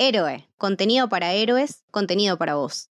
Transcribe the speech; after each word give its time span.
Héroe, 0.00 0.48
contenido 0.58 1.08
para 1.08 1.32
héroes, 1.32 1.82
contenido 1.90 2.38
para 2.38 2.54
vos. 2.54 2.88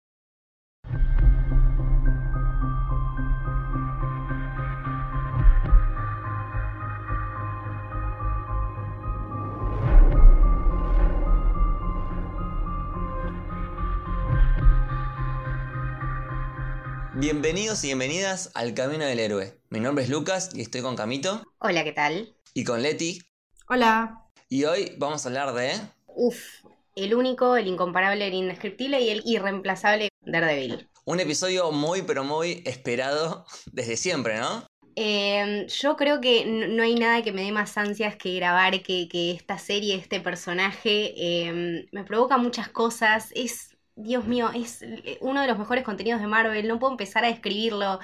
Bienvenidos 17.15 17.83
y 17.83 17.89
bienvenidas 17.89 18.53
al 18.55 18.75
Camino 18.75 19.05
del 19.05 19.19
Héroe. 19.19 19.59
Mi 19.71 19.81
nombre 19.81 20.05
es 20.05 20.11
Lucas 20.11 20.51
y 20.55 20.61
estoy 20.61 20.83
con 20.83 20.95
Camito. 20.95 21.43
Hola, 21.59 21.83
¿qué 21.83 21.91
tal? 21.91 22.37
Y 22.55 22.63
con 22.63 22.81
Leti. 22.81 23.21
Hola. 23.69 24.29
Y 24.49 24.67
hoy 24.67 24.95
vamos 24.99 25.27
a 25.27 25.29
hablar 25.31 25.53
de... 25.55 25.73
Uf, 26.07 26.63
el 26.97 27.15
único, 27.15 27.57
el 27.57 27.67
incomparable, 27.67 28.27
el 28.27 28.35
indescriptible 28.35 29.01
y 29.01 29.11
el 29.11 29.23
irreemplazable 29.25 30.09
Daredevil. 30.25 30.89
Un 31.05 31.21
episodio 31.21 31.73
muy 31.73 32.03
pero 32.03 32.25
muy 32.25 32.63
esperado 32.65 33.45
desde 33.73 33.97
siempre, 33.97 34.39
¿no? 34.39 34.67
Em, 34.95 35.67
yo 35.69 35.97
creo 35.97 36.21
que 36.21 36.45
no 36.45 36.83
hay 36.83 36.95
nada 36.95 37.23
que 37.23 37.33
me 37.33 37.43
dé 37.43 37.53
más 37.53 37.77
ansias 37.79 38.17
que 38.17 38.37
grabar 38.37 38.83
que, 38.83 39.09
esta 39.33 39.59
serie, 39.59 39.95
este 39.95 40.21
personaje. 40.21 41.15
Em, 41.17 41.87
me 41.93 42.05
provoca 42.05 42.37
muchas 42.37 42.69
cosas. 42.69 43.31
Es 43.35 43.71
Dios 43.97 44.27
mío, 44.27 44.51
es 44.55 44.85
uno 45.21 45.43
de 45.43 45.49
los 45.49 45.59
mejores 45.59 45.85
contenidos 45.85 46.21
de 46.21 46.27
Marvel, 46.27 46.69
no 46.69 46.79
puedo 46.79 46.93
empezar 46.93 47.25
a 47.25 47.29
describirlo. 47.29 48.01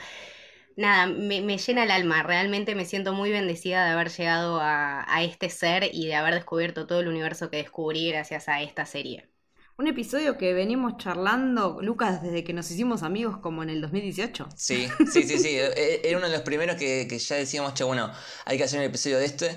Nada, 0.78 1.06
me, 1.06 1.59
llena 1.59 1.82
el 1.82 1.91
alma, 1.91 2.23
realmente 2.23 2.77
me 2.77 2.84
siento 2.84 3.12
muy 3.12 3.32
bendecida 3.32 3.84
de 3.84 3.91
haber 3.91 4.10
llegado 4.10 4.60
a, 4.62 5.04
este 5.23 5.51
ser 5.51 5.91
y 5.92 6.06
de 6.06 6.14
haber 6.14 6.34
descubierto 6.34 6.87
todo 6.87 7.01
el 7.01 7.09
universo 7.09 7.51
que 7.51 7.56
descubrí 7.56 8.12
gracias 8.12 8.48
a 8.48 8.62
esta 8.62 8.87
serie. 8.87 9.28
Un 9.77 9.88
episodio 9.88 10.38
que 10.38 10.52
venimos 10.52 10.96
charlando, 10.96 11.78
Lucas, 11.82 12.23
desde 12.23 12.45
que 12.45 12.52
nos 12.52 12.71
hicimos 12.71 13.02
amigos 13.02 13.38
como 13.38 13.65
en 13.65 13.71
el 13.71 13.80
2018. 13.80 14.51
Sí, 14.54 14.87
sí, 15.12 15.24
sí, 15.24 15.38
sí. 15.40 15.49
E, 15.59 16.01
era 16.04 16.18
uno 16.18 16.29
de 16.29 16.32
los 16.32 16.43
primeros 16.43 16.76
que, 16.76 17.09
que 17.09 17.18
ya 17.18 17.34
decíamos, 17.34 17.74
che, 17.74 17.82
bueno, 17.82 18.12
hay 18.45 18.56
que 18.56 18.62
hacer 18.62 18.79
un 18.79 18.87
episodio 18.87 19.18
de 19.18 19.24
este 19.24 19.56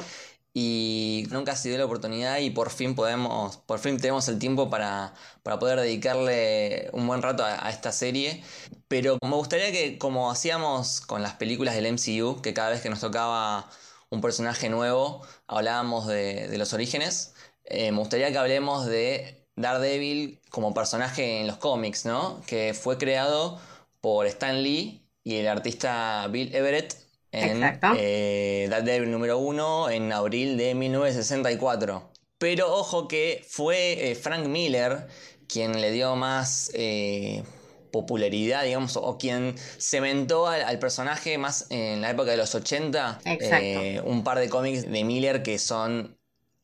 y 0.53 1.27
nunca 1.31 1.55
se 1.55 1.69
dio 1.69 1.77
la 1.77 1.85
oportunidad 1.85 2.39
y 2.39 2.49
por 2.49 2.71
fin 2.71 2.95
podemos, 2.95 3.57
por 3.57 3.79
fin 3.79 3.97
tenemos 3.97 4.27
el 4.27 4.37
tiempo 4.39 4.69
para, 4.69 5.13
poder 5.43 5.79
dedicarle 5.79 6.89
un 6.93 7.07
buen 7.07 7.21
rato 7.21 7.43
a, 7.45 7.69
esta 7.69 7.91
serie. 7.91 8.43
Pero 8.87 9.17
me 9.21 9.35
gustaría 9.35 9.71
que, 9.71 9.97
como 9.97 10.29
hacíamos 10.31 11.01
con 11.01 11.21
las 11.23 11.33
películas 11.35 11.75
del 11.75 11.87
MCU, 11.93 12.41
que 12.41 12.53
cada 12.53 12.69
vez 12.71 12.81
que 12.81 12.89
nos 12.89 12.99
tocaba 12.99 13.69
un 14.09 14.21
personaje 14.21 14.69
nuevo, 14.69 15.21
hablábamos 15.47 16.07
de, 16.07 16.57
los 16.57 16.73
orígenes, 16.73 17.33
eh, 17.65 17.91
me 17.91 17.99
gustaría 17.99 18.31
que 18.31 18.37
hablemos 18.37 18.85
de 18.85 19.47
Daredevil 19.55 20.41
como 20.49 20.73
personaje 20.73 21.39
en 21.41 21.47
los 21.47 21.57
cómics, 21.57 22.05
¿no? 22.05 22.41
Que 22.45 22.73
fue 22.73 22.97
creado 22.97 23.59
por 24.01 24.25
Stan 24.27 24.61
Lee 24.61 25.07
y 25.23 25.37
el 25.37 25.47
artista 25.47 26.27
Bill 26.29 26.53
Everett 26.55 26.95
en 27.31 27.63
eh, 27.97 28.69
Devil 28.83 29.11
número 29.11 29.37
1 29.37 29.89
en 29.89 30.11
abril 30.11 30.57
de 30.57 30.75
1964. 30.75 32.11
Pero 32.37 32.73
ojo 32.73 33.07
que 33.07 33.45
fue 33.47 34.11
eh, 34.11 34.15
Frank 34.15 34.47
Miller 34.47 35.07
quien 35.47 35.79
le 35.79 35.91
dio 35.91 36.15
más 36.15 36.71
eh, 36.73 37.43
popularidad, 37.91 38.63
digamos, 38.63 38.97
o 38.97 39.17
quien 39.17 39.55
cementó 39.79 40.47
al, 40.47 40.79
personaje 40.79 41.37
más 41.37 41.67
en 41.69 42.01
la 42.01 42.11
época 42.11 42.31
de 42.31 42.37
los 42.37 42.55
80. 42.55 43.19
Eh, 43.25 44.01
un 44.05 44.23
par 44.23 44.39
de 44.39 44.49
cómics 44.49 44.89
de 44.89 45.03
Miller 45.03 45.43
que 45.43 45.59
son 45.59 46.17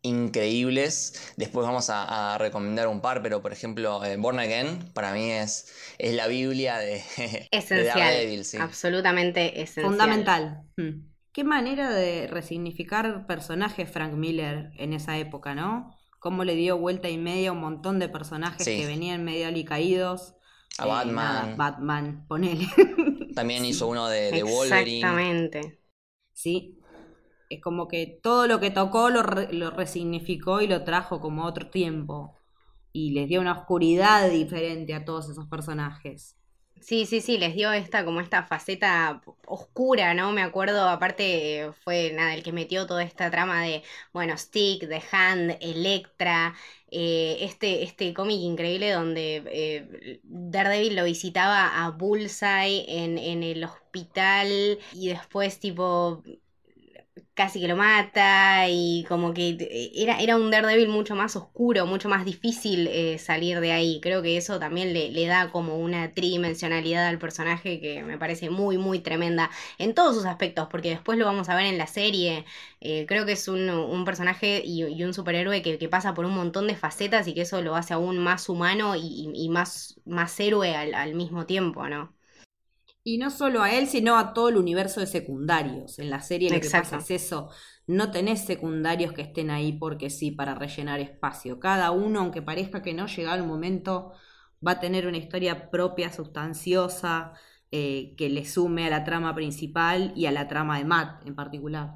increíbles. 0.07 1.33
Después 1.37 1.65
vamos 1.65 1.89
a, 1.89 2.37
recomendar 2.37 2.87
un 2.87 3.01
par, 3.01 3.21
pero 3.21 3.41
por 3.41 3.51
ejemplo, 3.51 4.03
eh, 4.03 4.17
Born 4.17 4.39
Again 4.39 4.91
para 4.93 5.13
mí 5.13 5.31
es, 5.31 5.73
es 5.97 6.13
la 6.15 6.27
Biblia 6.27 6.77
de, 6.77 7.03
esencial, 7.51 8.61
Absolutamente 8.61 9.61
esencial. 9.61 9.85
Fundamental. 9.85 10.63
Hmm. 10.77 11.07
Qué 11.31 11.43
manera 11.43 11.91
de 11.91 12.27
resignificar 12.27 13.27
personajes 13.27 13.89
Frank 13.91 14.13
Miller 14.13 14.71
en 14.77 14.93
esa 14.93 15.17
época, 15.17 15.53
¿no? 15.53 15.95
Cómo 16.19 16.43
le 16.43 16.55
dio 16.55 16.77
vuelta 16.79 17.09
y 17.09 17.17
media 17.17 17.49
a 17.49 17.51
un 17.51 17.59
montón 17.59 17.99
de 17.99 18.09
personajes 18.09 18.65
que 18.65 18.87
venían 18.87 19.23
medio 19.23 19.47
alicaídos. 19.47 20.33
A 20.79 20.85
Batman. 20.87 21.51
Eh, 21.51 21.55
Batman, 21.55 22.25
ponele. 22.27 22.67
También 23.35 23.65
hizo 23.65 23.87
uno 23.87 24.07
de, 24.07 24.31
de 24.31 24.43
Wolverine. 24.43 24.97
Exactamente. 24.97 25.79
Sí, 26.33 26.76
es 27.49 27.61
como 27.61 27.87
que 27.87 28.19
todo 28.23 28.47
lo 28.47 28.59
que 28.59 28.71
tocó 28.71 29.09
lo, 29.09 29.23
lo 29.23 29.71
resignificó 29.71 30.61
y 30.61 30.67
lo 30.67 30.83
trajo 30.83 31.19
como 31.19 31.45
otro 31.45 31.69
tiempo. 31.69 32.35
Y 32.93 33.11
les 33.11 33.27
dio 33.29 33.41
una 33.41 33.53
oscuridad 33.53 34.29
diferente 34.29 34.93
a 34.95 35.05
todos 35.05 35.29
esos 35.29 35.47
personajes. 35.47 36.35
Sí, 36.79 37.05
sí, 37.07 37.21
sí, 37.21 37.37
les 37.39 37.55
dio 37.55 37.71
esta 37.73 38.05
como 38.05 38.21
esta 38.21 38.43
faceta 38.45 39.21
oscura, 39.47 40.13
¿no? 40.13 40.31
Me 40.31 40.43
acuerdo, 40.43 40.87
aparte 40.87 41.71
fue 41.83 42.11
nada, 42.13 42.33
el 42.35 42.43
que 42.43 42.51
metió 42.53 42.85
toda 42.85 43.03
esta 43.03 43.31
trama 43.31 43.63
de, 43.63 43.83
bueno, 44.13 44.37
Stick, 44.37 44.87
The 44.87 45.01
Hand, 45.11 45.57
Electra, 45.59 46.55
eh, 46.91 47.37
este, 47.41 47.83
este 47.83 48.13
cómic 48.13 48.39
increíble 48.39 48.91
donde 48.91 49.43
eh, 49.47 50.19
Daredevil 50.23 50.95
lo 50.95 51.03
visitaba 51.03 51.83
a 51.83 51.89
Bullseye 51.91 52.85
en, 52.87 53.17
en 53.17 53.43
el 53.43 53.63
hospital 53.63 54.79
y 54.93 55.09
después 55.09 55.59
tipo 55.59 56.23
casi 57.37 57.61
que 57.61 57.67
lo 57.67 57.75
mata 57.77 58.67
y 58.67 59.05
como 59.07 59.33
que 59.33 59.49
eh, 59.59 59.91
era, 59.95 60.19
era 60.19 60.35
un 60.37 60.49
Daredevil 60.51 60.89
mucho 60.89 61.15
más 61.15 61.35
oscuro, 61.35 61.85
mucho 61.85 62.09
más 62.09 62.25
difícil 62.25 62.87
eh, 62.87 63.19
salir 63.19 63.59
de 63.59 63.71
ahí. 63.71 63.99
Creo 64.01 64.21
que 64.23 64.37
eso 64.37 64.59
también 64.59 64.91
le, 64.93 65.11
le, 65.11 65.25
da 65.27 65.51
como 65.51 65.77
una 65.77 66.13
tridimensionalidad 66.13 67.05
al 67.07 67.19
personaje 67.19 67.79
que 67.79 68.03
me 68.03 68.17
parece 68.17 68.49
muy, 68.49 68.77
muy 68.79 68.99
tremenda 68.99 69.51
en 69.77 69.93
todos 69.93 70.15
sus 70.15 70.25
aspectos, 70.25 70.67
porque 70.71 70.89
después 70.89 71.17
lo 71.19 71.25
vamos 71.25 71.47
a 71.49 71.55
ver 71.55 71.67
en 71.67 71.77
la 71.77 71.87
serie. 71.87 72.43
Eh, 72.81 73.05
creo 73.07 73.25
que 73.27 73.33
es 73.33 73.47
un, 73.47 73.69
un 73.69 74.03
personaje 74.05 74.61
y, 74.65 74.83
un 75.03 75.13
superhéroe 75.13 75.61
que, 75.61 75.77
que, 75.77 75.89
pasa 75.89 76.13
por 76.15 76.25
un 76.25 76.33
montón 76.33 76.67
de 76.67 76.75
facetas 76.75 77.27
y 77.27 77.33
que 77.35 77.41
eso 77.41 77.61
lo 77.61 77.75
hace 77.75 77.93
aún 77.93 78.17
más 78.17 78.49
humano 78.49 78.95
y, 78.95 79.31
y 79.33 79.49
más, 79.49 79.99
más 80.05 80.39
héroe 80.39 80.75
al, 80.75 80.93
al 80.95 81.13
mismo 81.15 81.45
tiempo, 81.45 81.87
¿no? 81.87 82.16
Y 83.07 83.19
no 83.19 83.31
solo 83.31 83.63
a 83.63 83.71
él, 83.71 83.87
sino 83.87 84.17
a 84.17 84.33
todo 84.33 84.49
el 84.49 84.57
universo 84.57 84.99
de 84.99 85.07
secundarios. 85.07 85.97
En 85.97 86.09
la 86.09 86.21
serie 86.21 86.49
lo 86.49 86.59
que 86.59 86.69
pasa 86.69 86.97
es 86.97 87.09
eso. 87.09 87.49
No 87.85 88.11
tenés 88.11 88.43
secundarios 88.43 89.13
que 89.13 89.21
estén 89.21 89.49
ahí 89.49 89.71
porque 89.71 90.09
sí, 90.09 90.31
para 90.31 90.55
rellenar 90.55 90.99
espacio. 90.99 91.57
Cada 91.57 91.91
uno, 91.91 92.19
aunque 92.19 92.41
parezca 92.41 92.81
que 92.81 92.93
no, 92.93 93.07
llega 93.07 93.35
un 93.35 93.47
momento, 93.47 94.11
va 94.55 94.73
a 94.73 94.79
tener 94.81 95.07
una 95.07 95.15
historia 95.15 95.71
propia, 95.71 96.11
sustanciosa, 96.11 97.31
eh, 97.71 98.13
que 98.17 98.27
le 98.27 98.45
sume 98.45 98.87
a 98.87 98.89
la 98.89 99.05
trama 99.05 99.33
principal 99.33 100.11
y 100.13 100.25
a 100.25 100.33
la 100.33 100.49
trama 100.49 100.77
de 100.77 100.83
Matt 100.83 101.25
en 101.25 101.33
particular. 101.33 101.91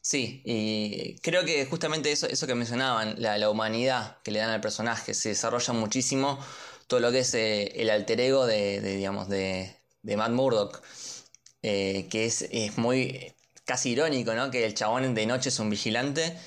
Sí, 0.00 0.42
y 0.44 1.16
creo 1.20 1.44
que 1.44 1.64
justamente 1.66 2.10
eso, 2.10 2.26
eso 2.26 2.48
que 2.48 2.56
mencionaban, 2.56 3.14
la, 3.18 3.48
humanidad 3.48 4.18
que 4.24 4.32
le 4.32 4.40
dan 4.40 4.50
al 4.50 4.60
personaje, 4.60 5.14
se 5.14 5.28
desarrolla 5.28 5.72
muchísimo 5.74 6.40
todo 6.88 6.98
lo 6.98 7.12
que 7.12 7.20
es 7.20 7.32
eh, 7.34 7.80
el 7.80 7.88
alter 7.88 8.20
ego 8.20 8.46
de 8.46 8.80
digamos, 8.80 9.28
de, 9.28 9.83
de 10.04 10.16
Matt 10.16 10.30
Murdock, 10.30 10.82
eh, 11.62 12.06
que 12.10 12.26
es, 12.26 12.48
muy 12.76 13.32
casi 13.64 13.90
irónico, 13.90 14.34
¿no? 14.34 14.50
Que 14.50 14.64
el 14.64 14.74
chabón 14.74 15.14
de 15.14 15.26
noche 15.26 15.48
es 15.48 15.58
un 15.58 15.70
vigilante 15.70 16.38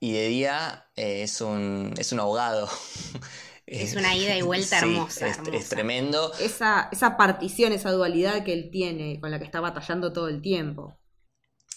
y 0.00 0.12
de 0.12 0.28
día 0.28 0.86
eh, 0.96 1.22
es, 1.22 1.40
un, 1.40 1.94
es 1.98 2.10
un 2.10 2.20
abogado. 2.20 2.68
Es 3.64 3.94
una 3.94 4.14
ida 4.14 4.36
y 4.36 4.42
vuelta 4.42 4.78
hermosa, 4.80 5.28
es, 5.28 5.68
tremendo. 5.70 6.32
Esa, 6.40 6.90
esa 6.92 7.16
partición, 7.16 7.72
esa 7.72 7.90
dualidad 7.90 8.44
que 8.44 8.52
él 8.52 8.68
tiene, 8.70 9.18
con 9.18 9.30
la 9.30 9.38
que 9.38 9.46
está 9.46 9.60
batallando 9.60 10.12
todo 10.12 10.28
el 10.28 10.42
tiempo. 10.42 10.98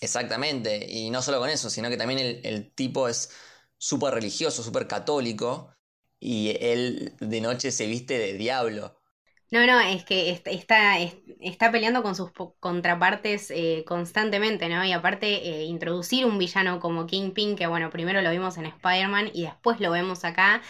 Exactamente, 0.01 0.91
y 0.91 1.09
no 1.09 1.21
solo 1.21 1.39
con 1.39 1.49
eso, 1.49 1.69
sino 1.69 1.87
que 1.89 1.95
también 1.95 2.19
el, 2.19 2.41
el 2.43 2.73
tipo 2.73 3.07
es 3.07 3.29
súper 3.77 4.13
religioso, 4.13 4.61
súper 4.61 4.87
católico, 4.87 5.73
y 6.19 6.57
él 6.59 7.15
de 7.21 7.39
noche 7.39 7.71
se 7.71 7.85
viste 7.85 8.17
de 8.17 8.33
diablo. 8.33 8.99
No, 9.55 9.65
no, 9.65 9.79
es 9.79 10.03
que 10.03 10.31
está, 10.31 10.99
está 11.39 11.71
peleando 11.71 12.03
con 12.03 12.13
sus 12.13 12.29
contrapartes 12.59 13.49
eh, 13.51 13.85
constantemente, 13.87 14.67
¿no? 14.67 14.83
Y 14.83 14.91
aparte, 14.91 15.27
eh, 15.47 15.63
introducir 15.63 16.25
un 16.25 16.37
villano 16.37 16.81
como 16.81 17.07
Kingpin, 17.07 17.55
que 17.55 17.65
bueno, 17.65 17.89
primero 17.89 18.21
lo 18.21 18.31
vimos 18.31 18.57
en 18.57 18.65
Spider-Man 18.65 19.31
y 19.33 19.43
después 19.43 19.79
lo 19.79 19.91
vemos 19.91 20.25
acá, 20.25 20.61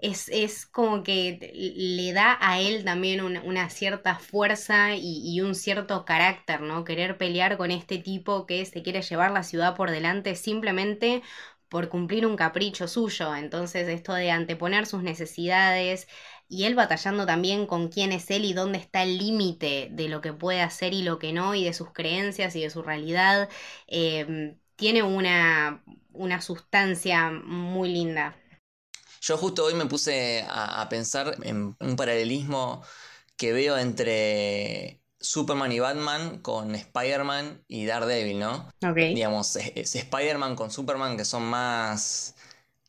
es, 0.00 0.28
es, 0.30 0.66
como 0.66 1.04
que 1.04 1.38
le 1.54 2.12
da 2.12 2.36
a 2.40 2.58
él 2.58 2.84
también 2.84 3.20
una, 3.20 3.70
cierta 3.70 4.16
fuerza 4.16 4.96
y, 4.96 5.20
y, 5.24 5.40
un 5.40 5.54
cierto 5.54 6.04
carácter, 6.04 6.60
¿no? 6.60 6.82
Querer 6.84 7.16
pelear 7.16 7.56
con 7.56 7.70
este 7.70 7.98
tipo 7.98 8.46
que 8.46 8.66
se 8.66 8.82
quiere 8.82 9.02
llevar 9.02 9.30
la 9.30 9.44
ciudad 9.44 9.76
por 9.76 9.92
delante 9.92 10.34
simplemente 10.34 11.22
por 11.68 11.88
cumplir 11.88 12.24
un 12.26 12.36
capricho 12.36 12.86
suyo. 12.88 13.34
Entonces, 13.34 13.88
esto 13.88 14.14
de 14.14 14.30
anteponer 14.30 14.86
sus 14.86 15.02
necesidades 15.02 16.06
y 16.48 16.64
él 16.64 16.74
batallando 16.74 17.26
también 17.26 17.66
con 17.66 17.88
quién 17.88 18.12
es 18.12 18.30
él 18.30 18.44
y 18.44 18.52
dónde 18.52 18.78
está 18.78 19.02
el 19.02 19.18
límite 19.18 19.88
de 19.92 20.08
lo 20.08 20.20
que 20.20 20.32
puede 20.32 20.62
hacer 20.62 20.92
y 20.92 21.02
lo 21.02 21.18
que 21.18 21.32
no, 21.32 21.54
y 21.54 21.64
de 21.64 21.72
sus 21.72 21.92
creencias 21.92 22.54
y 22.56 22.62
de 22.62 22.70
su 22.70 22.82
realidad, 22.82 23.48
em, 23.86 24.58
tiene 24.76 25.02
una, 25.02 25.82
una 26.12 26.40
sustancia 26.40 27.30
muy 27.30 27.90
linda. 27.90 28.36
Yo 29.20 29.38
justo 29.38 29.64
hoy 29.64 29.74
me 29.74 29.86
puse 29.86 30.44
a, 30.48 30.86
pensar 30.90 31.36
en 31.44 31.74
un 31.80 31.96
paralelismo 31.96 32.84
que 33.36 33.54
veo 33.54 33.78
entre 33.78 35.00
Superman 35.18 35.72
y 35.72 35.78
Batman 35.78 36.40
con 36.40 36.74
Spider-Man 36.74 37.64
y 37.66 37.86
Daredevil, 37.86 38.38
¿no? 38.38 38.68
Ok. 38.86 38.96
Digamos, 38.96 39.56
es, 39.56 39.94
Spider-Man 39.94 40.56
con 40.56 40.70
Superman 40.70 41.16
que 41.16 41.24
son 41.24 41.44
más 41.44 42.33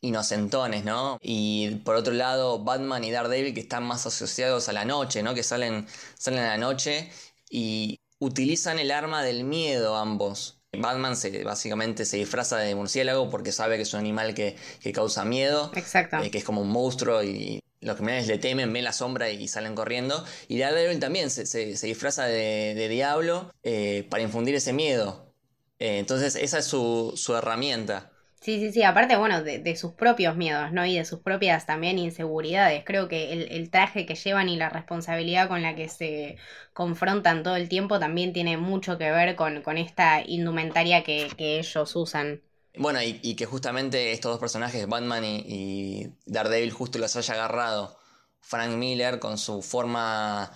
inocentones, 0.02 0.84
¿no? 0.84 1.18
Y 1.22 1.78
por 1.84 1.96
otro 1.96 2.14
lado, 2.14 2.64
Batman 2.64 3.04
y 3.04 3.12
Daredevil 3.12 3.54
que 3.54 3.62
están 3.62 3.84
más 3.84 4.06
asociados 4.06 4.70
a 4.70 4.74
la 4.74 4.86
noche, 4.86 5.24
¿no? 5.24 5.34
Que 5.34 5.44
salen, 5.44 5.88
salen 6.18 6.40
a 6.40 6.50
la 6.50 6.58
noche 6.58 7.10
y 7.50 8.00
utilizan 8.20 8.80
el 8.80 8.92
arma 8.92 9.24
del 9.24 9.44
miedo 9.44 9.96
ambos. 9.96 10.62
Batman 10.78 11.16
se, 11.16 11.44
básicamente 11.44 12.06
se 12.06 12.18
disfraza 12.18 12.58
de 12.58 12.76
murciélago 12.76 13.30
porque 13.30 13.52
sabe 13.52 13.78
que 13.78 13.84
es 13.84 13.94
un 13.94 14.02
animal 14.02 14.34
que, 14.34 14.58
causa 14.94 15.26
miedo. 15.26 15.72
Exacto. 15.76 16.18
Eh, 16.18 16.32
que 16.32 16.38
es 16.38 16.44
como 16.44 16.62
un 16.62 16.70
monstruo 16.70 17.24
y 17.24 17.62
los 17.82 17.96
criminales 17.96 18.28
le 18.28 18.38
temen, 18.38 18.74
ven 18.74 18.84
la 18.84 18.94
sombra 18.94 19.30
y 19.30 19.48
salen 19.48 19.76
corriendo. 19.76 20.26
Y 20.48 20.58
Daredevil 20.58 21.00
también 21.00 21.30
se, 21.30 21.44
disfraza 21.66 22.26
de, 22.26 22.88
diablo 22.90 23.52
eh, 23.64 24.06
para 24.10 24.24
infundir 24.24 24.56
ese 24.56 24.74
miedo. 24.74 25.34
Eh, 25.80 26.00
entonces 26.00 26.36
esa 26.36 26.60
es 26.60 26.66
su, 26.66 27.14
su 27.16 27.36
herramienta. 27.36 28.12
Sí, 28.46 28.60
sí, 28.60 28.72
sí, 28.72 28.84
aparte, 28.84 29.18
bueno, 29.18 29.42
de, 29.42 29.76
sus 29.76 29.94
propios 29.94 30.36
miedos, 30.38 30.72
¿no? 30.72 30.86
Y 30.86 30.98
de 30.98 31.04
sus 31.04 31.20
propias 31.22 31.66
también 31.66 31.98
inseguridades. 31.98 32.84
Creo 32.86 33.08
que 33.08 33.34
el, 33.34 33.72
traje 33.72 34.06
que 34.06 34.14
llevan 34.14 34.50
y 34.50 34.56
la 34.56 34.70
responsabilidad 34.70 35.48
con 35.48 35.64
la 35.64 35.76
que 35.76 35.90
se 35.90 36.38
confrontan 36.72 37.42
todo 37.42 37.56
el 37.56 37.70
tiempo 37.70 37.98
también 37.98 38.34
tiene 38.34 38.58
mucho 38.58 39.00
que 39.00 39.10
ver 39.10 39.36
con, 39.36 39.80
esta 39.80 40.22
indumentaria 40.24 41.04
que, 41.04 41.34
ellos 41.40 41.96
usan. 41.96 42.44
Bueno, 42.78 43.00
y, 43.02 43.36
que 43.36 43.48
justamente 43.48 44.12
estos 44.12 44.34
dos 44.34 44.40
personajes, 44.40 44.88
Batman 44.88 45.24
y, 45.26 46.12
Daredevil, 46.28 46.70
justo 46.70 47.00
los 47.00 47.16
haya 47.16 47.34
agarrado 47.34 47.98
Frank 48.42 48.74
Miller 48.74 49.18
con 49.18 49.40
su 49.40 49.64
forma 49.64 50.52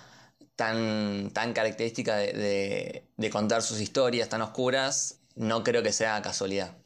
tan, 0.54 1.32
tan 1.32 1.52
característica 1.52 2.18
de 2.18 3.30
contar 3.32 3.62
sus 3.62 3.80
historias 3.80 4.28
tan 4.28 4.42
oscuras, 4.42 5.18
no 5.34 5.64
creo 5.64 5.82
que 5.82 5.92
sea 5.92 6.22
casualidad, 6.22 6.76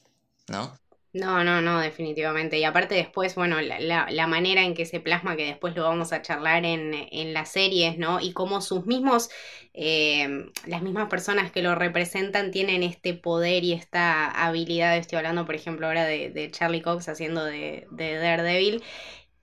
¿no? 0.49 0.73
No, 1.15 1.45
no, 1.45 1.61
no, 1.63 1.79
definitivamente. 1.79 2.59
Y 2.59 2.65
aparte 2.65 2.97
después, 2.97 3.37
bueno, 3.37 3.61
la, 3.61 4.09
la, 4.11 4.27
manera 4.27 4.65
en 4.65 4.75
que 4.75 4.85
se 4.85 4.99
plasma, 4.99 5.37
que 5.37 5.47
después 5.47 5.77
lo 5.77 5.85
vamos 5.85 6.13
a 6.13 6.23
charlar 6.23 6.65
en, 6.65 6.93
en 6.93 7.33
las 7.33 7.53
series, 7.53 7.99
¿no? 7.99 8.19
Y 8.21 8.33
cómo 8.33 8.61
sus 8.61 8.85
mismos, 8.85 9.31
eh, 9.75 10.51
las 10.67 10.83
mismas 10.83 11.09
personas 11.09 11.53
que 11.53 11.63
lo 11.63 11.77
representan 11.77 12.51
tienen 12.51 12.83
este 12.83 13.15
poder 13.15 13.63
y 13.63 13.75
esta 13.75 14.29
habilidad. 14.29 14.97
Estoy 14.97 15.19
hablando, 15.19 15.47
por 15.47 15.55
ejemplo, 15.55 15.87
ahora 15.87 16.05
de, 16.05 16.31
de 16.31 16.51
Charlie 16.51 16.83
Cox 16.83 17.09
haciendo 17.09 17.45
de, 17.45 17.87
de 17.93 18.15
Daredevil. 18.17 18.83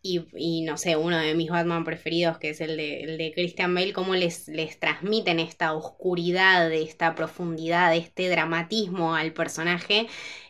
Y, 0.03 0.27
y, 0.35 0.63
no 0.63 0.77
sé, 0.77 0.97
uno 0.97 1.17
de 1.19 1.35
mis 1.35 1.49
Batman 1.51 1.85
preferidos, 1.85 2.37
que 2.39 2.49
es 2.49 2.59
el 2.61 2.75
de, 2.77 3.03
el 3.03 3.17
de 3.17 3.31
Christian 3.33 3.73
Bale, 3.75 3.93
cómo 3.93 4.15
les, 4.15 4.47
les 4.49 4.79
transmiten 4.79 5.39
esta 5.39 5.73
oscuridad, 5.73 6.71
esta 6.73 7.15
profundidad, 7.15 7.95
este 7.95 8.27
dramatismo 8.29 9.15
al 9.15 9.31
personaje. 9.33 10.07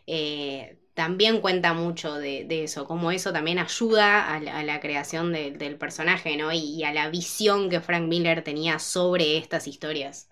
Eh, 0.07 0.80
también 0.93 1.39
cuenta 1.39 1.73
mucho 1.73 2.15
de, 2.15 2.45
eso, 2.63 2.85
como 2.85 3.11
eso 3.11 3.31
también 3.31 3.59
ayuda 3.59 4.33
a 4.33 4.39
la, 4.39 4.79
creación 4.79 5.31
del 5.31 5.77
personaje, 5.77 6.35
¿no? 6.35 6.51
Y, 6.51 6.83
a 6.83 6.93
la 6.93 7.09
visión 7.09 7.69
que 7.69 7.81
Frank 7.81 8.07
Miller 8.07 8.43
tenía 8.43 8.79
sobre 8.79 9.37
estas 9.37 9.67
historias. 9.67 10.27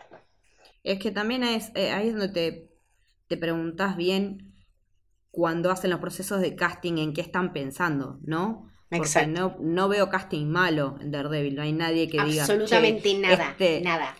Es 0.83 0.99
que 0.99 1.11
también 1.11 1.43
es, 1.43 1.71
eh, 1.75 1.91
ahí 1.91 2.09
es 2.09 2.13
donde 2.13 2.29
te, 2.29 2.69
te 3.27 3.37
preguntas 3.37 3.95
bien 3.95 4.53
cuando 5.31 5.71
hacen 5.71 5.91
los 5.91 5.99
procesos 5.99 6.41
de 6.41 6.55
casting 6.55 6.97
en 6.97 7.13
qué 7.13 7.21
están 7.21 7.53
pensando, 7.53 8.19
¿no? 8.23 8.67
Porque 8.89 9.27
no, 9.27 9.55
no 9.59 9.87
veo 9.87 10.09
casting 10.09 10.47
malo 10.47 10.97
en 10.99 11.11
Daredevil, 11.11 11.55
no 11.55 11.61
hay 11.61 11.73
nadie 11.73 12.09
que 12.09 12.21
diga. 12.23 12.41
Absolutamente 12.41 13.13
nada, 13.13 13.51
este, 13.51 13.81
nada. 13.81 14.15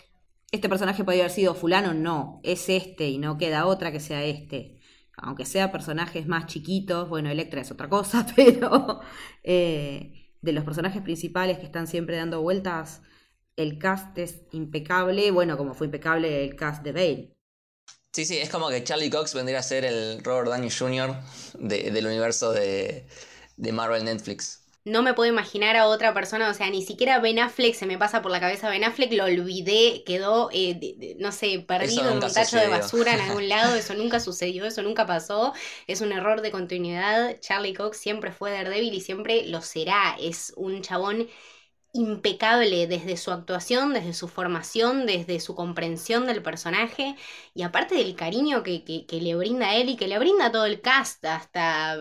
Este 0.52 0.68
personaje 0.68 1.02
podría 1.04 1.24
haber 1.24 1.32
sido 1.32 1.54
fulano, 1.54 1.92
no, 1.92 2.40
es 2.44 2.68
este 2.68 3.08
y 3.08 3.18
no 3.18 3.36
queda 3.36 3.66
otra 3.66 3.90
que 3.90 4.00
sea 4.00 4.24
este 4.24 4.79
aunque 5.22 5.46
sea 5.46 5.72
personajes 5.72 6.26
más 6.26 6.46
chiquitos, 6.46 7.08
bueno, 7.08 7.30
Electra 7.30 7.60
es 7.60 7.70
otra 7.70 7.88
cosa, 7.88 8.26
pero 8.36 9.00
eh, 9.42 10.32
de 10.40 10.52
los 10.52 10.64
personajes 10.64 11.02
principales 11.02 11.58
que 11.58 11.66
están 11.66 11.86
siempre 11.86 12.16
dando 12.16 12.42
vueltas, 12.42 13.02
el 13.56 13.78
cast 13.78 14.16
es 14.18 14.42
impecable, 14.52 15.30
bueno, 15.30 15.56
como 15.56 15.74
fue 15.74 15.86
impecable 15.86 16.44
el 16.44 16.56
cast 16.56 16.82
de 16.82 16.92
Bale. 16.92 17.32
Sí, 18.12 18.24
sí, 18.24 18.38
es 18.38 18.50
como 18.50 18.68
que 18.68 18.82
Charlie 18.82 19.10
Cox 19.10 19.34
vendría 19.34 19.60
a 19.60 19.62
ser 19.62 19.84
el 19.84 20.22
Robert 20.24 20.48
Downey 20.48 20.70
Jr. 20.70 21.14
del 21.60 22.06
universo 22.06 22.52
de, 22.52 23.06
de 23.56 23.72
Marvel 23.72 24.04
Netflix 24.04 24.59
no 24.84 25.02
me 25.02 25.12
puedo 25.14 25.30
imaginar 25.30 25.76
a 25.76 25.86
otra 25.86 26.14
persona, 26.14 26.48
o 26.48 26.54
sea, 26.54 26.70
ni 26.70 26.82
siquiera 26.82 27.18
Ben 27.18 27.38
Affleck 27.38 27.74
se 27.74 27.86
me 27.86 27.98
pasa 27.98 28.22
por 28.22 28.30
la 28.30 28.40
cabeza 28.40 28.70
Ben 28.70 28.84
Affleck, 28.84 29.12
lo 29.12 29.24
olvidé, 29.24 30.02
quedó, 30.04 30.48
eh, 30.52 31.16
no 31.18 31.32
sé, 31.32 31.64
perdido 31.66 32.08
en 32.08 32.14
un 32.24 32.32
tacho 32.32 32.56
de 32.56 32.68
basura 32.68 33.14
en 33.14 33.20
algún 33.20 33.48
lado, 33.48 33.74
eso 33.76 33.94
nunca 33.94 34.20
sucedió, 34.20 34.64
eso 34.64 34.82
nunca 34.82 35.06
pasó, 35.06 35.52
es 35.86 36.00
un 36.00 36.12
error 36.12 36.40
de 36.40 36.50
continuidad, 36.50 37.38
Charlie 37.40 37.74
Cox 37.74 37.98
siempre 37.98 38.32
fue 38.32 38.52
Daredevil 38.52 38.94
y 38.94 39.00
siempre 39.00 39.46
lo 39.46 39.60
será, 39.60 40.16
es 40.18 40.52
un 40.56 40.80
chabón 40.82 41.28
impecable 41.92 42.86
desde 42.86 43.16
su 43.16 43.32
actuación, 43.32 43.92
desde 43.92 44.12
su 44.12 44.28
formación, 44.28 45.06
desde 45.06 45.40
su 45.40 45.54
comprensión 45.56 46.26
del 46.26 46.42
personaje 46.42 47.16
y 47.54 47.62
aparte 47.62 47.96
del 47.96 48.14
cariño 48.14 48.62
que, 48.62 48.84
que, 48.84 49.20
le 49.20 49.34
brinda 49.34 49.70
a 49.70 49.76
él 49.76 49.88
y 49.88 49.96
que 49.96 50.06
le 50.06 50.18
brinda 50.18 50.52
todo 50.52 50.66
el 50.66 50.80
cast, 50.80 51.24
hasta 51.24 51.98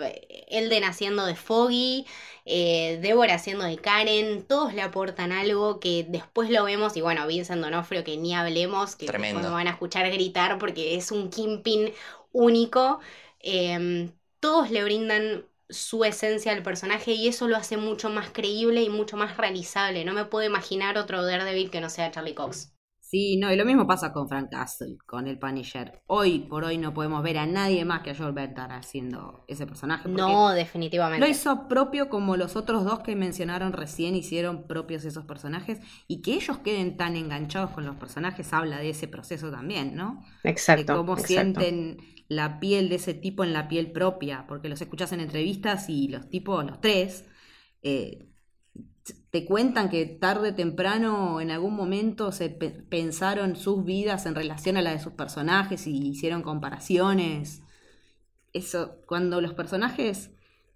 Elden 0.48 0.84
haciendo 0.84 1.26
de 1.26 1.36
Foggy, 1.36 2.06
eh, 2.46 3.00
Débora 3.02 3.36
haciendo 3.36 3.66
de 3.66 3.78
Karen, 3.78 4.44
todos 4.44 4.74
le 4.74 4.82
aportan 4.84 5.32
algo 5.32 5.80
que 5.80 6.06
después 6.08 6.50
lo 6.52 6.64
vemos 6.66 6.96
y 6.96 7.02
bueno, 7.02 7.26
Vincent 7.26 7.62
Donofrio 7.62 8.04
que 8.04 8.18
ni 8.18 8.36
hablemos, 8.36 8.96
que 8.96 9.08
cuando 9.08 9.52
van 9.52 9.68
a 9.68 9.72
escuchar 9.72 10.10
gritar 10.12 10.60
porque 10.60 10.96
es 10.96 11.12
un 11.12 11.30
Kimpin 11.30 11.94
único, 12.32 13.00
em, 13.40 14.12
todos 14.40 14.70
le 14.70 14.84
brindan 14.84 15.46
su 15.70 16.04
esencia 16.04 16.52
al 16.52 16.64
personaje 16.64 17.12
y 17.12 17.28
eso 17.28 17.48
lo 17.48 17.56
hace 17.56 17.78
mucho 17.78 18.10
más 18.10 18.30
creíble 18.32 18.82
y 18.82 18.90
mucho 18.90 19.18
más 19.18 19.38
realizable. 19.38 20.04
No 20.06 20.14
me 20.14 20.26
puedo 20.26 20.46
imaginar 20.48 20.98
otro 20.98 21.24
Daredevil 21.24 21.70
que 21.70 21.82
no 21.82 21.90
sea 21.90 22.12
Charlie 22.12 22.36
Cox. 22.36 22.74
Sí, 23.10 23.38
no, 23.38 23.52
y 23.52 23.56
lo 23.56 23.66
mismo 23.66 23.88
pasa 23.88 24.14
con 24.14 24.30
Frank 24.30 24.52
Castle, 24.52 24.98
con 25.08 25.26
el 25.26 25.40
Punisher. 25.40 26.04
Hoy 26.06 26.42
por 26.42 26.64
hoy 26.64 26.78
no 26.78 26.94
podemos 26.94 27.24
ver 27.24 27.40
a 27.40 27.48
nadie 27.48 27.84
más 27.84 28.04
que 28.04 28.12
a 28.12 28.16
Joel 28.16 28.34
Bentar 28.34 28.72
haciendo 28.72 29.46
ese 29.48 29.66
personaje. 29.66 30.08
No, 30.08 30.52
definitivamente. 30.52 31.26
Lo 31.26 31.32
hizo 31.32 31.68
propio 31.68 32.08
como 32.08 32.38
los 32.38 32.56
otros 32.56 32.86
dos 32.86 33.00
que 33.00 33.16
mencionaron 33.16 33.74
recién 33.74 34.16
hicieron 34.16 34.68
propios 34.68 35.06
esos 35.06 35.26
personajes 35.26 35.80
y 36.08 36.22
que 36.22 36.36
ellos 36.36 36.60
queden 36.60 36.98
tan 36.98 37.16
enganchados 37.16 37.72
con 37.72 37.84
los 37.84 37.96
personajes 37.96 38.54
habla 38.54 38.78
de 38.78 38.92
ese 38.92 39.08
proceso 39.08 39.50
también, 39.50 39.96
¿no? 39.96 40.24
Exacto. 40.44 40.94
De 40.94 40.98
cómo 41.00 41.18
sienten 41.18 41.98
la 42.30 42.60
piel 42.60 42.90
de 42.90 42.96
ese 42.96 43.16
tipo 43.16 43.44
en 43.44 43.54
la 43.54 43.68
piel 43.68 43.92
propia, 43.92 44.46
porque 44.48 44.70
los 44.70 44.80
escuchas 44.80 45.12
en 45.12 45.20
entrevistas 45.20 45.90
y 45.90 46.08
los 46.08 46.30
tipos, 46.30 46.64
los 46.64 46.80
tres, 46.80 47.26
eh, 47.82 48.30
te 49.32 49.46
cuentan 49.46 49.90
que 49.90 50.06
tarde 50.06 50.50
o 50.50 50.56
temprano 50.56 51.42
en 51.42 51.50
algún 51.50 51.76
momento 51.76 52.32
se 52.32 52.50
pensaron 52.50 53.56
sus 53.56 53.84
vidas 53.84 54.28
en 54.28 54.36
relación 54.36 54.78
a 54.78 54.84
la 54.84 54.92
de 54.92 55.00
sus 55.00 55.14
personajes 55.14 55.88
y 55.88 56.10
hicieron 56.10 56.44
comparaciones. 56.44 57.64
Eso, 58.54 59.02
cuando 59.08 59.42
los 59.42 59.56
personajes 59.56 60.32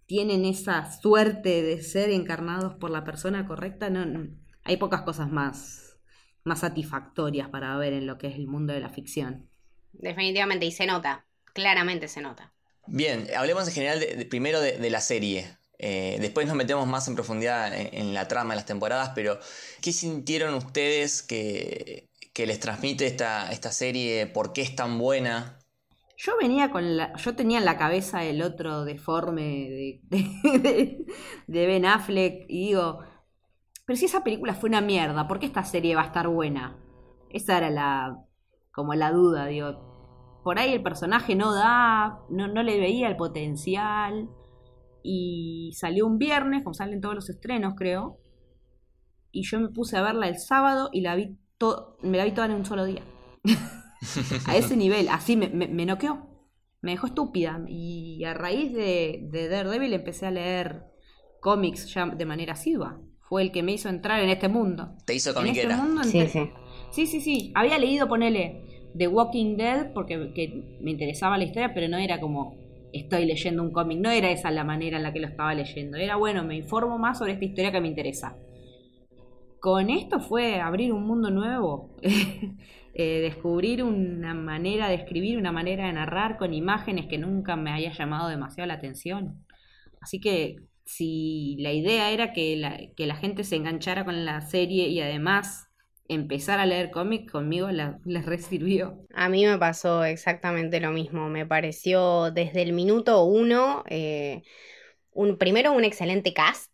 tienen 0.07 0.45
esa 0.45 0.91
suerte 0.91 1.61
de 1.61 1.83
ser 1.83 2.09
encarnados 2.09 2.73
por 2.75 2.89
la 2.89 3.03
persona 3.03 3.45
correcta, 3.45 3.91
no, 3.91 4.27
hay 4.63 4.77
pocas 4.77 5.03
cosas 5.03 5.31
más, 5.31 5.99
más 6.43 6.61
satisfactorias 6.61 7.49
para 7.49 7.77
ver 7.77 7.93
en 7.93 8.07
lo 8.07 8.17
que 8.17 8.27
es 8.27 8.35
el 8.35 8.47
mundo 8.47 8.73
de 8.73 8.79
la 8.79 8.89
ficción. 8.89 9.49
Definitivamente, 9.91 10.65
y 10.65 10.71
se 10.71 10.87
nota 10.87 11.25
claramente 11.53 12.07
se 12.07 12.21
nota. 12.21 12.51
Bien, 12.87 13.27
hablemos 13.37 13.67
en 13.67 13.73
general 13.73 13.99
de, 13.99 14.25
primero 14.25 14.59
de, 14.59 14.89
la 14.89 14.99
serie. 14.99 15.57
Eh, 15.79 16.17
después 16.19 16.47
nos 16.47 16.55
metemos 16.55 16.85
más 16.87 17.07
en 17.07 17.15
profundidad 17.15 17.71
en, 17.73 18.13
la 18.13 18.27
trama 18.27 18.53
de 18.53 18.57
las 18.57 18.65
temporadas, 18.65 19.11
pero 19.15 19.39
¿qué 19.81 19.91
sintieron 19.93 20.53
ustedes 20.53 21.23
que, 21.23 22.09
les 22.35 22.59
transmite 22.59 23.05
esta, 23.07 23.51
esta 23.51 23.71
serie? 23.71 24.27
¿Por 24.27 24.53
qué 24.53 24.61
es 24.61 24.75
tan 24.75 24.97
buena? 24.97 25.59
Yo 26.17 26.33
venía 26.37 26.71
con 26.71 26.97
la. 26.97 27.15
Yo 27.17 27.35
tenía 27.35 27.57
en 27.57 27.65
la 27.65 27.77
cabeza 27.77 28.23
el 28.23 28.41
otro 28.41 28.85
deforme 28.85 30.01
de, 30.09 31.05
de, 31.47 31.67
Ben 31.67 31.85
Affleck 31.85 32.45
y 32.47 32.67
digo. 32.67 32.99
Pero 33.85 33.97
si 33.97 34.05
esa 34.05 34.23
película 34.23 34.53
fue 34.53 34.69
una 34.69 34.79
mierda, 34.79 35.27
¿por 35.27 35.39
qué 35.39 35.45
esta 35.45 35.65
serie 35.65 35.95
va 35.95 36.03
a 36.03 36.05
estar 36.05 36.27
buena? 36.27 36.77
Esa 37.29 37.57
era 37.57 37.69
la. 37.69 38.17
como 38.71 38.93
la 38.93 39.11
duda, 39.11 39.47
digo 39.47 39.92
por 40.43 40.59
ahí 40.59 40.73
el 40.73 40.83
personaje 40.83 41.35
no 41.35 41.53
da, 41.53 42.19
no, 42.29 42.47
no 42.47 42.63
le 42.63 42.79
veía 42.79 43.07
el 43.07 43.15
potencial. 43.15 44.29
Y 45.01 45.71
salió 45.75 46.05
un 46.05 46.17
viernes, 46.17 46.63
como 46.63 46.73
salen 46.73 47.01
todos 47.01 47.15
los 47.15 47.29
estrenos, 47.29 47.73
creo. 47.75 48.19
Y 49.31 49.43
yo 49.43 49.59
me 49.59 49.69
puse 49.69 49.97
a 49.97 50.01
verla 50.01 50.27
el 50.27 50.37
sábado 50.37 50.89
y 50.93 51.01
la 51.01 51.15
vi 51.15 51.37
todo, 51.57 51.97
me 52.01 52.17
la 52.17 52.25
vi 52.25 52.31
toda 52.31 52.47
en 52.47 52.53
un 52.53 52.65
solo 52.65 52.85
día. 52.85 53.01
a 54.47 54.55
ese 54.55 54.77
nivel, 54.77 55.09
así 55.09 55.35
me, 55.35 55.49
me, 55.49 55.85
noqueó. 55.85 56.27
Me 56.81 56.91
dejó 56.91 57.07
estúpida. 57.07 57.61
Y 57.67 58.23
a 58.25 58.33
raíz 58.33 58.73
de, 58.73 59.27
de 59.31 59.49
Daredevil 59.49 59.93
empecé 59.93 60.25
a 60.27 60.31
leer 60.31 60.83
cómics 61.41 61.93
ya 61.93 62.05
de 62.05 62.25
manera 62.25 62.53
asidua. 62.53 63.01
Fue 63.21 63.41
el 63.41 63.51
que 63.51 63.63
me 63.63 63.73
hizo 63.73 63.89
entrar 63.89 64.21
en 64.21 64.29
este 64.29 64.47
mundo. 64.47 64.95
Te 65.05 65.15
hizo 65.15 65.31
En 65.31 65.47
este 65.47 65.63
comiquera. 65.63 65.77
mundo 65.77 66.03
Sí, 66.03 66.27
sí. 66.27 66.49
Sí, 66.91 67.07
sí, 67.07 67.21
sí. 67.21 67.51
Había 67.55 67.77
leído, 67.79 68.07
ponele, 68.07 68.72
The 68.97 69.07
Walking 69.07 69.57
Dead 69.57 69.91
porque 69.93 70.31
que 70.33 70.77
me 70.79 70.91
interesaba 70.91 71.37
la 71.37 71.45
historia, 71.45 71.73
pero 71.73 71.87
no 71.87 71.97
era 71.97 72.19
como 72.19 72.55
estoy 72.93 73.25
leyendo 73.25 73.63
un 73.63 73.71
cómic. 73.71 73.99
No 73.99 74.11
era 74.11 74.31
esa 74.31 74.51
la 74.51 74.63
manera 74.63 74.97
en 74.97 75.03
la 75.03 75.11
que 75.11 75.19
lo 75.19 75.27
estaba 75.27 75.53
leyendo. 75.53 75.97
Era, 75.97 76.15
bueno, 76.15 76.43
me 76.43 76.55
informo 76.55 76.97
más 76.97 77.17
sobre 77.17 77.33
esta 77.33 77.45
historia 77.45 77.71
que 77.71 77.81
me 77.81 77.87
interesa. 77.87 78.37
Con 79.59 79.89
esto 79.89 80.19
fue 80.19 80.59
abrir 80.59 80.93
un 80.93 81.05
mundo 81.05 81.29
nuevo. 81.29 81.89
Eh, 82.95 83.21
descubrir 83.21 83.83
una 83.83 84.35
manera 84.35 84.87
de 84.87 84.93
escribir, 84.93 85.39
una 85.39 85.51
manera 85.51 85.87
de 85.87 85.93
narrar 85.93 86.37
con 86.37 86.53
imágenes 86.53 87.07
que 87.07 87.17
nunca 87.17 87.55
me 87.55 87.71
haya 87.71 87.91
llamado 87.91 88.29
demasiado 88.29 88.67
la 88.67 88.75
atención. 88.75 89.43
Así 89.99 90.19
que 90.19 90.57
si 90.85 91.55
la 91.57 91.73
idea 91.73 92.11
era 92.11 92.33
que 92.33 92.55
la, 92.55 92.77
que 92.95 93.07
la 93.07 93.15
gente 93.15 93.43
se 93.43 93.55
enganchara 93.55 94.05
con 94.05 94.25
la 94.25 94.41
serie 94.41 94.89
y 94.89 95.01
además 95.01 95.72
empezar 96.07 96.59
a 96.59 96.65
leer 96.65 96.91
cómics, 96.91 97.31
conmigo 97.31 97.69
les 97.71 98.25
resirvió. 98.25 98.99
A 99.13 99.29
mí 99.29 99.45
me 99.45 99.57
pasó 99.57 100.03
exactamente 100.03 100.79
lo 100.79 100.91
mismo. 100.91 101.29
Me 101.29 101.45
pareció 101.45 102.31
desde 102.31 102.63
el 102.63 102.73
minuto 102.73 103.23
uno, 103.25 103.83
eh, 103.89 104.43
un, 105.13 105.37
primero 105.37 105.73
un 105.73 105.83
excelente 105.85 106.33
cast. 106.33 106.71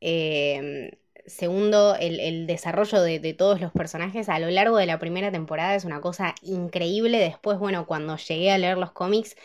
eh, 0.00 0.98
segundo, 1.26 1.94
el, 1.96 2.20
el 2.20 2.46
desarrollo 2.46 3.02
de, 3.02 3.20
de 3.20 3.34
todos 3.34 3.60
los 3.60 3.72
personajes 3.72 4.28
a 4.28 4.38
lo 4.40 4.50
largo 4.50 4.76
de 4.78 4.86
la 4.86 4.98
primera 4.98 5.30
temporada 5.32 5.74
es 5.76 5.84
una 5.84 6.00
cosa 6.00 6.34
increíble. 6.42 7.18
Después, 7.18 7.58
bueno, 7.58 7.86
cuando 7.86 8.16
llegué 8.16 8.50
a 8.52 8.58
leer 8.58 8.78
los 8.78 8.92
cómics, 8.92 9.36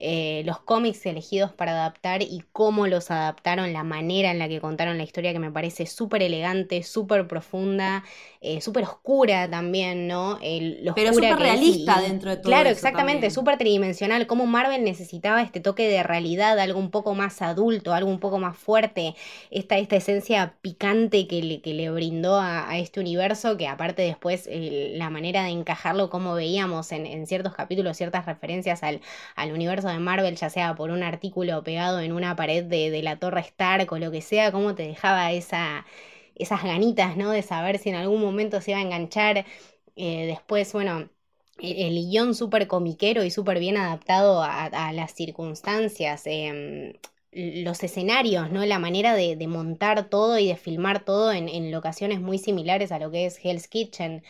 eh, 0.00 0.42
los 0.46 0.60
cómics 0.60 1.06
elegidos 1.06 1.52
para 1.52 1.72
adaptar 1.72 2.22
y 2.22 2.42
cómo 2.52 2.86
los 2.86 3.10
adaptaron, 3.10 3.72
la 3.72 3.84
manera 3.84 4.30
en 4.30 4.38
la 4.38 4.48
que 4.48 4.60
contaron 4.60 4.98
la 4.98 5.04
historia 5.04 5.32
que 5.32 5.38
me 5.38 5.50
parece 5.52 5.86
súper 5.86 6.22
elegante, 6.22 6.82
súper 6.82 7.28
profunda, 7.28 8.04
eh, 8.40 8.60
súper 8.60 8.84
oscura 8.84 9.48
también, 9.50 10.08
¿no? 10.08 10.38
El, 10.42 10.84
lo 10.84 10.96
Pero 10.96 11.12
súper 11.12 11.38
realista 11.38 12.00
y- 12.00 12.00
dentro 12.00 12.30
de 12.30 12.38
todo 12.38 12.44
Claro, 12.44 12.68
eso 12.68 12.70
exactamente, 12.70 13.30
súper 13.30 13.56
tridimensional, 13.56 14.26
como 14.26 14.46
Marvel 14.46 14.82
necesitaba 14.82 15.42
este 15.42 15.60
toque 15.60 15.86
de 15.86 16.02
realidad, 16.02 16.58
algo 16.58 16.80
un 16.80 16.90
poco 16.90 17.14
más 17.14 17.40
adulto, 17.40 17.94
algo 17.94 18.10
un 18.10 18.18
poco 18.18 18.40
más 18.40 18.56
fuerte, 18.58 19.14
esta, 19.52 19.78
esta 19.78 19.94
esencia 19.94 20.56
picante 20.60 21.28
que 21.28 21.40
le, 21.40 21.60
que 21.60 21.72
le 21.72 21.88
brindó 21.90 22.40
a, 22.40 22.68
a 22.68 22.78
este 22.78 22.98
universo, 22.98 23.56
que 23.56 23.68
aparte 23.68 24.02
después 24.02 24.48
la 24.50 25.08
manera 25.10 25.44
de 25.44 25.50
encajarlo, 25.50 26.10
como 26.10 26.34
veíamos 26.34 26.90
en, 26.92 27.06
en 27.06 27.26
ciertos 27.28 27.54
capítulos, 27.54 27.96
ciertas 27.96 28.26
referencias 28.26 28.82
al, 28.82 29.00
al 29.36 29.52
universo 29.52 29.81
de 29.90 29.98
Marvel, 29.98 30.36
ya 30.36 30.50
sea 30.50 30.74
por 30.74 30.90
un 30.90 31.02
artículo 31.02 31.62
pegado 31.64 32.00
en 32.00 32.12
una 32.12 32.36
pared 32.36 32.64
de, 32.64 32.90
de 32.90 33.02
la 33.02 33.18
Torre 33.18 33.40
Stark 33.40 33.90
o 33.92 33.98
lo 33.98 34.10
que 34.10 34.22
sea, 34.22 34.52
cómo 34.52 34.74
te 34.74 34.84
dejaba 34.86 35.32
esa, 35.32 35.86
esas 36.34 36.62
ganitas, 36.62 37.16
¿no? 37.16 37.30
De 37.30 37.42
saber 37.42 37.78
si 37.78 37.88
en 37.90 37.96
algún 37.96 38.20
momento 38.20 38.60
se 38.60 38.72
iba 38.72 38.80
a 38.80 38.82
enganchar. 38.82 39.44
Eh, 39.96 40.26
después, 40.26 40.72
bueno, 40.72 41.08
el, 41.58 41.76
el 41.98 42.10
guion 42.10 42.34
súper 42.34 42.66
comiquero 42.68 43.24
y 43.24 43.30
súper 43.30 43.58
bien 43.58 43.76
adaptado 43.76 44.42
a, 44.42 44.92
las 44.92 45.14
circunstancias. 45.14 46.22
em, 46.26 46.92
los 47.34 47.82
escenarios, 47.82 48.50
¿no? 48.50 48.64
La 48.66 48.78
manera 48.78 49.14
de, 49.14 49.36
de 49.36 49.46
montar 49.48 50.08
todo 50.10 50.38
y 50.38 50.48
de 50.48 50.56
filmar 50.56 51.04
todo 51.04 51.32
en, 51.32 51.48
en 51.48 51.70
locaciones 51.70 52.20
muy 52.20 52.36
similares 52.38 52.92
a 52.92 52.98
lo 52.98 53.10
que 53.10 53.24
es 53.26 53.38
Hell's 53.42 53.68
Kitchen. 53.68 54.22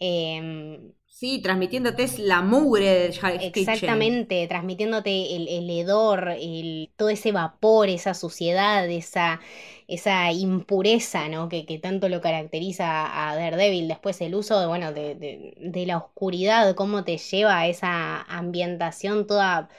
Em, 0.00 0.92
Sí, 1.18 1.40
transmitiéndote 1.40 2.02
es 2.02 2.18
la 2.18 2.42
mugre 2.42 3.08
de 3.08 3.50
Kitchen. 3.50 3.56
Exactamente, 3.62 4.46
transmitiéndote 4.48 5.34
el, 5.34 5.48
el 5.48 5.70
hedor, 5.70 6.28
el, 6.38 6.90
todo 6.96 7.08
ese 7.08 7.32
vapor, 7.32 7.88
esa 7.88 8.12
suciedad, 8.12 8.86
esa, 8.90 9.40
esa 9.88 10.30
impureza, 10.32 11.28
¿no? 11.30 11.48
Que, 11.48 11.64
que 11.64 11.78
tanto 11.78 12.10
lo 12.10 12.20
caracteriza 12.20 13.30
a 13.30 13.34
Daredevil. 13.34 13.88
Después 13.88 14.20
el 14.20 14.34
uso 14.34 14.60
de, 14.60 14.66
bueno, 14.66 14.92
de, 14.92 15.14
de, 15.14 15.54
de 15.58 15.86
la 15.86 15.96
oscuridad, 15.96 16.74
cómo 16.74 17.02
te 17.04 17.16
lleva 17.16 17.60
a 17.60 17.66
esa 17.66 18.20
ambientación 18.22 19.26
toda 19.26 19.70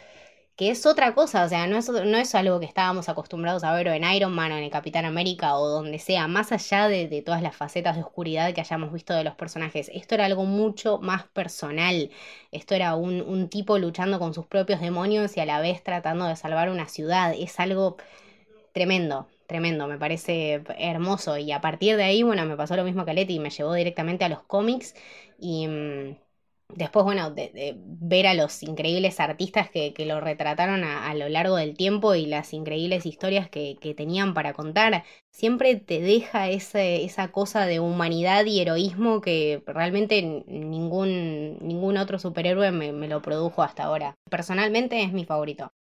que 0.57 0.71
es 0.71 0.85
otra 0.87 1.13
cosa, 1.13 1.45
o 1.45 1.49
sea, 1.49 1.67
no 1.67 1.77
es, 1.77 1.87
no 1.89 2.17
es 2.17 2.35
algo 2.35 2.59
que 2.59 2.65
estábamos 2.65 3.09
acostumbrados 3.09 3.63
a 3.63 3.73
ver 3.73 3.87
o 3.89 3.93
en 3.93 4.03
Iron 4.03 4.33
Man 4.33 4.51
o 4.51 4.57
en 4.57 4.63
el 4.63 4.71
Capitán 4.71 5.05
América 5.05 5.55
o 5.57 5.67
donde 5.69 5.99
sea, 5.99 6.27
más 6.27 6.51
allá 6.51 6.87
de, 6.89 7.21
todas 7.25 7.41
las 7.43 7.55
facetas 7.55 7.95
de 7.95 8.01
oscuridad 8.03 8.53
que 8.53 8.61
hayamos 8.61 8.91
visto 8.91 9.13
de 9.13 9.23
los 9.23 9.35
personajes. 9.35 9.89
Esto 9.93 10.15
era 10.15 10.25
algo 10.25 10.45
mucho 10.45 10.97
más 10.99 11.25
personal, 11.27 12.09
esto 12.51 12.75
era 12.75 12.95
un, 12.95 13.21
un 13.21 13.49
tipo 13.49 13.77
luchando 13.77 14.19
con 14.19 14.33
sus 14.33 14.47
propios 14.47 14.81
demonios 14.81 15.37
y 15.37 15.41
a 15.41 15.45
la 15.45 15.61
vez 15.61 15.83
tratando 15.83 16.25
de 16.27 16.35
salvar 16.35 16.69
una 16.69 16.87
ciudad, 16.87 17.33
es 17.37 17.59
algo 17.59 17.97
tremendo. 18.73 19.27
Tremendo, 19.47 19.87
me 19.87 19.97
parece 19.97 20.61
hermoso. 20.77 21.37
Y 21.37 21.51
a 21.53 21.61
partir 21.61 21.95
de 21.97 22.03
ahí, 22.03 22.21
bueno, 22.23 22.45
me 22.45 22.57
pasó 22.57 22.75
lo 22.75 22.83
mismo 22.83 23.05
que 23.05 23.13
Leti, 23.13 23.39
me 23.39 23.49
llevó 23.49 23.73
directamente 23.73 24.25
a 24.25 24.29
los 24.29 24.43
cómics 24.43 24.93
y, 25.39 25.67
mm, 25.67 26.17
Después, 26.75 27.05
bueno, 27.05 27.31
de, 27.31 27.49
de 27.53 27.75
ver 27.77 28.27
a 28.27 28.33
los 28.33 28.61
increíbles 28.61 29.19
artistas 29.19 29.69
que, 29.69 29.93
que 29.93 30.05
lo 30.05 30.19
retrataron 30.19 30.83
a, 30.83 31.13
lo 31.15 31.27
largo 31.29 31.55
del 31.55 31.75
tiempo 31.75 32.13
y 32.13 32.25
las 32.25 32.53
increíbles 32.53 33.05
historias 33.05 33.49
que, 33.49 33.77
que 33.81 33.93
tenían 33.95 34.33
para 34.33 34.53
contar, 34.53 35.03
siempre 35.31 35.75
te 35.75 36.01
deja 36.01 36.49
ese, 36.49 37.03
esa 37.03 37.31
cosa 37.31 37.65
de 37.65 37.79
humanidad 37.79 38.45
y 38.45 38.59
heroísmo 38.59 39.21
que 39.21 39.63
realmente 39.65 40.21
ningún, 40.47 41.57
ningún 41.61 41.97
otro 41.97 42.19
superhéroe 42.19 42.71
me, 42.71 42.91
me 42.91 43.07
lo 43.07 43.21
produjo 43.21 43.63
hasta 43.63 43.83
ahora. 43.85 44.15
Personalmente 44.29 45.01
es 45.03 45.13
mi 45.13 45.25
favorito. 45.25 45.71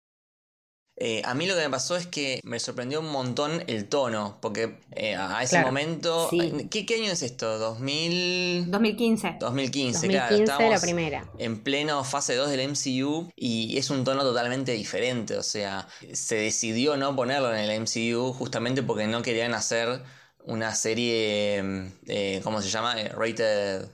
Eh, 0.99 1.21
a 1.25 1.35
mí 1.35 1.45
lo 1.45 1.55
que 1.55 1.61
me 1.61 1.69
pasó 1.69 1.95
es 1.95 2.07
que 2.07 2.39
me 2.43 2.59
sorprendió 2.59 2.99
un 3.01 3.11
montón 3.11 3.63
el 3.67 3.87
tono, 3.87 4.39
porque 4.41 4.79
eh, 4.95 5.15
a 5.15 5.43
ese 5.43 5.51
Claro, 5.51 5.67
momento... 5.67 6.27
sí. 6.31 6.67
¿qué, 6.71 6.87
qué 6.87 6.95
año 6.95 7.11
es 7.11 7.21
esto? 7.21 7.77
¿2000? 7.79 8.65
2015. 8.65 9.35
2015, 9.39 10.07
claro. 10.07 10.35
2015 10.37 10.69
la 10.71 10.79
primera. 10.79 11.29
En 11.37 11.61
pleno 11.61 12.03
fase 12.03 12.35
2 12.35 12.49
del 12.49 12.69
MCU 12.71 13.31
y 13.35 13.77
es 13.77 13.91
un 13.91 14.03
tono 14.03 14.23
totalmente 14.23 14.71
diferente, 14.71 15.37
o 15.37 15.43
sea, 15.43 15.87
se 16.13 16.35
decidió 16.35 16.97
no 16.97 17.15
ponerlo 17.15 17.53
en 17.53 17.59
el 17.69 17.81
MCU 17.81 18.33
justamente 18.33 18.81
porque 18.81 19.05
no 19.05 19.21
querían 19.21 19.53
hacer 19.53 20.01
una 20.45 20.73
serie, 20.73 21.91
eh, 22.07 22.41
¿cómo 22.43 22.61
se 22.61 22.69
llama? 22.69 22.99
Eh, 22.99 23.09
rated 23.09 23.85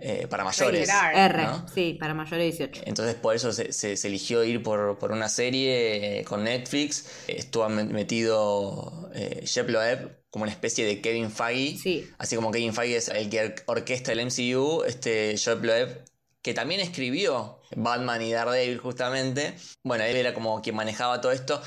eh, 0.00 0.26
para 0.28 0.44
mayores. 0.44 0.88
R. 1.14 1.46
Sí, 1.74 1.96
para 1.98 2.14
mayores 2.14 2.38
de 2.38 2.44
18. 2.66 2.82
Entonces 2.86 3.14
por 3.16 3.34
eso 3.34 3.52
se, 3.52 3.72
se- 3.72 3.96
se 3.96 4.08
eligió 4.08 4.44
ir 4.44 4.62
por, 4.62 4.98
por 4.98 5.12
una 5.12 5.28
serie 5.28 6.20
eh, 6.20 6.24
con 6.24 6.44
Netflix. 6.44 7.06
Estuvo 7.26 7.68
me- 7.68 7.84
metido 7.84 9.10
eh, 9.14 9.44
Jep 9.46 9.68
Loeb 9.70 10.18
como 10.30 10.42
una 10.44 10.52
especie 10.52 10.84
de 10.86 11.00
Kevin 11.00 11.30
Feige. 11.30 11.78
Sí. 11.78 12.10
Así 12.18 12.36
como 12.36 12.50
Kevin 12.50 12.74
Feige 12.74 12.96
es 12.96 13.08
el 13.08 13.30
que 13.30 13.40
or- 13.40 13.54
orquesta 13.66 14.12
el 14.12 14.20
MCU, 14.20 14.84
este 14.84 15.36
Jep 15.36 15.62
Loeb, 15.64 16.04
que 16.42 16.54
también 16.54 16.80
escribió 16.80 17.60
Batman 17.76 18.22
y 18.22 18.32
Daredevil 18.32 18.78
justamente. 18.78 19.54
Bueno, 19.82 20.04
él 20.04 20.16
era 20.16 20.34
como 20.34 20.60
quien 20.62 20.76
manejaba 20.76 21.20
todo 21.20 21.32
esto. 21.32 21.60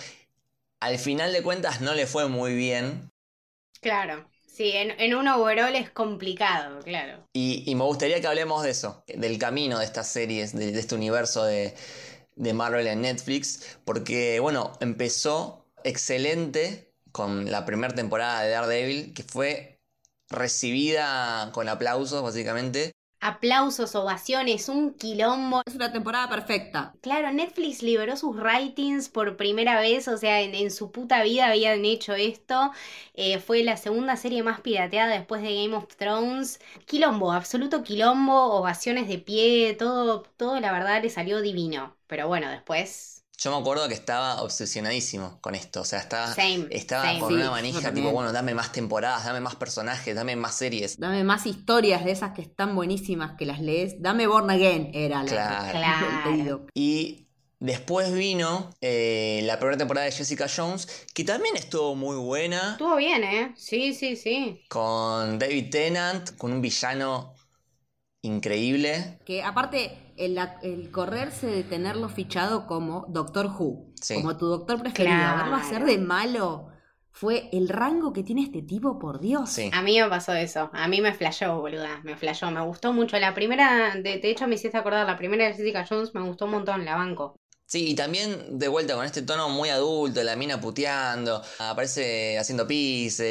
Al 0.79 0.97
final 0.97 1.31
de 1.33 1.43
cuentas 1.43 1.81
no 1.81 1.93
le 1.93 2.07
fue 2.07 2.27
muy 2.27 2.55
bien. 2.55 3.11
Claro, 3.81 4.29
sí, 4.61 4.71
en, 4.73 4.91
en 4.99 5.15
un 5.15 5.27
overall 5.27 5.75
es 5.75 5.89
complicado, 5.89 6.79
claro. 6.83 7.27
Y, 7.33 7.73
me 7.75 7.83
gustaría 7.83 8.21
que 8.21 8.27
hablemos 8.27 8.63
de 8.63 8.69
eso, 8.69 9.03
del 9.07 9.37
camino 9.37 9.79
de 9.79 9.85
estas 9.85 10.07
series, 10.07 10.53
de, 10.55 10.71
de 10.71 10.79
este 10.79 10.95
universo 10.95 11.43
de, 11.43 11.73
de 12.35 12.53
Marvel 12.53 12.87
en 12.87 13.01
Netflix, 13.01 13.77
porque 13.85 14.39
bueno, 14.39 14.73
empezó 14.79 15.65
excelente 15.83 16.93
con 17.11 17.51
la 17.51 17.65
primera 17.65 17.93
temporada 17.93 18.43
de 18.43 18.51
Daredevil, 18.51 19.13
que 19.13 19.23
fue 19.23 19.79
recibida 20.29 21.51
con 21.53 21.67
aplausos 21.67 22.21
básicamente. 22.23 22.91
Aplausos, 23.21 23.95
ovaciones, 23.95 24.67
un 24.67 24.93
quilombo. 24.93 25.61
Es 25.65 25.75
una 25.75 25.91
temporada 25.91 26.27
perfecta. 26.29 26.93
Claro, 27.01 27.31
Netflix 27.31 27.81
liberó 27.83 28.17
sus 28.17 28.35
ratings 28.37 29.09
por 29.09 29.37
primera 29.37 29.79
vez, 29.79 30.07
o 30.07 30.17
sea, 30.17 30.41
en, 30.41 30.53
en 30.55 30.71
su 30.71 30.91
puta 30.91 31.23
vida 31.23 31.47
habían 31.47 31.85
hecho 31.85 32.13
esto. 32.15 32.71
Eh, 33.13 33.39
fue 33.39 33.63
la 33.63 33.77
segunda 33.77 34.17
serie 34.17 34.43
más 34.43 34.61
pirateada 34.61 35.13
después 35.15 35.41
de 35.41 35.55
Game 35.63 35.75
of 35.75 35.95
Thrones. 35.95 36.59
Quilombo, 36.85 37.31
absoluto 37.31 37.83
quilombo, 37.83 38.53
ovaciones 38.55 39.07
de 39.07 39.17
pie, 39.19 39.73
todo, 39.77 40.23
todo 40.37 40.59
la 40.59 40.71
verdad 40.71 41.01
le 41.01 41.09
salió 41.09 41.41
divino. 41.41 41.95
Pero 42.07 42.27
bueno, 42.27 42.49
después... 42.49 43.20
Yo 43.43 43.49
me 43.49 43.57
acuerdo 43.57 43.87
que 43.87 43.95
estaba 43.95 44.43
obsesionadísimo 44.43 45.39
con 45.41 45.55
esto, 45.55 45.81
o 45.81 45.83
sea, 45.83 45.97
estaba, 45.97 46.27
Same, 46.27 46.67
estaba 46.69 47.05
same. 47.05 47.19
con 47.19 47.29
Sí, 47.29 47.35
una 47.35 47.49
manija 47.49 47.91
tipo, 47.91 48.11
bueno, 48.11 48.31
dame 48.31 48.53
más 48.53 48.71
temporadas, 48.71 49.25
dame 49.25 49.39
más 49.39 49.55
personajes, 49.55 50.13
dame 50.15 50.35
más 50.35 50.53
series. 50.53 50.99
Dame 50.99 51.23
más 51.23 51.47
historias 51.47 52.05
de 52.05 52.11
esas 52.11 52.33
que 52.35 52.43
están 52.43 52.75
buenísimas 52.75 53.31
que 53.39 53.47
las 53.47 53.59
lees. 53.59 53.99
Dame 53.99 54.27
Born 54.27 54.47
Again, 54.51 54.91
era 54.93 55.23
la 55.23 55.31
Claro. 55.31 55.71
Claro. 55.71 56.07
el 56.07 56.23
pedido. 56.37 56.65
Y 56.75 57.29
después 57.59 58.13
vino 58.13 58.69
eh, 58.79 59.41
la 59.45 59.57
primera 59.57 59.75
temporada 59.77 60.05
de 60.05 60.11
Jessica 60.11 60.45
Jones, 60.55 61.07
que 61.11 61.23
también 61.23 61.57
estuvo 61.57 61.95
muy 61.95 62.17
buena, 62.17 62.73
Estuvo 62.73 62.95
bien, 62.97 63.23
¿eh? 63.23 63.53
Sí, 63.57 63.95
sí, 63.95 64.17
sí. 64.17 64.61
con 64.69 65.39
David 65.39 65.71
Tennant, 65.71 66.37
con 66.37 66.51
un 66.53 66.61
villano 66.61 67.33
increíble. 68.21 69.17
Que 69.25 69.41
aparte, 69.41 69.97
el, 70.25 70.37
el 70.63 70.91
correrse 70.91 71.47
de 71.47 71.63
tenerlo 71.63 72.09
fichado 72.09 72.67
como 72.67 73.05
Doctor 73.09 73.47
Who, 73.47 73.91
Sí. 74.01 74.15
como 74.15 74.37
tu 74.37 74.47
doctor 74.47 74.79
preferido, 74.81 75.15
Claro. 75.15 75.37
verlo 75.43 75.55
hacer 75.55 75.85
de 75.85 75.97
malo, 75.97 76.67
fue 77.11 77.49
el 77.51 77.67
rango 77.69 78.13
que 78.13 78.23
tiene 78.23 78.41
este 78.41 78.61
tipo, 78.61 78.97
por 78.97 79.19
Dios. 79.19 79.57
A 79.73 79.81
mí 79.81 79.99
me 79.99 80.07
pasó 80.09 80.33
eso. 80.33 80.69
A 80.73 80.87
mí 80.87 81.01
me 81.01 81.13
flashó, 81.13 81.59
boluda. 81.59 81.99
Me 82.03 82.15
flashó. 82.15 82.49
Me 82.51 82.61
gustó 82.61 82.93
mucho. 82.93 83.19
La 83.19 83.33
primera, 83.33 83.95
de, 83.95 84.17
de 84.19 84.29
hecho, 84.31 84.47
me 84.47 84.55
hiciste 84.55 84.77
acordar, 84.77 85.05
la 85.05 85.17
primera 85.17 85.45
de 85.45 85.53
Jessica 85.53 85.85
Jones 85.87 86.15
me 86.15 86.21
gustó 86.21 86.45
un 86.45 86.51
montón, 86.51 86.85
la 86.85 86.95
banco. 86.95 87.35
Sí, 87.65 87.89
y 87.91 87.95
también 87.95 88.57
de 88.59 88.67
vuelta 88.69 88.95
con 88.95 89.05
este 89.05 89.21
tono 89.21 89.49
muy 89.49 89.69
adulto, 89.69 90.23
la 90.23 90.35
mina 90.35 90.59
puteando, 90.59 91.41
aparece 91.59 92.37
haciendo 92.39 92.65
pis, 92.67 93.21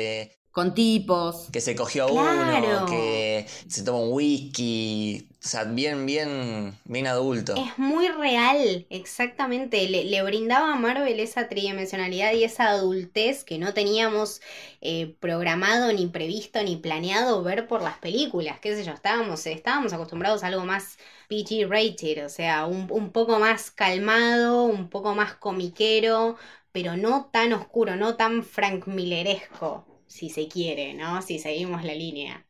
con 0.53 0.75
tipos. 0.75 1.49
Que 1.53 1.61
se 1.61 1.77
cogió 1.77 2.05
a 2.05 2.13
uno, 2.13 2.87
que 2.87 3.47
se 3.69 3.83
toma 3.83 4.01
un 4.01 4.13
whisky. 4.13 5.27
O 5.43 5.49
sea, 5.49 5.65
bien, 5.65 6.05
bien, 6.05 6.77
bien 6.85 7.07
adulto. 7.07 7.55
Es 7.57 7.79
muy 7.79 8.09
real, 8.09 8.87
exactamente. 8.91 9.89
Le, 9.89 10.23
brindaba 10.23 10.75
a 10.75 10.77
Marvel 10.77 11.19
esa 11.19 11.49
tridimensionalidad 11.49 12.35
y 12.35 12.45
esa 12.45 12.69
adultez 12.69 13.43
que 13.45 13.59
no 13.59 13.73
teníamos 13.73 14.43
eh, 14.83 15.15
programado, 15.19 15.93
ni 15.95 16.07
previsto, 16.09 16.63
ni 16.63 16.77
planeado 16.77 17.43
ver 17.43 17.69
por 17.69 17.81
las 17.81 17.97
películas. 17.99 18.61
Qué 18.61 18.77
sé 18.77 18.85
yo, 18.85 18.93
estábamos, 18.93 19.47
estábamos 19.47 19.95
acostumbrados 19.95 20.43
a 20.43 20.49
algo 20.49 20.67
más 20.67 20.99
PG 21.29 21.69
rated, 21.71 22.27
o 22.27 22.29
sea, 22.29 22.67
un, 22.67 22.89
un 22.91 23.11
poco 23.11 23.39
más 23.39 23.71
calmado, 23.71 24.65
un 24.65 24.91
poco 24.91 25.15
más 25.15 25.35
comiquero, 25.35 26.37
pero 26.71 26.99
no 26.99 27.31
tan 27.33 27.55
oscuro, 27.55 27.97
no 27.97 28.17
tan 28.17 28.45
Frank 28.45 28.87
Milleresco 28.87 29.87
si 30.11 30.29
se 30.29 30.49
quiere, 30.49 30.93
¿no? 30.93 31.23
Si 31.23 31.39
seguimos 31.39 31.85
la 31.85 31.95
línea. 31.95 32.45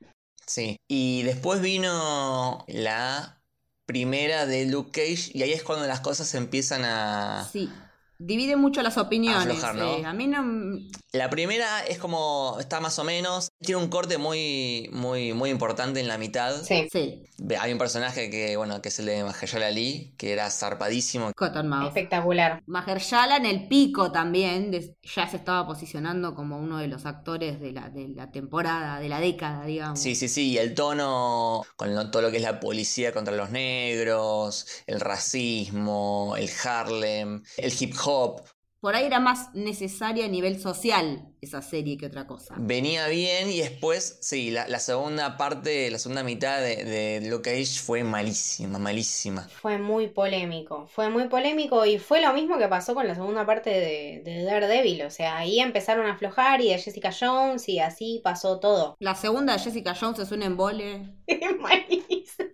Sí, 0.47 0.79
y 0.89 1.23
después 1.23 1.61
vino 1.61 2.65
la 2.67 3.43
primera 3.87 4.47
de 4.47 4.67
Luke 4.67 4.91
Cage 4.93 5.31
y 5.35 5.43
ahí 5.43 5.53
es 5.53 5.63
cuando 5.63 5.87
las 5.87 6.01
cosas 6.01 6.35
empiezan 6.35 6.85
a... 6.85 7.49
Sí, 7.53 7.69
divide 8.21 8.55
mucho 8.55 8.83
las 8.83 8.99
opiniones. 8.99 9.65
Eh, 9.65 10.05
a 10.05 10.13
mí 10.13 10.27
no... 10.27 10.79
La 11.13 11.29
primera 11.31 11.85
es 11.87 11.99
como, 11.99 12.57
está 12.61 12.79
más 12.79 12.99
o 13.01 13.05
menos, 13.05 13.51
tiene 13.61 13.83
un 13.83 13.89
corte 13.89 14.19
muy, 14.19 14.89
muy, 14.93 15.33
muy 15.33 15.51
importante 15.51 15.99
en 15.99 16.07
la 16.07 16.19
mitad. 16.19 16.63
Sí. 16.63 16.87
sí. 16.93 17.25
Hay 17.59 17.73
un 17.73 17.79
personaje 17.79 18.31
que, 18.31 18.57
bueno, 18.57 18.81
que 18.81 18.91
es 18.91 18.99
el 19.01 19.07
de 19.07 19.25
Mahershala 19.25 19.69
Ali, 19.69 20.15
que 20.17 20.33
era 20.33 20.49
zarpadísimo. 20.51 21.33
Cottonmouth. 21.35 21.89
Espectacular. 21.89 22.63
Mahershala 22.67 23.39
en 23.39 23.47
el 23.47 23.67
pico 23.67 24.13
también, 24.13 24.71
ya 24.71 25.27
se 25.27 25.37
estaba 25.37 25.67
posicionando 25.67 26.35
como 26.35 26.59
uno 26.59 26.79
de 26.79 26.87
los 26.87 27.07
actores 27.07 27.59
de 27.59 27.73
la, 27.73 27.89
de 27.89 28.09
la 28.09 28.31
temporada, 28.31 29.01
de 29.01 29.09
la 29.09 29.19
década, 29.19 29.65
digamos. 29.65 29.99
Sí, 29.99 30.15
sí, 30.15 30.29
sí, 30.29 30.51
y 30.51 30.59
el 30.59 30.75
tono 30.75 31.63
con 31.77 32.11
todo 32.11 32.23
lo 32.23 32.31
que 32.31 32.37
es 32.37 32.43
la 32.43 32.61
policía 32.61 33.13
contra 33.13 33.35
los 33.35 33.51
negros, 33.51 34.67
el 34.87 35.01
racismo, 35.01 36.35
el 36.37 36.51
Harlem, 36.63 37.43
el 37.57 37.73
hip 37.79 37.95
hop 38.05 38.10
por 38.81 38.97
ahí 38.97 39.05
era 39.05 39.21
más 39.21 39.55
necesaria 39.55 40.25
a 40.25 40.29
nivel 40.29 40.59
social 40.59 41.27
esa 41.43 41.61
serie 41.61 41.99
que 41.99 42.07
otra 42.07 42.27
cosa. 42.27 42.55
Venía 42.59 43.09
bien 43.09 43.51
y 43.51 43.59
después, 43.59 44.19
sí, 44.23 44.51
la, 44.51 44.67
segunda 44.79 45.37
parte, 45.37 45.91
la 45.91 45.99
segunda 45.99 46.23
mitad 46.23 46.61
de, 46.61 46.85
de 46.85 47.29
Luke 47.29 47.51
Cage 47.51 47.79
fue 47.79 48.05
malísima, 48.05 48.79
malísima. 48.79 49.43
Fue 49.49 49.77
muy 49.77 50.09
polémico, 50.09 50.87
fue 50.87 51.11
muy 51.11 51.29
polémico 51.29 51.85
y 51.85 51.99
fue 51.99 52.23
lo 52.23 52.33
mismo 52.33 52.59
que 52.59 52.69
pasó 52.69 52.95
con 52.95 53.07
la 53.07 53.15
segunda 53.15 53.45
parte 53.45 53.69
de, 53.69 54.23
de 54.25 54.45
Daredevil, 54.45 55.03
o 55.03 55.11
sea, 55.11 55.37
ahí 55.37 55.61
empezaron 55.61 56.07
a 56.07 56.15
aflojar 56.15 56.63
y 56.63 56.71
de 56.71 56.79
Jessica 56.79 57.11
Jones 57.19 57.69
y 57.69 57.81
así 57.81 58.21
pasó 58.25 58.61
todo. 58.61 58.97
La 59.01 59.15
segunda 59.15 59.55
de 59.55 59.59
Jessica 59.59 59.95
Jones 59.95 60.21
es 60.21 60.33
un 60.33 60.43
embole. 60.43 61.03
Malísima. 61.61 62.51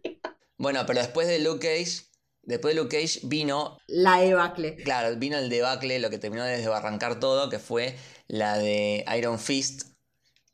Bueno, 0.58 0.84
pero 0.86 1.00
después 1.00 1.28
de 1.28 1.38
Luke 1.38 1.60
Cage 1.60 2.05
Después 2.46 2.74
de 2.74 2.80
Luke 2.80 2.96
Cage 2.96 3.20
vino. 3.24 3.78
La 3.88 4.20
debacle. 4.20 4.76
Claro, 4.76 5.14
vino 5.16 5.36
el 5.36 5.50
debacle, 5.50 5.98
lo 5.98 6.10
que 6.10 6.18
terminó 6.18 6.44
de 6.44 6.66
barrancar 6.68 7.20
todo, 7.20 7.50
que 7.50 7.58
fue 7.58 7.96
la 8.28 8.56
de 8.56 9.04
Iron 9.18 9.38
Fist. 9.38 9.88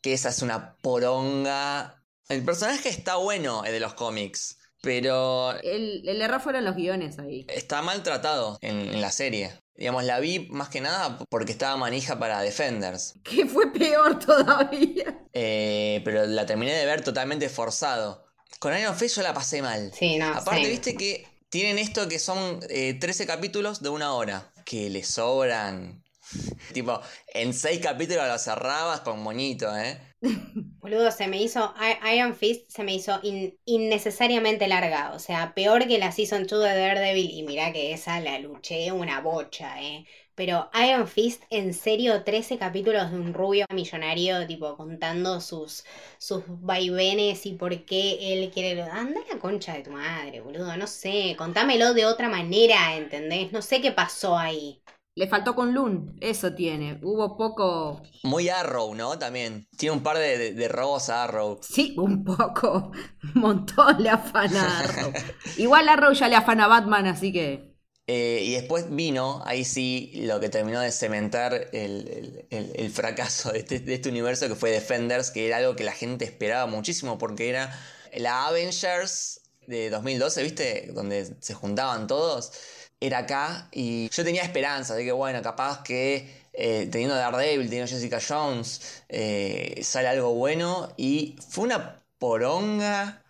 Que 0.00 0.14
esa 0.14 0.30
es 0.30 0.42
una 0.42 0.76
poronga. 0.78 2.02
El 2.28 2.44
personaje 2.44 2.88
está 2.88 3.16
bueno, 3.16 3.64
el 3.64 3.72
de 3.72 3.80
los 3.80 3.94
cómics. 3.94 4.58
Pero. 4.80 5.52
El, 5.62 6.20
error 6.20 6.40
fueron 6.40 6.64
los 6.64 6.74
guiones 6.74 7.18
ahí. 7.18 7.46
Está 7.48 7.82
maltratado 7.82 8.58
en, 8.62 8.80
en 8.80 9.00
la 9.00 9.12
serie. 9.12 9.52
Digamos, 9.76 10.04
la 10.04 10.18
vi 10.18 10.48
más 10.50 10.70
que 10.70 10.80
nada 10.80 11.18
porque 11.28 11.52
estaba 11.52 11.76
manija 11.76 12.18
para 12.18 12.40
Defenders. 12.40 13.14
Que 13.22 13.46
fue 13.46 13.70
peor 13.72 14.18
todavía. 14.18 15.26
Eh, 15.34 16.00
pero 16.04 16.26
la 16.26 16.46
terminé 16.46 16.72
de 16.72 16.86
ver 16.86 17.04
totalmente 17.04 17.48
forzado. 17.48 18.24
Con 18.58 18.76
Iron 18.76 18.96
Fist 18.96 19.16
yo 19.16 19.22
la 19.22 19.34
pasé 19.34 19.60
mal. 19.60 19.92
Sí, 19.92 20.16
no. 20.18 20.28
Aparte, 20.34 20.68
viste 20.68 20.96
que 20.96 21.26
tienen 21.52 21.78
esto 21.78 22.08
que 22.08 22.18
son 22.18 22.60
13 22.60 23.04
eh, 23.04 23.26
capítulos 23.26 23.82
de 23.82 23.90
una 23.90 24.14
hora, 24.14 24.50
que 24.64 24.88
le 24.88 25.04
sobran. 25.04 26.02
tipo, 26.72 26.98
en 27.34 27.52
6 27.52 27.78
capítulos 27.80 28.26
lo 28.26 28.38
cerrabas 28.38 29.00
con 29.00 29.22
moñito, 29.22 29.76
¿eh? 29.76 30.00
Boludo, 30.80 31.10
se 31.10 31.28
me 31.28 31.42
hizo. 31.42 31.74
Iron 32.10 32.34
Fist 32.34 32.70
se 32.70 32.84
me 32.84 32.94
hizo 32.94 33.20
innecesariamente 33.66 34.66
larga. 34.66 35.12
O 35.12 35.18
sea, 35.18 35.52
peor 35.52 35.86
que 35.86 35.98
la 35.98 36.10
Season 36.10 36.46
2 36.46 36.62
de 36.62 36.74
Daredevil. 36.74 37.30
Y 37.30 37.42
mira 37.42 37.70
que 37.70 37.92
esa 37.92 38.18
la 38.20 38.38
luché 38.38 38.90
una 38.90 39.20
bocha, 39.20 39.82
¿eh? 39.82 40.06
Pero 40.34 40.70
Iron 40.86 41.06
Fist, 41.06 41.42
en 41.50 41.74
serio, 41.74 42.24
13 42.24 42.58
capítulos 42.58 43.10
de 43.10 43.16
un 43.18 43.34
rubio 43.34 43.66
millonario, 43.72 44.46
tipo, 44.46 44.76
contando 44.76 45.40
sus, 45.40 45.84
sus 46.18 46.42
vaivenes 46.46 47.44
y 47.46 47.52
por 47.52 47.84
qué 47.84 48.32
él 48.32 48.50
quiere. 48.50 48.82
Anda 48.82 49.20
la 49.30 49.38
concha 49.38 49.74
de 49.74 49.82
tu 49.82 49.90
madre, 49.90 50.40
boludo. 50.40 50.76
No 50.76 50.86
sé, 50.86 51.34
contámelo 51.36 51.94
de 51.94 52.06
otra 52.06 52.28
manera, 52.28 52.96
¿entendés? 52.96 53.52
No 53.52 53.62
sé 53.62 53.80
qué 53.80 53.92
pasó 53.92 54.36
ahí. 54.38 54.82
Le 55.14 55.26
faltó 55.26 55.54
con 55.54 55.74
Loon, 55.74 56.16
eso 56.20 56.54
tiene. 56.54 56.98
Hubo 57.02 57.36
poco. 57.36 58.00
Muy 58.22 58.48
Arrow, 58.48 58.94
¿no? 58.94 59.18
También. 59.18 59.68
Tiene 59.76 59.96
un 59.96 60.02
par 60.02 60.16
de, 60.16 60.68
robos 60.68 61.10
a 61.10 61.24
Arrow. 61.24 61.58
Sí, 61.60 61.94
un 61.98 62.24
poco. 62.24 62.92
Un 63.34 63.40
montón 63.40 64.02
le 64.02 64.08
afana 64.08 64.62
a 64.62 64.78
Arrow. 64.80 65.12
Igual 65.58 65.90
Arrow 65.90 66.12
ya 66.12 66.28
le 66.28 66.36
afana 66.36 66.64
a 66.64 66.68
Batman, 66.68 67.06
así 67.06 67.30
que. 67.30 67.71
Eh, 68.06 68.42
y 68.44 68.54
después 68.54 68.86
vino, 68.90 69.42
ahí 69.46 69.64
sí, 69.64 70.10
lo 70.26 70.40
que 70.40 70.48
terminó 70.48 70.80
de 70.80 70.90
cementar 70.90 71.68
el, 71.72 72.90
fracaso 72.92 73.54
este, 73.54 73.78
de 73.78 73.94
este, 73.94 74.08
universo 74.08 74.48
que 74.48 74.56
fue 74.56 74.70
Defenders, 74.70 75.30
que 75.30 75.46
era 75.46 75.58
algo 75.58 75.76
que 75.76 75.84
la 75.84 75.92
gente 75.92 76.24
esperaba 76.24 76.66
muchísimo 76.66 77.16
porque 77.18 77.48
era 77.48 77.78
la 78.14 78.46
Avengers 78.46 79.40
de 79.66 79.90
2012, 79.90 80.42
¿viste? 80.42 80.90
Donde 80.92 81.34
se 81.40 81.54
juntaban 81.54 82.06
todos. 82.06 82.52
Era 83.00 83.18
acá 83.18 83.68
y 83.72 84.08
yo 84.10 84.24
tenía 84.24 84.42
esperanza 84.42 84.94
de 84.94 85.04
que, 85.04 85.12
bueno, 85.12 85.42
capaz 85.42 85.82
que 85.82 86.42
eh, 86.52 86.88
teniendo 86.90 87.14
Daredevil, 87.14 87.68
teniendo 87.68 87.90
Jessica 87.90 88.18
Jones, 88.26 89.02
eh, 89.08 89.80
sale 89.82 90.08
algo 90.08 90.34
bueno. 90.34 90.92
Y 90.96 91.36
fue 91.48 91.64
una 91.64 92.02
poronga 92.18 93.22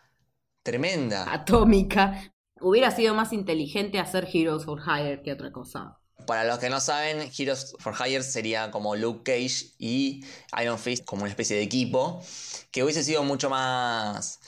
tremenda. 0.63 1.33
Atómica. 1.33 2.32
Hubiera 2.63 2.91
sido 2.91 3.15
más 3.15 3.33
inteligente 3.33 3.99
hacer 3.99 4.29
Heroes 4.33 4.65
for 4.65 4.81
Hire 4.81 5.23
que 5.23 5.33
otra 5.33 5.53
cosa. 5.53 5.99
Para 6.27 6.45
los 6.45 6.59
que 6.59 6.71
no 6.71 6.81
saben, 6.81 7.31
Heroes 7.37 7.75
for 7.79 7.95
Hire 7.95 8.23
sería 8.23 8.71
como 8.71 8.95
Luke 8.95 9.23
Cage 9.25 9.75
y 9.79 10.25
Iron 10.63 10.79
Fist 10.79 11.05
como 11.05 11.23
una 11.23 11.31
especie 11.31 11.57
de 11.57 11.63
equipo, 11.63 12.23
que 12.71 12.83
hubiese 12.85 13.05
sido 13.05 13.25
mucho 13.25 13.51
más... 13.51 14.41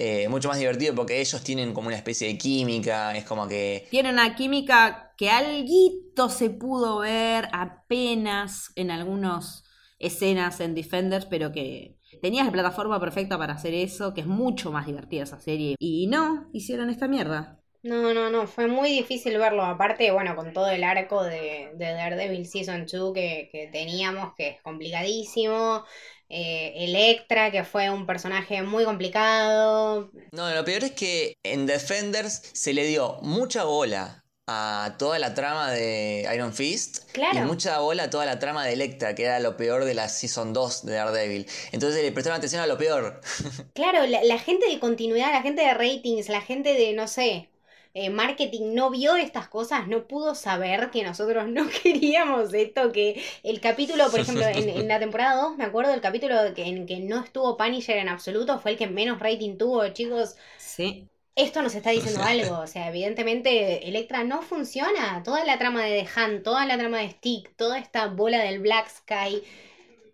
Eh, 0.00 0.28
mucho 0.28 0.46
más 0.48 0.58
divertido 0.58 0.94
porque 0.94 1.20
ellos 1.20 1.42
tienen 1.42 1.74
como 1.74 1.88
una 1.88 1.96
especie 1.96 2.28
de 2.28 2.38
química, 2.38 3.16
es 3.16 3.24
como 3.24 3.48
que... 3.48 3.88
Tienen 3.90 4.12
una 4.12 4.36
química 4.36 5.12
que 5.16 5.28
algo 5.28 6.30
se 6.30 6.50
pudo 6.50 7.00
ver 7.00 7.48
apenas 7.52 8.70
en 8.76 8.92
algunas 8.92 9.64
escenas 9.98 10.60
en 10.60 10.76
Defenders, 10.76 11.26
pero 11.26 11.50
que 11.50 11.97
tenías 12.20 12.46
la 12.46 12.52
plataforma 12.52 13.00
perfecta 13.00 13.38
para 13.38 13.54
hacer 13.54 13.74
eso, 13.74 14.14
que 14.14 14.22
es 14.22 14.26
mucho 14.26 14.72
más 14.72 14.86
divertida 14.86 15.24
esa 15.24 15.40
serie. 15.40 15.76
Y 15.78 16.06
no, 16.08 16.48
hicieron 16.52 16.90
esta 16.90 17.08
mierda. 17.08 17.58
No, 17.82 18.12
no, 18.12 18.28
no, 18.28 18.46
fue 18.46 18.66
muy 18.66 18.90
difícil 18.90 19.38
verlo. 19.38 19.64
Aparte, 19.64 20.10
bueno, 20.10 20.34
con 20.34 20.52
todo 20.52 20.68
el 20.68 20.82
arco 20.82 21.22
de, 21.22 21.70
de 21.74 21.92
Daredevil 21.92 22.46
Season 22.46 22.86
2 22.86 23.14
que, 23.14 23.48
que, 23.52 23.68
teníamos, 23.68 24.34
que 24.36 24.48
es 24.48 24.62
complicadísimo. 24.62 25.84
Eh, 26.28 26.72
Electra, 26.84 27.50
que 27.50 27.64
fue 27.64 27.88
un 27.88 28.04
personaje 28.04 28.62
muy 28.62 28.84
complicado. 28.84 30.10
No, 30.32 30.54
lo 30.54 30.64
peor 30.64 30.84
es 30.84 30.92
que 30.92 31.34
en 31.42 31.66
Defenders 31.66 32.50
se 32.52 32.74
le 32.74 32.84
dio 32.84 33.18
mucha 33.22 33.64
bola 33.64 34.24
a 34.50 34.96
toda 34.98 35.18
la 35.18 35.34
trama 35.34 35.70
de 35.70 36.26
Iron 36.34 36.54
Fist 36.54 37.10
claro. 37.12 37.40
y 37.40 37.42
mucha 37.42 37.80
bola 37.80 38.04
a 38.04 38.10
toda 38.10 38.24
la 38.24 38.38
trama 38.38 38.64
de 38.64 38.72
Electra, 38.72 39.14
que 39.14 39.24
era 39.24 39.40
lo 39.40 39.58
peor 39.58 39.84
de 39.84 39.92
la 39.92 40.08
Season 40.08 40.54
2 40.54 40.86
de 40.86 40.94
Daredevil. 40.94 41.46
Entonces 41.70 42.02
le 42.02 42.10
prestaron 42.12 42.38
atención 42.38 42.62
a 42.62 42.66
lo 42.66 42.78
peor. 42.78 43.20
Claro, 43.74 44.06
la 44.06 44.38
gente 44.38 44.68
de 44.68 44.80
continuidad, 44.80 45.30
la 45.32 45.42
gente 45.42 45.62
de 45.62 45.74
ratings, 45.74 46.28
la 46.28 46.40
gente 46.40 46.74
de, 46.74 46.94
no 46.94 47.06
sé, 47.06 47.48
eh, 47.94 48.10
marketing 48.10 48.74
no 48.74 48.90
vio 48.90 49.16
estas 49.16 49.48
cosas, 49.48 49.86
no 49.86 50.06
pudo 50.06 50.34
saber 50.34 50.90
que 50.90 51.02
nosotros 51.02 51.48
no 51.48 51.68
queríamos 51.82 52.52
esto, 52.54 52.90
que 52.90 53.22
el 53.42 53.60
capítulo, 53.60 54.10
por 54.10 54.20
ejemplo, 54.20 54.46
en, 54.46 54.88
la 54.88 54.98
temporada 54.98 55.42
2, 55.42 55.58
me 55.58 55.64
acuerdo 55.64 55.90
del 55.90 56.00
capítulo 56.00 56.36
que, 56.54 56.64
en 56.64 56.86
que 56.86 57.00
no 57.00 57.22
estuvo 57.22 57.56
Punisher 57.56 57.98
en 57.98 58.08
absoluto, 58.08 58.58
fue 58.58 58.72
el 58.72 58.78
que 58.78 58.86
menos 58.86 59.18
rating 59.20 59.58
tuvo, 59.58 59.86
chicos. 59.88 60.36
Sí. 60.58 61.08
Esto 61.38 61.62
nos 61.62 61.76
está 61.76 61.90
diciendo 61.90 62.20
algo, 62.24 62.58
o 62.58 62.66
sea, 62.66 62.88
evidentemente 62.88 63.88
Electra 63.88 64.24
no 64.24 64.42
funciona. 64.42 65.22
Toda 65.22 65.44
la 65.44 65.56
trama 65.56 65.84
de 65.84 66.02
The 66.02 66.20
Hunt, 66.20 66.42
toda 66.42 66.66
la 66.66 66.76
trama 66.76 66.98
de 66.98 67.10
Stick, 67.10 67.54
toda 67.54 67.78
esta 67.78 68.08
bola 68.08 68.40
del 68.40 68.58
Black 68.58 68.88
Sky 68.88 69.44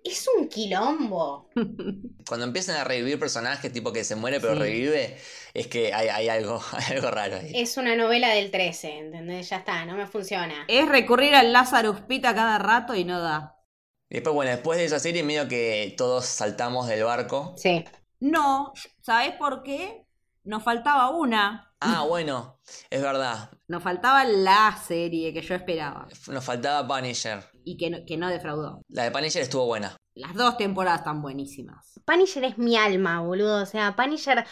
es 0.05 0.29
un 0.37 0.49
quilombo. 0.49 1.49
Cuando 2.29 2.45
empiezan 2.45 2.77
a 2.77 2.85
revivir 2.85 3.19
personajes, 3.19 3.73
tipo 3.73 3.91
que 3.91 4.05
se 4.05 4.17
muere 4.17 4.39
pero 4.39 4.55
revive, 4.55 5.17
es 5.55 5.67
que 5.67 5.95
hay, 5.95 6.29
algo, 6.29 6.61
algo 6.91 7.11
raro 7.11 7.37
ahí. 7.37 7.53
Es 7.55 7.79
una 7.79 7.97
novela 7.97 8.29
del 8.29 8.51
13, 8.51 8.99
¿entendés? 8.99 9.49
Ya 9.49 9.57
está, 9.57 9.87
no 9.87 9.97
me 9.97 10.07
funciona. 10.07 10.67
Es 10.69 10.87
recurrir 10.87 11.35
al 11.35 11.55
Lazarus 11.55 12.01
Pita 12.03 12.35
cada 12.35 12.59
rato 12.59 12.95
y 12.95 13.05
no 13.05 13.21
da. 13.21 13.63
Y 14.11 14.17
después, 14.17 14.35
bueno, 14.35 14.51
después 14.51 14.79
de 14.79 14.85
esa 14.85 15.01
serie, 15.01 15.23
medio 15.23 15.49
que 15.49 15.95
todos 15.97 16.27
saltamos 16.27 16.87
del 16.87 17.03
barco. 17.05 17.55
Sí. 17.57 17.83
No, 18.21 18.75
¿sabes 19.01 19.33
por 19.37 19.63
qué? 19.63 20.04
Nos 20.45 20.63
faltaba 20.63 21.11
una. 21.11 21.75
Ah, 21.81 22.05
bueno, 22.07 22.61
es 22.91 23.01
verdad. 23.03 23.51
Nos 23.67 23.83
faltaba 23.83 24.25
la 24.25 24.79
serie 24.87 25.33
que 25.33 25.41
yo 25.41 25.55
esperaba. 25.55 26.07
Nos 26.29 26.45
faltaba 26.45 26.87
Punisher. 26.87 27.43
Y 27.65 27.77
que 27.79 27.91
no, 27.91 27.99
que 28.07 28.17
no 28.17 28.29
defraudó. 28.29 28.83
La 28.89 29.05
de 29.05 29.11
Punisher 29.11 29.43
estuvo 29.43 29.67
buena. 29.67 29.97
Las 30.15 30.35
dos 30.35 30.57
temporadas 30.57 31.01
están 31.01 31.23
buenísimas. 31.23 32.01
Punisher 32.05 32.45
es 32.45 32.57
mi 32.57 32.77
alma, 32.77 33.21
boludo. 33.21 33.61
O 33.61 33.67
sea, 33.67 33.97
Punisher. 33.97 34.45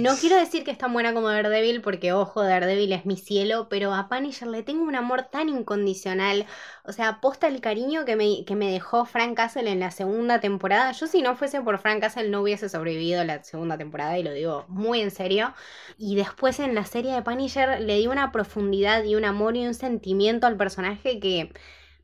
no 0.00 0.16
quiero 0.20 0.36
decir 0.36 0.64
que 0.64 0.70
es 0.70 0.78
tan 0.78 0.94
buena 0.94 1.12
como 1.12 1.28
Daredevil, 1.28 1.82
porque 1.82 2.14
ojo, 2.14 2.42
Daredevil 2.42 2.92
es 2.92 3.04
mi 3.04 3.18
cielo, 3.18 3.68
pero 3.68 3.92
a 3.92 4.08
Punisher 4.08 4.48
le 4.48 4.62
tengo 4.62 4.84
un 4.84 4.94
amor 4.94 5.24
tan 5.24 5.50
incondicional. 5.50 6.46
O 6.84 6.92
sea, 6.92 7.08
aposta 7.08 7.46
el 7.46 7.60
cariño 7.60 8.06
que 8.06 8.16
me, 8.16 8.46
que 8.46 8.56
me 8.56 8.70
dejó 8.70 9.04
Frank 9.04 9.36
Castle 9.36 9.70
en 9.70 9.80
la 9.80 9.90
segunda 9.90 10.40
temporada. 10.40 10.92
Yo, 10.92 11.06
si 11.06 11.20
no 11.20 11.36
fuese 11.36 11.60
por 11.60 11.78
Frank 11.78 12.00
Castle, 12.00 12.30
no 12.30 12.40
hubiese 12.40 12.70
sobrevivido 12.70 13.22
la 13.24 13.44
segunda 13.44 13.76
temporada, 13.76 14.16
y 14.18 14.22
lo 14.22 14.32
digo 14.32 14.64
muy 14.68 15.02
en 15.02 15.10
serio. 15.10 15.52
Y 15.98 16.16
después 16.16 16.58
en 16.58 16.74
la 16.74 16.86
serie 16.86 17.12
de 17.12 17.20
Punisher 17.20 17.80
le 17.82 17.98
di 17.98 18.06
una 18.06 18.32
profundidad 18.32 19.04
y 19.04 19.14
un 19.14 19.26
amor 19.26 19.56
y 19.56 19.66
un 19.66 19.74
sentimiento 19.74 20.46
al 20.46 20.56
personaje 20.56 21.20
que 21.20 21.52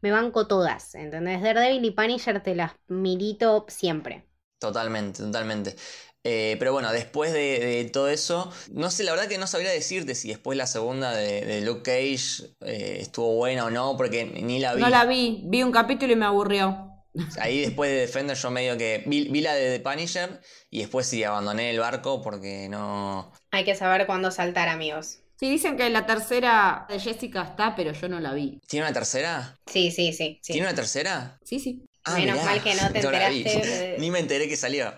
me 0.01 0.11
banco 0.11 0.47
todas, 0.47 0.95
¿entendés? 0.95 1.43
Daredevil 1.43 1.85
y 1.85 1.91
Punisher 1.91 2.43
te 2.43 2.55
las 2.55 2.73
milito 2.89 3.67
siempre. 3.69 4.25
Totalmente, 4.59 5.23
totalmente. 5.23 5.77
Eh, 6.29 6.57
pero 6.59 6.73
bueno, 6.73 6.91
después 6.91 7.33
de, 7.33 7.89
todo 7.93 8.09
eso, 8.09 8.53
no 8.73 8.91
sé, 8.91 9.05
la 9.05 9.13
verdad 9.13 9.29
que 9.29 9.39
no 9.39 9.47
sabría 9.47 9.71
decirte 9.71 10.17
si 10.17 10.29
después 10.29 10.59
la 10.59 10.67
segunda 10.67 11.13
de, 11.15 11.61
Luke 11.61 11.83
Cage 11.83 12.53
eh, 12.63 12.99
estuvo 13.01 13.37
buena 13.37 13.67
o 13.67 13.71
no, 13.71 13.97
porque 13.97 14.25
ni 14.25 14.59
la 14.59 14.75
vi. 14.75 14.83
No 14.83 14.89
la 14.89 15.05
vi, 15.05 15.43
vi 15.45 15.63
un 15.63 15.71
capítulo 15.71 16.13
y 16.13 16.17
me 16.17 16.25
aburrió. 16.25 16.91
Ahí 17.39 17.61
después 17.67 17.91
de 17.91 17.99
Defender 17.99 18.37
yo 18.37 18.51
medio 18.51 18.77
que 18.77 19.05
vi, 19.07 19.29
vi 19.29 19.41
la 19.41 19.55
de 19.55 19.79
The 19.79 19.89
Punisher 19.89 20.41
y 20.69 20.81
después 20.81 21.07
sí 21.07 21.23
abandoné 21.23 21.71
el 21.71 21.79
barco 21.79 22.23
porque 22.23 22.69
no... 22.69 23.33
Hay 23.53 23.65
que 23.65 23.77
saber 23.77 24.07
cuándo 24.07 24.33
saltar, 24.33 24.69
amigos. 24.69 25.21
Sí, 25.39 25.51
dicen 25.51 25.77
que 25.77 25.91
la 25.91 26.07
tercera 26.07 26.87
de 26.89 26.99
Jessica 26.99 27.43
está, 27.43 27.75
pero 27.77 27.93
yo 27.93 28.09
no 28.09 28.21
la 28.21 28.33
vi. 28.33 28.59
¿Tiene 28.67 28.87
una 28.87 28.95
tercera? 28.95 29.59
Sí, 29.67 29.91
sí, 29.91 30.13
sí. 30.15 30.41
¿Tiene 30.43 30.63
una 30.63 30.75
tercera? 30.75 31.39
Sí, 31.45 31.61
sí. 31.61 31.85
Ah, 32.05 32.15
Menos 32.17 32.43
mal 32.43 32.63
que 32.63 32.75
no 32.75 32.89
te 32.93 32.99
enteraste. 33.01 33.97
Ni 33.99 34.11
me 34.11 34.21
enteré 34.21 34.49
que 34.49 34.57
salió. 34.57 34.95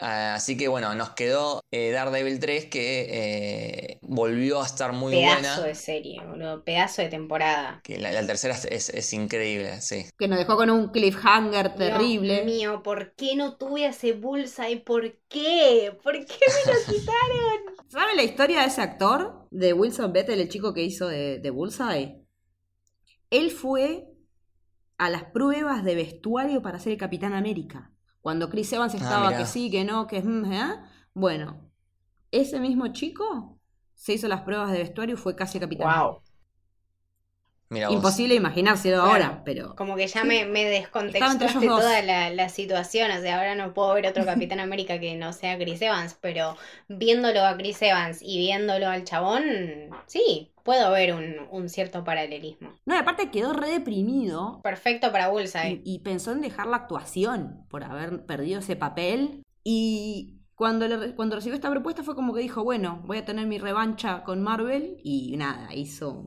Ah, 0.00 0.34
así 0.34 0.56
que 0.56 0.68
bueno, 0.68 0.94
nos 0.94 1.10
quedó 1.10 1.60
eh, 1.72 1.90
Daredevil 1.90 2.38
3 2.38 2.66
que 2.66 3.06
eh, 3.10 3.98
volvió 4.02 4.62
a 4.62 4.66
estar 4.66 4.92
muy 4.92 5.12
buena. 5.14 5.40
Pedazo 5.40 5.62
de 5.62 5.74
serie, 5.74 6.20
boludo. 6.24 6.62
Pedazo 6.62 7.02
de 7.02 7.08
temporada. 7.08 7.80
Que 7.82 7.98
la, 7.98 8.24
tercera 8.24 8.54
es, 8.54 9.12
increíble, 9.12 9.80
sí. 9.80 10.06
Que 10.16 10.28
nos 10.28 10.38
dejó 10.38 10.56
con 10.56 10.70
un 10.70 10.88
cliffhanger 10.90 11.74
terrible. 11.74 12.34
Dios 12.34 12.46
mío, 12.46 12.82
¿por 12.84 13.14
qué 13.16 13.34
no 13.34 13.56
tuve 13.56 13.86
ese 13.86 14.12
Bullseye? 14.12 14.80
¿Por 14.80 15.18
qué? 15.28 15.96
¿Por 16.02 16.12
qué 16.14 16.44
me 16.46 16.72
lo 16.72 16.78
quitaron? 16.86 17.88
¿Sabe 17.88 18.14
la 18.14 18.22
historia 18.22 18.60
de 18.60 18.66
ese 18.68 18.82
actor? 18.82 19.48
De 19.50 19.72
Wilson 19.72 20.12
Bettel, 20.12 20.40
el 20.40 20.48
chico 20.48 20.74
que 20.74 20.82
hizo 20.84 21.08
de, 21.08 21.40
de 21.40 21.50
Bullseye. 21.50 22.22
Él 23.30 23.50
fue 23.50 24.06
a 24.96 25.10
las 25.10 25.24
pruebas 25.24 25.82
de 25.84 25.96
vestuario 25.96 26.62
para 26.62 26.78
ser 26.78 26.92
el 26.92 26.98
Capitán 26.98 27.34
América. 27.34 27.92
Cuando 28.20 28.48
Chris 28.50 28.72
Evans 28.72 28.94
ah, 28.94 28.98
estaba 28.98 29.36
que 29.36 29.46
sí, 29.46 29.70
que 29.70 29.84
no, 29.84 30.06
que... 30.06 30.22
Mm, 30.22 30.52
¿eh? 30.52 30.74
Bueno, 31.14 31.60
ese 32.30 32.60
mismo 32.60 32.88
chico 32.88 33.58
se 33.94 34.14
hizo 34.14 34.28
las 34.28 34.42
pruebas 34.42 34.70
de 34.72 34.78
vestuario 34.78 35.14
y 35.14 35.18
fue 35.18 35.34
casi 35.34 35.58
capitán. 35.58 36.00
Wow. 36.00 36.22
Imposible 37.70 38.34
imaginárselo 38.34 39.02
ahora, 39.02 39.42
pero. 39.44 39.74
Como 39.76 39.94
que 39.96 40.06
ya 40.06 40.24
me, 40.24 40.46
me 40.46 40.64
descontextuaste 40.64 41.66
toda 41.66 42.02
la, 42.02 42.48
situación. 42.48 43.10
O 43.10 43.20
sea, 43.20 43.38
ahora 43.38 43.54
no 43.54 43.74
puedo 43.74 43.92
ver 43.94 44.06
otro 44.06 44.24
Capitán 44.24 44.58
América 44.58 44.98
que 44.98 45.16
no 45.16 45.32
sea 45.32 45.58
Chris 45.58 45.82
Evans, 45.82 46.16
pero 46.20 46.56
viéndolo 46.88 47.44
a 47.44 47.56
Chris 47.56 47.82
Evans 47.82 48.20
y 48.22 48.38
viéndolo 48.38 48.88
al 48.88 49.04
chabón, 49.04 49.44
sí, 50.06 50.50
puedo 50.62 50.90
ver 50.92 51.14
un, 51.14 51.68
cierto 51.68 52.04
paralelismo. 52.04 52.70
No, 52.86 52.94
y 52.94 52.98
aparte 52.98 53.30
quedó 53.30 53.52
re 53.52 53.70
deprimido. 53.70 54.60
Perfecto 54.62 55.12
para 55.12 55.28
Bullseye. 55.28 55.82
Y, 55.84 55.98
pensó 56.00 56.32
en 56.32 56.40
dejar 56.40 56.66
la 56.66 56.76
actuación 56.76 57.66
por 57.68 57.84
haber 57.84 58.24
perdido 58.24 58.60
ese 58.60 58.76
papel. 58.76 59.42
Y 59.62 60.40
cuando, 60.54 60.86
cuando 61.16 61.36
recibió 61.36 61.54
esta 61.54 61.70
propuesta 61.70 62.02
fue 62.02 62.14
como 62.14 62.32
que 62.32 62.40
dijo, 62.40 62.64
bueno, 62.64 63.02
voy 63.04 63.18
a 63.18 63.24
tener 63.24 63.46
mi 63.46 63.58
revancha 63.58 64.24
con 64.24 64.42
Marvel. 64.42 64.98
Y 65.02 65.36
nada, 65.36 65.74
hizo 65.74 66.24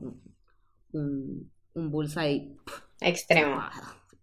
un, 0.92 1.50
un 1.74 1.90
bullseye 1.90 2.56
extremo. 3.00 3.62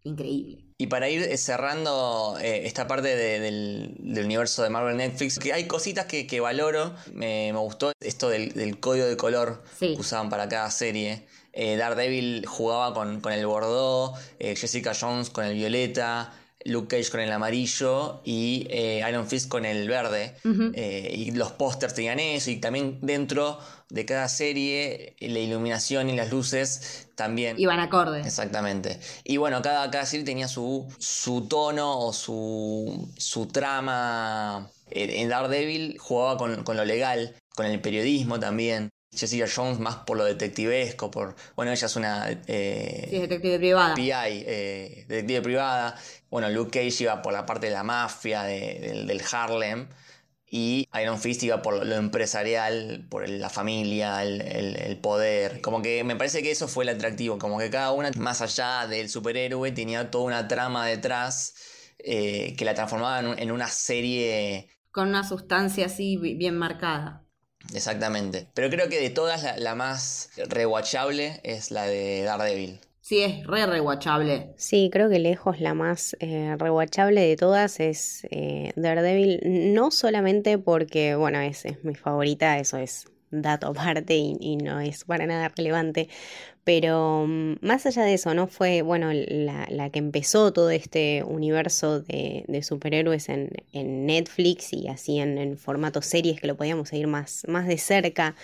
increíble. 0.03 0.69
Y 0.81 0.87
para 0.87 1.09
ir 1.09 1.37
cerrando 1.37 2.37
eh, 2.39 2.65
esta 2.65 2.87
parte 2.87 3.13
del, 3.13 3.97
universo 3.99 4.63
de 4.63 4.69
Marvel 4.69 4.95
Netflix, 4.95 5.37
que 5.37 5.51
hay 5.51 5.67
cositas 5.67 6.05
que, 6.05 6.39
valoro. 6.39 6.95
Me, 7.13 7.51
gustó 7.51 7.91
esto 7.99 8.29
del, 8.29 8.79
código 8.79 9.05
de 9.05 9.17
color 9.17 9.61
que 9.77 9.97
usaban 9.99 10.29
para 10.29 10.47
cada 10.47 10.71
serie. 10.71 11.27
Eh, 11.51 11.75
Daredevil 11.75 12.45
jugaba 12.45 12.93
con, 12.93 13.19
con 13.19 13.33
el 13.33 13.45
Bordeaux, 13.45 14.17
eh, 14.39 14.55
Jessica 14.55 14.93
Jones 14.97 15.29
con 15.29 15.43
el 15.43 15.55
violeta, 15.55 16.31
Luke 16.65 16.97
Cage 16.97 17.09
con 17.09 17.21
el 17.21 17.31
amarillo 17.31 18.21
y 18.25 18.67
eh, 18.69 19.03
Iron 19.07 19.27
Fist 19.27 19.47
con 19.47 19.65
el 19.65 19.87
verde. 19.87 20.35
Eh, 20.73 21.13
y 21.15 21.31
los 21.31 21.51
pósters 21.53 21.93
tenían 21.93 22.19
eso. 22.19 22.51
Y 22.51 22.57
también 22.57 22.99
dentro 23.01 23.59
de 23.89 24.05
cada 24.05 24.27
serie, 24.27 25.15
la 25.19 25.39
iluminación 25.39 26.09
y 26.09 26.15
las 26.15 26.31
luces 26.31 27.07
también. 27.15 27.59
Iban 27.59 27.79
acordes. 27.79 28.25
Exactamente. 28.25 28.99
Y 29.23 29.37
bueno, 29.37 29.61
cada, 29.61 29.89
cada 29.89 30.05
serie 30.05 30.25
tenía 30.25 30.47
su, 30.47 30.87
su 30.97 31.47
tono 31.47 31.99
o 31.99 32.13
su, 32.13 33.09
su 33.17 33.47
trama. 33.47 34.69
En 34.91 35.29
Daredevil 35.29 35.97
jugaba 35.97 36.37
con, 36.37 36.63
con 36.63 36.75
lo 36.75 36.83
legal, 36.83 37.35
con 37.55 37.65
el 37.65 37.79
periodismo 37.79 38.39
también. 38.39 38.89
Jessica 39.19 39.45
Jones 39.53 39.79
más 39.79 39.97
por 39.97 40.17
lo 40.17 40.25
detectivesco, 40.25 41.11
por... 41.11 41.35
Bueno, 41.55 41.71
ella 41.71 41.85
es 41.85 41.95
una... 41.95 42.29
Eh, 42.47 43.07
sí, 43.09 43.19
detective 43.19 43.57
privada. 43.57 43.95
PI, 43.95 44.11
eh, 44.13 45.05
detective 45.07 45.41
privada. 45.41 45.95
Bueno, 46.29 46.49
Luke 46.49 46.71
Cage 46.71 47.03
iba 47.03 47.21
por 47.21 47.33
la 47.33 47.45
parte 47.45 47.67
de 47.67 47.73
la 47.73 47.83
mafia, 47.83 48.43
del 48.43 49.21
Harlem. 49.31 49.87
Y 50.51 50.87
Iron 50.99 51.19
Fist 51.19 51.43
iba 51.43 51.61
por 51.61 51.85
lo 51.85 51.95
empresarial, 51.95 53.05
por 53.09 53.29
la 53.29 53.49
familia, 53.49 54.23
el, 54.23 54.97
poder. 54.97 55.61
Como 55.61 55.81
que 55.81 56.03
me 56.03 56.15
parece 56.15 56.41
que 56.41 56.49
eso 56.49 56.67
fue 56.67 56.85
el 56.85 56.89
atractivo. 56.89 57.37
Como 57.37 57.59
que 57.59 57.69
cada 57.69 57.91
una, 57.91 58.09
más 58.17 58.41
allá 58.41 58.87
del 58.87 59.09
superhéroe, 59.09 59.71
tenía 59.71 60.09
toda 60.09 60.23
una 60.23 60.47
trama 60.47 60.87
detrás 60.87 61.53
eh, 61.99 62.55
que 62.57 62.65
la 62.65 62.73
transformaba 62.73 63.19
en 63.37 63.51
una 63.51 63.67
serie... 63.67 64.69
Con 64.91 65.09
una 65.09 65.23
sustancia 65.23 65.85
así 65.85 66.17
bien 66.17 66.57
marcada. 66.57 67.28
Exactamente. 67.73 68.47
Pero 68.53 68.69
creo 68.69 68.89
que 68.89 68.99
de 68.99 69.09
todas 69.09 69.59
la, 69.59 69.75
más 69.75 70.29
rewatchable 70.49 71.39
es 71.43 71.71
la 71.71 71.83
de 71.83 72.23
Daredevil. 72.23 72.79
Sí, 73.01 73.21
es 73.21 73.45
re 73.47 73.65
rewatchable. 73.65 74.53
Sí, 74.57 74.89
creo 74.91 75.09
que 75.09 75.19
lejos 75.19 75.59
la 75.59 75.73
más 75.73 76.15
eh, 76.19 76.55
rewatchable 76.59 77.21
de 77.21 77.35
todas 77.35 77.79
es 77.79 78.27
eh, 78.29 78.71
Daredevil. 78.75 79.73
No 79.73 79.91
solamente 79.91 80.57
porque, 80.57 81.15
bueno, 81.15 81.39
es, 81.39 81.65
es 81.65 81.83
mi 81.83 81.95
favorita, 81.95 82.59
eso 82.59 82.77
es 82.77 83.07
dato 83.31 83.67
aparte 83.67 84.15
y, 84.15 84.57
no 84.57 84.79
es 84.79 85.05
para 85.05 85.25
nada 85.25 85.49
relevante. 85.49 86.09
Pero 86.63 87.25
mm, 87.27 87.55
más 87.61 87.85
allá 87.85 88.03
de 88.03 88.13
eso, 88.13 88.33
¿no? 88.33 88.47
Fue, 88.47 88.81
bueno, 88.81 89.09
la, 89.11 89.89
que 89.89 89.99
empezó 89.99 90.53
todo 90.53 90.69
este 90.69 91.23
universo 91.23 92.01
de, 92.01 92.61
superhéroes 92.63 93.29
en, 93.29 93.49
Netflix 93.73 94.73
y 94.73 94.87
así 94.87 95.19
en, 95.19 95.57
formato 95.57 96.01
series 96.01 96.39
que 96.39 96.47
lo 96.47 96.57
podíamos 96.57 96.89
seguir 96.89 97.07
más, 97.07 97.43
más 97.47 97.67
de 97.67 97.77
cerca. 97.77 98.35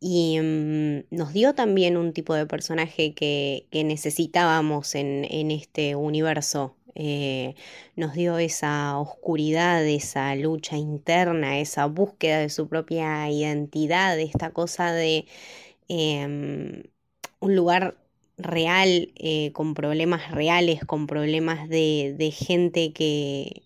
Y 0.00 0.38
mm, 0.40 1.04
nos 1.10 1.32
dio 1.32 1.54
también 1.54 1.96
un 1.96 2.12
tipo 2.12 2.34
de 2.34 2.46
personaje 2.46 3.14
que, 3.14 3.66
necesitábamos 3.72 4.94
en, 4.94 5.26
en 5.30 5.50
este 5.50 5.96
universo 5.96 6.77
eh, 6.98 7.54
nos 7.96 8.14
dio 8.14 8.38
esa 8.38 8.98
oscuridad, 8.98 9.86
esa 9.86 10.34
lucha 10.34 10.76
interna, 10.76 11.60
esa 11.60 11.86
búsqueda 11.86 12.40
de 12.40 12.50
su 12.50 12.68
propia 12.68 13.30
identidad, 13.30 14.18
esta 14.20 14.52
cosa 14.52 14.92
de 14.92 15.26
em, 15.88 16.82
un 17.40 17.56
lugar 17.56 17.96
real, 18.38 19.12
eh, 19.16 19.52
con 19.52 19.74
problemas 19.74 20.30
reales, 20.32 20.84
con 20.84 21.06
problemas 21.06 21.68
de, 21.68 22.32
gente 22.36 22.92
que, 22.92 23.62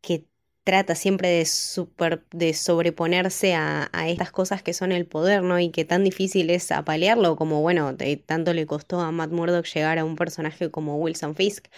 que 0.00 0.24
trata 0.66 0.96
siempre 0.96 1.28
de, 1.28 1.46
super, 1.46 2.24
de 2.32 2.52
sobreponerse 2.52 3.54
a, 3.54 3.88
estas 4.08 4.32
cosas 4.32 4.64
que 4.64 4.74
son 4.74 4.90
el 4.90 5.06
poder, 5.06 5.44
¿no? 5.44 5.60
Y 5.60 5.70
que 5.70 5.84
tan 5.84 6.02
difícil 6.02 6.50
es 6.50 6.72
apalearlo, 6.72 7.36
como 7.36 7.62
bueno, 7.62 7.94
tanto 8.26 8.52
le 8.52 8.66
costó 8.66 8.98
a 9.00 9.12
Matt 9.12 9.30
Murdock 9.30 9.64
llegar 9.64 10.00
a 10.00 10.04
un 10.04 10.16
personaje 10.16 10.68
como 10.72 10.96
Wilson 10.96 11.36
Fisk. 11.36 11.68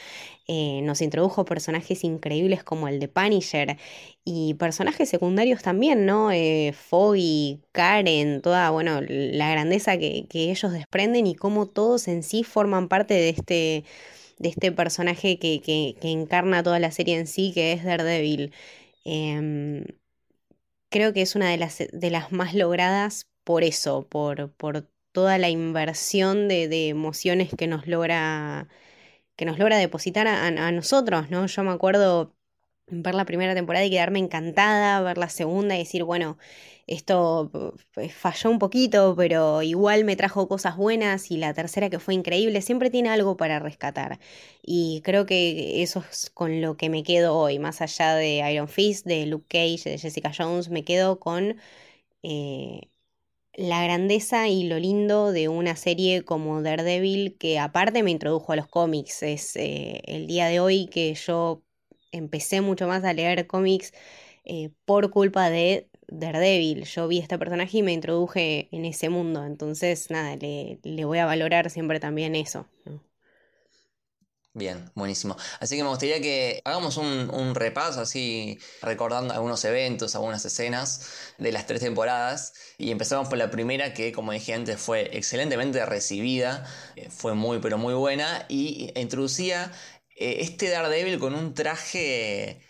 Eh, 0.47 0.81
nos 0.85 1.03
introdujo 1.03 1.45
personajes 1.45 2.03
increíbles 2.03 2.65
como 2.65 2.89
el 2.89 2.99
de 2.99 3.09
Punisher 3.09 3.77
y 4.25 4.55
personajes 4.55 5.11
secundarios 5.11 5.61
también, 5.63 6.07
¿no? 6.07 6.33
Eh, 6.33 6.73
Foggy, 6.73 7.61
Karen, 7.73 8.41
toda, 8.41 8.71
bueno, 8.71 9.03
la 9.07 9.51
grandeza 9.51 9.99
que, 9.99 10.27
que 10.31 10.51
ellos 10.51 10.73
desprenden 10.73 11.27
y 11.27 11.35
cómo 11.35 11.67
todos 11.67 12.09
en 12.09 12.23
sí 12.23 12.43
forman 12.43 12.89
parte 12.89 13.13
de 13.13 13.29
este 13.29 13.85
de 14.39 14.49
este 14.51 14.73
personaje 14.73 15.39
que, 15.39 15.61
que, 15.61 15.97
encarna 16.03 16.63
toda 16.63 16.79
la 16.79 16.91
serie 16.91 17.19
en 17.19 17.27
sí, 17.27 17.53
que 17.55 17.73
es 17.73 17.85
Daredevil. 17.85 18.53
Em, 19.05 19.85
creo 20.91 21.13
que 21.13 21.23
es 21.23 21.35
una 21.37 21.51
de 21.51 21.59
las, 21.59 21.79
de 21.93 22.11
las 22.11 22.33
más 22.33 22.55
logradas 22.55 23.29
por 23.45 23.65
eso, 23.65 24.07
por, 24.09 24.53
por 24.53 24.89
toda 25.13 25.39
la 25.39 25.49
inversión 25.51 26.49
de, 26.49 26.69
de, 26.69 26.89
emociones 26.89 27.51
que 27.57 27.67
nos 27.67 27.87
logra 27.87 28.69
que 29.37 29.45
nos 29.47 29.59
logra 29.59 29.79
depositar 29.79 30.27
a, 30.29 30.47
a, 30.47 30.73
nosotros, 30.73 31.31
¿no? 31.31 31.47
Yo 31.47 31.63
me 31.65 31.71
acuerdo 31.73 32.35
ver 32.91 33.15
la 33.15 33.25
primera 33.25 33.55
temporada 33.55 33.85
y 33.85 33.91
quedarme 33.91 34.19
encantada, 34.19 35.01
ver 35.03 35.19
la 35.19 35.29
segunda 35.29 35.75
y 35.77 35.81
decir, 35.81 36.05
bueno, 36.05 36.39
esto 36.87 37.51
eh, 37.97 38.09
falló 38.09 38.51
un 38.51 38.59
poquito, 38.59 39.15
pero 39.17 39.63
igual 39.63 40.05
me 40.05 40.17
trajo 40.17 40.49
cosas 40.49 40.77
buenas 40.77 41.31
y 41.31 41.37
la 41.37 41.53
tercera 41.55 41.91
que 41.91 41.99
fue 41.99 42.15
increíble, 42.15 42.63
siempre 42.63 42.91
tiene 42.91 43.11
algo 43.11 43.37
para 43.37 43.59
rescatar. 43.59 44.19
Y 44.63 45.03
creo 45.05 45.27
que 45.27 45.83
eso 45.83 46.03
es 46.11 46.31
con 46.31 46.61
lo 46.63 46.77
que 46.77 46.89
me 46.91 47.03
quedo 47.03 47.37
hoy, 47.37 47.59
más 47.59 47.81
allá 47.83 48.15
de 48.15 48.43
Iron 48.53 48.69
Fist, 48.69 49.07
de 49.07 49.27
Luke 49.27 49.47
Cage, 49.49 49.91
de 49.91 49.99
Jessica 49.99 50.33
Jones, 50.37 50.71
me 50.71 50.85
quedo 50.85 51.21
con 51.21 51.57
eh, 52.23 52.91
la 53.55 53.83
grandeza 53.85 54.49
y 54.49 54.65
lo 54.65 54.79
lindo 54.79 55.33
de 55.33 55.49
una 55.49 55.77
serie 55.77 56.25
como 56.25 56.63
Daredevil, 56.63 57.37
que 57.39 57.59
aparte 57.59 58.03
me 58.03 58.11
introdujo 58.13 58.53
a 58.53 58.57
los 58.57 58.69
cómics. 58.69 59.23
Es 59.23 59.57
eh, 59.57 60.03
el 60.07 60.27
día 60.27 60.47
de 60.47 60.61
hoy 60.61 60.87
que 60.89 61.15
yo 61.15 61.65
empecé 62.13 62.61
mucho 62.61 62.87
más 62.87 63.05
a 63.05 63.13
leer 63.13 63.47
cómics 63.47 63.93
por 64.85 65.11
culpa 65.11 65.51
de 65.51 65.89
Daredevil. 66.09 66.85
Yo 66.85 67.07
vi 67.09 67.19
a 67.19 67.23
este 67.23 67.39
personaje 67.39 67.79
y 67.79 67.83
me 67.83 67.93
introduje 67.93 68.69
en 68.73 68.85
ese 68.85 69.09
mundo. 69.09 69.45
Entonces, 69.45 70.11
nada, 70.11 70.37
le, 70.37 71.05
voy 71.05 71.19
a 71.19 71.27
valorar 71.27 71.71
siempre 71.71 72.01
también 72.01 72.35
eso. 72.35 72.67
Bien, 74.55 74.91
buenísimo. 74.97 75.37
Así 75.61 75.77
que 75.77 75.85
me 75.85 75.89
gustaría 75.91 76.21
que 76.21 76.63
hagamos 76.65 76.97
un, 76.97 77.55
repaso, 77.55 78.01
así 78.01 78.59
recordando 78.83 79.33
algunos 79.33 79.65
eventos, 79.65 80.17
algunas 80.17 80.45
escenas 80.45 81.33
de 81.39 81.53
las 81.53 81.67
tres 81.67 81.81
temporadas. 81.81 82.55
Y 82.77 82.91
empezamos 82.91 83.29
por 83.29 83.39
la 83.39 83.51
primera, 83.51 83.95
que 83.95 84.11
como 84.11 84.33
dije 84.33 84.55
antes 84.55 84.81
fue 84.81 85.17
excelentemente 85.17 85.85
recibida, 85.87 86.67
eh, 86.97 87.09
fue 87.09 87.35
muy, 87.35 87.61
pero 87.61 87.79
muy 87.79 87.95
buena. 87.95 88.47
Y 88.49 88.91
introducía 88.97 89.71
eh, 90.19 90.39
este 90.41 90.69
Daredevil 90.69 91.19
con 91.19 91.35
un 91.35 91.55
traje 91.55 92.61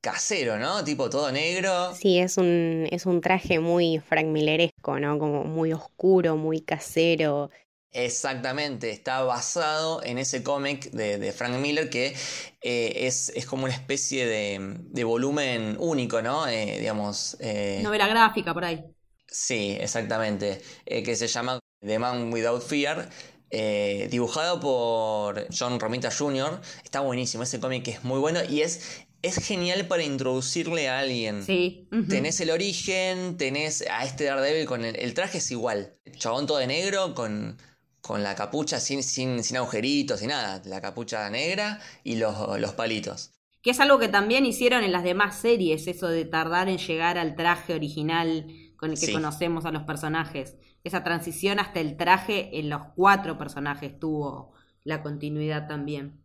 casero, 0.00 0.58
¿no? 0.58 0.84
Tipo 0.84 1.10
todo 1.10 1.32
negro. 1.32 1.94
Sí, 1.94 2.18
es 2.18 2.36
un, 2.36 2.86
es 2.90 3.06
un 3.06 3.20
traje 3.20 3.58
muy 3.60 3.98
Frank 3.98 4.26
Milleresco, 4.26 4.98
¿no? 5.00 5.18
Como 5.18 5.44
muy 5.44 5.72
oscuro, 5.72 6.36
muy 6.36 6.60
casero. 6.60 7.50
Exactamente, 7.92 8.90
está 8.90 9.22
basado 9.22 10.02
en 10.04 10.18
ese 10.18 10.42
cómic 10.42 10.90
de, 10.90 11.32
Frank 11.32 11.54
Miller 11.54 11.88
que 11.88 12.14
eh, 12.60 13.06
es, 13.06 13.30
es, 13.30 13.46
como 13.46 13.64
una 13.64 13.72
especie 13.72 14.26
de, 14.26 15.04
volumen 15.04 15.76
único, 15.78 16.20
¿no? 16.20 16.46
Eh, 16.46 16.76
digamos. 16.78 17.38
Eh, 17.40 17.80
Novela 17.82 18.06
gráfica 18.06 18.52
por 18.52 18.64
ahí. 18.66 18.84
Sí, 19.26 19.78
exactamente. 19.80 20.60
que 20.84 21.16
se 21.16 21.26
llama 21.26 21.58
The 21.80 21.98
Man 21.98 22.32
Without 22.32 22.62
Fear. 22.62 23.08
Dibujado 23.50 24.60
por 24.60 25.46
John 25.56 25.78
Romita 25.80 26.10
Jr. 26.10 26.60
Está 26.84 27.00
buenísimo, 27.00 27.42
ese 27.42 27.60
cómic 27.60 27.88
es 27.88 28.04
muy 28.04 28.18
bueno 28.18 28.40
y 28.48 28.62
es 28.62 29.06
es 29.26 29.44
genial 29.44 29.86
para 29.86 30.02
introducirle 30.02 30.88
a 30.88 31.00
alguien. 31.00 31.42
Sí. 31.42 31.88
Tenés 32.08 32.40
el 32.40 32.50
origen, 32.50 33.36
tenés 33.36 33.84
a 33.90 34.04
este 34.04 34.24
Daredevil 34.24 34.66
con 34.66 34.84
el, 34.84 35.14
traje 35.14 35.38
es 35.38 35.50
igual. 35.50 35.96
chabón 36.16 36.46
todo 36.46 36.58
de 36.58 36.66
negro 36.66 37.14
con, 37.14 37.58
con 38.00 38.22
la 38.22 38.34
capucha 38.34 38.78
sin, 38.78 39.02
sin, 39.02 39.42
sin 39.42 39.56
agujeritos 39.56 40.22
y 40.22 40.26
nada. 40.26 40.62
La 40.64 40.80
capucha 40.80 41.28
negra 41.30 41.80
y 42.04 42.16
los, 42.16 42.60
los 42.60 42.72
palitos. 42.74 43.32
Que 43.62 43.70
es 43.70 43.80
algo 43.80 43.98
que 43.98 44.08
también 44.08 44.46
hicieron 44.46 44.84
en 44.84 44.92
las 44.92 45.02
demás 45.02 45.40
series, 45.40 45.88
eso 45.88 46.06
de 46.08 46.24
tardar 46.24 46.68
en 46.68 46.78
llegar 46.78 47.18
al 47.18 47.34
traje 47.34 47.74
original 47.74 48.46
con 48.76 48.92
el 48.92 49.00
que 49.00 49.12
conocemos 49.12 49.64
a 49.64 49.72
los 49.72 49.82
personajes. 49.82 50.54
Esa 50.86 51.02
transición 51.02 51.58
hasta 51.58 51.80
el 51.80 51.96
traje 51.96 52.60
en 52.60 52.70
los 52.70 52.80
cuatro 52.94 53.36
personajes 53.36 53.98
tuvo 53.98 54.52
la 54.84 55.02
continuidad 55.02 55.66
también. 55.66 56.22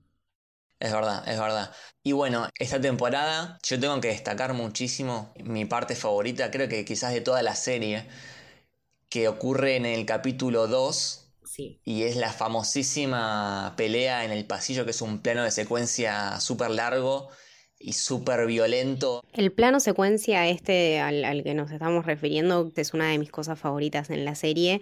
Es 0.80 0.92
verdad, 0.94 1.28
es 1.28 1.40
verdad. 1.40 1.72
Y 2.04 2.12
bueno, 2.12 2.48
esta 2.60 2.80
temporada 2.80 3.58
yo 3.64 3.80
tengo 3.80 4.00
que 4.00 4.10
destacar 4.10 4.54
muchísimo 4.54 5.34
mi 5.44 5.66
parte 5.66 5.96
favorita, 5.96 6.52
creo 6.52 6.70
que 6.70 6.86
quizás 6.86 7.12
de 7.12 7.22
toda 7.22 7.42
la 7.42 7.56
serie, 7.56 8.08
que 9.10 9.28
ocurre 9.28 9.78
en 9.78 9.88
el 9.88 10.06
capítulo 10.06 10.68
2. 10.68 11.34
Sí. 11.44 11.82
Y 11.84 12.04
es 12.04 12.16
la 12.16 12.32
famosísima 12.32 13.74
pelea 13.76 14.26
en 14.26 14.32
el 14.32 14.46
pasillo, 14.46 14.86
que 14.86 14.92
es 14.92 15.02
un 15.02 15.24
plano 15.24 15.44
de 15.44 15.50
secuencia 15.50 16.40
súper 16.40 16.70
largo 16.70 17.30
y 17.84 17.94
súper 17.94 18.46
violento. 18.46 19.24
El 19.34 19.52
plano 19.52 19.80
secuencia 19.80 20.48
este 20.48 21.00
al, 21.00 21.44
que 21.44 21.54
nos 21.54 21.72
estamos 21.72 22.06
refiriendo 22.06 22.72
es 22.76 22.94
una 22.94 23.10
de 23.10 23.18
mis 23.18 23.32
cosas 23.32 23.60
favoritas 23.60 24.10
en 24.10 24.26
la 24.26 24.36
serie. 24.36 24.82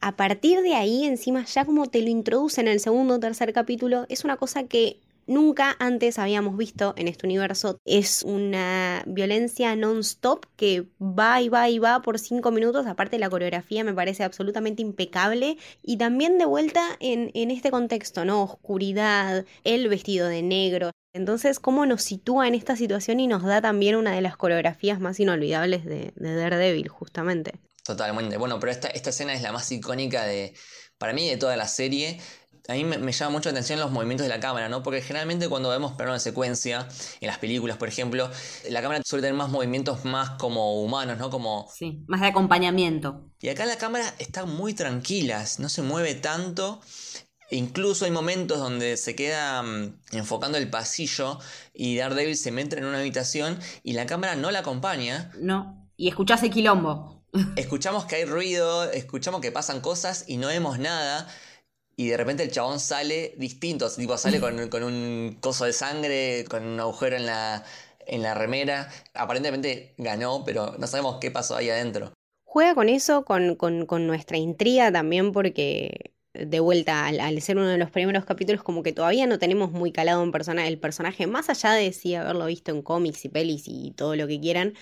A 0.00 0.16
partir 0.16 0.62
de 0.62 0.74
ahí, 0.74 1.04
encima, 1.04 1.44
ya 1.44 1.64
como 1.64 1.86
te 1.86 2.02
lo 2.02 2.08
introduce 2.08 2.60
en 2.60 2.68
el 2.68 2.80
segundo 2.80 3.14
o 3.14 3.20
tercer 3.20 3.52
capítulo, 3.52 4.06
es 4.08 4.24
una 4.24 4.36
cosa 4.36 4.64
que 4.64 4.98
nunca 5.28 5.76
antes 5.78 6.18
habíamos 6.18 6.56
visto 6.56 6.94
en 6.96 7.06
este 7.06 7.26
universo. 7.26 7.78
Es 7.84 8.24
una 8.24 9.04
violencia 9.06 9.76
non-stop 9.76 10.46
que 10.56 10.88
va 11.00 11.40
y 11.40 11.48
va 11.48 11.68
y 11.68 11.78
va 11.78 12.02
por 12.02 12.18
cinco 12.18 12.50
minutos. 12.50 12.86
Aparte 12.86 13.18
la 13.18 13.30
coreografía 13.30 13.84
me 13.84 13.94
parece 13.94 14.24
absolutamente 14.24 14.82
impecable. 14.82 15.58
Y 15.82 15.98
también 15.98 16.38
de 16.38 16.46
vuelta 16.46 16.82
en, 16.98 17.30
este 17.50 17.70
contexto, 17.70 18.24
¿no? 18.24 18.42
Oscuridad, 18.42 19.44
el 19.64 19.88
vestido 19.88 20.26
de 20.26 20.42
negro. 20.42 20.90
Entonces, 21.12 21.60
¿cómo 21.60 21.86
nos 21.86 22.02
sitúa 22.02 22.48
en 22.48 22.54
esta 22.54 22.76
situación 22.76 23.20
y 23.20 23.26
nos 23.26 23.42
da 23.42 23.60
también 23.60 23.96
una 23.96 24.12
de 24.12 24.20
las 24.20 24.36
coreografías 24.36 25.00
más 25.00 25.20
inolvidables 25.20 25.84
de, 25.84 26.12
de 26.16 26.34
Daredevil, 26.34 26.88
justamente? 26.88 27.52
Totalmente. 27.84 28.36
Bueno, 28.36 28.60
pero 28.60 28.70
esta, 28.70 28.88
esta 28.88 29.10
escena 29.10 29.32
es 29.32 29.42
la 29.42 29.50
más 29.50 29.72
icónica 29.72 30.24
de, 30.24 30.54
para 30.98 31.12
mí, 31.14 31.28
de 31.28 31.38
toda 31.38 31.56
la 31.56 31.66
serie 31.66 32.20
a 32.68 32.74
mí 32.74 32.84
me, 32.84 33.12
llama 33.12 33.30
mucho 33.30 33.48
la 33.48 33.52
atención 33.52 33.80
los 33.80 33.90
movimientos 33.90 34.26
de 34.26 34.28
la 34.28 34.40
cámara, 34.40 34.68
¿no? 34.68 34.82
Porque 34.82 35.00
generalmente 35.00 35.48
cuando 35.48 35.70
vemos 35.70 35.92
plano 35.92 36.12
de 36.12 36.20
secuencia, 36.20 36.86
en 37.18 37.26
las 37.26 37.38
películas, 37.38 37.78
por 37.78 37.88
ejemplo, 37.88 38.30
la 38.68 38.82
cámara 38.82 39.00
suele 39.06 39.22
tener 39.22 39.34
más 39.34 39.48
movimientos 39.48 40.04
más 40.04 40.30
como 40.38 40.82
humanos, 40.82 41.16
¿no? 41.16 41.30
Como... 41.30 41.66
Sí, 41.74 42.04
más 42.06 42.20
de 42.20 42.26
acompañamiento. 42.26 43.24
Y 43.40 43.48
acá 43.48 43.64
la 43.64 43.78
cámara 43.78 44.14
está 44.18 44.44
muy 44.44 44.74
tranquila, 44.74 45.42
no 45.58 45.70
se 45.70 45.80
mueve 45.80 46.14
tanto. 46.14 46.82
Incluso 47.50 48.04
hay 48.04 48.10
momentos 48.10 48.58
donde 48.58 48.98
se 48.98 49.16
queda 49.16 49.62
mm, 49.62 50.00
enfocando 50.12 50.58
el 50.58 50.68
pasillo 50.68 51.38
y 51.72 51.96
Daredevil 51.96 52.36
se 52.36 52.52
mete 52.52 52.76
en 52.76 52.84
una 52.84 52.98
habitación 52.98 53.58
y 53.82 53.94
la 53.94 54.04
cámara 54.04 54.36
no 54.36 54.50
la 54.50 54.58
acompaña. 54.58 55.32
No, 55.40 55.88
y 55.96 56.08
escuchás 56.08 56.42
el 56.42 56.50
quilombo. 56.50 57.24
Escuchamos 57.56 58.04
que 58.04 58.16
hay 58.16 58.24
ruido, 58.26 58.90
escuchamos 58.90 59.40
que 59.40 59.52
pasan 59.52 59.80
cosas 59.80 60.24
y 60.26 60.36
no 60.36 60.48
vemos 60.48 60.78
nada 60.78 61.28
y 61.98 62.06
de 62.06 62.16
repente 62.16 62.44
el 62.44 62.52
chabón 62.52 62.78
sale 62.78 63.34
distinto, 63.38 63.90
tipo 63.90 64.16
sale 64.16 64.38
con, 64.38 64.54
un 64.84 65.36
coso 65.40 65.64
de 65.64 65.72
sangre, 65.72 66.44
con 66.48 66.64
un 66.64 66.78
agujero 66.78 67.16
en 67.16 67.26
la, 67.26 67.64
en 68.06 68.22
la 68.22 68.34
remera. 68.34 68.88
Aparentemente 69.14 69.94
ganó, 69.98 70.44
pero 70.44 70.76
no 70.78 70.86
sabemos 70.86 71.18
qué 71.20 71.32
pasó 71.32 71.56
ahí 71.56 71.70
adentro. 71.70 72.12
Juega 72.44 72.76
con 72.76 72.88
eso, 72.88 73.24
con, 73.24 73.56
con, 73.56 74.06
nuestra 74.06 74.36
intriga 74.36 74.92
también, 74.92 75.32
porque 75.32 76.12
de 76.34 76.60
vuelta 76.60 77.04
al, 77.04 77.42
ser 77.42 77.56
uno 77.56 77.66
de 77.66 77.78
los 77.78 77.90
primeros 77.90 78.24
capítulos, 78.24 78.62
como 78.62 78.84
que 78.84 78.92
todavía 78.92 79.26
no 79.26 79.40
tenemos 79.40 79.72
muy 79.72 79.90
calado 79.90 80.22
un 80.22 80.30
persona, 80.30 80.68
el 80.68 80.78
personaje, 80.78 81.26
más 81.26 81.50
allá 81.50 81.72
de 81.72 81.92
sí 81.92 82.14
haberlo 82.14 82.46
visto 82.46 82.70
en 82.70 82.82
cómics 82.82 83.24
y 83.24 83.28
pelis 83.28 83.64
y 83.66 83.90
todo 83.96 84.14
lo 84.14 84.28
que 84.28 84.38
quieran, 84.40 84.74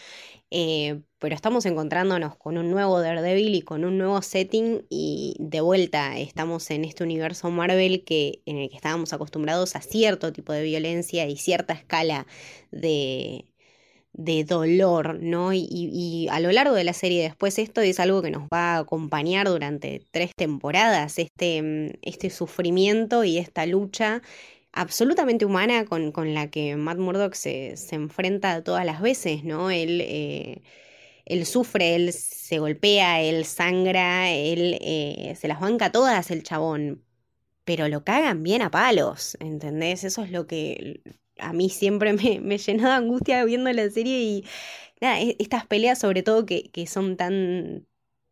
eh, 0.50 1.02
pero 1.18 1.34
estamos 1.34 1.66
encontrándonos 1.66 2.36
con 2.36 2.56
un 2.58 2.70
nuevo 2.70 3.00
Daredevil 3.00 3.54
y 3.54 3.62
con 3.62 3.84
un 3.84 3.98
nuevo 3.98 4.22
setting 4.22 4.86
y 4.88 5.36
de 5.40 5.60
vuelta 5.60 6.18
estamos 6.18 6.70
en 6.70 6.84
este 6.84 7.02
universo 7.02 7.50
Marvel 7.50 8.04
que, 8.04 8.42
en 8.46 8.58
el 8.58 8.68
que 8.68 8.76
estábamos 8.76 9.12
acostumbrados 9.12 9.74
a 9.76 9.80
cierto 9.80 10.32
tipo 10.32 10.52
de 10.52 10.62
violencia 10.62 11.26
y 11.26 11.36
cierta 11.36 11.74
escala 11.74 12.26
de, 12.70 13.46
de 14.12 14.44
dolor, 14.44 15.18
¿no? 15.20 15.52
Y, 15.52 15.66
y, 15.70 16.28
a 16.30 16.40
lo 16.40 16.52
largo 16.52 16.74
de 16.74 16.84
la 16.84 16.92
serie 16.92 17.22
después 17.22 17.58
esto 17.58 17.80
es 17.80 18.00
algo 18.00 18.22
que 18.22 18.30
nos 18.30 18.44
va 18.44 18.76
a 18.76 18.78
acompañar 18.78 19.48
durante 19.48 20.02
tres 20.10 20.30
temporadas, 20.36 21.18
este, 21.18 21.98
este 22.02 22.30
sufrimiento 22.30 23.24
y 23.24 23.38
esta 23.38 23.66
lucha 23.66 24.22
absolutamente 24.76 25.44
humana 25.44 25.86
con, 25.86 26.34
la 26.34 26.50
que 26.50 26.76
Matt 26.76 26.98
Murdock 26.98 27.34
se, 27.34 27.76
se, 27.76 27.96
enfrenta 27.96 28.62
todas 28.62 28.84
las 28.84 29.00
veces, 29.00 29.42
¿no? 29.44 29.70
Él, 29.70 30.00
eh, 30.02 30.62
él 31.24 31.46
sufre, 31.46 31.96
él 31.96 32.12
se 32.12 32.58
golpea, 32.58 33.22
él 33.22 33.44
sangra, 33.46 34.30
él 34.30 34.78
eh, 34.80 35.34
se 35.40 35.48
las 35.48 35.60
banca 35.60 35.92
todas 35.92 36.30
el 36.30 36.42
chabón, 36.42 37.02
pero 37.64 37.88
lo 37.88 38.04
cagan 38.04 38.42
bien 38.42 38.62
a 38.62 38.70
palos, 38.70 39.36
¿entendés? 39.40 40.04
Eso 40.04 40.22
es 40.22 40.30
lo 40.30 40.46
que 40.46 41.02
a 41.38 41.52
mí 41.52 41.70
siempre 41.70 42.12
me, 42.12 42.40
me 42.40 42.58
llenó 42.58 42.84
de 42.84 42.94
angustia 42.94 43.44
viendo 43.44 43.72
la 43.72 43.90
serie 43.90 44.20
y 44.22 44.44
e, 45.00 45.36
estas 45.38 45.66
peleas 45.66 45.98
sobre 45.98 46.22
todo 46.22 46.46
que, 46.46 46.70
que 46.70 46.86
son 46.86 47.16
tan 47.16 47.86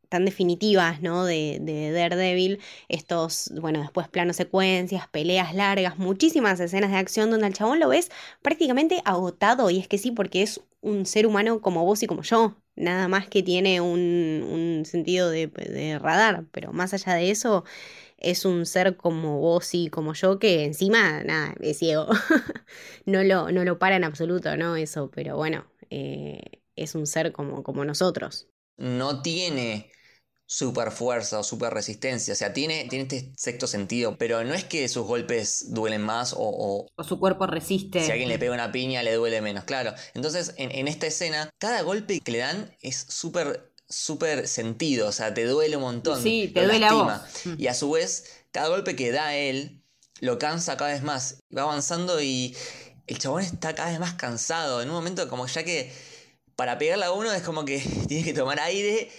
tan 0.08 0.24
definitivas, 0.24 1.02
¿no? 1.02 1.24
De, 1.24 1.58
de, 1.60 1.92
Daredevil, 1.92 2.60
estos, 2.88 3.50
bueno, 3.60 3.80
después 3.80 4.08
planos 4.08 4.36
secuencias, 4.36 5.08
peleas 5.08 5.54
largas, 5.54 5.98
muchísimas 5.98 6.60
escenas 6.60 6.90
de 6.90 6.98
acción 6.98 7.30
donde 7.30 7.46
al 7.46 7.54
chabón 7.54 7.80
lo 7.80 7.88
ves 7.88 8.10
prácticamente 8.42 9.02
agotado, 9.04 9.70
y 9.70 9.78
es 9.78 9.88
que 9.88 9.98
sí, 9.98 10.10
porque 10.10 10.42
es 10.42 10.60
un 10.80 11.06
ser 11.06 11.26
humano 11.26 11.60
como 11.60 11.84
vos 11.84 12.02
y 12.02 12.06
como 12.06 12.22
yo, 12.22 12.56
nada 12.76 13.08
más 13.08 13.28
que 13.28 13.42
tiene 13.42 13.80
un, 13.80 14.82
sentido 14.84 15.30
de, 15.30 15.46
de 15.46 15.98
radar, 15.98 16.44
pero 16.52 16.72
más 16.72 16.94
allá 16.94 17.14
de 17.14 17.30
eso, 17.30 17.64
es 18.18 18.44
un 18.44 18.66
ser 18.66 18.96
como 18.96 19.38
vos 19.38 19.74
y 19.74 19.88
como 19.90 20.14
yo 20.14 20.38
que 20.38 20.64
encima, 20.64 21.22
nada, 21.24 21.54
es 21.60 21.78
ciego. 21.78 22.08
no, 23.06 23.22
lo, 23.22 23.50
no 23.52 23.64
lo 23.64 23.78
para 23.78 23.96
en 23.96 24.04
absoluto, 24.04 24.56
¿no? 24.56 24.76
Eso, 24.76 25.10
pero 25.14 25.36
bueno, 25.36 25.66
eh, 25.90 26.40
es 26.76 26.94
un 26.94 27.06
ser 27.06 27.32
como, 27.32 27.62
como 27.62 27.84
nosotros. 27.84 28.48
No 28.76 29.22
tiene 29.22 29.90
super 30.46 30.90
fuerza 30.90 31.38
o 31.38 31.42
super 31.42 31.72
resistencia. 31.72 32.33
O 32.33 32.37
sea, 32.37 32.52
tiene, 32.52 32.87
tiene 32.88 33.04
este 33.04 33.33
sexto 33.37 33.66
sentido, 33.66 34.16
pero 34.18 34.44
no 34.44 34.54
es 34.54 34.64
que 34.64 34.87
sus 34.88 35.07
golpes 35.07 35.72
duelen 35.72 36.02
más 36.02 36.33
o, 36.33 36.87
o, 36.96 37.04
su 37.04 37.18
cuerpo 37.18 37.46
resiste. 37.46 38.04
Si 38.04 38.11
alguien 38.11 38.28
le 38.28 38.38
pega 38.38 38.54
una 38.54 38.72
piña, 38.72 39.02
le 39.02 39.14
duele 39.14 39.40
menos, 39.40 39.64
claro. 39.64 39.94
Entonces, 40.14 40.54
en, 40.57 40.88
esta 40.88 41.07
escena, 41.07 41.50
cada 41.59 41.83
golpe 41.83 42.20
que 42.20 42.33
le 42.33 42.38
dan 42.38 42.76
es 42.80 43.07
súper 43.09 43.72
súper 43.87 44.48
sentido, 44.48 45.09
o 45.09 45.12
sea, 45.12 45.35
te 45.35 45.44
duele 45.44 45.76
un 45.76 45.83
montón. 45.83 46.20
Sí, 46.20 46.50
te 46.52 46.64
duele 46.64 46.80
lastima. 46.80 47.24
Mm. 47.44 47.54
Y 47.59 47.66
a 47.68 47.74
su 47.74 47.90
vez, 47.90 48.44
cada 48.50 48.68
golpe 48.68 48.96
que 48.96 49.12
da 49.12 49.37
él 49.37 49.83
lo 50.20 50.38
cansa 50.38 50.76
cada 50.76 50.92
vez 50.92 51.02
más. 51.02 51.42
Va 51.57 51.62
avanzando 51.62 52.20
y 52.20 52.57
el 53.07 53.18
chabón 53.18 53.42
está 53.42 53.74
cada 53.74 53.90
vez 53.90 54.00
más 54.00 54.14
cansado. 54.14 54.83
En 54.83 54.88
un 54.88 54.94
momento, 54.94 55.28
como 55.28 55.46
ya 55.46 55.64
que 55.64 55.92
para 56.57 56.78
pegarle 56.78 57.04
a 57.04 57.12
uno 57.12 57.33
es 57.33 57.42
como 57.42 57.64
que 57.64 57.78
tiene 58.09 58.24
que 58.24 58.33
tomar 58.33 58.61
aire 58.61 59.11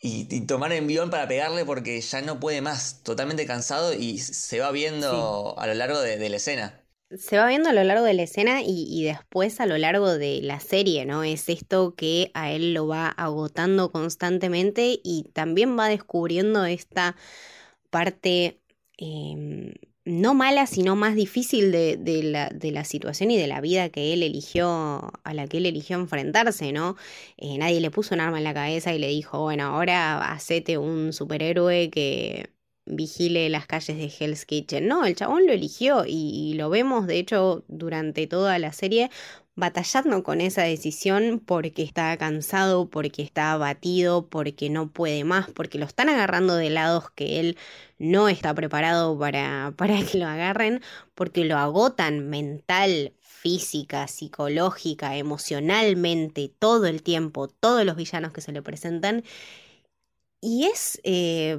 y, 0.00 0.46
tomar 0.46 0.72
envión 0.72 1.10
para 1.10 1.26
pegarle 1.26 1.64
porque 1.64 2.00
ya 2.00 2.22
no 2.22 2.38
puede 2.38 2.60
más, 2.60 3.02
totalmente 3.02 3.46
cansado 3.46 3.92
y 3.94 4.18
se 4.18 4.60
va 4.60 4.70
viendo 4.70 5.58
a 5.58 5.66
lo 5.66 5.74
largo 5.74 6.00
de, 6.00 6.28
la 6.28 6.36
escena. 6.36 6.84
Se 7.16 7.38
va 7.38 7.48
viendo 7.48 7.70
a 7.70 7.72
lo 7.72 7.82
largo 7.84 8.04
de 8.04 8.14
la 8.14 8.22
escena 8.22 8.62
y, 8.62 8.86
y, 8.88 9.04
después 9.04 9.60
a 9.60 9.66
lo 9.66 9.78
largo 9.78 10.16
de 10.18 10.40
la 10.42 10.60
serie, 10.60 11.04
¿no? 11.06 11.24
Es 11.24 11.48
esto 11.48 11.94
que 11.94 12.30
a 12.34 12.52
él 12.52 12.74
lo 12.74 12.86
va 12.86 13.08
agotando 13.08 13.90
constantemente 13.90 15.00
y 15.02 15.30
también 15.32 15.78
va 15.78 15.88
descubriendo 15.88 16.64
esta 16.64 17.16
parte 17.90 18.60
eh, 18.98 19.74
no 20.08 20.34
mala, 20.34 20.66
sino 20.66 20.96
más 20.96 21.14
difícil 21.14 21.70
de, 21.70 21.98
la, 22.24 22.48
de, 22.48 22.72
la, 22.72 22.84
situación 22.84 23.30
y 23.30 23.36
de 23.36 23.46
la 23.46 23.60
vida 23.60 23.90
que 23.90 24.12
él 24.12 24.22
eligió, 24.22 25.12
a 25.22 25.34
la 25.34 25.46
que 25.46 25.58
él 25.58 25.66
eligió 25.66 25.96
enfrentarse, 25.96 26.72
¿no? 26.72 26.96
Eh, 27.36 27.58
nadie 27.58 27.80
le 27.80 27.90
puso 27.90 28.14
un 28.14 28.20
arma 28.20 28.38
en 28.38 28.44
la 28.44 28.54
cabeza 28.54 28.94
y 28.94 28.98
le 28.98 29.08
dijo, 29.08 29.40
bueno, 29.40 29.64
ahora 29.64 30.32
hacete 30.32 30.78
un 30.78 31.12
superhéroe 31.12 31.90
que 31.90 32.50
vigile 32.86 33.48
las 33.50 33.66
calles 33.66 33.98
de 33.98 34.10
Hell's 34.18 34.46
Kitchen. 34.46 34.88
No, 34.88 35.04
el 35.04 35.14
chabón 35.14 35.46
lo 35.46 35.52
eligió 35.52 36.04
y 36.06 36.54
lo 36.54 36.70
vemos, 36.70 37.06
de 37.06 37.18
hecho, 37.18 37.64
durante 37.68 38.26
toda 38.26 38.58
la 38.58 38.72
serie 38.72 39.10
batallando 39.58 40.22
con 40.22 40.40
esa 40.40 40.62
decisión 40.62 41.42
porque 41.44 41.82
está 41.82 42.16
cansado, 42.16 42.88
porque 42.88 43.22
está 43.22 43.52
abatido, 43.52 44.28
porque 44.28 44.70
no 44.70 44.88
puede 44.88 45.24
más, 45.24 45.50
porque 45.50 45.78
lo 45.78 45.84
están 45.86 46.08
agarrando 46.08 46.54
de 46.54 46.70
lados 46.70 47.10
que 47.10 47.40
él 47.40 47.58
no 47.98 48.28
está 48.28 48.54
preparado 48.54 49.18
para, 49.18 49.74
para 49.76 50.00
que 50.04 50.18
lo 50.18 50.26
agarren, 50.26 50.80
porque 51.14 51.44
lo 51.44 51.58
agotan 51.58 52.28
mental, 52.30 53.14
física, 53.20 54.06
psicológica, 54.08 55.16
emocionalmente, 55.16 56.52
todo 56.58 56.86
el 56.86 57.02
tiempo, 57.02 57.48
todos 57.48 57.84
los 57.84 57.96
villanos 57.96 58.32
que 58.32 58.40
se 58.40 58.52
le 58.52 58.62
presentan. 58.62 59.24
Y 60.40 60.66
es 60.66 61.00
eh, 61.02 61.58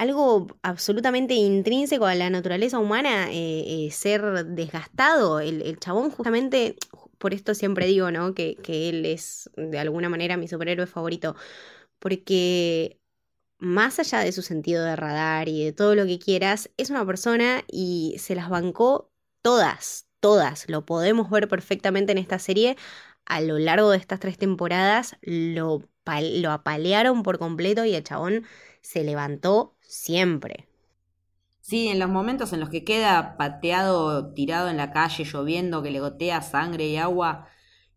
algo 0.00 0.46
absolutamente 0.62 1.34
intrínseco 1.34 2.06
a 2.06 2.14
la 2.14 2.30
naturaleza 2.30 2.78
humana 2.78 3.30
eh, 3.30 3.86
eh, 3.86 3.90
ser 3.90 4.46
desgastado. 4.46 5.40
El, 5.40 5.60
el, 5.60 5.78
chabón 5.78 6.10
justamente 6.10 6.76
por 7.20 7.34
esto 7.34 7.54
siempre 7.54 7.86
digo, 7.86 8.10
¿no? 8.10 8.34
Que, 8.34 8.56
él 8.66 9.06
es 9.06 9.50
de 9.56 9.78
alguna 9.78 10.08
manera 10.08 10.36
mi 10.38 10.48
superhéroe 10.48 10.86
favorito, 10.86 11.36
porque 12.00 12.98
más 13.58 13.98
allá 14.00 14.20
de 14.20 14.32
su 14.32 14.42
sentido 14.42 14.84
de 14.84 14.96
radar 14.96 15.48
y 15.48 15.64
de 15.64 15.72
todo 15.72 15.94
lo 15.94 16.06
que 16.06 16.18
quieras, 16.18 16.70
es 16.78 16.90
una 16.90 17.06
persona 17.06 17.62
y 17.68 18.16
se 18.18 18.34
las 18.34 18.48
bancó 18.48 19.12
todas, 19.42 20.08
todas. 20.20 20.68
Lo 20.68 20.86
podemos 20.86 21.30
ver 21.30 21.48
perfectamente 21.48 22.12
en 22.12 22.18
esta 22.18 22.38
serie. 22.38 22.76
A 23.26 23.42
lo 23.42 23.58
largo 23.58 23.90
de 23.90 23.98
estas 23.98 24.20
tres 24.20 24.38
temporadas 24.38 25.16
lo, 25.22 25.82
lo 26.06 26.50
apalearon 26.52 27.22
por 27.22 27.38
completo 27.38 27.84
y 27.84 27.94
el 27.94 28.04
chabón 28.04 28.46
se 28.82 29.04
levantó 29.04 29.76
siempre. 29.82 30.69
Sí, 31.70 31.86
en 31.86 32.00
los 32.00 32.10
momentos 32.10 32.52
en 32.52 32.58
los 32.58 32.68
que 32.68 32.82
queda 32.82 33.36
pateado, 33.36 34.34
tirado 34.34 34.68
en 34.70 34.76
la 34.76 34.90
calle, 34.90 35.22
lloviendo, 35.22 35.84
que 35.84 35.92
le 35.92 36.00
gotea 36.00 36.42
sangre 36.42 36.88
y 36.88 36.96
agua 36.96 37.46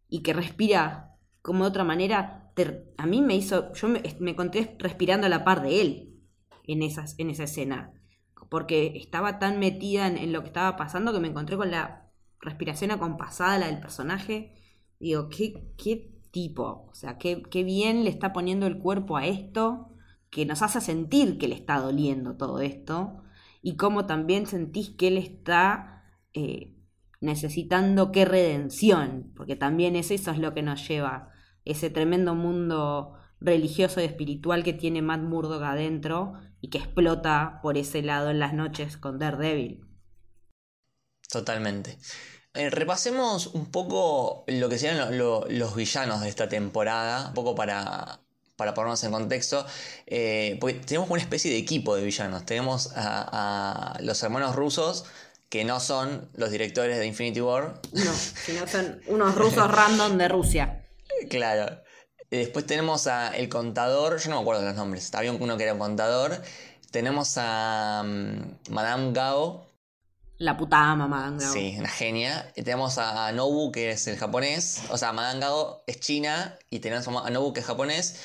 y 0.08 0.22
que 0.22 0.32
respira 0.32 1.18
como 1.42 1.64
de 1.64 1.70
otra 1.72 1.84
manera, 1.84 2.54
a 3.00 3.06
mí 3.08 3.22
me 3.24 3.36
hizo, 3.36 3.74
yo 3.74 3.88
me, 3.88 4.04
encontré 4.30 4.76
respirando 4.78 5.26
a 5.26 5.30
la 5.32 5.44
par 5.44 5.64
de 5.64 5.82
él 5.82 6.20
en, 6.66 6.84
esas, 6.84 7.16
en 7.18 7.32
esa 7.32 7.46
escena, 7.46 7.92
porque 8.48 8.94
estaba 8.96 9.40
tan 9.40 9.58
metida 9.58 10.06
en, 10.06 10.32
lo 10.34 10.42
que 10.42 10.50
estaba 10.50 10.78
pasando 10.78 11.12
que 11.12 11.20
me 11.20 11.30
encontré 11.30 11.58
con 11.58 11.72
la 11.72 12.12
respiración 12.42 12.92
acompasada, 12.92 13.58
la 13.58 13.66
del 13.66 13.80
personaje. 13.80 14.54
Digo, 15.00 15.30
qué, 15.30 15.74
qué 15.80 16.12
tipo, 16.30 16.90
o 16.92 16.94
sea, 16.94 17.18
qué, 17.18 17.42
qué 17.42 17.64
bien 17.64 18.04
le 18.04 18.12
está 18.12 18.34
poniendo 18.34 18.68
el 18.68 18.78
cuerpo 18.78 19.18
a 19.18 19.26
esto, 19.26 19.90
que 20.30 20.46
nos 20.46 20.62
hace 20.62 20.80
sentir 20.80 21.40
que 21.40 21.48
le 21.48 21.56
está 21.56 21.80
doliendo 21.80 22.38
todo 22.38 22.60
esto 22.60 23.23
y 23.64 23.78
cómo 23.78 24.06
también 24.06 24.46
sentís 24.46 24.90
que 24.90 25.08
Él 25.08 25.18
está 25.18 26.04
eh, 26.34 26.76
necesitando 27.22 28.12
qué 28.12 28.26
redención, 28.26 29.32
porque 29.36 29.56
también 29.56 29.96
es 29.96 30.12
eso 30.12 30.32
es 30.32 30.38
lo 30.38 30.54
que 30.54 30.62
nos 30.62 30.86
lleva, 30.88 31.32
ese 31.64 31.90
tremendo 31.90 32.36
mundo 32.36 33.14
religioso 33.40 34.02
y 34.02 34.04
espiritual 34.04 34.64
que 34.64 34.74
tiene 34.74 35.02
Matt 35.02 35.22
Murdock 35.22 35.64
adentro 35.64 36.34
y 36.60 36.70
que 36.70 36.78
explota 36.78 37.60
por 37.64 37.78
ese 37.78 38.02
lado 38.02 38.30
en 38.30 38.40
las 38.40 38.54
noches 38.54 38.98
con 38.98 39.18
Daredevil. 39.18 39.86
Totalmente. 41.30 41.98
Eh, 42.54 42.70
repasemos 42.70 43.48
un 43.48 43.72
poco 43.72 44.44
lo 44.48 44.68
que 44.68 44.78
serían 44.78 45.18
los 45.18 45.76
villanos 45.76 46.22
de 46.22 46.30
esta 46.30 46.50
temporada, 46.50 47.30
un 47.30 47.34
poco 47.34 47.56
para 47.56 48.20
para 48.56 48.74
ponernos 48.74 49.04
en 49.04 49.12
contexto, 49.12 49.66
eh, 50.06 50.58
porque 50.60 50.76
tenemos 50.76 51.10
una 51.10 51.22
especie 51.22 51.52
de 51.52 51.58
equipo 51.58 51.96
de 51.96 52.04
villanos. 52.04 52.46
Tenemos 52.46 52.92
a, 52.96 53.98
los 54.02 54.22
hermanos 54.24 54.56
rusos, 54.56 55.06
que 55.50 55.64
no 55.64 55.80
son 55.80 56.30
los 56.36 56.52
directores 56.52 56.98
de 56.98 57.06
Infinity 57.06 57.42
War. 57.42 57.80
No, 57.92 58.12
sino 58.46 58.68
son 58.68 59.02
unos 59.08 59.36
rusos 59.36 59.70
random 59.70 60.18
de 60.18 60.28
Rusia. 60.28 60.84
Claro. 61.30 61.82
Después 62.30 62.66
tenemos 62.66 63.06
a 63.06 63.36
el 63.38 63.48
contador, 63.48 64.18
yo 64.18 64.30
no 64.30 64.38
me 64.38 64.42
acuerdo 64.42 64.62
de 64.62 64.68
los 64.70 64.76
nombres, 64.76 65.14
había 65.14 65.32
uno 65.32 65.56
que 65.56 65.64
era 65.64 65.74
un 65.74 65.80
contador. 65.80 66.42
Tenemos 66.90 67.36
a 67.38 68.04
mm, 68.04 68.72
Madame 68.72 69.12
Gao, 69.14 69.68
la 70.44 70.58
puta 70.58 70.96
Gao. 70.96 71.40
Sí, 71.40 71.76
una 71.80 71.90
genia. 71.90 72.52
Y 72.56 72.64
tenemos 72.64 72.98
a 72.98 73.32
Nobu, 73.32 73.72
que 73.72 73.92
es 73.92 74.08
el 74.08 74.18
japonés. 74.18 74.84
O 74.90 74.98
sea, 74.98 75.14
Madame 75.14 75.40
Gao 75.40 75.84
es 75.88 76.00
china. 76.00 76.58
Y 76.70 76.80
tenemos 76.80 77.08
a 77.08 77.30
Nobu, 77.30 77.54
que 77.54 77.62
es 77.62 77.66
japonés. 77.66 78.22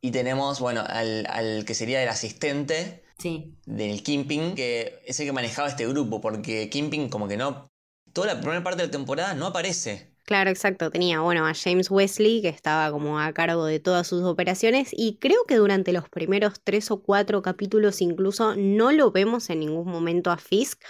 Y 0.00 0.10
tenemos, 0.10 0.60
bueno, 0.60 0.82
al, 0.86 1.64
que 1.66 1.74
sería 1.74 2.02
el 2.02 2.08
asistente 2.08 3.04
sí. 3.18 3.54
del 3.66 4.02
Kimping, 4.02 4.54
que 4.54 5.02
es 5.06 5.20
el 5.20 5.26
que 5.26 5.32
manejaba 5.32 5.68
este 5.68 5.86
grupo. 5.86 6.20
Porque 6.20 6.70
Kimping, 6.70 7.08
como 7.10 7.28
que 7.28 7.36
no. 7.36 7.70
Toda 8.12 8.34
la 8.34 8.40
primera 8.40 8.64
parte 8.64 8.78
de 8.78 8.86
la 8.86 8.90
temporada 8.90 9.34
no 9.34 9.46
aparece. 9.46 10.14
Claro, 10.28 10.50
exacto. 10.50 10.90
Tenía, 10.90 11.20
bueno, 11.20 11.46
a 11.46 11.54
James 11.54 11.90
Wesley, 11.90 12.42
que 12.42 12.50
estaba 12.50 12.90
como 12.90 13.18
a 13.18 13.32
cargo 13.32 13.64
de 13.64 13.80
todas 13.80 14.06
sus 14.06 14.24
operaciones, 14.24 14.90
y 14.92 15.16
creo 15.16 15.44
que 15.46 15.56
durante 15.56 15.90
los 15.90 16.10
primeros 16.10 16.60
tres 16.62 16.90
o 16.90 17.00
cuatro 17.02 17.40
capítulos 17.40 18.02
incluso 18.02 18.54
no 18.54 18.92
lo 18.92 19.10
vemos 19.10 19.48
en 19.48 19.60
ningún 19.60 19.90
momento 19.90 20.30
a 20.30 20.36
Fisk. 20.36 20.82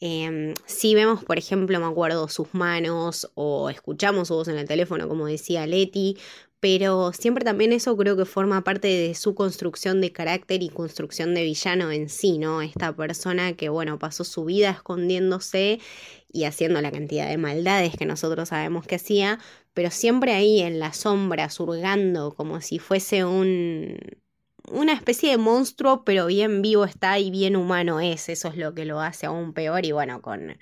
Eh, 0.00 0.54
sí 0.66 0.94
vemos, 0.94 1.24
por 1.24 1.38
ejemplo, 1.38 1.78
me 1.80 1.86
acuerdo, 1.86 2.28
sus 2.28 2.54
manos 2.54 3.30
o 3.34 3.68
escuchamos 3.70 4.28
su 4.28 4.34
voz 4.34 4.48
en 4.48 4.56
el 4.56 4.68
teléfono, 4.68 5.08
como 5.08 5.26
decía 5.26 5.66
Leti, 5.66 6.16
pero 6.60 7.12
siempre 7.12 7.44
también 7.44 7.72
eso 7.72 7.96
creo 7.96 8.16
que 8.16 8.24
forma 8.24 8.62
parte 8.64 8.88
de 8.88 9.14
su 9.14 9.34
construcción 9.34 10.00
de 10.00 10.12
carácter 10.12 10.62
y 10.62 10.68
construcción 10.70 11.34
de 11.34 11.44
villano 11.44 11.90
en 11.92 12.08
sí, 12.08 12.38
¿no? 12.38 12.62
Esta 12.62 12.94
persona 12.94 13.54
que, 13.54 13.68
bueno, 13.68 13.98
pasó 13.98 14.24
su 14.24 14.44
vida 14.44 14.70
escondiéndose 14.70 15.80
y 16.32 16.44
haciendo 16.44 16.80
la 16.80 16.90
cantidad 16.92 17.28
de 17.28 17.38
maldades 17.38 17.96
que 17.96 18.06
nosotros 18.06 18.48
sabemos 18.50 18.86
que 18.86 18.96
hacía, 18.96 19.38
pero 19.72 19.90
siempre 19.90 20.32
ahí 20.32 20.60
en 20.60 20.78
la 20.80 20.92
sombra, 20.92 21.50
surgando 21.50 22.34
como 22.34 22.60
si 22.60 22.78
fuese 22.78 23.24
un 23.24 23.96
una 24.72 24.92
especie 24.94 25.30
de 25.30 25.38
monstruo, 25.38 26.04
pero 26.04 26.26
bien 26.26 26.62
vivo 26.62 26.84
está 26.84 27.18
y 27.18 27.30
bien 27.30 27.56
humano 27.56 28.00
es. 28.00 28.28
Eso 28.28 28.48
es 28.48 28.56
lo 28.56 28.74
que 28.74 28.84
lo 28.84 29.00
hace 29.00 29.26
aún 29.26 29.52
peor. 29.54 29.84
Y 29.86 29.92
bueno, 29.92 30.22
con, 30.22 30.58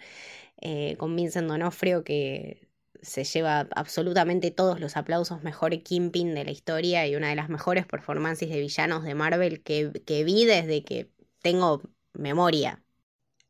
eh, 0.61 0.97
con 0.99 1.17
Vincent 1.17 1.49
Donofrio, 1.49 2.05
que 2.05 2.69
se 3.03 3.25
lleva 3.25 3.69
absolutamente 3.77 4.51
todos 4.51 4.81
los 4.81 4.97
aplausos 4.97 5.43
mejor 5.43 5.83
Kingpin 5.83 6.35
de 6.35 6.45
la 6.45 6.51
historia 6.53 7.07
y 7.07 7.17
una 7.17 7.29
de 7.31 7.37
las 7.37 7.49
mejores 7.51 7.87
performances 7.87 8.51
de 8.51 8.61
villanos 8.61 9.05
de 9.05 9.15
Marvel 9.15 9.63
que, 9.63 9.93
que 10.07 10.25
vi 10.25 10.45
desde 10.45 10.85
que 10.85 11.11
tengo 11.43 11.83
memoria. 12.15 12.83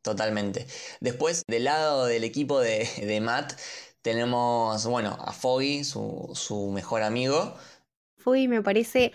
Totalmente. 0.01 0.65
Después, 1.01 1.43
del 1.47 1.65
lado 1.65 2.05
del 2.05 2.23
equipo 2.23 2.59
de, 2.61 2.87
de 3.05 3.19
Matt, 3.21 3.53
tenemos, 4.01 4.85
bueno, 4.85 5.17
a 5.19 5.33
Foggy, 5.33 5.83
su, 5.83 6.31
su 6.33 6.71
mejor 6.71 7.03
amigo. 7.03 7.55
Foggy 8.17 8.47
me 8.47 8.61
parece 8.61 9.13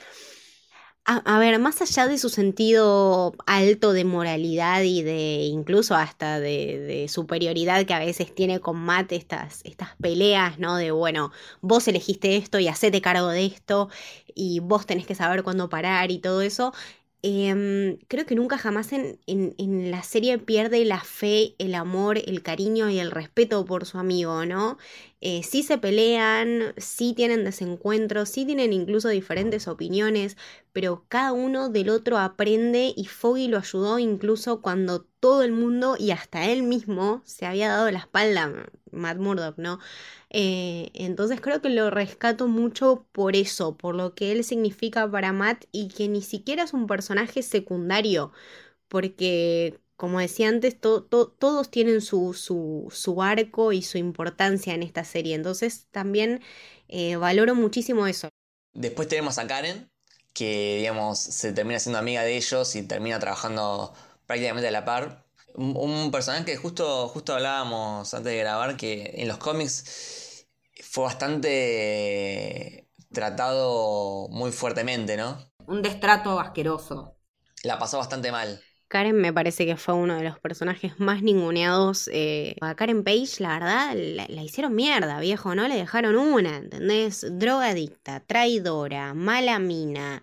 a, 1.05 1.39
ver, 1.41 1.59
más 1.59 1.83
allá 1.83 2.07
de 2.07 2.17
su 2.17 2.29
sentido 2.29 3.35
alto 3.47 3.93
de 3.93 4.05
moralidad 4.05 4.83
y 4.83 5.03
de 5.03 5.43
incluso 5.45 5.97
hasta 5.97 6.39
de, 6.39 7.07
superioridad 7.09 7.85
que 7.87 7.95
a 7.95 7.99
veces 7.99 8.33
tiene 8.35 8.61
con 8.61 8.77
Matt, 8.77 9.11
estas, 9.13 9.63
estas 9.65 9.97
peleas, 9.97 10.59
¿no? 10.61 10.77
De 10.77 10.93
bueno, 10.93 11.33
vos 11.61 11.89
elegiste 11.89 12.37
esto 12.37 12.61
y 12.61 12.69
hacete 12.69 13.01
cargo 13.01 13.29
de 13.29 13.47
esto 13.47 13.89
y 14.35 14.61
vos 14.61 14.87
tenés 14.87 15.07
que 15.07 15.17
saber 15.17 15.43
cuándo 15.43 15.69
parar 15.69 16.11
y 16.13 16.19
todo 16.19 16.41
eso. 16.41 16.73
Em, 17.25 17.99
creo 18.09 18.27
que 18.27 18.35
nunca 18.35 18.59
jamás 18.59 18.93
en, 18.93 19.21
en, 19.27 19.91
la 19.93 20.03
serie 20.03 20.39
pierde 20.39 20.85
la 20.85 21.01
fe, 21.01 21.55
el 21.59 21.77
amor, 21.77 22.19
el 22.19 22.43
cariño 22.43 22.91
y 22.91 22.99
el 22.99 23.13
respeto 23.13 23.65
por 23.65 23.87
su 23.87 23.99
amigo, 23.99 24.45
¿no? 24.45 24.77
Eh, 25.21 25.45
sí 25.45 25.63
se 25.63 25.79
pelean, 25.79 26.75
sí 26.79 27.15
tienen 27.15 27.45
desencuentros, 27.45 28.29
sí 28.29 28.45
tienen 28.45 28.73
incluso 28.73 29.09
diferentes 29.09 29.69
opiniones, 29.69 30.37
pero 30.73 31.05
cada 31.09 31.33
uno 31.33 31.69
del 31.69 31.91
otro 31.91 32.19
aprende 32.19 32.93
y 32.97 33.05
Foggy 33.05 33.47
lo 33.47 33.59
ayudó 33.59 34.01
incluso 34.01 34.61
cuando 34.61 35.03
todo 35.21 35.45
el 35.45 35.53
mundo 35.53 35.95
y 35.97 36.11
hasta 36.11 36.47
él 36.47 36.65
mismo 36.65 37.23
se 37.25 37.47
había 37.47 37.69
dado 37.69 37.89
la 37.93 38.01
espalda, 38.01 38.51
Matt 38.91 39.19
Murdock, 39.19 39.59
¿no? 39.59 39.79
Eh, 40.35 40.91
entonces 40.95 41.43
creo 41.43 41.61
que 41.61 41.69
lo 41.69 41.91
rescato 41.91 42.49
mucho 42.49 43.07
por 43.13 43.37
eso, 43.37 43.77
por 43.77 43.95
lo 43.95 44.15
que 44.15 44.33
él 44.33 44.45
significa 44.45 45.11
para 45.11 45.33
Matt 45.33 45.67
y 45.73 45.89
que 45.89 46.09
ni 46.09 46.23
siquiera 46.23 46.63
es 46.63 46.73
un 46.73 46.87
personaje 46.87 47.43
secundario, 47.43 48.33
porque 48.89 49.79
como 49.97 50.21
decía 50.21 50.49
antes, 50.49 50.81
todos 50.81 51.71
tienen 51.71 52.01
su, 52.01 52.33
su, 52.35 53.23
arco 53.23 53.73
y 53.73 53.83
su 53.83 53.99
importancia 53.99 54.75
en 54.75 54.83
esta 54.83 55.05
serie, 55.05 55.35
entonces 55.35 55.87
también 55.91 56.41
eh, 56.89 57.17
valoro 57.17 57.55
muchísimo 57.55 58.07
eso. 58.07 58.29
Después 58.73 59.09
tenemos 59.09 59.39
a 59.39 59.47
Karen, 59.47 59.91
que 60.33 60.79
digamos 60.79 61.19
se 61.19 61.53
termina 61.53 61.79
siendo 61.79 61.99
amiga 61.99 62.23
de 62.23 62.37
ellos 62.37 62.75
y 62.75 62.83
termina 62.83 63.19
trabajando 63.21 63.93
prácticamente 64.27 64.69
a 64.69 64.71
la 64.71 64.87
par. 64.87 65.27
Un, 65.55 66.11
personaje 66.11 66.47
que 66.47 66.57
justo, 66.57 67.07
justo 67.09 67.35
hablábamos 67.35 68.15
antes 68.15 68.33
de 68.33 68.39
grabar 68.39 68.79
que 68.79 69.13
en 69.19 69.29
los 69.29 69.37
cómics 69.37 70.22
fue 70.93 71.05
bastante 71.05 72.87
tratado 73.11 74.29
muy 74.29 74.53
fuertemente, 74.53 75.17
¿no? 75.17 75.39
Un 75.67 75.81
destrato 75.81 76.39
asqueroso. 76.39 77.17
La 77.63 77.79
pasó 77.79 77.97
bastante 77.97 78.31
mal. 78.31 78.61
Karen 78.89 79.17
me 79.17 79.33
parece 79.33 79.65
que 79.65 79.79
fue 79.79 79.95
uno 79.95 80.17
de 80.17 80.25
los 80.25 80.39
personajes 80.39 81.01
más 81.01 81.23
ninguneados. 81.23 82.11
Eh, 82.13 82.57
a 82.61 82.75
Karen 82.75 83.05
Page, 83.05 83.37
la 83.39 83.55
verdad, 83.55 83.95
la, 83.95 84.43
hicieron 84.43 84.75
mierda, 84.75 85.19
viejo, 85.19 85.55
¿no? 85.55 85.67
Le 85.67 85.77
dejaron 85.77 86.19
una, 86.19 86.59
¿entendés? 86.59 87.25
Drogadicta, 87.39 88.21
traidora, 88.21 89.15
mala 89.15 89.59
mina. 89.59 90.23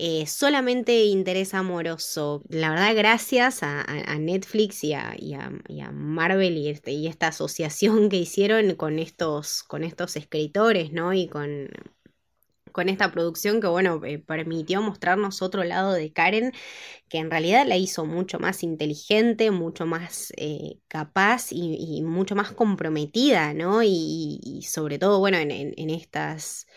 Eh, 0.00 0.26
solamente 0.28 1.06
interés 1.06 1.54
amoroso. 1.54 2.42
La 2.48 2.70
verdad, 2.70 2.94
gracias 2.94 3.64
a, 3.64 3.84
Netflix 4.20 4.84
y 4.84 4.94
a, 4.94 5.90
Marvel 5.92 6.56
y, 6.56 6.68
este, 6.68 6.92
y, 6.92 7.08
esta 7.08 7.28
asociación 7.28 8.08
que 8.08 8.16
hicieron 8.18 8.76
con 8.76 9.00
estos, 9.00 9.64
con 9.64 9.82
estos 9.82 10.14
escritores, 10.14 10.92
¿no? 10.92 11.12
Y 11.14 11.26
con, 11.26 11.68
con 12.70 12.88
esta 12.88 13.10
producción 13.10 13.60
que, 13.60 13.66
bueno, 13.66 14.00
eh, 14.04 14.20
permitió 14.20 14.80
mostrarnos 14.82 15.42
otro 15.42 15.64
lado 15.64 15.92
de 15.92 16.12
Karen, 16.12 16.52
que 17.08 17.18
en 17.18 17.28
realidad 17.28 17.66
la 17.66 17.76
hizo 17.76 18.06
mucho 18.06 18.38
más 18.38 18.62
inteligente, 18.62 19.50
mucho 19.50 19.84
más 19.84 20.32
eh, 20.36 20.78
capaz 20.86 21.48
y, 21.50 22.02
mucho 22.02 22.36
más 22.36 22.52
comprometida, 22.52 23.52
¿no? 23.52 23.82
Y, 23.82 24.64
sobre 24.68 25.00
todo, 25.00 25.18
bueno, 25.18 25.38
en, 25.38 25.90
estas 25.90 26.68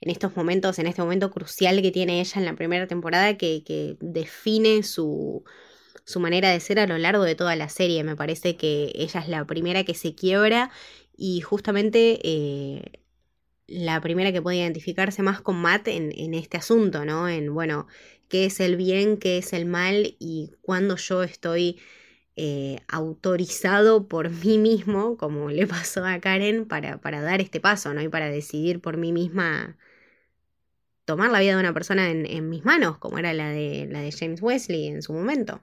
en 0.00 0.10
estos 0.10 0.34
momentos, 0.36 0.78
en 0.78 0.86
este 0.86 1.02
momento 1.02 1.30
crucial 1.30 1.82
que 1.82 1.90
tiene 1.90 2.20
ella 2.20 2.40
en 2.40 2.46
la 2.46 2.54
primera 2.56 2.86
temporada 2.86 3.36
que, 3.36 3.96
define 4.00 4.82
su, 4.82 5.44
su, 6.04 6.20
manera 6.20 6.50
de 6.50 6.60
ser 6.60 6.78
a 6.78 6.86
lo 6.86 6.96
largo 6.98 7.24
de 7.24 7.34
toda 7.34 7.54
la 7.56 7.68
serie. 7.68 8.02
Me 8.04 8.16
parece 8.16 8.56
que 8.56 8.92
ella 8.94 9.20
es 9.20 9.28
la 9.28 9.44
primera 9.44 9.84
que 9.84 9.94
se 9.94 10.14
quiebra 10.14 10.70
y 11.16 11.42
justamente 11.42 12.18
eh, 12.24 13.00
la 13.66 14.00
primera 14.00 14.32
que 14.32 14.42
puede 14.42 14.58
identificarse 14.58 15.22
más 15.22 15.40
con 15.42 15.56
Matt 15.56 15.88
en, 15.88 16.34
este 16.34 16.56
asunto, 16.56 17.04
¿no? 17.04 17.28
En, 17.28 17.52
bueno, 17.54 17.86
qué 18.28 18.46
es 18.46 18.60
el 18.60 18.76
bien, 18.76 19.18
qué 19.18 19.38
es 19.38 19.52
el 19.52 19.66
mal 19.66 20.16
y 20.18 20.52
cuando 20.62 20.96
yo 20.96 21.22
estoy 21.22 21.78
eh, 22.36 22.80
autorizado 22.88 24.08
por 24.08 24.30
mí 24.44 24.58
mismo, 24.58 25.16
como 25.18 25.50
le 25.50 25.66
pasó 25.66 26.04
a 26.06 26.20
Karen, 26.20 26.66
para, 26.66 27.00
para, 27.00 27.20
dar 27.20 27.40
este 27.40 27.60
paso, 27.60 27.92
¿no? 27.94 28.02
Y 28.02 28.08
para 28.08 28.30
decidir 28.30 28.80
por 28.80 28.96
mí 28.96 29.12
misma 29.12 29.76
tomar 31.10 31.32
la 31.32 31.40
vida 31.40 31.54
de 31.54 31.60
una 31.60 31.74
persona 31.74 32.08
en, 32.08 32.48
mis 32.48 32.64
manos, 32.64 32.98
como 32.98 33.18
era 33.18 33.32
la 33.32 33.50
de, 33.50 33.88
la 33.90 34.00
de 34.00 34.12
James 34.12 34.40
Wesley 34.40 34.86
en 34.86 35.02
su 35.02 35.12
momento. 35.12 35.60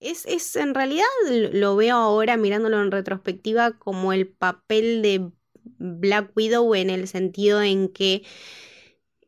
Es, 0.00 0.26
es, 0.26 0.56
en 0.56 0.74
realidad 0.74 1.06
lo 1.28 1.76
veo 1.76 1.96
ahora 1.96 2.36
mirándolo 2.36 2.82
en 2.82 2.90
retrospectiva 2.90 3.78
como 3.78 4.12
el 4.12 4.26
papel 4.26 5.00
de 5.00 5.30
Black 5.78 6.32
Widow 6.36 6.74
en 6.74 6.90
el 6.90 7.06
sentido 7.06 7.62
en 7.62 7.88
que 7.88 8.24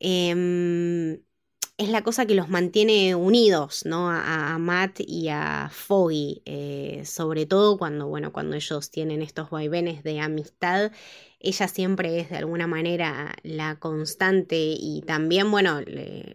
em, 0.01 1.13
es 1.79 1.89
la 1.91 2.03
cosa 2.03 2.27
que 2.27 2.35
los 2.35 2.49
mantiene 2.49 3.15
unidos, 3.15 3.87
¿no? 3.87 4.11
A, 4.11 4.59
Matt 4.59 4.99
y 4.99 5.29
a 5.29 5.71
Foggy, 5.73 6.43
eh, 6.45 7.03
sobre 7.05 7.47
todo 7.47 7.79
cuando, 7.79 8.09
bueno, 8.09 8.33
cuando 8.33 8.57
ellos 8.57 8.91
tienen 8.91 9.23
estos 9.23 9.51
vaivenes 9.51 10.03
de 10.03 10.19
amistad 10.19 10.91
ella 11.39 11.69
siempre 11.69 12.21
es 12.21 12.31
de 12.31 12.37
alguna 12.37 12.67
manera 12.67 13.35
la 13.43 13.77
constante 13.79 14.57
y 14.57 15.03
también, 15.07 15.51
bueno, 15.51 15.81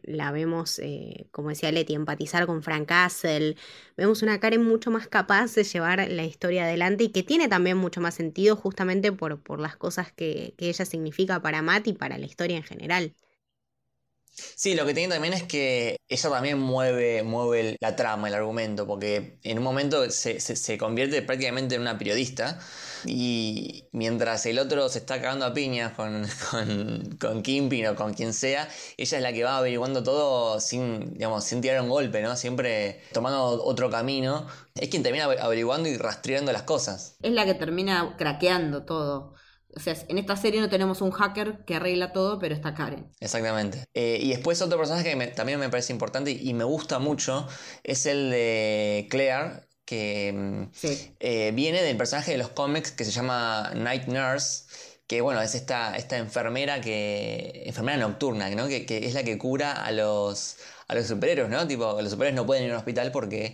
la 0.03 0.31
vemos, 0.31 0.79
eh, 0.79 1.27
como 1.31 1.49
decía 1.49 1.71
Leti, 1.71 1.93
empatizar 1.95 2.45
con 2.45 2.63
Frank 2.63 2.87
Castle. 2.87 3.55
Vemos 3.97 4.21
una 4.21 4.39
Karen 4.39 4.63
mucho 4.63 4.91
más 4.91 5.07
capaz 5.07 5.55
de 5.55 5.63
llevar 5.63 6.07
la 6.09 6.23
historia 6.23 6.63
adelante 6.63 7.05
y 7.05 7.09
que 7.09 7.23
tiene 7.23 7.47
también 7.47 7.77
mucho 7.77 8.01
más 8.01 8.15
sentido 8.15 8.55
justamente 8.55 9.11
por, 9.11 9.41
por 9.41 9.59
las 9.59 9.75
cosas 9.75 10.11
que, 10.11 10.53
que 10.57 10.69
ella 10.69 10.85
significa 10.85 11.41
para 11.41 11.61
Matt 11.61 11.87
y 11.87 11.93
para 11.93 12.17
la 12.17 12.25
historia 12.25 12.57
en 12.57 12.63
general. 12.63 13.13
Sí, 14.33 14.75
lo 14.75 14.85
que 14.85 14.93
tiene 14.93 15.13
también 15.13 15.33
es 15.33 15.43
que 15.43 15.97
ella 16.07 16.29
también 16.29 16.57
mueve, 16.57 17.23
mueve 17.23 17.77
la 17.79 17.95
trama, 17.95 18.27
el 18.27 18.33
argumento, 18.33 18.87
porque 18.87 19.39
en 19.43 19.57
un 19.57 19.63
momento 19.63 20.09
se, 20.09 20.39
se, 20.39 20.77
convierte 20.77 21.21
prácticamente 21.21 21.75
en 21.75 21.81
una 21.81 21.97
periodista 21.97 22.59
y 23.05 23.85
mientras 23.91 24.45
el 24.45 24.59
otro 24.59 24.87
se 24.89 24.99
está 24.99 25.21
cagando 25.21 25.45
a 25.45 25.53
piñas 25.53 25.93
con, 25.93 26.25
con, 26.51 27.17
con 27.19 27.41
Kimpin 27.43 27.87
o 27.87 27.95
con 27.95 28.13
quien 28.13 28.33
sea, 28.33 28.69
ella 28.97 29.17
es 29.17 29.23
la 29.23 29.33
que 29.33 29.43
va 29.43 29.57
averiguando 29.57 30.03
todo 30.03 30.59
sin, 30.59 31.13
digamos, 31.13 31.43
sin 31.43 31.61
tirar 31.61 31.81
un 31.81 31.89
golpe, 31.89 32.21
¿no? 32.21 32.35
Siempre 32.35 33.01
tomando 33.13 33.63
otro 33.63 33.89
camino. 33.89 34.47
Es 34.75 34.89
quien 34.89 35.03
termina 35.03 35.25
averiguando 35.25 35.89
y 35.89 35.97
rastreando 35.97 36.51
las 36.51 36.63
cosas. 36.63 37.17
Es 37.21 37.31
la 37.31 37.45
que 37.45 37.53
termina 37.53 38.15
craqueando 38.17 38.85
todo. 38.85 39.33
O 39.75 39.79
sea, 39.79 39.95
en 40.07 40.17
esta 40.17 40.35
serie 40.35 40.61
no 40.61 40.69
tenemos 40.69 41.01
un 41.01 41.11
hacker 41.11 41.63
que 41.65 41.75
arregla 41.75 42.11
todo, 42.11 42.39
pero 42.39 42.53
está 42.53 42.73
Karen. 42.73 43.09
Exactamente. 43.19 43.85
Eh, 43.93 44.19
y 44.21 44.29
después 44.29 44.61
otro 44.61 44.77
personaje 44.77 45.03
que 45.03 45.27
también 45.27 45.59
me 45.59 45.69
parece 45.69 45.93
importante 45.93 46.31
y 46.31 46.53
me 46.53 46.63
gusta 46.63 46.99
mucho 46.99 47.47
es 47.83 48.05
el 48.05 48.29
de 48.31 49.07
Claire, 49.09 49.61
que 49.85 50.33
mm, 50.33 50.63
eh, 51.19 51.51
viene 51.53 51.81
del 51.81 51.97
personaje 51.97 52.31
de 52.31 52.37
los 52.37 52.49
cómics 52.49 52.91
que 52.91 53.05
se 53.05 53.11
llama 53.11 53.71
Night 53.75 54.07
Nurse, 54.07 54.63
que 55.07 55.19
bueno, 55.19 55.41
es 55.41 55.55
esta, 55.55 55.97
esta 55.97 56.17
enfermera 56.17 56.79
que. 56.79 57.63
enfermera 57.65 57.97
nocturna, 57.97 58.49
¿no? 58.51 58.69
Que, 58.69 58.85
que, 58.85 59.05
es 59.05 59.13
la 59.13 59.23
que 59.23 59.37
cura 59.37 59.73
a 59.73 59.91
los. 59.91 60.55
a 60.87 60.95
los 60.95 61.07
superhéroes, 61.07 61.49
¿no? 61.49 61.67
Tipo, 61.67 62.01
los 62.01 62.11
superhéroes 62.11 62.35
no 62.35 62.45
pueden 62.45 62.63
ir 62.63 62.69
a 62.71 62.75
un 62.75 62.77
hospital 62.77 63.11
porque 63.11 63.53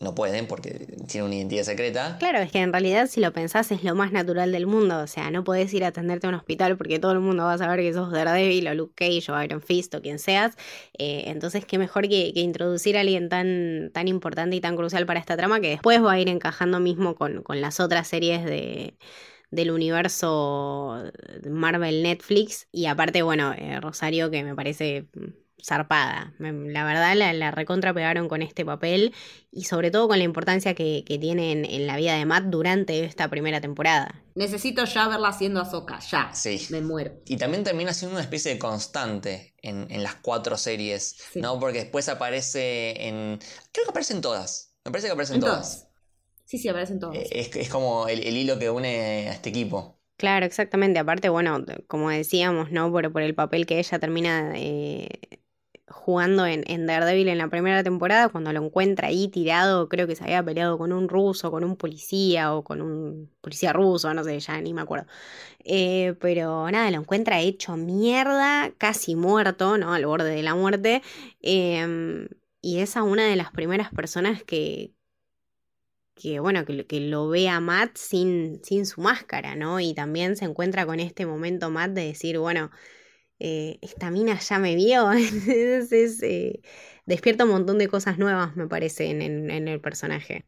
no 0.00 0.14
pueden 0.14 0.46
porque 0.46 0.86
tienen 1.08 1.26
una 1.26 1.34
identidad 1.36 1.62
secreta. 1.62 2.16
Claro, 2.18 2.38
es 2.38 2.50
que 2.50 2.58
en 2.58 2.72
realidad 2.72 3.06
si 3.06 3.20
lo 3.20 3.32
pensás 3.32 3.70
es 3.70 3.84
lo 3.84 3.94
más 3.94 4.12
natural 4.12 4.52
del 4.52 4.66
mundo, 4.66 5.00
o 5.00 5.06
sea, 5.06 5.30
no 5.30 5.44
podés 5.44 5.72
ir 5.72 5.84
a 5.84 5.88
atenderte 5.88 6.26
a 6.26 6.30
un 6.30 6.34
hospital 6.34 6.76
porque 6.76 6.98
todo 6.98 7.12
el 7.12 7.20
mundo 7.20 7.44
va 7.44 7.54
a 7.54 7.58
saber 7.58 7.80
que 7.80 7.92
sos 7.92 8.10
Daredevil 8.10 8.68
o 8.68 8.74
Luke 8.74 8.94
Cage 8.94 9.30
o 9.30 9.42
Iron 9.42 9.62
Fist 9.62 9.94
o 9.94 10.02
quien 10.02 10.18
seas, 10.18 10.56
eh, 10.98 11.24
entonces 11.26 11.64
qué 11.64 11.78
mejor 11.78 12.08
que, 12.08 12.32
introducir 12.34 12.96
a 12.96 13.00
alguien 13.00 13.28
tan, 13.28 13.90
tan 13.92 14.08
importante 14.08 14.56
y 14.56 14.60
tan 14.60 14.76
crucial 14.76 15.06
para 15.06 15.20
esta 15.20 15.36
trama 15.36 15.60
que 15.60 15.70
después 15.70 16.02
va 16.02 16.12
a 16.12 16.20
ir 16.20 16.28
encajando 16.28 16.80
mismo 16.80 17.14
con, 17.14 17.42
con 17.42 17.60
las 17.60 17.80
otras 17.80 18.06
series 18.08 18.44
de 18.44 18.94
del 19.50 19.70
universo 19.70 21.00
Marvel 21.48 22.02
Netflix. 22.02 22.66
Y 22.72 22.86
aparte 22.86 23.22
bueno 23.22 23.52
eh, 23.52 23.80
Rosario 23.80 24.30
que 24.30 24.42
me 24.42 24.54
parece 24.54 25.06
zarpada. 25.62 26.34
La 26.38 26.84
verdad 26.84 27.14
la, 27.14 27.32
la, 27.32 27.50
recontra 27.50 27.94
pegaron 27.94 28.28
con 28.28 28.42
este 28.42 28.64
papel 28.64 29.14
y 29.50 29.64
sobre 29.64 29.90
todo 29.90 30.08
con 30.08 30.18
la 30.18 30.24
importancia 30.24 30.74
que, 30.74 31.04
que 31.06 31.18
tiene 31.18 31.52
en, 31.52 31.86
la 31.86 31.96
vida 31.96 32.16
de 32.16 32.26
Matt 32.26 32.44
durante 32.44 33.04
esta 33.04 33.28
primera 33.28 33.60
temporada. 33.60 34.22
Necesito 34.34 34.84
ya 34.84 35.08
verla 35.08 35.28
haciendo 35.28 35.60
Ahsoka, 35.60 35.98
ya. 36.00 36.30
Sí. 36.34 36.66
Me 36.70 36.80
muero. 36.80 37.20
Y 37.26 37.36
también 37.36 37.64
termina 37.64 37.94
siendo 37.94 38.16
una 38.16 38.22
especie 38.22 38.52
de 38.52 38.58
constante 38.58 39.54
en, 39.62 40.02
las 40.02 40.16
cuatro 40.16 40.56
series, 40.56 41.16
¿no? 41.34 41.58
Porque 41.58 41.80
después 41.80 42.08
aparece 42.08 43.08
en... 43.08 43.38
Creo 43.72 43.84
que 43.84 43.90
aparecen 43.90 44.20
todas. 44.20 44.74
Me 44.84 44.90
parece 44.90 45.08
que 45.08 45.12
aparecen 45.12 45.40
todas. 45.40 45.88
Sí, 46.44 46.58
sí, 46.58 46.68
aparecen 46.68 47.00
todas. 47.00 47.16
Eh, 47.16 47.28
es, 47.30 47.56
es 47.56 47.68
como 47.70 48.06
el, 48.06 48.22
el 48.22 48.36
hilo 48.36 48.58
que 48.58 48.68
une 48.68 49.28
a 49.28 49.32
este 49.32 49.48
equipo. 49.48 49.98
Claro, 50.16 50.46
exactamente. 50.46 50.98
Aparte, 50.98 51.28
bueno, 51.28 51.64
como 51.86 52.10
decíamos, 52.10 52.70
¿no? 52.70 52.90
Por, 52.90 53.12
por 53.12 53.22
el 53.22 53.34
papel 53.34 53.66
que 53.66 53.78
ella 53.78 53.98
termina 53.98 54.52
eh, 54.54 55.08
jugando 55.88 56.46
en, 56.46 56.64
en, 56.66 56.86
Daredevil 56.86 57.28
en 57.28 57.38
la 57.38 57.48
primera 57.48 57.82
temporada, 57.82 58.28
cuando 58.28 58.52
lo 58.52 58.64
encuentra 58.64 59.08
ahí 59.08 59.28
tirado, 59.28 59.88
creo 59.88 60.06
que 60.06 60.16
se 60.16 60.24
había 60.24 60.42
peleado 60.42 60.78
con 60.78 60.92
un 60.92 61.08
ruso, 61.08 61.50
con 61.50 61.64
un 61.64 61.76
policía 61.76 62.54
o 62.54 62.64
con 62.64 62.80
un 62.80 63.30
policía 63.40 63.72
ruso, 63.72 64.12
no 64.14 64.24
sé, 64.24 64.38
ya 64.40 64.60
ni 64.60 64.72
me 64.72 64.82
acuerdo. 64.82 65.06
Eh, 65.64 66.14
pero 66.20 66.70
nada, 66.70 66.90
lo 66.90 66.98
encuentra 66.98 67.40
hecho 67.40 67.76
mierda, 67.76 68.72
casi 68.78 69.16
muerto, 69.16 69.78
¿no? 69.78 69.92
Al 69.94 70.06
borde 70.06 70.34
de 70.34 70.42
la 70.42 70.54
muerte. 70.54 71.02
Em, 71.40 72.28
y 72.60 72.78
es 72.80 72.96
a 72.96 73.02
una 73.02 73.26
de 73.26 73.36
las 73.36 73.50
primeras 73.50 73.90
personas 73.90 74.42
que, 74.42 74.94
que 76.14 76.40
bueno, 76.40 76.64
que, 76.64 76.86
que, 76.86 77.00
lo 77.00 77.28
ve 77.28 77.48
a 77.48 77.60
Matt 77.60 77.96
sin, 77.96 78.62
sin 78.64 78.86
su 78.86 79.00
máscara, 79.00 79.56
¿no? 79.56 79.80
Y 79.80 79.94
también 79.94 80.36
se 80.36 80.44
encuentra 80.46 80.86
con 80.86 81.00
este 81.00 81.26
momento 81.26 81.70
Matt 81.70 81.90
de 81.92 82.06
decir, 82.06 82.38
bueno, 82.38 82.70
eh, 83.38 83.78
esta 83.82 84.10
mina 84.10 84.38
ya 84.38 84.58
me 84.58 84.74
vio. 84.74 85.12
Entonces 85.12 86.22
eh, 86.22 86.60
despierta 87.06 87.44
un 87.44 87.50
montón 87.50 87.78
de 87.78 87.88
cosas 87.88 88.18
nuevas, 88.18 88.56
me 88.56 88.66
parece, 88.66 89.10
en, 89.10 89.50
el 89.50 89.80
personaje. 89.80 90.44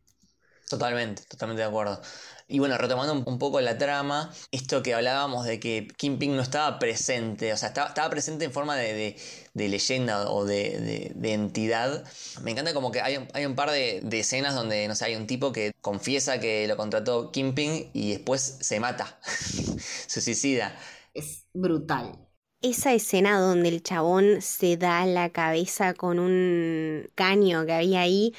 Totalmente, 0.68 1.22
totalmente 1.28 1.62
de 1.62 1.68
acuerdo. 1.68 2.00
Y 2.48 2.58
bueno, 2.58 2.76
retomando 2.78 3.12
un 3.12 3.38
poco 3.38 3.60
la 3.60 3.76
trama, 3.76 4.32
esto 4.52 4.82
que 4.82 4.94
hablábamos 4.94 5.44
de 5.44 5.58
que 5.60 5.88
Ping 5.98 6.34
no 6.34 6.42
estaba 6.42 6.78
presente, 6.78 7.52
o 7.52 7.56
sea, 7.56 7.68
estaba, 7.68 8.10
presente 8.10 8.44
en 8.44 8.52
forma 8.52 8.76
de, 8.76 9.16
leyenda 9.54 10.30
o 10.30 10.44
de, 10.44 11.12
entidad. 11.22 12.04
Me 12.42 12.52
encanta 12.52 12.72
como 12.72 12.90
que 12.90 13.00
hay, 13.00 13.46
un 13.46 13.54
par 13.54 13.70
de, 13.70 14.02
escenas 14.12 14.54
donde, 14.54 14.86
no 14.88 14.94
sé, 14.94 15.06
hay 15.06 15.16
un 15.16 15.26
tipo 15.26 15.52
que 15.52 15.72
confiesa 15.80 16.40
que 16.40 16.66
lo 16.66 16.76
contrató 16.76 17.30
Ping 17.32 17.90
y 17.92 18.12
después 18.12 18.58
se 18.60 18.80
mata, 18.80 19.18
se 20.06 20.20
suicida. 20.20 20.76
Es 21.14 21.46
brutal 21.52 22.25
esa 22.66 22.92
escena 22.94 23.38
donde 23.40 23.68
el 23.68 23.82
chabón 23.82 24.42
se 24.42 24.76
da 24.76 25.06
la 25.06 25.30
cabeza 25.30 25.94
con 25.94 26.18
un 26.18 27.08
caño 27.14 27.64
que 27.66 27.72
había 27.72 28.00
ahí, 28.00 28.34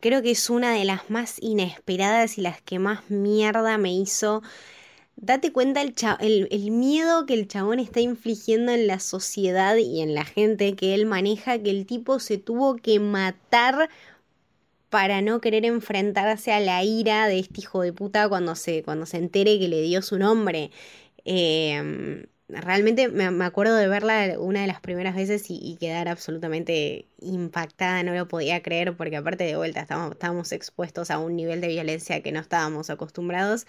creo 0.00 0.22
que 0.22 0.30
es 0.32 0.50
una 0.50 0.72
de 0.72 0.84
las 0.84 1.10
más 1.10 1.36
inesperadas 1.42 2.38
y 2.38 2.42
las 2.42 2.62
que 2.62 2.78
más 2.78 3.10
mierda 3.10 3.78
me 3.78 3.92
hizo. 3.92 4.42
Date 5.16 5.52
cuenta 5.52 5.82
el, 6.20 6.70
miedo 6.70 7.26
que 7.26 7.34
el 7.34 7.48
chabón 7.48 7.80
está 7.80 8.00
infligiendo 8.00 8.72
en 8.72 8.86
la 8.86 9.00
sociedad 9.00 9.76
y 9.76 10.02
en 10.02 10.14
la 10.14 10.24
gente 10.24 10.76
que 10.76 10.94
él 10.94 11.06
maneja, 11.06 11.58
que 11.58 11.70
el 11.70 11.86
tipo 11.86 12.20
se 12.20 12.38
tuvo 12.38 12.76
que 12.76 13.00
matar 13.00 13.88
para 14.90 15.22
no 15.22 15.40
querer 15.40 15.64
enfrentarse 15.64 16.52
a 16.52 16.60
la 16.60 16.84
ira 16.84 17.26
de 17.28 17.40
este 17.40 17.62
hijo 17.62 17.82
de 17.82 17.92
puta 17.92 18.28
cuando 18.28 18.54
se, 18.54 18.82
cuando 18.82 19.06
se 19.06 19.16
entere 19.16 19.58
que 19.58 19.68
le 19.68 19.82
dio 19.82 20.02
su 20.02 20.18
nombre. 20.18 20.70
Eh, 21.24 22.26
realmente 22.48 23.08
me, 23.08 23.44
acuerdo 23.44 23.76
de 23.76 23.88
verla 23.88 24.38
una 24.38 24.60
de 24.60 24.66
las 24.66 24.80
primeras 24.80 25.14
veces 25.14 25.46
y, 25.48 25.76
quedar 25.80 26.08
absolutamente 26.08 27.06
impactada, 27.20 28.02
no 28.02 28.14
lo 28.14 28.28
podía 28.28 28.62
creer 28.62 28.96
porque 28.96 29.16
aparte 29.16 29.44
de 29.44 29.56
vuelta 29.56 29.80
estábamos, 29.80 30.12
estábamos 30.12 30.52
expuestos 30.52 31.10
a 31.10 31.18
un 31.18 31.36
nivel 31.36 31.60
de 31.60 31.68
violencia 31.68 32.22
que 32.22 32.32
no 32.32 32.40
estábamos 32.40 32.90
acostumbrados. 32.90 33.66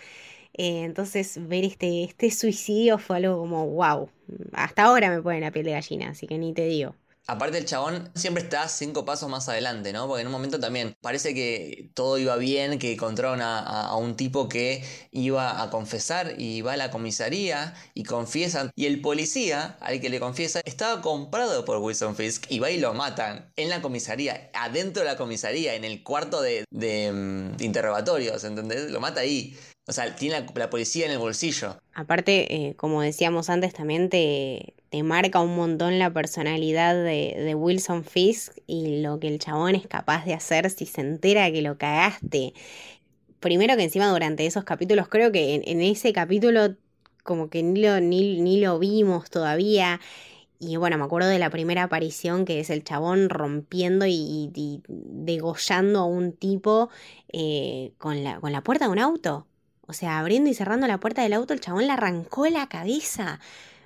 Eh, 0.53 0.83
entonces 0.83 1.39
ver 1.47 1.65
este, 1.65 2.03
este 2.03 2.31
suicidio 2.31 2.97
fue 2.97 3.17
algo 3.17 3.37
como 3.39 3.67
wow. 3.67 4.09
Hasta 4.53 4.83
ahora 4.83 5.09
me 5.09 5.21
pone 5.21 5.41
la 5.41 5.51
piel 5.51 5.65
de 5.65 5.71
gallina, 5.71 6.09
así 6.09 6.27
que 6.27 6.37
ni 6.37 6.53
te 6.53 6.65
digo. 6.65 6.95
Aparte 7.29 7.57
el 7.57 7.65
chabón 7.65 8.09
siempre 8.15 8.41
está 8.41 8.69
cinco 8.69 9.03
pasos 9.03 9.29
más 9.29 9.49
adelante, 9.49 9.91
¿no? 9.91 10.07
Porque 10.07 10.21
en 10.21 10.27
un 10.27 10.31
momento 10.31 10.61
también 10.61 10.95
parece 11.01 11.33
que 11.33 11.89
todo 11.93 12.17
iba 12.17 12.37
bien, 12.37 12.79
que 12.79 12.93
encontraron 12.93 13.41
a, 13.41 13.93
un 13.97 14.15
tipo 14.15 14.47
que 14.47 14.81
iba 15.11 15.61
a 15.61 15.69
confesar 15.69 16.35
y 16.37 16.61
va 16.61 16.73
a 16.73 16.77
la 16.77 16.89
comisaría 16.89 17.73
y 17.93 18.05
confiesan. 18.05 18.71
Y 18.75 18.85
el 18.85 19.01
policía 19.01 19.77
al 19.81 19.99
que 19.99 20.09
le 20.09 20.21
confiesa 20.21 20.61
estaba 20.63 21.01
comprado 21.01 21.65
por 21.65 21.79
Wilson 21.79 22.15
Fisk 22.15 22.45
y 22.49 22.59
va 22.59 22.71
y 22.71 22.79
lo 22.79 22.93
matan 22.93 23.51
en 23.57 23.67
la 23.67 23.81
comisaría, 23.81 24.49
adentro 24.53 25.03
de 25.03 25.09
la 25.09 25.17
comisaría, 25.17 25.75
en 25.75 25.83
el 25.83 26.03
cuarto 26.03 26.41
de, 26.41 26.63
de, 26.71 27.11
mm, 27.11 27.61
interrogatorios, 27.61 28.45
¿entendés? 28.45 28.89
Lo 28.89 29.01
mata 29.01 29.19
ahí. 29.19 29.57
O 29.89 29.93
sea, 29.93 30.13
tiene 30.13 30.45
la, 30.53 30.69
policía 30.69 31.05
en 31.05 31.13
el 31.13 31.17
bolsillo. 31.17 31.77
Aparte, 31.93 32.53
eh, 32.53 32.75
como 32.75 33.01
decíamos 33.01 33.49
antes, 33.49 33.73
también 33.73 34.09
te, 34.09 34.73
marca 35.01 35.39
un 35.39 35.55
montón 35.55 35.97
la 35.97 36.11
personalidad 36.11 36.93
de, 36.93 37.55
Wilson 37.55 38.03
Fisk 38.03 38.51
y 38.67 39.01
lo 39.01 39.21
que 39.21 39.29
el 39.29 39.39
chabón 39.39 39.75
es 39.75 39.87
capaz 39.87 40.25
de 40.25 40.33
hacer 40.33 40.69
si 40.71 40.85
se 40.85 40.99
entera 40.99 41.49
que 41.53 41.61
lo 41.61 41.77
cagaste. 41.77 42.53
Primero 43.39 43.77
que 43.77 43.83
encima 43.83 44.11
durante 44.11 44.45
esos 44.45 44.65
capítulos, 44.65 45.07
creo 45.07 45.31
que 45.31 45.61
en, 45.65 45.81
ese 45.81 46.11
capítulo 46.11 46.75
como 47.23 47.49
que 47.49 47.63
ni 47.63 47.81
lo, 47.81 48.01
ni, 48.01 48.59
lo 48.59 48.79
vimos 48.79 49.29
todavía. 49.29 50.01
Y 50.59 50.75
bueno, 50.75 50.97
me 50.97 51.05
acuerdo 51.05 51.29
de 51.29 51.39
la 51.39 51.49
primera 51.49 51.83
aparición 51.83 52.43
que 52.43 52.59
es 52.59 52.69
el 52.69 52.83
chabón 52.83 53.29
rompiendo 53.29 54.05
y, 54.05 54.51
degollando 54.89 55.99
a 55.99 56.05
un 56.05 56.33
tipo 56.33 56.89
eh, 57.31 57.93
con, 57.97 58.25
la, 58.25 58.41
con 58.41 58.51
la 58.51 58.63
puerta 58.63 58.85
de 58.85 58.91
un 58.91 58.99
auto. 58.99 59.47
O 59.87 59.93
sea, 59.93 60.19
abriendo 60.19 60.49
y 60.49 60.53
cerrando 60.53 60.87
la 60.87 60.99
puerta 60.99 61.23
del 61.23 61.33
auto, 61.33 61.53
el 61.53 61.61
chabón 61.61 61.87
le 61.87 61.93
arrancó 61.93 62.47
la 62.47 62.67
cabeza. 62.69 63.39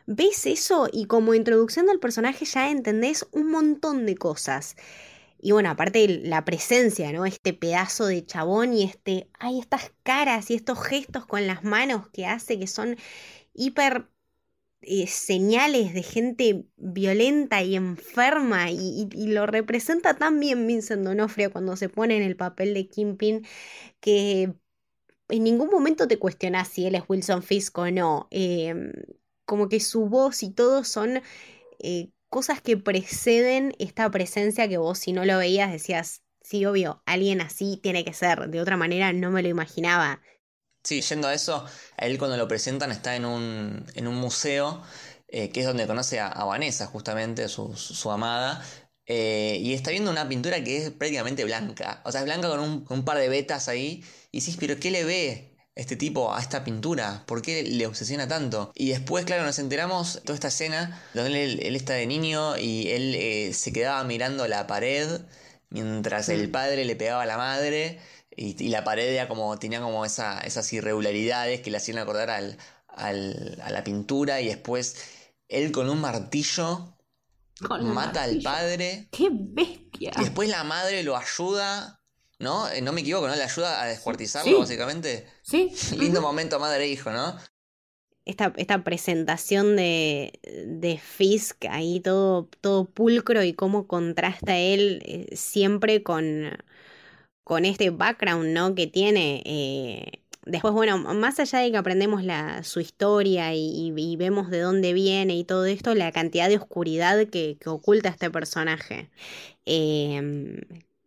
¿Ves 0.08 0.46
eso? 0.48 0.90
Y 0.92 1.06
como 1.06 1.36
introducción 1.36 1.86
del 1.86 2.00
personaje 2.00 2.46
ya 2.46 2.70
entendés 2.72 3.28
un 3.32 3.50
montón 3.52 4.06
de 4.06 4.16
cosas. 4.16 4.76
Y 5.40 5.52
bueno, 5.52 5.70
aparte 5.70 6.08
la 6.24 6.46
presencia, 6.46 7.12
¿no? 7.14 7.26
Este 7.26 7.54
pedazo 7.54 8.06
de 8.08 8.26
chabón 8.26 8.74
y 8.74 8.84
este. 8.84 9.30
Hay 9.40 9.60
estas 9.60 9.92
caras 10.04 10.52
y 10.52 10.56
estos 10.56 10.84
gestos 10.84 11.26
con 11.26 11.48
las 11.48 11.64
manos 11.64 12.10
que 12.10 12.26
hace 12.26 12.60
que 12.60 12.68
son 12.68 12.98
hiper 13.54 14.08
eh, 14.82 15.06
señales 15.08 15.94
de 15.94 16.04
gente 16.04 16.66
violenta 16.78 17.62
y 17.62 17.76
enferma 17.76 18.72
y, 18.72 19.08
lo 19.28 19.46
representa 19.46 20.16
tan 20.18 20.40
bien 20.40 20.66
Vincent 20.66 21.04
Donofrio 21.04 21.52
cuando 21.52 21.76
se 21.76 21.88
pone 21.90 22.18
en 22.18 22.24
el 22.24 22.36
papel 22.36 22.74
de 22.74 22.88
Kimpin 22.88 23.46
que 24.00 24.56
en 25.32 25.44
ningún 25.44 25.70
momento 25.70 26.08
te 26.08 26.20
cuestionas 26.20 26.68
si 26.68 26.86
él 26.86 26.96
es 26.96 27.04
Wilson 27.08 27.44
Fisk 27.44 27.78
o 27.78 27.90
no. 27.90 28.28
Em, 28.32 28.92
como 29.46 29.70
que 29.70 29.80
su 29.80 30.08
voz 30.08 30.44
y 30.44 30.52
todo 30.52 30.84
son 30.84 31.22
eh, 31.80 32.10
cosas 32.30 32.62
que 32.62 32.78
preceden 32.78 33.74
esta 33.80 34.10
presencia 34.10 34.68
que 34.70 34.78
vos 34.78 35.00
si 35.00 35.12
no 35.12 35.26
lo 35.26 35.38
veías 35.38 35.72
decías, 35.72 36.22
sí, 36.42 36.66
obvio, 36.66 37.02
alguien 37.06 37.42
así 37.42 37.80
tiene 37.82 38.06
que 38.06 38.14
ser. 38.14 38.50
De 38.50 38.62
otra 38.62 38.78
manera 38.78 39.14
no 39.14 39.32
me 39.32 39.42
lo 39.42 39.50
imaginaba. 39.50 40.22
Sí, 40.84 41.02
yendo 41.02 41.28
a 41.28 41.34
eso, 41.34 41.66
a 41.98 42.06
él 42.06 42.18
cuando 42.18 42.38
lo 42.38 42.48
presentan 42.48 42.92
está 42.92 43.16
en 43.16 43.26
un, 43.26 43.86
en 43.94 44.08
un 44.08 44.16
museo, 44.16 44.82
eh, 45.28 45.50
que 45.50 45.60
es 45.62 45.66
donde 45.66 45.86
conoce 45.86 46.20
a, 46.20 46.44
Vanessa, 46.44 46.88
justamente, 46.88 47.48
su, 47.48 47.76
su 47.76 48.10
amada, 48.10 48.66
eh, 49.08 49.58
y 49.62 49.74
está 49.74 49.92
viendo 49.92 50.12
una 50.12 50.28
pintura 50.30 50.64
que 50.64 50.78
es 50.78 50.92
prácticamente 50.92 51.44
blanca. 51.44 52.02
O 52.06 52.12
sea, 52.12 52.22
es 52.22 52.26
blanca 52.26 52.50
con 52.50 52.60
un, 52.88 53.06
par 53.06 53.18
de 53.18 53.30
vetas 53.30 53.68
ahí. 53.68 54.04
Y 54.32 54.40
dices, 54.40 54.58
pero 54.60 54.80
¿qué 54.80 54.92
le 54.92 55.04
ve 55.04 55.58
este 55.76 55.96
tipo 55.96 56.34
a 56.34 56.40
esta 56.40 56.64
pintura? 56.64 57.24
¿Por 57.26 57.42
qué 57.42 57.64
le 57.64 57.88
obsesiona 57.88 58.28
tanto? 58.28 58.72
Y 58.76 58.90
después, 58.90 59.26
claro, 59.26 59.44
nos 59.44 59.60
enteramos 59.60 60.22
toda 60.24 60.36
esta 60.36 60.50
escena 60.50 61.02
donde 61.14 61.44
él, 61.44 61.76
está 61.76 61.94
de 61.94 62.06
niño 62.08 62.58
y 62.58 62.90
él 62.90 63.16
eh, 63.16 63.54
se 63.54 63.74
quedaba 63.74 64.04
mirando 64.04 64.48
la 64.48 64.68
pared 64.68 65.22
mientras 65.70 66.30
el 66.30 66.50
mm. 66.50 66.52
padre 66.52 66.86
le 66.86 66.96
pegaba 66.96 67.24
a 67.24 67.26
la 67.26 67.38
madre. 67.38 68.00
Y, 68.36 68.70
la 68.70 68.84
pared 68.84 69.28
como, 69.28 69.60
tenía 69.60 69.82
como 69.82 70.06
esas 70.06 70.74
irregularidades 70.74 71.62
que 71.62 71.70
le 71.72 71.78
hacían 71.78 71.98
acordar 71.98 72.30
al, 72.30 72.58
a 72.88 73.12
la 73.72 73.84
pintura 73.84 74.42
y 74.42 74.48
después 74.48 74.96
él 75.50 75.72
con 75.72 75.90
un 75.90 76.00
martillo 76.00 76.96
mata 77.70 78.24
al 78.24 78.42
padre. 78.42 79.08
¡Qué 79.12 79.30
bestia! 79.32 80.12
Y 80.18 80.22
después 80.22 80.50
la 80.50 80.64
madre 80.64 81.04
lo 81.04 81.16
ayuda, 81.16 82.02
¿no? 82.40 82.70
Eh, 82.70 82.82
no 82.82 82.92
me 82.92 83.02
equivoco, 83.02 83.28
¿no? 83.28 83.36
Le 83.36 83.44
ayuda 83.44 83.82
a 83.82 83.86
descuartizarlo, 83.86 84.60
básicamente. 84.60 85.28
Sí. 85.44 85.72
Lindo 85.98 86.22
momento 86.22 86.60
madre 86.60 86.86
e 86.86 86.90
hijo, 86.90 87.12
¿no? 87.12 87.38
Esta, 88.24 88.54
esta, 88.58 88.84
presentación 88.84 89.76
de, 89.76 90.40
de, 90.68 91.00
Fisk 91.00 91.66
ahí 91.66 92.00
todo, 92.00 92.50
todo 92.62 92.86
pulcro 92.86 93.44
y 93.44 93.54
cómo 93.54 93.88
contrasta 93.88 94.58
él 94.58 95.02
eh, 95.06 95.36
siempre 95.36 96.04
con, 96.04 96.52
con 97.44 97.66
este 97.66 97.90
background 97.90 98.50
¿no? 98.50 98.76
que 98.76 98.86
tiene. 98.86 99.42
Eh, 99.44 100.21
después, 100.46 100.74
bueno, 100.74 100.98
más 100.98 101.40
allá 101.40 101.60
de 101.60 101.72
que 101.72 101.78
aprendemos 101.78 102.24
su 102.64 102.80
historia 102.80 103.54
y, 103.54 104.16
vemos 104.18 104.50
de 104.50 104.60
dónde 104.60 104.94
viene 104.94 105.36
y 105.38 105.44
todo 105.44 105.66
esto, 105.66 105.96
la 105.96 106.12
cantidad 106.12 106.50
de 106.50 106.58
oscuridad 106.58 107.28
que, 107.28 107.58
oculta 107.66 108.10
este 108.10 108.30
personaje. 108.30 109.10
Em, 109.66 110.58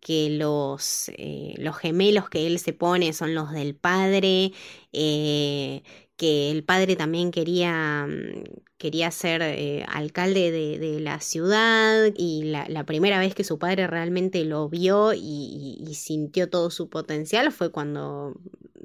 que 0.01 0.29
los, 0.31 1.11
eh, 1.17 1.55
los 1.59 1.79
gemelos 1.79 2.29
que 2.29 2.47
él 2.47 2.59
se 2.59 2.75
pone 2.75 3.13
son 3.15 3.35
los 3.35 3.53
del 3.53 3.75
padre, 3.75 4.53
eh, 4.93 5.83
que 6.17 6.51
el 6.51 6.63
padre 6.65 6.97
también 6.97 7.31
quería, 7.31 8.07
mm, 8.07 8.45
quería 8.79 9.11
ser 9.11 9.43
eh, 9.43 9.85
alcalde 9.89 10.51
de, 10.51 11.01
la 11.01 11.21
ciudad 11.21 12.13
y 12.17 12.45
la, 12.45 12.85
primera 12.85 13.19
vez 13.19 13.35
que 13.35 13.45
su 13.45 13.59
padre 13.59 13.87
realmente 13.87 14.45
lo 14.45 14.69
vio 14.69 15.13
y, 15.15 15.93
sintió 15.95 16.51
todo 16.51 16.71
su 16.71 16.89
potencial 16.89 17.53
fue 17.53 17.71
cuando 17.71 18.35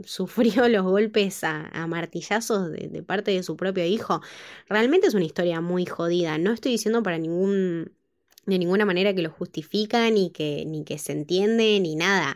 sufrió 0.05 0.67
los 0.67 0.83
golpes 0.83 1.43
a, 1.43 1.87
martillazos 1.87 2.71
de, 2.71 3.03
parte 3.03 3.31
de 3.31 3.43
su 3.43 3.55
propio 3.57 3.85
hijo. 3.85 4.21
Realmente 4.67 5.07
es 5.07 5.13
una 5.13 5.25
historia 5.25 5.61
muy 5.61 5.85
jodida. 5.85 6.37
No 6.37 6.51
estoy 6.51 6.73
diciendo 6.73 7.03
para 7.03 7.17
ningún 7.17 7.91
de 8.45 8.57
ninguna 8.57 8.85
manera 8.85 9.13
que 9.13 9.21
lo 9.21 9.29
justifica 9.29 10.09
ni 10.09 10.31
que 10.31 10.63
ni 10.65 10.83
que 10.83 10.97
se 10.97 11.11
entiende 11.11 11.79
ni 11.79 11.95
nada, 11.95 12.35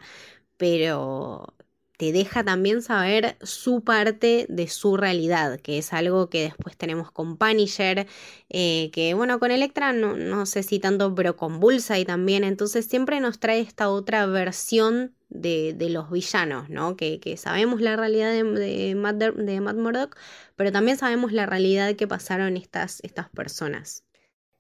pero 0.58 1.56
te 1.98 2.12
deja 2.12 2.44
también 2.44 2.82
saber 2.82 3.38
su 3.42 3.84
parte 3.84 4.46
de 4.50 4.68
su 4.68 4.98
realidad, 4.98 5.60
que 5.60 5.78
es 5.78 5.94
algo 5.94 6.30
que 6.30 6.42
después 6.42 6.76
tenemos 6.76 7.12
con 7.12 7.38
Punisher, 7.38 8.08
eh, 8.50 8.90
que 8.92 9.14
bueno, 9.14 9.40
con 9.40 9.52
Electra 9.52 9.94
no, 9.94 10.16
no, 10.16 10.46
sé 10.46 10.64
si 10.64 10.80
tanto, 10.80 11.14
pero 11.14 11.36
con 11.36 11.60
Bullseye 11.60 12.06
también, 12.06 12.44
entonces 12.44 12.86
siempre 12.86 13.20
nos 13.20 13.40
trae 13.40 13.60
esta 13.60 13.90
otra 13.90 14.26
versión 14.26 15.14
de, 15.30 15.74
de 15.74 15.90
los 15.90 16.12
villanos, 16.12 16.70
¿no? 16.70 16.96
Que, 16.96 17.20
que, 17.20 17.38
sabemos 17.38 17.82
la 17.82 17.96
realidad 17.96 18.32
de, 18.32 18.44
de, 18.44 18.96
Matt, 18.96 19.18
de 19.18 19.62
Murdock, 19.62 20.18
pero 20.56 20.72
también 20.72 20.98
sabemos 20.98 21.32
la 21.32 21.46
realidad 21.46 21.96
que 21.96 22.08
pasaron 22.08 22.58
estas, 22.58 23.00
estas 23.04 23.30
personas. 23.30 24.04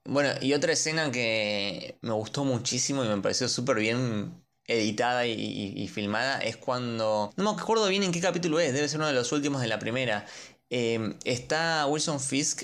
Bueno, 0.05 0.29
y 0.41 0.53
otra 0.53 0.73
escena 0.73 1.11
que 1.11 1.97
me 2.01 2.11
gustó 2.11 2.43
muchísimo 2.43 3.05
y 3.05 3.07
me 3.07 3.21
pareció 3.21 3.47
súper 3.47 3.77
bien 3.77 4.42
editada 4.67 5.25
y, 5.25 5.87
filmada 5.87 6.39
es 6.39 6.57
cuando. 6.57 7.31
No 7.35 7.43
me 7.43 7.61
acuerdo 7.61 7.87
bien 7.87 8.03
en 8.03 8.11
qué 8.11 8.21
capítulo 8.21 8.59
es, 8.59 8.73
debe 8.73 8.87
ser 8.87 8.99
uno 8.99 9.07
de 9.07 9.13
los 9.13 9.31
últimos 9.31 9.61
de 9.61 9.67
la 9.67 9.79
primera. 9.79 10.25
Em, 10.69 11.17
está 11.25 11.85
Wilson 11.87 12.19
Fisk 12.19 12.63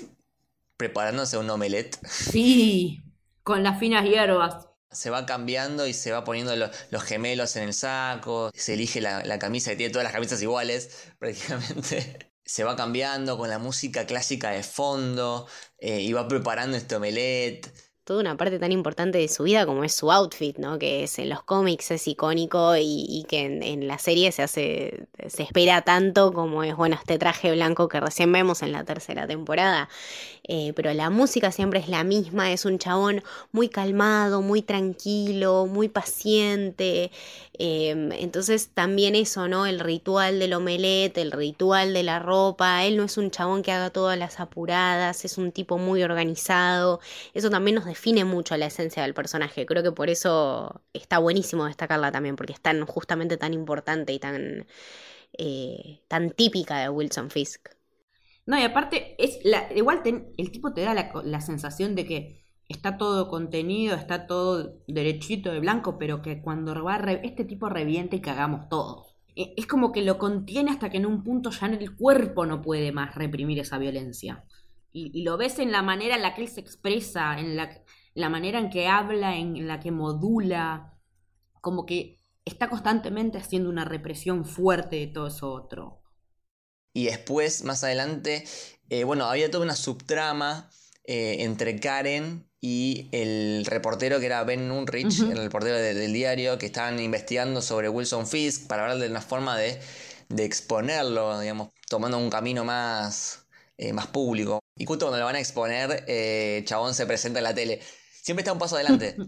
preparándose 0.76 1.36
un 1.36 1.50
omelette. 1.50 1.98
Sí, 2.08 3.02
con 3.42 3.62
las 3.62 3.78
finas 3.78 4.04
hierbas. 4.04 4.66
Se 4.90 5.10
va 5.10 5.26
cambiando 5.26 5.86
y 5.86 5.92
se 5.92 6.10
va 6.10 6.24
poniendo 6.24 6.56
los 6.56 7.02
gemelos 7.02 7.54
en 7.56 7.64
el 7.64 7.74
saco, 7.74 8.50
se 8.54 8.74
elige 8.74 9.00
la, 9.00 9.38
camisa, 9.38 9.70
que 9.70 9.76
tiene 9.76 9.92
todas 9.92 10.04
las 10.04 10.12
camisas 10.12 10.42
iguales, 10.42 11.12
prácticamente 11.18 12.30
se 12.44 12.64
va 12.64 12.74
cambiando 12.74 13.38
con 13.38 13.48
la 13.48 13.60
música 13.60 14.06
clásica 14.06 14.50
de 14.50 14.64
fondo 14.64 15.46
eh, 15.78 16.00
y 16.00 16.12
va 16.12 16.26
preparando 16.26 16.76
este 16.76 16.96
omelette 16.96 17.72
una 18.18 18.36
parte 18.36 18.58
tan 18.58 18.72
importante 18.72 19.18
de 19.18 19.28
su 19.28 19.44
vida 19.44 19.66
como 19.66 19.84
es 19.84 19.94
su 19.94 20.10
outfit, 20.10 20.58
¿no? 20.58 20.78
Que 20.78 21.04
es 21.04 21.18
en 21.18 21.28
los 21.28 21.42
cómics 21.42 21.90
es 21.92 22.08
icónico 22.08 22.74
y, 22.76 23.24
que 23.28 23.44
en, 23.44 23.86
la 23.86 23.98
serie 23.98 24.32
se 24.32 24.42
hace, 24.42 25.06
se 25.28 25.42
espera 25.42 25.82
tanto 25.82 26.32
como 26.32 26.64
es, 26.64 26.74
bueno, 26.74 26.96
este 26.96 27.18
traje 27.18 27.52
blanco 27.52 27.88
que 27.88 28.00
recién 28.00 28.32
vemos 28.32 28.62
en 28.62 28.72
la 28.72 28.84
tercera 28.84 29.26
temporada. 29.26 29.88
Eh, 30.52 30.72
pero 30.74 30.92
la 30.94 31.10
música 31.10 31.52
siempre 31.52 31.78
es 31.78 31.88
la 31.88 32.02
misma, 32.02 32.50
es 32.50 32.64
un 32.64 32.78
chabón 32.78 33.22
muy 33.52 33.68
calmado, 33.68 34.42
muy 34.42 34.62
tranquilo, 34.62 35.66
muy 35.66 35.88
paciente. 35.88 37.12
Em, 37.62 38.10
entonces 38.12 38.70
también 38.72 39.14
eso, 39.14 39.46
¿no? 39.46 39.66
El 39.66 39.78
ritual 39.80 40.38
del 40.38 40.54
omelette, 40.54 41.18
el 41.18 41.30
ritual 41.30 41.92
de 41.92 42.02
la 42.02 42.18
ropa, 42.18 42.84
él 42.84 42.96
no 42.96 43.04
es 43.04 43.18
un 43.18 43.30
chabón 43.30 43.62
que 43.62 43.70
haga 43.70 43.90
todas 43.90 44.18
las 44.18 44.40
apuradas, 44.40 45.24
es 45.24 45.38
un 45.38 45.52
tipo 45.52 45.78
muy 45.78 46.02
organizado. 46.02 47.00
Eso 47.34 47.50
también 47.50 47.74
nos 47.76 47.84
define 47.84 47.99
mucho 48.24 48.56
la 48.56 48.66
esencia 48.66 49.02
del 49.02 49.14
personaje. 49.14 49.66
Creo 49.66 49.82
que 49.82 49.92
por 49.92 50.10
eso 50.10 50.82
está 50.92 51.18
buenísimo 51.18 51.66
destacarla 51.66 52.12
también, 52.12 52.36
porque 52.36 52.52
es 52.52 52.60
tan 52.60 52.84
justamente 52.86 53.36
tan 53.36 53.54
importante 53.54 54.12
y 54.12 54.18
tan, 54.18 54.66
eh, 55.38 56.00
tan 56.08 56.30
típica 56.30 56.78
de 56.78 56.88
Wilson 56.88 57.30
Fisk. 57.30 57.68
No, 58.46 58.58
y 58.58 58.62
aparte, 58.62 59.14
es 59.18 59.38
igual 59.76 60.02
el 60.36 60.50
tipo 60.50 60.72
te 60.72 60.82
da 60.82 60.94
la, 60.94 61.40
sensación 61.40 61.94
de 61.94 62.06
que 62.06 62.44
está 62.68 62.96
todo 62.96 63.28
contenido, 63.28 63.94
está 63.94 64.26
todo 64.26 64.80
derechito 64.88 65.52
de 65.52 65.60
blanco, 65.60 65.98
pero 65.98 66.22
que 66.22 66.40
cuando 66.42 66.82
va 66.82 66.96
este 67.22 67.44
tipo 67.44 67.68
revienta 67.68 68.16
y 68.16 68.20
cagamos 68.20 68.68
todos. 68.68 69.16
E, 69.36 69.54
es 69.56 69.66
como 69.66 69.92
que 69.92 70.02
lo 70.02 70.18
contiene 70.18 70.70
hasta 70.70 70.90
que 70.90 70.96
en 70.96 71.06
un 71.06 71.22
punto 71.22 71.50
ya 71.50 71.66
el 71.66 71.96
cuerpo 71.96 72.46
no 72.46 72.60
puede 72.62 72.92
más 72.92 73.14
reprimir 73.14 73.58
esa 73.58 73.78
violencia. 73.78 74.44
Y, 74.92 75.22
lo 75.22 75.36
ves 75.36 75.58
en 75.58 75.72
la 75.72 75.82
manera 75.82 76.16
en 76.16 76.22
la 76.22 76.34
que 76.34 76.42
él 76.42 76.48
se 76.48 76.60
expresa, 76.60 77.38
en 77.38 77.56
la, 77.56 77.82
la 78.14 78.28
manera 78.28 78.58
en 78.58 78.70
que 78.70 78.88
habla, 78.88 79.36
en, 79.36 79.66
la 79.66 79.80
que 79.80 79.90
modula, 79.90 80.98
como 81.60 81.86
que 81.86 82.20
está 82.44 82.68
constantemente 82.68 83.38
haciendo 83.38 83.68
una 83.68 83.84
represión 83.84 84.44
fuerte 84.44 84.96
de 84.96 85.06
todo 85.06 85.28
eso 85.28 85.52
otro. 85.52 86.02
Y 86.92 87.04
después, 87.04 87.62
más 87.64 87.84
adelante, 87.84 88.44
eh, 88.88 89.04
bueno, 89.04 89.26
había 89.26 89.50
toda 89.50 89.64
una 89.64 89.76
subtrama 89.76 90.68
eh, 91.04 91.44
entre 91.44 91.78
Karen 91.78 92.50
y 92.60 93.08
el 93.12 93.64
reportero 93.64 94.20
que 94.20 94.26
era 94.26 94.44
Ben 94.44 94.70
Unrich, 94.70 95.20
el 95.20 95.38
reportero 95.38 95.76
del 95.76 96.12
diario, 96.12 96.58
que 96.58 96.66
estaban 96.66 97.00
investigando 97.00 97.62
sobre 97.62 97.88
Wilson 97.88 98.26
Fisk 98.26 98.66
para 98.66 98.82
hablar 98.82 98.98
de 98.98 99.08
una 99.08 99.22
forma 99.22 99.56
de, 99.56 99.80
de 100.28 100.44
exponerlo, 100.44 101.40
digamos, 101.40 101.70
tomando 101.88 102.18
un 102.18 102.28
camino 102.28 102.64
más, 102.64 103.46
eh, 103.80 103.94
más 103.94 104.08
público. 104.08 104.60
Y 104.76 104.84
justo 104.84 105.06
cuando 105.06 105.18
lo 105.18 105.24
van 105.24 105.36
a 105.36 105.40
exponer, 105.40 106.04
eh, 106.06 106.62
Chabón 106.66 106.92
se 106.92 107.06
presenta 107.06 107.38
en 107.40 107.44
la 107.44 107.54
tele. 107.54 107.80
Siempre 108.22 108.42
está 108.42 108.52
un 108.52 108.58
paso 108.58 108.76
adelante. 108.76 109.16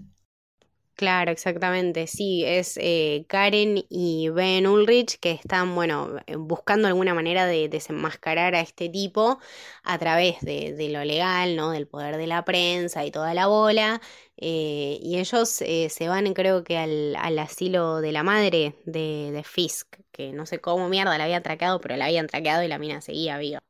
Claro, 0.95 1.33
exactamente. 1.33 2.07
Sí, 2.07 2.45
es 2.45 2.79
eh, 2.81 3.25
Karen 3.27 3.83
y 3.89 4.29
Ben 4.29 4.67
Ulrich 4.67 5.19
que 5.19 5.33
están, 5.33 5.75
bueno, 5.75 6.19
eh, 6.27 6.37
buscando 6.37 6.87
alguna 6.87 7.15
manera 7.15 7.47
de 7.47 7.69
desenmascarar 7.69 8.55
a 8.55 8.61
este 8.61 8.91
tipo 8.91 9.41
a 9.83 9.99
través 9.99 10.41
de, 10.43 10.89
lo 10.91 11.03
legal, 11.03 11.57
¿no? 11.57 11.71
Del 11.71 11.89
poder 11.89 12.19
de 12.19 12.27
la 12.27 12.45
prensa 12.45 13.05
y 13.07 13.11
toda 13.11 13.33
la 13.35 13.47
bola. 13.47 14.01
y 14.37 15.17
ellos 15.19 15.41
se 15.41 16.09
van, 16.09 16.35
creo 16.35 16.63
que 16.63 16.77
al, 16.77 17.39
asilo 17.39 18.01
de 18.03 18.13
la 18.13 18.23
madre 18.23 18.77
de, 18.85 19.43
Fisk, 19.45 19.97
que 20.13 20.33
no 20.33 20.45
sé 20.47 20.61
cómo 20.61 20.89
mierda 20.89 21.19
la 21.19 21.25
había 21.25 21.43
traqueado, 21.43 21.81
pero 21.81 21.97
la 21.97 22.05
habían 22.05 22.27
traqueado 22.27 22.63
y 22.63 22.69
la 22.69 22.79
mina 22.79 23.01
seguía 23.01 23.39
viva. 23.39 23.63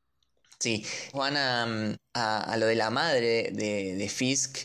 Sí, 0.63 0.87
van 1.13 1.37
a, 1.37 2.57
lo 2.57 2.67
de 2.67 2.77
la 2.77 2.91
madre 2.91 3.51
de, 3.51 4.09
Fisk, 4.09 4.59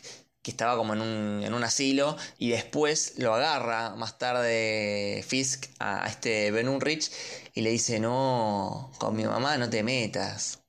que 0.43 0.51
estaba 0.51 0.77
como 0.77 0.93
en 0.93 1.01
un, 1.01 1.41
en 1.43 1.55
un, 1.55 1.63
asilo, 1.63 2.15
y 2.37 2.49
después 2.49 3.15
lo 3.17 3.33
agarra 3.33 3.95
más 3.95 4.19
tarde 4.19 5.25
Fisk 5.27 5.65
a, 5.79 6.05
este 6.05 6.51
Ben 6.51 6.69
Unrich 6.69 7.09
y 7.55 7.61
le 7.61 7.71
dice, 7.71 7.99
no, 7.99 8.91
con 8.99 9.15
mi 9.15 9.23
mamá 9.23 9.57
no 9.57 9.71
te 9.71 9.81
metas. 9.81 10.59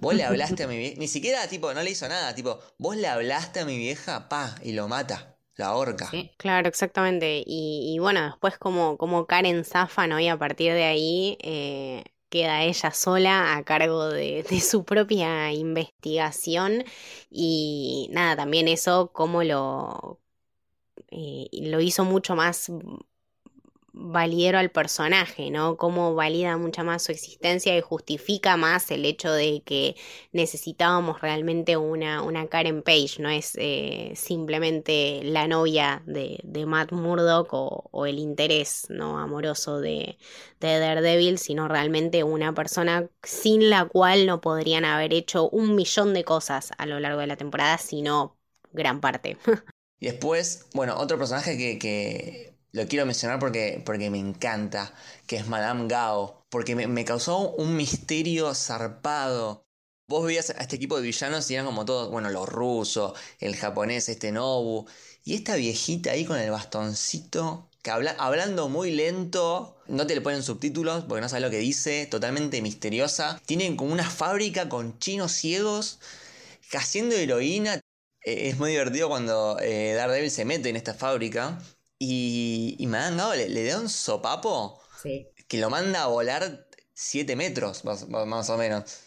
Vos 0.00 0.14
le 0.14 0.24
hablaste 0.24 0.62
a 0.62 0.66
mi 0.66 0.78
vieja, 0.78 0.98
ni 0.98 1.08
siquiera 1.08 1.46
tipo, 1.46 1.74
no 1.74 1.82
le 1.82 1.90
hizo 1.90 2.08
nada, 2.08 2.34
tipo, 2.34 2.58
vos 2.78 2.96
le 2.96 3.06
hablaste 3.06 3.60
a 3.60 3.66
mi 3.66 3.76
vieja, 3.76 4.30
pa, 4.30 4.54
y 4.62 4.72
lo 4.72 4.88
mata. 4.88 5.36
La 5.56 5.74
horca. 5.74 6.10
Claro, 6.38 6.70
exactamente. 6.70 7.42
Y, 7.44 7.98
bueno, 7.98 8.24
después 8.24 8.56
como, 8.56 8.96
como 8.96 9.26
Karen 9.26 9.62
zafa, 9.66 10.06
¿no? 10.06 10.18
Y 10.18 10.26
a 10.28 10.38
partir 10.38 10.72
de 10.72 10.84
ahí 10.84 11.36
eh, 11.42 12.02
queda 12.30 12.62
ella 12.64 12.92
sola 12.92 13.56
a 13.56 13.64
cargo 13.64 14.08
de, 14.08 14.44
su 14.60 14.84
propia 14.84 15.52
investigación. 15.52 16.84
Y 17.30 18.08
nada, 18.12 18.36
también 18.36 18.68
eso 18.68 19.12
como 19.12 19.44
lo, 19.44 20.20
eh, 21.10 21.48
lo 21.52 21.80
hizo 21.80 22.04
mucho 22.04 22.36
más 22.36 22.70
validero 24.00 24.58
al 24.58 24.70
personaje, 24.70 25.50
¿no? 25.50 25.76
Cómo 25.76 26.14
valida 26.14 26.56
mucha 26.56 26.82
más 26.82 27.02
su 27.02 27.12
existencia 27.12 27.76
y 27.76 27.80
justifica 27.80 28.56
más 28.56 28.90
el 28.90 29.04
hecho 29.04 29.32
de 29.32 29.62
que 29.64 29.96
necesitábamos 30.32 31.20
realmente 31.20 31.76
una, 31.76 32.22
una 32.22 32.48
Karen 32.48 32.82
Page, 32.82 33.16
no 33.18 33.28
es 33.28 33.52
eh, 33.56 34.12
simplemente 34.16 35.20
la 35.24 35.46
novia 35.46 36.02
de, 36.06 36.40
de 36.42 36.66
Matt 36.66 36.92
Murdock 36.92 37.48
o, 37.52 38.06
el 38.06 38.18
interés 38.18 38.86
no 38.88 39.18
amoroso 39.18 39.80
de, 39.80 40.16
de 40.60 40.78
Daredevil, 40.78 41.38
sino 41.38 41.68
realmente 41.68 42.24
una 42.24 42.54
persona 42.54 43.08
sin 43.22 43.68
la 43.68 43.84
cual 43.84 44.26
no 44.26 44.40
podrían 44.40 44.84
haber 44.86 45.12
hecho 45.12 45.48
un 45.50 45.74
millón 45.74 46.14
de 46.14 46.24
cosas 46.24 46.72
a 46.78 46.86
lo 46.86 46.98
largo 46.98 47.20
de 47.20 47.26
la 47.26 47.36
temporada, 47.36 47.76
sino 47.78 48.38
gran 48.72 49.00
parte. 49.00 49.36
Y 50.00 50.06
después, 50.06 50.66
bueno, 50.72 50.96
otro 50.96 51.18
personaje 51.18 51.58
que, 51.78 52.49
lo 52.72 52.86
quiero 52.86 53.06
mencionar 53.06 53.38
porque, 53.38 53.82
porque 53.84 54.10
me 54.10 54.18
encanta, 54.18 54.94
que 55.26 55.36
es 55.36 55.46
Madame 55.48 55.88
Gao, 55.88 56.44
porque 56.50 56.74
me, 56.74 57.04
causó 57.04 57.50
un 57.52 57.76
misterio 57.76 58.54
zarpado. 58.54 59.66
Vos 60.08 60.26
veías 60.26 60.50
a 60.50 60.62
este 60.62 60.76
equipo 60.76 60.96
de 60.96 61.02
villanos 61.02 61.50
y 61.50 61.54
eran 61.54 61.66
como 61.66 61.84
todos, 61.84 62.10
bueno, 62.10 62.30
los 62.30 62.48
rusos, 62.48 63.18
el 63.38 63.56
japonés, 63.56 64.08
este 64.08 64.32
Nobu, 64.32 64.86
y 65.24 65.34
esta 65.34 65.56
viejita 65.56 66.12
ahí 66.12 66.24
con 66.24 66.38
el 66.38 66.50
bastoncito, 66.50 67.68
que 67.82 67.90
habla, 67.90 68.14
hablando 68.18 68.68
muy 68.68 68.90
lento, 68.90 69.76
no 69.86 70.06
te 70.06 70.14
le 70.14 70.20
ponen 70.20 70.42
subtítulos 70.42 71.04
porque 71.04 71.22
no 71.22 71.28
sabes 71.28 71.42
lo 71.42 71.50
que 71.50 71.58
dice, 71.58 72.06
totalmente 72.06 72.60
misteriosa. 72.62 73.40
Tienen 73.46 73.76
como 73.76 73.92
una 73.92 74.08
fábrica 74.08 74.68
con 74.68 74.98
chinos 74.98 75.32
ciegos 75.32 76.00
haciendo 76.72 77.14
heroína. 77.14 77.76
Eh, 78.24 78.48
es 78.50 78.58
muy 78.58 78.70
divertido 78.70 79.08
cuando 79.08 79.58
eh, 79.60 79.94
Daredevil 79.94 80.30
se 80.30 80.44
mete 80.44 80.68
en 80.68 80.76
esta 80.76 80.94
fábrica 80.94 81.58
y, 82.02 82.76
y 82.78 82.86
Madame 82.86 83.18
Gao 83.18 83.34
le, 83.34 83.64
da 83.64 83.78
un 83.78 83.90
sopapo 83.90 84.80
que 85.02 85.58
lo 85.58 85.68
manda 85.68 86.02
a 86.02 86.06
volar 86.06 86.66
7 86.94 87.36
metros, 87.36 87.84
más, 87.84 88.50
o 88.50 88.56
menos. 88.56 89.00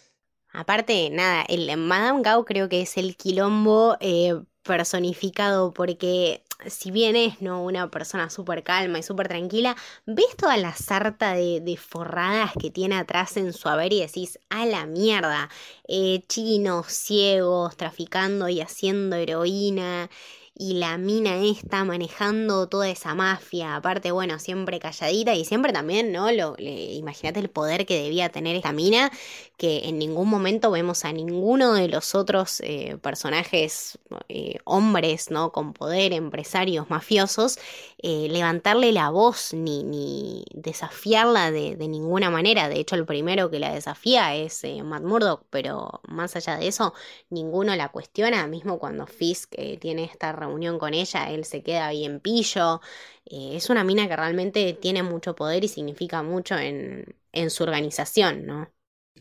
Aparte, 0.51 1.09
nada, 1.09 1.43
el 1.49 1.75
Madame 1.75 2.21
Gao 2.21 2.45
creo 2.45 2.69
que 2.69 2.83
es 2.83 2.97
el 2.97 3.17
quilombo 3.17 3.97
eh, 3.99 4.39
personificado 4.61 5.73
porque 5.73 6.43
si 6.67 6.91
bien 6.91 7.15
es 7.15 7.41
¿no? 7.41 7.63
una 7.63 7.89
persona 7.89 8.29
súper 8.29 8.63
calma 8.63 8.99
y 8.99 9.03
súper 9.03 9.27
tranquila, 9.27 9.75
ves 10.05 10.37
toda 10.37 10.55
la 10.57 10.73
sarta 10.73 11.33
de, 11.33 11.77
forradas 11.77 12.51
que 12.59 12.69
tiene 12.69 12.95
atrás 12.95 13.37
en 13.37 13.53
su 13.53 13.69
haber 13.69 13.91
y 13.91 14.01
decís, 14.01 14.39
a 14.49 14.67
la 14.67 14.85
mierda, 14.85 15.49
eh, 15.87 16.21
chinos, 16.27 16.87
ciegos, 16.87 17.75
traficando 17.75 18.49
y 18.49 18.61
haciendo 18.61 19.15
heroína 19.15 20.11
y 20.55 20.75
la 20.75 20.99
mina 20.99 21.37
está 21.37 21.83
manejando 21.83 22.69
toda 22.69 22.87
esa 22.87 23.15
mafia, 23.15 23.75
aparte, 23.75 24.11
bueno, 24.11 24.37
siempre 24.37 24.79
calladita 24.79 25.33
y 25.33 25.45
siempre 25.45 25.73
también, 25.73 26.11
¿no? 26.11 26.31
Lo, 26.31 26.55
imagínate 26.59 27.39
el 27.39 27.49
poder 27.49 27.87
que 27.87 28.03
debía 28.03 28.29
tener 28.29 28.55
esta 28.55 28.71
mina, 28.71 29.11
que 29.57 29.87
en 29.89 29.97
ningún 29.97 30.29
momento 30.29 30.69
vemos 30.69 31.05
a 31.05 31.11
ninguno 31.11 31.73
de 31.73 31.87
los 31.87 32.13
otros 32.13 32.59
eh, 32.61 32.97
personajes, 33.01 33.97
eh, 34.29 34.59
hombres, 34.63 35.31
¿no? 35.31 35.51
Con 35.51 35.73
poder, 35.73 36.13
empresarios, 36.13 36.87
mafiosos, 36.89 37.57
eh, 37.97 38.27
levantarle 38.29 38.91
la 38.91 39.09
voz 39.09 39.53
ni, 39.53 39.83
ni 39.83 40.45
desafiarla 40.53 41.49
de, 41.49 41.75
de, 41.75 41.87
ninguna 41.87 42.29
manera. 42.29 42.69
De 42.69 42.79
hecho, 42.79 42.95
el 42.95 43.05
primero 43.05 43.49
que 43.49 43.57
la 43.57 43.73
desafía 43.73 44.35
es 44.35 44.63
Matt 44.83 45.03
Murdock, 45.03 45.45
pero 45.49 46.01
más 46.07 46.35
allá 46.35 46.57
de 46.57 46.67
eso, 46.67 46.93
ninguno 47.31 47.75
la 47.75 47.89
cuestiona, 47.89 48.45
mismo 48.45 48.77
cuando 48.77 49.07
Fisk 49.07 49.55
tiene 49.79 50.03
esta 50.03 50.31
reunión 50.45 50.79
con 50.79 50.93
ella, 50.93 51.29
él 51.29 51.45
se 51.45 51.63
queda 51.63 51.89
bien 51.91 52.19
pillo. 52.19 52.81
Eh, 53.25 53.51
es 53.55 53.69
una 53.69 53.83
mina 53.83 54.07
que 54.07 54.15
realmente 54.15 54.73
tiene 54.73 55.03
mucho 55.03 55.35
poder 55.35 55.63
y 55.63 55.67
significa 55.67 56.23
mucho 56.23 56.57
en, 56.57 57.15
en 57.31 57.49
su 57.49 57.63
organización, 57.63 58.45
¿no? 58.45 58.71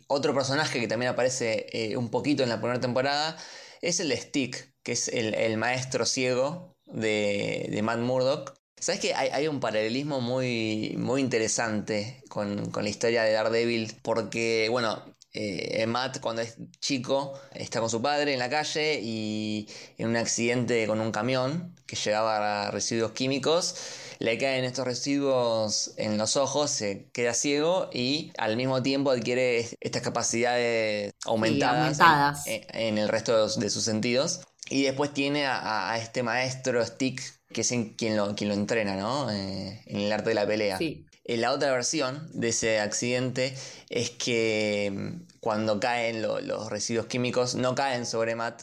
Otro 0.09 0.35
personaje 0.35 0.81
que 0.81 0.89
también 0.89 1.13
aparece 1.13 1.67
eh, 1.73 1.97
un 1.97 2.11
poquito 2.11 2.43
en 2.43 2.49
la 2.49 2.61
primera 2.61 2.81
temporada 2.81 3.37
es 3.81 4.01
el 4.01 4.17
Stick, 4.17 4.75
que 4.83 4.93
es 4.93 5.09
el, 5.09 5.57
maestro 5.57 6.07
ciego 6.07 6.77
de, 6.87 7.69
de, 7.71 7.83
Matt 7.83 7.99
Murdock. 7.99 8.55
¿Sabes 8.79 9.01
que 9.01 9.15
hay, 9.15 9.29
hay, 9.31 9.49
un 9.49 9.61
paralelismo 9.61 10.21
muy, 10.21 10.95
muy 10.99 11.21
interesante 11.21 12.23
con, 12.29 12.71
con, 12.71 12.85
la 12.85 12.91
historia 12.91 13.23
de 13.23 13.33
Daredevil? 13.33 13.97
Porque, 14.03 14.69
bueno, 14.71 15.03
eh, 15.35 15.87
Matt 15.87 16.21
cuando 16.21 16.43
es 16.43 16.57
chico 16.81 17.33
está 17.55 17.81
con 17.81 17.89
su 17.89 18.03
padre 18.03 18.33
en 18.33 18.39
la 18.39 18.51
calle 18.51 19.01
y 19.03 19.67
en 19.99 20.09
un 20.09 20.17
accidente 20.17 20.87
con 20.87 21.01
un 21.01 21.11
camión 21.11 21.75
que 21.87 21.97
llevaba 21.97 22.71
residuos 22.71 23.13
químicos 23.13 23.75
le 24.23 24.39
caen 24.39 24.65
estos 24.65 24.87
residuos 24.87 25.95
en 25.97 26.17
los 26.17 26.37
ojos, 26.37 26.71
se 26.71 27.09
queda 27.13 27.35
ciego 27.35 27.91
y 27.93 28.33
al 28.39 28.57
mismo 28.57 28.81
tiempo 28.81 29.11
adquiere 29.11 29.69
estas 29.81 30.03
capacidades 30.03 31.13
aumentadas, 31.25 32.45
En, 32.47 32.99
el 32.99 33.09
resto 33.09 33.49
de, 33.49 33.69
sus 33.69 33.83
sentidos. 33.83 34.43
Y 34.71 34.85
después 34.85 35.13
tiene 35.13 35.47
a, 35.47 35.99
este 35.99 36.23
maestro 36.23 36.87
Stick, 36.87 37.21
que 37.53 37.63
es 37.63 37.75
quien, 37.97 38.17
lo, 38.17 38.37
quien 38.37 38.49
lo 38.49 38.55
entrena, 38.55 38.95
¿no? 38.95 39.29
Eh, 39.29 39.83
en 39.87 40.01
el 40.03 40.13
arte 40.13 40.29
de 40.29 40.35
la 40.35 40.47
pelea. 40.47 40.79
Sí. 40.79 41.05
En 41.25 41.41
la 41.41 41.53
otra 41.53 41.71
versión 41.71 42.29
de 42.33 42.49
ese 42.49 42.81
accidente 42.81 43.55
es 43.89 44.11
que 44.11 44.93
mm, 44.93 45.39
cuando 45.41 45.79
caen 45.79 46.21
los 46.23 46.69
residuos 46.71 47.07
químicos 47.07 47.55
no 47.55 47.75
caen 47.75 48.07
sobre 48.07 48.35
Matt, 48.35 48.63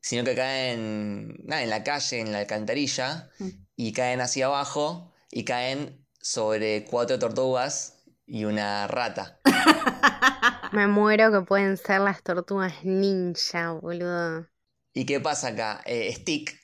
sino 0.00 0.22
que 0.22 0.34
caen 0.34 1.42
en 1.48 1.70
la 1.70 1.82
calle, 1.82 2.20
en 2.20 2.32
la 2.32 2.40
alcantarilla, 2.40 3.30
mm. 3.38 3.48
y 3.76 3.92
caen 3.92 4.20
hacia 4.20 4.46
abajo 4.46 5.14
y 5.30 5.44
caen 5.44 6.06
sobre 6.20 6.84
cuatro 6.84 7.18
tortugas 7.18 8.04
y 8.26 8.44
una 8.44 8.86
rata. 8.86 9.40
Me 10.72 10.86
muero 10.86 11.32
que 11.32 11.40
pueden 11.46 11.76
ser 11.78 12.00
las 12.00 12.22
tortugas 12.22 12.84
ninja, 12.84 13.72
boludo. 13.72 14.46
¿Y 14.92 15.06
qué 15.06 15.20
pasa 15.20 15.48
acá? 15.48 15.80
Eh, 15.86 16.12
stick. 16.14 16.54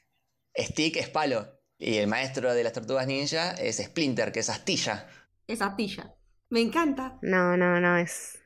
Stick 0.54 0.96
es 0.96 1.08
palo. 1.08 1.60
Y 1.78 1.96
el 1.96 2.08
maestro 2.08 2.52
de 2.52 2.62
las 2.62 2.74
tortugas 2.74 3.06
ninja 3.06 3.52
es 3.52 3.78
Splinter, 3.78 4.32
que 4.32 4.40
es 4.40 4.50
astilla 4.50 5.08
esa 5.52 5.66
astilla. 5.66 6.14
Me 6.48 6.60
encanta. 6.60 7.18
No, 7.22 7.56
no, 7.56 7.80
no, 7.80 7.96
es 7.96 8.40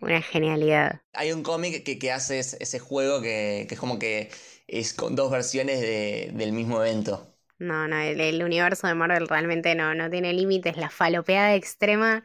una 0.00 0.22
genialidad. 0.22 1.00
Hay 1.12 1.32
un 1.32 1.42
cómic 1.42 1.84
que, 1.84 2.12
hace 2.12 2.38
ese 2.38 2.78
juego 2.78 3.20
que, 3.20 3.66
es 3.68 3.78
como 3.78 3.98
que 3.98 4.30
es 4.66 4.94
con 4.94 5.16
dos 5.16 5.30
versiones 5.30 5.80
del 5.80 6.52
mismo 6.52 6.82
evento. 6.82 7.34
No, 7.58 7.88
no, 7.88 7.98
el, 7.98 8.42
universo 8.42 8.86
de 8.86 8.94
Marvel 8.94 9.26
realmente 9.26 9.74
no, 9.74 9.94
no 9.94 10.08
tiene 10.10 10.32
límites. 10.32 10.76
La 10.76 10.90
falopeada 10.90 11.54
extrema, 11.54 12.22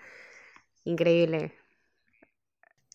increíble. 0.83 1.53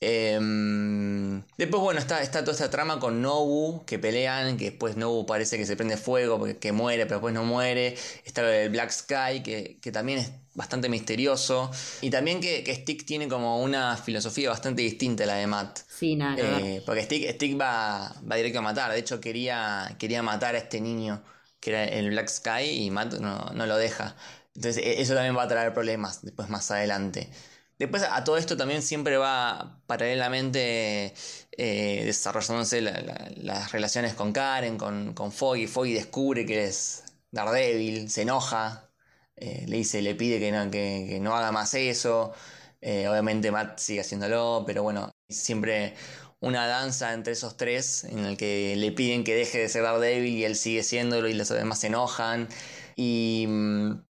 Em, 0.00 1.42
después, 1.56 1.82
bueno, 1.82 1.98
está, 1.98 2.22
está 2.22 2.40
toda 2.40 2.52
esta 2.52 2.70
trama 2.70 3.00
con 3.00 3.20
Nobu, 3.20 3.84
que 3.84 3.98
pelean, 3.98 4.56
que 4.56 4.66
después 4.66 4.96
Nobu 4.96 5.26
parece 5.26 5.58
que 5.58 5.66
se 5.66 5.76
prende 5.76 5.96
fuego, 5.96 6.38
porque, 6.38 6.56
que 6.58 6.72
muere, 6.72 7.04
pero 7.06 7.16
después 7.16 7.34
no 7.34 7.44
muere. 7.44 7.96
Está 8.24 8.62
el 8.62 8.70
Black 8.70 8.90
Sky, 8.90 9.42
que, 9.42 9.78
que 9.80 9.90
también 9.90 10.20
es 10.20 10.32
bastante 10.54 10.88
misterioso. 10.88 11.70
Y 12.00 12.10
también 12.10 12.40
que, 12.40 12.64
Stick 12.74 13.04
tiene 13.06 13.28
como 13.28 13.60
una 13.62 13.96
filosofía 13.96 14.50
bastante 14.50 14.82
distinta 14.82 15.24
a 15.24 15.26
la 15.26 15.34
de 15.34 15.46
Matt. 15.46 15.80
Sí, 15.88 16.16
nada. 16.16 16.60
Eh, 16.60 16.82
porque 16.84 17.02
Stick, 17.02 17.30
Stick 17.32 17.60
va, 17.60 18.14
va, 18.30 18.36
directo 18.36 18.58
a 18.60 18.62
matar. 18.62 18.92
De 18.92 18.98
hecho, 18.98 19.20
quería, 19.20 19.96
quería 19.98 20.22
matar 20.22 20.54
a 20.54 20.58
este 20.58 20.80
niño 20.80 21.22
que 21.60 21.70
era 21.70 21.84
el 21.84 22.10
Black 22.10 22.28
Sky 22.28 22.84
y 22.84 22.90
Matt 22.90 23.14
no, 23.14 23.50
no 23.52 23.66
lo 23.66 23.76
deja. 23.76 24.16
Entonces, 24.54 24.84
e, 24.84 25.00
eso 25.00 25.14
también 25.14 25.36
va 25.36 25.44
a 25.44 25.48
traer 25.48 25.72
problemas 25.74 26.22
después 26.22 26.48
más 26.48 26.70
adelante. 26.70 27.30
Después 27.78 28.02
a 28.02 28.24
todo 28.24 28.36
esto 28.36 28.56
también 28.56 28.82
siempre 28.82 29.16
va 29.16 29.80
paralelamente 29.86 31.14
eh, 31.52 32.02
desarrollándose 32.04 32.80
las 32.80 33.72
relaciones 33.72 34.14
con 34.14 34.32
Karen, 34.32 34.76
con, 34.78 35.14
con 35.14 35.30
Foggy. 35.32 35.66
Foggy 35.68 35.94
descubre 35.94 36.44
que 36.44 36.64
es 36.64 37.04
Daredevil, 37.30 38.10
se 38.10 38.22
enoja, 38.22 38.90
eh, 39.36 39.64
le 39.68 39.76
dice, 39.78 40.02
le 40.02 40.14
pide 40.14 40.40
que 40.40 40.50
no, 40.52 40.70
que, 40.70 41.18
no 41.20 41.36
haga 41.36 41.52
más 41.52 41.74
eso. 41.74 42.32
Eh, 42.80 43.08
obviamente 43.08 43.50
Matt 43.50 43.78
sigue 43.78 44.00
haciéndolo, 44.00 44.64
pero 44.66 44.82
bueno, 44.82 45.10
siempre 45.28 45.94
una 46.40 46.66
danza 46.66 47.12
entre 47.12 47.32
esos 47.32 47.56
tres 47.56 48.04
en 48.04 48.20
el 48.24 48.36
que 48.36 48.76
le 48.76 48.92
piden 48.92 49.24
que 49.24 49.34
deje 49.34 49.58
de 49.58 49.68
ser 49.68 49.82
Daredevil 49.82 50.34
y 50.34 50.44
él 50.44 50.56
sigue 50.56 50.82
siéndolo 50.82 51.28
y 51.28 51.34
los 51.34 51.48
demás 51.48 51.80
se 51.80 51.88
enojan. 51.88 52.48
Y 52.96 53.46
mm, 53.48 54.07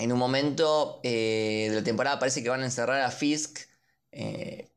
en 0.00 0.12
un 0.12 0.18
momento 0.18 1.00
eh, 1.04 1.68
de 1.70 1.76
la 1.76 1.84
temporada 1.84 2.18
parece 2.18 2.42
que 2.42 2.48
van 2.50 2.62
a 2.62 2.66
encerrar 2.66 3.02
a 3.02 3.10
Fisk, 3.10 3.60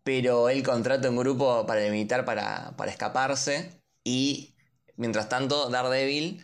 pero 0.03 0.49
él 0.49 0.63
contrata 0.63 1.09
un 1.09 1.17
grupo 1.17 1.65
para 1.65 1.85
evitar 1.85 2.25
para, 2.25 2.75
para 2.77 2.91
escaparse. 2.91 3.81
Y 4.03 4.55
mientras 4.97 5.29
tanto, 5.29 5.69
Daredevil 5.69 6.43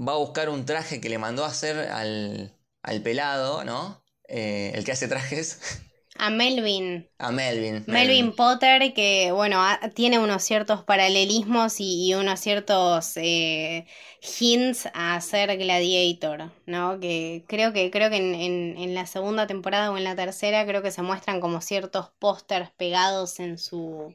va 0.00 0.12
a 0.14 0.16
buscar 0.18 0.48
un 0.50 0.66
traje 0.66 1.00
que 1.00 1.08
le 1.08 1.18
mandó 1.18 1.44
a 1.44 1.48
hacer 1.48 1.78
al, 1.78 2.56
al 2.82 3.02
pelado, 3.02 3.64
¿no? 3.64 4.04
Eh, 4.28 4.72
el 4.74 4.84
que 4.84 4.92
hace 4.92 5.08
trajes. 5.08 5.60
A 6.22 6.30
Melvin. 6.30 7.10
A 7.18 7.32
Melvin. 7.32 7.82
Melvin, 7.88 8.32
Potter, 8.36 8.94
que 8.94 9.32
bueno, 9.32 9.60
tiene 9.92 10.20
unos 10.20 10.44
ciertos 10.44 10.84
paralelismos 10.84 11.80
y, 11.80 12.14
unos 12.14 12.38
ciertos 12.38 13.16
eh, 13.16 13.86
hints 14.38 14.88
a 14.94 15.20
ser 15.20 15.58
Gladiator, 15.58 16.52
¿no? 16.64 17.00
Que 17.00 17.44
creo 17.48 17.72
que, 17.72 17.90
creo 17.90 18.08
que 18.08 18.18
en, 18.18 18.78
en, 18.78 18.94
la 18.94 19.06
segunda 19.06 19.48
temporada 19.48 19.90
o 19.90 19.96
en 19.96 20.04
la 20.04 20.14
tercera 20.14 20.64
creo 20.64 20.80
que 20.80 20.92
se 20.92 21.02
muestran 21.02 21.40
como 21.40 21.60
ciertos 21.60 22.10
pósters 22.20 22.70
pegados 22.76 23.40
en 23.40 23.58
su 23.58 24.14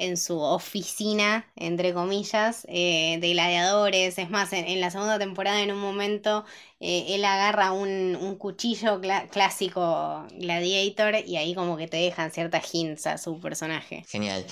en 0.00 0.16
su 0.16 0.40
oficina, 0.40 1.46
entre 1.56 1.92
comillas, 1.92 2.66
eh, 2.68 3.18
de 3.20 3.30
gladiadores. 3.32 4.18
Es 4.18 4.30
más, 4.30 4.52
en, 4.52 4.80
la 4.80 4.90
segunda 4.90 5.18
temporada, 5.18 5.60
en 5.60 5.72
un 5.72 5.78
momento, 5.78 6.44
eh, 6.80 7.06
él 7.10 7.24
agarra 7.24 7.72
un, 7.72 8.36
cuchillo 8.38 9.00
clásico 9.30 10.26
gladiator 10.32 11.16
y 11.26 11.36
ahí 11.36 11.54
como 11.54 11.76
que 11.76 11.88
te 11.88 11.98
dejan 11.98 12.30
ciertas 12.30 12.74
hints 12.74 13.06
a 13.06 13.18
su 13.18 13.38
personaje. 13.40 14.04
Genial. 14.08 14.46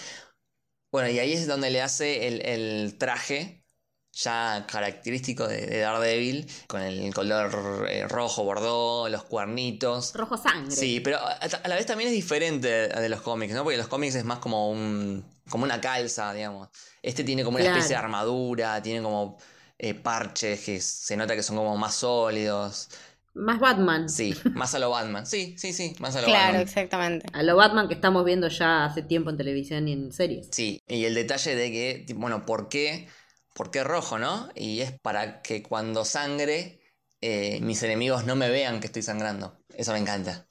Bueno, 0.93 1.09
y 1.09 1.19
ahí 1.19 1.33
es 1.33 1.47
donde 1.47 1.71
le 1.71 1.81
hace 1.81 2.29
el, 2.29 2.99
traje 2.99 3.65
ya 4.13 4.67
característico 4.71 5.47
de, 5.47 5.79
Daredevil, 5.81 6.51
con 6.67 6.83
el 6.83 7.15
color 7.15 7.87
eh, 7.89 8.07
rojo, 8.09 8.45
bordó, 8.45 9.09
los 9.09 9.23
cuernitos. 9.23 10.13
Rojo 10.15 10.37
sangre. 10.37 10.75
Sí, 10.75 11.01
pero 11.01 11.19
a, 11.19 11.35
a, 11.35 11.69
la 11.69 11.77
vez 11.77 11.87
también 11.87 12.09
es 12.09 12.15
diferente 12.15 12.89
de 12.89 13.09
los 13.09 13.23
cómics, 13.23 13.55
¿no? 13.55 13.63
Porque 13.63 13.79
los 13.79 13.89
cómics 13.89 14.17
es 14.17 14.25
más 14.25 14.41
como 14.41 14.71
un 14.71 15.25
como 15.49 15.65
una 15.65 15.81
calza, 15.81 16.33
digamos. 16.33 16.69
Este 17.03 17.25
tiene 17.25 17.45
como 17.45 17.57
una 17.57 17.67
especie 17.67 17.91
de 17.91 17.97
armadura, 17.97 18.83
tiene 18.83 19.03
como 19.03 19.39
eh, 19.79 19.95
parches 19.95 20.65
que 20.65 20.81
se 20.81 21.17
nota 21.17 21.35
que 21.35 21.43
son 21.43 21.57
como 21.57 21.77
más 21.77 21.95
sólidos. 21.95 22.89
Más 23.35 23.61
Batman. 23.61 24.09
Sí, 24.09 24.35
más 24.55 24.75
a 24.75 24.79
lo 24.81 24.91
Batman. 24.91 25.25
Sí, 25.25 25.55
sí, 25.57 25.73
sí, 25.73 25.95
más 26.01 26.17
a 26.17 26.23
lo 26.23 26.27
Batman. 26.27 26.51
Claro, 26.51 26.63
exactamente. 26.63 27.27
A 27.33 27.43
lo 27.43 27.55
Batman 27.57 27.87
que 27.87 27.95
estamos 27.95 28.25
viendo 28.25 28.49
ya 28.49 28.85
hace 28.85 29.03
tiempo 29.03 29.31
en 29.31 29.37
televisión 29.37 29.87
y 29.87 29.93
en 29.93 30.13
series. 30.13 30.49
Sí, 30.51 30.83
y 30.89 31.05
el 31.05 31.15
detalle 31.15 31.55
de 31.55 31.71
que, 31.71 32.15
bueno, 32.15 32.45
¿por 32.45 32.69
qué? 32.69 33.09
¿Por 33.55 33.71
qué 33.71 33.85
rojo, 33.85 34.19
no? 34.19 34.49
Y 34.55 34.81
es 34.81 34.93
para 34.99 35.41
que 35.43 35.63
cuando 35.63 36.05
sangre, 36.05 36.81
eh, 37.21 37.61
mis 37.61 37.83
enemigos 37.83 38.25
no 38.25 38.35
me 38.35 38.51
vean 38.51 38.81
que 38.81 38.87
estoy 38.87 39.03
sangrando. 39.03 39.57
Eso 39.77 39.93
me 39.93 39.99
encanta. 39.99 40.47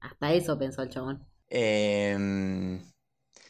Hasta 0.00 0.32
eso 0.32 0.58
pensó 0.58 0.82
el 0.82 0.88
chabón. 0.88 1.26
Eh, 1.50 2.80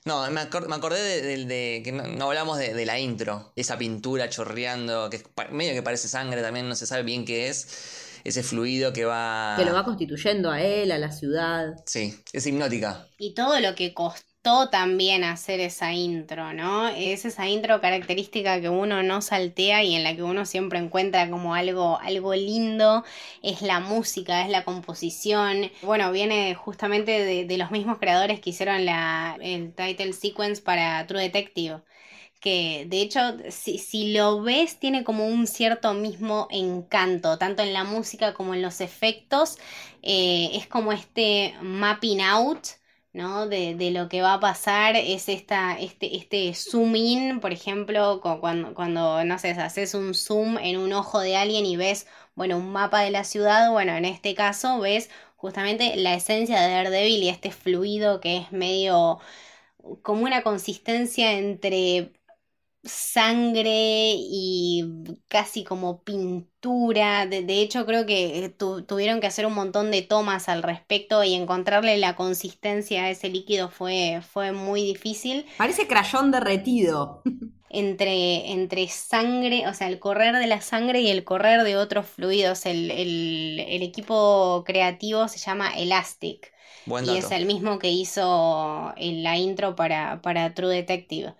no, 0.05 0.29
me, 0.31 0.41
acordé 0.41 1.45
de, 1.47 1.83
que 1.85 1.93
no, 1.93 2.25
hablamos 2.25 2.59
de, 2.59 2.87
la 2.87 2.99
intro, 2.99 3.53
esa 3.57 3.79
pintura 3.79 4.29
chorreando, 4.29 5.09
que 5.11 5.23
medio 5.51 5.75
que 5.75 5.83
parece 5.83 6.09
sangre 6.09 6.43
también, 6.43 6.69
no 6.69 6.75
se 6.75 6.87
sabe 6.87 7.03
bien 7.05 7.25
qué 7.25 7.49
es, 7.49 8.21
ese 8.25 8.43
fluido 8.43 8.93
que 8.93 9.05
va... 9.05 9.55
Que 9.57 9.65
lo 9.65 9.73
va 9.73 9.85
constituyendo 9.85 10.51
a 10.51 10.61
él, 10.63 10.91
a 10.91 10.99
la 10.99 11.13
ciudad. 11.13 11.75
Sí, 11.87 12.19
es 12.33 12.47
hipnótica. 12.47 13.07
Y 13.19 13.35
todo 13.35 13.61
lo 13.61 13.75
que 13.75 13.95
costó 13.95 14.32
también 14.43 15.23
hacer 15.23 15.61
esa 15.61 15.93
intro, 15.93 16.53
¿no? 16.53 16.89
Es 16.89 17.25
esa 17.25 17.49
intro 17.49 17.81
característica 17.81 18.61
que 18.61 18.69
uno 18.69 19.03
no 19.03 19.23
saltea 19.23 19.85
y 19.85 19.95
en 19.95 20.03
la 20.03 20.17
que 20.17 20.23
uno 20.25 20.47
siempre 20.47 20.81
encuentra 20.81 21.31
como 21.31 21.55
algo, 21.55 21.99
algo 22.01 22.35
lindo, 22.35 23.05
es 23.43 23.63
la 23.63 23.79
música, 23.81 24.43
es 24.43 24.51
la 24.51 24.65
composición. 24.65 25.71
Bueno, 25.83 26.11
viene 26.11 26.55
justamente 26.57 27.45
de, 27.45 27.57
los 27.57 27.71
mismos 27.71 27.99
creadores 27.99 28.41
que 28.41 28.51
hicieron 28.51 28.85
la, 28.85 29.37
el 29.41 29.73
title 29.75 30.13
sequence 30.13 30.61
para 30.63 31.07
True 31.07 31.23
Detective 31.23 31.83
que 32.41 32.87
de 32.89 33.01
hecho 33.03 33.21
si, 33.51 34.13
lo 34.13 34.43
ves 34.43 34.81
tiene 34.81 35.05
como 35.05 35.27
un 35.29 35.47
cierto 35.47 35.95
mismo 35.95 36.49
encanto, 36.51 37.39
tanto 37.39 37.63
en 37.63 37.73
la 37.73 37.85
música 37.85 38.35
como 38.35 38.55
en 38.55 38.63
los 38.63 38.81
efectos, 38.81 39.59
eh, 40.03 40.51
es 40.55 40.67
como 40.67 40.93
este 40.93 41.55
mapping 41.63 42.21
out 42.21 42.67
¿no? 43.13 43.47
De, 43.47 43.75
de, 43.75 43.91
lo 43.91 44.09
que 44.09 44.23
va 44.23 44.35
a 44.35 44.41
pasar 44.41 44.97
es 44.97 45.29
esta, 45.29 45.79
este, 45.79 46.17
este 46.17 46.55
zoom 46.55 46.97
in, 46.97 47.41
por 47.41 47.53
ejemplo, 47.53 48.21
cuando, 48.41 48.75
cuando, 48.75 49.25
no 49.25 49.39
sé, 49.39 49.51
haces 49.51 49.95
un 49.95 50.15
zoom 50.15 50.59
en 50.59 50.79
un 50.79 50.93
ojo 50.93 51.21
de 51.21 51.37
alguien 51.37 51.67
y 51.67 51.77
ves, 51.77 52.07
bueno, 52.35 52.57
un 52.59 52.73
mapa 52.73 53.01
de 53.03 53.11
la 53.11 53.25
ciudad, 53.25 53.71
bueno, 53.71 53.93
en 53.97 54.05
este 54.07 54.35
caso 54.35 54.81
ves 54.81 55.11
justamente 55.37 55.97
la 55.97 56.15
esencia 56.15 56.61
de 56.61 56.73
Daredevil 56.73 57.23
y 57.23 57.29
este 57.29 57.51
fluido 57.51 58.21
que 58.21 58.39
es 58.39 58.53
medio 58.53 59.21
como 60.03 60.23
una 60.25 60.43
consistencia 60.43 61.33
entre 61.33 62.13
sangre 62.85 64.15
y 64.17 64.85
casi 65.29 65.65
como 65.65 66.03
pintura. 66.03 67.27
De, 67.27 67.61
hecho, 67.61 67.87
creo 67.87 68.07
que 68.07 68.45
eh, 68.45 68.49
tuvieron 68.49 69.21
que 69.21 69.27
hacer 69.27 69.47
un 69.47 69.55
montón 69.55 69.91
de 69.91 70.03
tomas 70.03 70.49
al 70.49 70.63
respecto 70.63 71.23
y 71.23 71.35
encontrarle 71.35 71.97
la 71.99 72.17
consistencia 72.17 73.05
a 73.05 73.11
ese 73.11 73.29
líquido 73.29 73.69
fue, 73.69 74.21
fue 74.29 74.53
muy 74.53 74.83
difícil. 74.83 75.47
Parece 75.59 75.87
crayón 75.87 76.31
derretido. 76.31 77.23
Entre, 77.75 78.53
entre 78.53 78.87
sangre, 78.89 79.67
o 79.67 79.73
sea, 79.73 79.89
el 79.89 79.99
correr 79.99 80.37
de 80.37 80.47
la 80.47 80.61
sangre 80.61 81.01
y 81.01 81.09
el 81.09 81.25
correr 81.25 81.63
de 81.63 81.79
otros 81.79 82.05
fluidos. 82.05 82.67
El, 82.67 82.91
equipo 83.61 84.63
creativo 84.67 85.27
se 85.27 85.39
llama 85.39 85.71
Elastic. 85.75 86.53
y 86.87 87.17
es 87.17 87.31
el 87.31 87.47
mismo 87.47 87.79
que 87.79 87.89
hizo 87.89 88.93
en 88.99 89.23
la 89.23 89.39
intro 89.39 89.75
para, 89.75 90.21
para 90.21 90.53
True 90.53 90.69
Detective. 90.69 91.35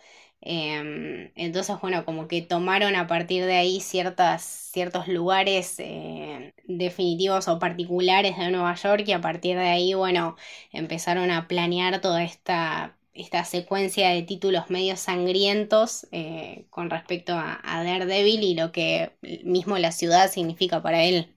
Em, 0.45 1.31
entonces, 1.37 1.77
bueno, 1.81 2.05
como 2.05 2.27
que 2.27 2.43
tomaron 2.43 2.97
a 2.97 3.07
partir 3.07 3.45
de 3.45 3.55
ahí 3.55 3.81
ciertas, 3.81 4.43
ciertos 4.43 5.07
lugares 5.07 5.77
eh, 5.79 6.55
definitivos 6.65 7.47
o 7.49 7.59
particulares 7.61 8.37
de 8.37 8.51
Nueva 8.51 8.75
York 8.75 9.05
y 9.07 9.13
a 9.13 9.21
partir 9.21 9.57
de 9.57 9.69
ahí, 9.69 9.95
bueno, 9.95 10.37
empezaron 10.73 11.31
a 11.31 11.47
planear 11.47 12.01
toda 12.01 12.25
esta, 12.25 12.97
esta 13.15 13.45
secuencia 13.45 14.11
de 14.11 14.23
títulos 14.23 14.69
medio 14.69 14.97
sangrientos 14.97 16.09
eh, 16.11 16.67
con 16.71 16.91
respecto 16.91 17.35
a, 17.35 17.61
Daredevil 17.85 18.43
y 18.43 18.55
lo 18.55 18.73
que 18.73 19.13
mismo 19.45 19.79
la 19.79 19.93
ciudad 19.93 20.31
significa 20.31 20.83
para 20.83 21.05
él. 21.05 21.37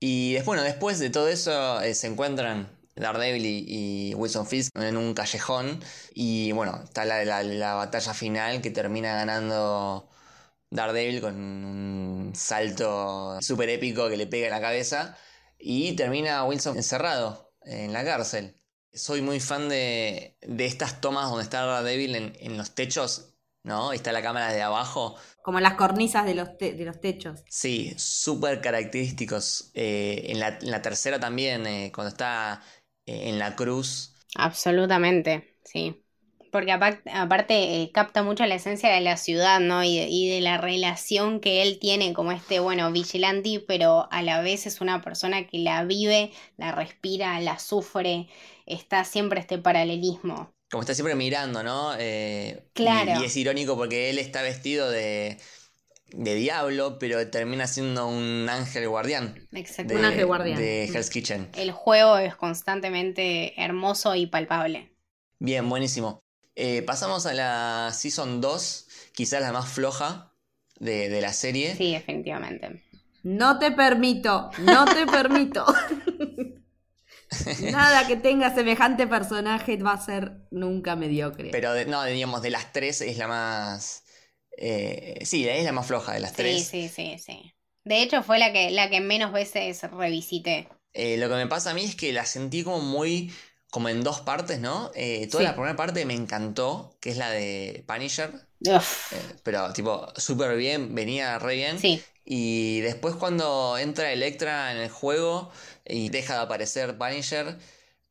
Y 0.00 0.40
bueno, 0.42 0.62
después 0.62 0.98
de 0.98 1.10
todo 1.10 1.28
eso 1.28 1.80
eh, 1.80 1.94
se 1.94 2.08
encuentran 2.08 2.68
Daredevil 2.96 3.44
y, 3.46 4.14
Wilson 4.14 4.46
Fisk 4.46 4.76
en 4.76 4.96
un 4.96 5.14
callejón. 5.14 5.80
Y 6.14 6.52
bueno, 6.52 6.80
está 6.84 7.04
la, 7.04 7.24
la, 7.42 7.74
batalla 7.74 8.14
final 8.14 8.60
que 8.62 8.70
termina 8.70 9.14
ganando 9.14 10.08
Daredevil 10.70 11.20
con 11.20 11.34
un 11.34 12.32
salto 12.34 13.38
súper 13.40 13.68
épico 13.70 14.08
que 14.08 14.16
le 14.16 14.26
pega 14.26 14.46
en 14.46 14.52
la 14.52 14.60
cabeza. 14.60 15.16
Y 15.58 15.96
termina 15.96 16.44
Wilson 16.44 16.76
encerrado 16.76 17.52
en 17.62 17.92
la 17.92 18.04
cárcel. 18.04 18.60
Soy 18.92 19.22
muy 19.22 19.40
fan 19.40 19.68
de, 19.68 20.38
de 20.42 20.66
estas 20.66 21.00
tomas 21.00 21.28
donde 21.28 21.44
está 21.44 21.64
Daredevil 21.64 22.14
en, 22.14 22.32
en 22.40 22.56
los 22.56 22.74
techos 22.74 23.34
¿no? 23.64 23.92
Está 23.92 24.12
la 24.12 24.22
cámara 24.22 24.52
de 24.52 24.62
abajo. 24.62 25.16
Como 25.42 25.58
las 25.58 25.74
cornisas 25.74 26.24
de 26.26 26.34
los, 26.34 26.56
de 26.58 26.84
los 26.84 27.00
techos. 27.00 27.42
Sí, 27.48 27.94
súper 27.96 28.60
característicos. 28.60 29.70
Eh, 29.74 30.26
en, 30.28 30.38
la, 30.38 30.58
en, 30.60 30.70
la, 30.70 30.82
tercera 30.82 31.18
también, 31.18 31.66
eh, 31.66 31.90
cuando 31.92 32.10
está 32.10 32.62
en 33.06 33.38
la 33.38 33.56
cruz. 33.56 34.14
Absolutamente, 34.34 35.56
sí. 35.64 36.00
Porque 36.50 36.70
aparte, 36.70 37.82
eh, 37.82 37.90
capta 37.92 38.22
mucho 38.22 38.46
la 38.46 38.54
esencia 38.54 38.88
de 38.88 39.00
la 39.00 39.16
ciudad, 39.16 39.58
¿no? 39.58 39.82
Y 39.82 40.28
de, 40.28 40.40
la 40.40 40.56
relación 40.56 41.40
que 41.40 41.62
él 41.62 41.80
tiene 41.80 42.12
como 42.12 42.30
este, 42.30 42.60
bueno, 42.60 42.92
vigilante, 42.92 43.64
pero 43.66 44.06
a 44.12 44.22
la 44.22 44.40
vez 44.40 44.66
es 44.66 44.80
una 44.80 45.02
persona 45.02 45.48
que 45.48 45.58
la 45.58 45.82
vive, 45.82 46.30
la 46.56 46.70
respira, 46.70 47.40
la 47.40 47.58
sufre, 47.58 48.28
está 48.66 49.02
siempre 49.02 49.40
este 49.40 49.58
paralelismo. 49.58 50.54
Como 50.70 50.82
está 50.82 50.94
siempre 50.94 51.16
mirando, 51.16 51.64
¿no? 51.64 51.92
Eh, 51.98 52.68
claro. 52.72 53.20
y 53.20 53.24
es 53.24 53.36
irónico 53.36 53.76
porque 53.76 54.10
él 54.10 54.18
está 54.20 54.42
vestido 54.42 54.88
de, 54.88 55.38
de 56.16 56.34
diablo, 56.34 56.98
pero 56.98 57.28
termina 57.28 57.66
siendo 57.66 58.06
un 58.06 58.48
ángel 58.48 58.88
guardián. 58.88 59.46
Exacto. 59.52 59.94
un 59.94 60.04
ángel 60.04 60.26
guardián. 60.26 60.58
De 60.58 60.84
Hell's 60.84 61.10
Kitchen. 61.10 61.48
El 61.54 61.72
juego 61.72 62.18
es 62.18 62.36
constantemente 62.36 63.60
hermoso 63.62 64.14
y 64.14 64.26
palpable. 64.26 64.92
Bien, 65.38 65.68
buenísimo. 65.68 66.20
Eh, 66.56 66.82
pasamos 66.82 67.26
a 67.26 67.34
la 67.34 67.90
Season 67.92 68.40
2, 68.40 68.88
quizás 69.12 69.40
la 69.40 69.52
más 69.52 69.68
floja 69.68 70.32
de, 70.78 71.08
de 71.08 71.20
la 71.20 71.32
serie. 71.32 71.74
Sí, 71.74 71.92
definitivamente. 71.92 72.84
No 73.22 73.58
te 73.58 73.72
permito, 73.72 74.50
no 74.60 74.84
te 74.84 75.06
permito. 75.10 75.66
Nada 77.72 78.06
que 78.06 78.16
tenga 78.16 78.54
semejante 78.54 79.06
personaje 79.06 79.76
va 79.78 79.92
a 79.92 80.00
ser 80.00 80.46
nunca 80.50 80.94
mediocre. 80.94 81.50
Pero 81.50 81.70
no, 81.86 82.04
digamos, 82.04 82.42
de 82.42 82.50
las 82.50 82.72
tres 82.72 83.00
es 83.00 83.18
la 83.18 83.28
más 83.28 84.03
eh, 84.56 85.18
sí, 85.24 85.48
es 85.48 85.64
la 85.64 85.72
más 85.72 85.86
floja 85.86 86.12
de 86.12 86.20
las 86.20 86.32
tres. 86.32 86.66
Sí, 86.66 86.88
sí, 86.88 87.18
sí, 87.18 87.52
De 87.84 88.02
hecho, 88.02 88.22
fue 88.22 88.38
la 88.38 88.52
que, 88.52 88.70
la 88.70 88.90
que 88.90 89.00
menos 89.00 89.32
veces 89.32 89.82
revisité. 89.90 90.68
Eh, 90.92 91.16
lo 91.16 91.28
que 91.28 91.34
me 91.34 91.46
pasa 91.46 91.70
a 91.70 91.74
mí 91.74 91.84
es 91.84 91.96
que 91.96 92.12
la 92.12 92.24
sentí 92.24 92.62
como 92.62 92.80
muy. 92.80 93.32
como 93.70 93.88
en 93.88 94.02
dos 94.02 94.20
partes, 94.20 94.60
¿no? 94.60 94.90
Eh, 94.94 95.26
toda 95.30 95.42
la 95.42 95.54
primera 95.54 95.76
parte 95.76 96.04
me 96.04 96.14
encantó, 96.14 96.96
que 97.00 97.10
es 97.10 97.16
la 97.16 97.30
de 97.30 97.84
Punisher. 97.86 98.30
pero, 99.42 99.72
tipo, 99.72 100.06
súper 100.16 100.56
bien, 100.56 100.94
venía 100.94 101.38
re 101.38 101.56
bien. 101.56 101.78
Sí. 101.78 102.02
Y 102.24 102.80
después 102.80 103.16
cuando 103.16 103.76
entra 103.76 104.12
Electra 104.12 104.72
en 104.72 104.78
el 104.78 104.88
juego 104.88 105.50
y 105.84 106.08
deja 106.08 106.34
de 106.34 106.40
aparecer 106.40 106.96
Punisher 106.96 107.58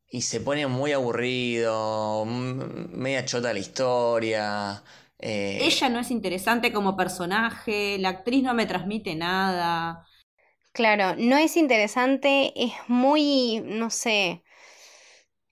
y 0.07 0.21
se 0.21 0.39
pone 0.41 0.67
muy 0.67 0.91
aburrido, 0.91 2.23
media 2.25 3.25
chota 3.25 3.51
la 3.53 3.59
historia. 3.59 4.83
Eh, 5.26 5.59
Ella 5.61 5.88
no 5.89 5.99
es 5.99 6.11
interesante 6.11 6.74
como 6.74 6.97
personaje, 6.97 7.97
la 7.97 8.09
actriz 8.09 8.43
no 8.43 8.53
me 8.53 8.65
transmite 8.65 9.15
nada. 9.15 10.05
Claro, 10.71 11.15
no 11.17 11.38
es 11.38 11.55
interesante, 11.57 12.53
es 12.55 12.74
muy, 12.88 13.61
no 13.65 13.89
sé, 13.89 14.43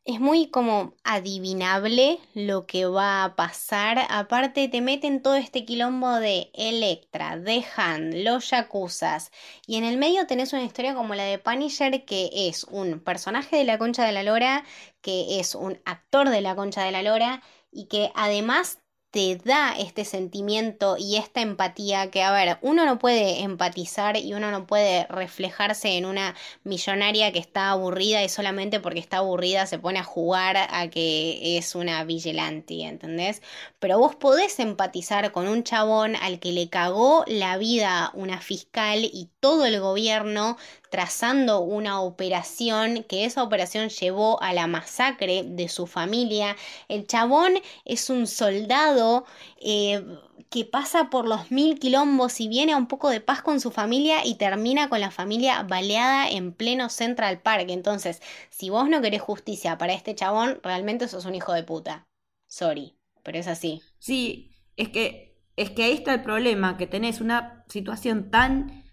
es 0.03 0.19
muy 0.19 0.49
como 0.49 0.95
adivinable 1.03 2.19
lo 2.33 2.65
que 2.65 2.85
va 2.87 3.23
a 3.23 3.35
pasar. 3.35 3.99
Aparte 4.09 4.67
te 4.67 4.81
meten 4.81 5.21
todo 5.21 5.35
este 5.35 5.63
quilombo 5.65 6.15
de 6.15 6.49
Electra, 6.55 7.37
de 7.37 7.63
Han, 7.77 8.23
los 8.23 8.49
Yakuzas. 8.49 9.31
Y 9.67 9.75
en 9.77 9.83
el 9.83 9.97
medio 9.97 10.25
tenés 10.27 10.53
una 10.53 10.63
historia 10.63 10.95
como 10.95 11.13
la 11.15 11.23
de 11.23 11.37
Punisher 11.39 12.03
que 12.05 12.29
es 12.33 12.63
un 12.65 12.99
personaje 12.99 13.57
de 13.57 13.63
la 13.63 13.77
Concha 13.77 14.03
de 14.05 14.11
la 14.11 14.23
Lora, 14.23 14.63
que 15.01 15.39
es 15.39 15.55
un 15.55 15.79
actor 15.85 16.29
de 16.29 16.41
la 16.41 16.55
Concha 16.55 16.83
de 16.83 16.91
la 16.91 17.03
Lora 17.03 17.43
y 17.71 17.87
que 17.87 18.11
además 18.15 18.80
te 19.11 19.35
da 19.35 19.73
este 19.77 20.05
sentimiento 20.05 20.95
y 20.97 21.17
esta 21.17 21.41
empatía 21.41 22.09
que, 22.09 22.23
a 22.23 22.31
ver, 22.31 22.57
uno 22.61 22.85
no 22.85 22.97
puede 22.97 23.41
empatizar 23.41 24.15
y 24.15 24.33
uno 24.33 24.51
no 24.51 24.65
puede 24.65 25.05
reflejarse 25.07 25.97
en 25.97 26.05
una 26.05 26.33
millonaria 26.63 27.33
que 27.33 27.39
está 27.39 27.71
aburrida 27.71 28.23
y 28.23 28.29
solamente 28.29 28.79
porque 28.79 28.99
está 28.99 29.17
aburrida 29.17 29.65
se 29.65 29.79
pone 29.79 29.99
a 29.99 30.03
jugar 30.03 30.55
a 30.57 30.89
que 30.89 31.57
es 31.57 31.75
una 31.75 32.03
vigilante, 32.05 32.83
¿entendés? 32.83 33.41
Pero 33.79 33.99
vos 33.99 34.15
podés 34.15 34.57
empatizar 34.59 35.33
con 35.33 35.49
un 35.49 35.63
chabón 35.63 36.15
al 36.15 36.39
que 36.39 36.53
le 36.53 36.69
cagó 36.69 37.25
la 37.27 37.57
vida 37.57 38.11
una 38.13 38.39
fiscal 38.39 39.03
y 39.03 39.29
todo 39.41 39.65
el 39.65 39.81
gobierno 39.81 40.57
trazando 40.91 41.61
una 41.61 42.01
operación, 42.01 43.05
que 43.07 43.23
esa 43.23 43.43
operación 43.43 43.87
llevó 43.87 44.43
a 44.43 44.51
la 44.51 44.67
masacre 44.67 45.43
de 45.43 45.69
su 45.69 45.87
familia. 45.87 46.57
El 46.89 47.07
chabón 47.07 47.53
es 47.85 48.09
un 48.09 48.27
soldado 48.27 49.25
eh, 49.57 50.03
que 50.49 50.65
pasa 50.65 51.09
por 51.09 51.29
los 51.29 51.49
mil 51.49 51.79
quilombos 51.79 52.41
y 52.41 52.49
viene 52.49 52.73
a 52.73 52.77
un 52.77 52.87
poco 52.87 53.09
de 53.09 53.21
paz 53.21 53.41
con 53.41 53.61
su 53.61 53.71
familia 53.71 54.25
y 54.25 54.35
termina 54.35 54.89
con 54.89 54.99
la 54.99 55.11
familia 55.11 55.63
baleada 55.63 56.29
en 56.29 56.51
pleno 56.51 56.89
Central 56.89 57.39
Park. 57.41 57.67
Entonces, 57.69 58.21
si 58.49 58.69
vos 58.69 58.89
no 58.89 59.01
querés 59.01 59.21
justicia 59.21 59.77
para 59.77 59.93
este 59.93 60.13
chabón, 60.13 60.59
realmente 60.61 61.07
sos 61.07 61.23
un 61.23 61.35
hijo 61.35 61.53
de 61.53 61.63
puta. 61.63 62.05
Sorry, 62.47 62.97
pero 63.23 63.37
es 63.37 63.47
así. 63.47 63.81
Sí, 63.97 64.51
es 64.75 64.89
que, 64.89 65.39
es 65.55 65.69
que 65.69 65.85
ahí 65.85 65.93
está 65.93 66.13
el 66.15 66.21
problema, 66.21 66.75
que 66.75 66.85
tenés 66.85 67.21
una 67.21 67.63
situación 67.69 68.29
tan 68.29 68.90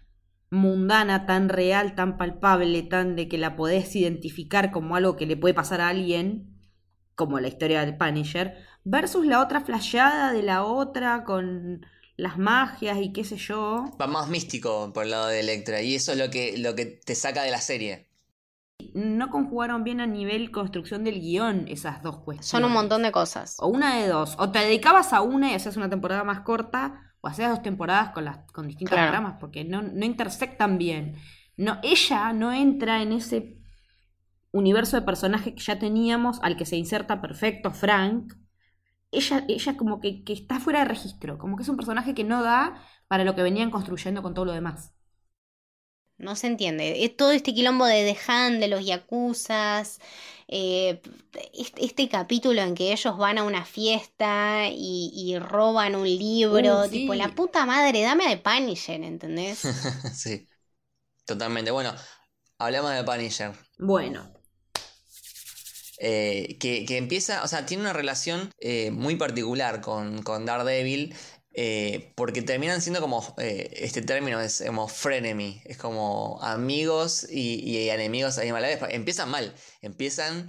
mundana, 0.51 1.25
tan 1.25 1.49
real, 1.49 1.95
tan 1.95 2.17
palpable, 2.17 2.83
tan 2.83 3.15
de 3.15 3.27
que 3.27 3.37
la 3.37 3.55
podés 3.55 3.95
identificar 3.95 4.71
como 4.71 4.95
algo 4.95 5.15
que 5.15 5.25
le 5.25 5.37
puede 5.37 5.53
pasar 5.53 5.81
a 5.81 5.89
alguien, 5.89 6.57
como 7.15 7.39
la 7.39 7.47
historia 7.47 7.81
del 7.81 7.97
Punisher, 7.97 8.57
versus 8.83 9.25
la 9.25 9.41
otra 9.41 9.61
flasheada 9.61 10.31
de 10.31 10.41
la 10.41 10.63
otra 10.63 11.23
con 11.23 11.85
las 12.15 12.37
magias 12.37 12.97
y 12.99 13.13
qué 13.13 13.23
sé 13.23 13.37
yo. 13.37 13.85
Va 13.99 14.07
más 14.07 14.27
místico 14.27 14.91
por 14.93 15.05
el 15.05 15.11
lado 15.11 15.27
de 15.27 15.39
Electra, 15.39 15.81
y 15.81 15.95
eso 15.95 16.13
es 16.13 16.17
lo 16.17 16.29
que, 16.29 16.57
lo 16.57 16.75
que 16.75 16.85
te 16.85 17.15
saca 17.15 17.43
de 17.43 17.51
la 17.51 17.61
serie. 17.61 18.09
No 18.93 19.29
conjugaron 19.29 19.83
bien 19.83 19.99
a 20.01 20.07
nivel 20.07 20.51
construcción 20.51 21.03
del 21.03 21.19
guion 21.19 21.67
esas 21.67 22.01
dos 22.01 22.19
cuestiones. 22.19 22.47
Son 22.47 22.63
un 22.63 22.71
montón 22.71 23.03
de 23.03 23.11
cosas. 23.11 23.57
O 23.59 23.67
una 23.67 23.97
de 23.97 24.07
dos. 24.07 24.35
O 24.39 24.51
te 24.51 24.59
dedicabas 24.59 25.13
a 25.13 25.21
una 25.21 25.51
y 25.51 25.53
hacías 25.53 25.77
una 25.77 25.89
temporada 25.89 26.23
más 26.23 26.41
corta, 26.41 27.08
o 27.21 27.27
hacías 27.27 27.49
dos 27.49 27.61
temporadas 27.61 28.11
con, 28.11 28.25
las, 28.25 28.39
con 28.51 28.67
distintos 28.67 28.97
dramas 28.97 29.37
porque 29.39 29.63
no, 29.63 29.81
no 29.81 30.05
intersectan 30.05 30.77
bien. 30.77 31.15
No, 31.57 31.79
ella 31.83 32.33
no 32.33 32.53
entra 32.53 33.01
en 33.01 33.11
ese 33.11 33.57
universo 34.51 34.97
de 34.97 35.03
personajes 35.03 35.53
que 35.53 35.61
ya 35.61 35.79
teníamos, 35.79 36.39
al 36.41 36.57
que 36.57 36.65
se 36.65 36.77
inserta 36.77 37.21
perfecto 37.21 37.71
Frank. 37.71 38.33
Ella, 39.11 39.43
ella 39.47 39.75
como 39.75 39.99
que, 39.99 40.23
que 40.23 40.33
está 40.33 40.59
fuera 40.59 40.79
de 40.79 40.85
registro, 40.85 41.37
como 41.37 41.57
que 41.57 41.63
es 41.63 41.69
un 41.69 41.77
personaje 41.77 42.13
que 42.13 42.23
no 42.23 42.43
da 42.43 42.81
para 43.07 43.23
lo 43.23 43.35
que 43.35 43.43
venían 43.43 43.71
construyendo 43.71 44.21
con 44.21 44.33
todo 44.33 44.45
lo 44.45 44.53
demás. 44.53 44.93
No 46.17 46.35
se 46.35 46.47
entiende. 46.47 47.05
Es 47.05 47.15
todo 47.15 47.31
este 47.31 47.53
quilombo 47.53 47.85
de 47.85 48.03
Dejan, 48.03 48.59
de 48.59 48.67
los 48.67 48.85
yakuzas, 48.85 49.99
eh, 50.51 50.99
este, 51.77 52.09
capítulo 52.09 52.61
en 52.61 52.73
que 52.73 52.91
ellos 52.91 53.17
van 53.17 53.37
a 53.37 53.43
una 53.43 53.65
fiesta 53.65 54.67
y, 54.71 55.37
roban 55.37 55.95
un 55.95 56.07
libro, 56.07 56.85
uh, 56.85 56.89
tipo, 56.89 57.13
la 57.13 57.35
puta 57.35 57.67
madre, 57.67 58.01
dame 58.01 58.27
de 58.27 58.37
Punisher, 58.37 59.03
¿entendés? 59.03 59.59
sí, 60.15 60.47
totalmente. 61.25 61.69
Bueno, 61.69 61.93
hablamos 62.57 62.91
de 62.93 63.03
Punisher. 63.03 63.51
Bueno. 63.77 64.33
Eh, 65.99 66.57
que, 66.59 66.97
empieza, 66.97 67.43
o 67.43 67.47
sea, 67.47 67.67
tiene 67.67 67.83
una 67.83 67.93
relación 67.93 68.51
eh, 68.59 68.89
muy 68.89 69.17
particular 69.17 69.81
con, 69.81 70.23
con 70.23 70.45
Daredevil 70.45 71.13
eh, 71.53 72.11
porque 72.15 72.41
terminan 72.41 72.81
siendo 72.81 73.01
como, 73.01 73.23
eh, 73.39 73.71
este 73.77 74.01
término 74.01 74.39
es 74.39 74.63
como 74.65 74.87
frenemy, 74.87 75.61
es 75.65 75.77
como 75.77 76.39
amigos 76.41 77.27
y, 77.29 77.89
enemigos 77.89 78.37
a 78.37 78.43
la 78.43 78.59
vez. 78.59 78.79
Empiezan 78.89 79.29
mal, 79.29 79.53
empiezan 79.81 80.47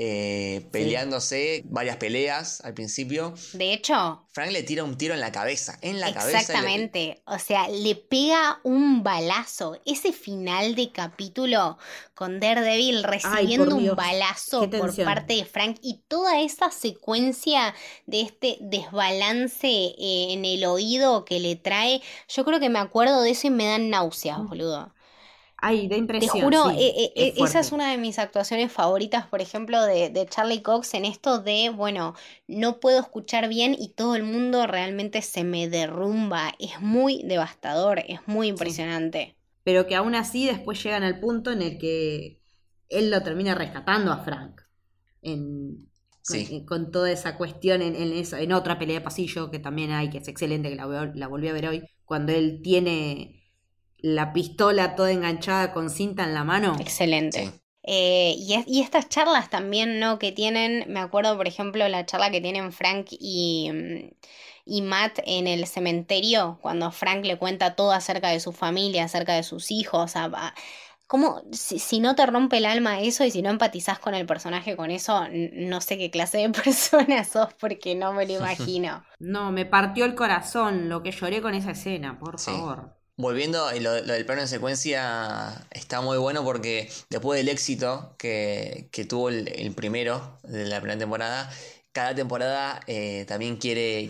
eh, 0.00 0.64
peleándose, 0.70 1.64
varias 1.64 1.96
peleas 1.96 2.60
al 2.60 2.72
principio. 2.72 3.34
De 3.54 3.72
hecho, 3.72 4.28
Frank 4.30 4.52
le 4.52 4.62
tira 4.62 4.84
un 4.84 4.96
tiro 4.96 5.12
en 5.12 5.18
la 5.18 5.32
cabeza, 5.32 5.76
en 5.82 5.98
la 5.98 6.14
cabeza. 6.14 6.38
Exactamente, 6.38 7.20
o 7.26 7.40
sea, 7.40 7.68
le 7.68 7.96
pega 7.96 8.60
un 8.62 9.02
balazo. 9.02 9.76
Ese 9.84 10.12
final 10.12 10.76
de 10.76 10.92
capítulo 10.92 11.78
con 12.14 12.38
Daredevil 12.38 13.02
recibiendo 13.02 13.74
un 13.74 13.96
balazo 13.96 14.70
por 14.70 14.94
parte 14.94 15.34
de 15.34 15.44
Frank 15.44 15.78
y 15.82 16.00
toda 16.06 16.42
esa 16.42 16.70
secuencia 16.70 17.74
de 18.06 18.20
este 18.20 18.58
desbalance 18.60 19.66
eh, 19.66 20.28
en 20.30 20.44
el 20.44 20.64
oído 20.64 21.24
que 21.24 21.40
le 21.40 21.56
trae, 21.56 22.02
yo 22.28 22.44
creo 22.44 22.60
que 22.60 22.68
me 22.68 22.78
acuerdo 22.78 23.20
de 23.22 23.30
eso 23.30 23.48
y 23.48 23.50
me 23.50 23.66
dan 23.66 23.90
náuseas, 23.90 24.38
boludo. 24.44 24.94
Ay, 25.60 25.88
da 25.88 25.96
impresión. 25.96 26.32
Te 26.32 26.40
juro, 26.40 26.70
eh, 26.70 27.12
eh, 27.16 27.34
esa 27.36 27.58
es 27.58 27.72
una 27.72 27.90
de 27.90 27.98
mis 27.98 28.20
actuaciones 28.20 28.70
favoritas, 28.70 29.26
por 29.26 29.40
ejemplo, 29.40 29.82
de, 29.82 30.08
de, 30.08 30.26
Charlie 30.26 30.62
Cox 30.62 30.94
en 30.94 31.04
esto 31.04 31.40
de, 31.40 31.70
bueno, 31.70 32.14
no 32.46 32.78
puedo 32.78 33.00
escuchar 33.00 33.48
bien 33.48 33.74
y 33.76 33.88
todo 33.88 34.14
el 34.14 34.22
mundo 34.22 34.68
realmente 34.68 35.20
se 35.20 35.42
me 35.42 35.68
derrumba. 35.68 36.54
Es 36.60 36.80
muy 36.80 37.22
devastador, 37.24 38.04
es 38.06 38.20
muy 38.26 38.48
impresionante. 38.48 39.34
Pero 39.64 39.88
que 39.88 39.96
aún 39.96 40.14
así 40.14 40.46
después 40.46 40.80
llegan 40.82 41.02
al 41.02 41.18
punto 41.18 41.50
en 41.50 41.62
el 41.62 41.78
que 41.78 42.40
él 42.88 43.10
lo 43.10 43.20
termina 43.22 43.56
rescatando 43.56 44.12
a 44.12 44.18
Frank. 44.18 44.60
En, 45.22 45.88
con, 46.66 46.92
toda 46.92 47.10
esa 47.10 47.36
cuestión 47.36 47.82
en, 47.82 47.96
en, 47.96 48.12
en 48.12 48.52
otra 48.52 48.78
pelea 48.78 49.00
de 49.00 49.04
pasillo 49.04 49.50
que 49.50 49.58
también 49.58 49.90
hay, 49.90 50.08
que 50.08 50.18
es 50.18 50.28
excelente, 50.28 50.68
que 50.68 50.76
la, 50.76 51.10
la 51.14 51.26
volví 51.26 51.48
a 51.48 51.52
ver 51.52 51.66
hoy, 51.66 51.84
cuando 52.04 52.32
él 52.32 52.60
tiene 52.62 53.37
la 53.98 54.32
pistola 54.32 54.94
toda 54.94 55.12
enganchada 55.12 55.72
con 55.72 55.90
cinta 55.90 56.24
en 56.24 56.34
la 56.34 56.44
mano. 56.44 56.76
Excelente. 56.80 57.52
Eh, 57.82 58.34
y, 58.36 58.80
estas 58.80 59.08
charlas 59.08 59.48
también, 59.48 59.98
¿no? 59.98 60.18
Que 60.18 60.30
tienen, 60.30 60.84
me 60.92 61.00
acuerdo, 61.00 61.36
por 61.36 61.48
ejemplo, 61.48 61.88
la 61.88 62.04
charla 62.04 62.30
que 62.30 62.40
tienen 62.40 62.70
Frank 62.72 63.06
y, 63.10 63.70
mm, 63.72 64.10
y 64.66 64.82
Matt 64.82 65.20
en 65.24 65.46
el 65.46 65.66
cementerio, 65.66 66.58
cuando 66.60 66.92
Frank 66.92 67.24
le 67.24 67.38
cuenta 67.38 67.74
todo 67.74 67.92
acerca 67.92 68.28
de 68.28 68.40
su 68.40 68.52
familia, 68.52 69.04
acerca 69.04 69.34
de 69.34 69.42
sus 69.42 69.70
hijos. 69.70 70.16
A, 70.16 70.54
¿Cómo, 71.06 71.40
si, 71.52 72.00
no 72.00 72.14
te 72.14 72.26
rompe 72.26 72.58
el 72.58 72.66
alma 72.66 73.00
eso 73.00 73.24
y 73.24 73.30
si 73.30 73.40
no 73.40 73.48
empatizás 73.48 73.98
con 73.98 74.14
el 74.14 74.26
personaje 74.26 74.76
con 74.76 74.90
eso, 74.90 75.26
no 75.30 75.80
sé 75.80 75.96
qué 75.96 76.10
clase 76.10 76.36
de 76.38 76.50
persona 76.64 77.24
sos 77.24 77.54
porque 77.54 77.94
no 77.94 78.12
me 78.12 78.26
lo 78.26 78.34
imagino. 78.38 79.02
no, 79.18 79.50
me 79.50 79.64
partió 79.64 80.04
el 80.04 80.14
corazón 80.14 80.90
lo 80.90 81.02
que 81.02 81.12
lloré 81.12 81.40
con 81.40 81.54
esa 81.54 81.70
escena, 81.70 82.18
por 82.18 82.38
favor. 82.38 82.97
Volviendo, 83.18 83.68
lo, 83.80 84.00
lo, 84.00 84.12
del 84.12 84.24
plano 84.24 84.42
de 84.42 84.46
secuencia 84.46 85.66
está 85.72 86.00
muy 86.00 86.18
bueno 86.18 86.44
porque 86.44 86.88
después 87.10 87.36
del 87.36 87.48
éxito 87.48 88.14
que, 88.16 88.88
tuvo 89.08 89.28
el, 89.28 89.72
primero 89.74 90.38
de 90.44 90.66
la 90.66 90.80
primera 90.80 91.00
temporada, 91.00 91.50
cada 91.90 92.14
temporada 92.14 92.78
eh, 92.86 93.24
también 93.26 93.56
quiere, 93.56 94.08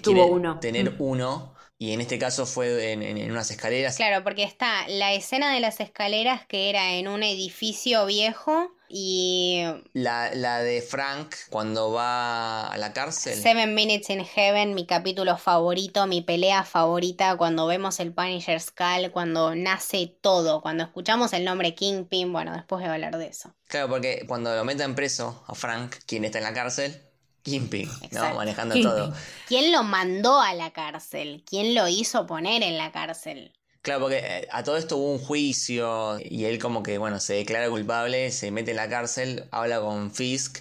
tener 0.60 0.90
mm. 0.90 0.96
uno. 0.98 1.54
Y 1.78 1.94
en 1.94 2.02
este 2.02 2.18
caso 2.18 2.44
fue 2.44 2.92
en, 2.92 3.02
en, 3.02 3.30
unas 3.30 3.50
escaleras. 3.50 3.96
Claro, 3.96 4.22
porque 4.22 4.42
está 4.42 4.86
la 4.88 5.14
escena 5.14 5.54
de 5.54 5.60
las 5.60 5.80
escaleras 5.80 6.44
que 6.44 6.68
era 6.68 6.92
en 6.92 7.08
un 7.08 7.22
edificio 7.22 8.04
viejo 8.04 8.74
y. 8.88 9.62
La, 9.92 10.34
la, 10.34 10.60
de 10.62 10.82
Frank 10.82 11.34
cuando 11.50 11.92
va 11.92 12.66
a 12.68 12.76
la 12.78 12.92
cárcel. 12.92 13.34
Seven 13.34 13.74
Minutes 13.74 14.10
in 14.10 14.24
Heaven, 14.24 14.74
mi 14.74 14.86
capítulo 14.86 15.36
favorito, 15.36 16.06
mi 16.06 16.22
pelea 16.22 16.64
favorita, 16.64 17.36
cuando 17.36 17.66
vemos 17.66 18.00
el 18.00 18.12
Punisher 18.12 18.60
Skull, 18.60 19.10
cuando 19.12 19.54
nace 19.54 20.14
todo, 20.20 20.60
cuando 20.60 20.84
escuchamos 20.84 21.32
el 21.32 21.44
nombre 21.44 21.74
Kingpin, 21.74 22.32
bueno, 22.32 22.52
después 22.52 22.80
voy 22.80 22.88
a 22.88 22.94
hablar 22.94 23.18
de 23.18 23.26
eso. 23.26 23.54
Claro, 23.66 23.88
porque 23.88 24.24
cuando 24.26 24.54
lo 24.54 24.64
meten 24.64 24.94
preso 24.94 25.44
a 25.46 25.54
Frank, 25.54 25.96
quien 26.06 26.24
está 26.24 26.38
en 26.38 26.44
la 26.44 26.54
cárcel, 26.54 27.02
Kingpin, 27.42 27.88
¿no? 28.10 28.34
Manejando 28.34 28.74
todo. 28.80 29.14
¿Quién 29.48 29.72
lo 29.72 29.82
mandó 29.82 30.40
a 30.40 30.54
la 30.54 30.72
cárcel? 30.72 31.44
¿Quién 31.46 31.74
lo 31.74 31.88
hizo 31.88 32.26
poner 32.26 32.62
en 32.62 32.76
la 32.76 32.92
cárcel? 32.92 33.52
Claro, 33.88 34.02
porque 34.02 34.18
eh, 34.18 34.48
a 34.52 34.62
todo 34.62 34.76
esto 34.76 34.98
hubo 34.98 35.12
un 35.12 35.18
juicio 35.18 36.18
y 36.20 36.44
él 36.44 36.58
como 36.58 36.82
que, 36.82 36.98
bueno, 36.98 37.20
se 37.20 37.32
declara 37.32 37.70
culpable, 37.70 38.30
se 38.30 38.50
mete 38.50 38.72
en 38.72 38.76
la 38.76 38.86
cárcel, 38.86 39.46
habla 39.50 39.80
con 39.80 40.10
Fisk. 40.10 40.58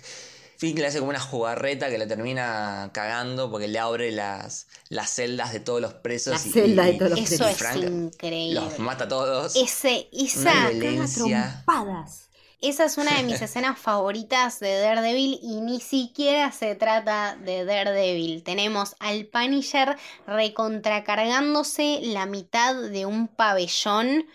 Fisk 0.55 0.77
le 0.77 0.87
hace 0.87 0.99
como 0.99 1.09
una 1.09 1.19
jugarreta 1.19 1.89
que 1.89 1.97
le 1.97 2.07
termina 2.07 2.89
cagando 2.93 3.51
porque 3.51 3.67
le 3.67 3.79
abre 3.79 4.13
las, 4.13 4.67
las 4.87 5.09
celdas 5.09 5.51
de 5.51 5.59
todos 5.59 5.81
los 5.81 5.93
presos. 5.93 6.31
Las 6.31 6.53
celdas 6.53 6.85
de 6.85 6.93
todos 6.93 7.11
los 7.11 7.19
Eso 7.19 7.43
presos. 7.43 7.83
es 7.83 7.91
increíble. 7.91 8.61
Los 8.61 8.79
mata 8.79 9.03
a 9.03 9.07
todos. 9.09 9.57
Ese, 9.57 10.07
esa. 10.13 10.69
Trompadas. 11.13 12.26
Esa 12.61 12.85
es 12.85 12.97
una 12.97 13.15
de 13.15 13.23
mis 13.23 13.41
escenas 13.41 13.77
favoritas 13.77 14.59
de 14.59 14.79
Daredevil 14.79 15.39
y 15.41 15.61
ni 15.61 15.79
siquiera 15.79 16.51
se 16.51 16.75
trata 16.75 17.35
de 17.35 17.65
Daredevil. 17.65 18.43
Tenemos 18.43 18.95
al 18.99 19.25
Punisher 19.25 19.97
recontracargándose 20.25 21.99
la 22.03 22.25
mitad 22.25 22.75
de 22.75 23.05
un 23.05 23.27
pabellón 23.27 24.25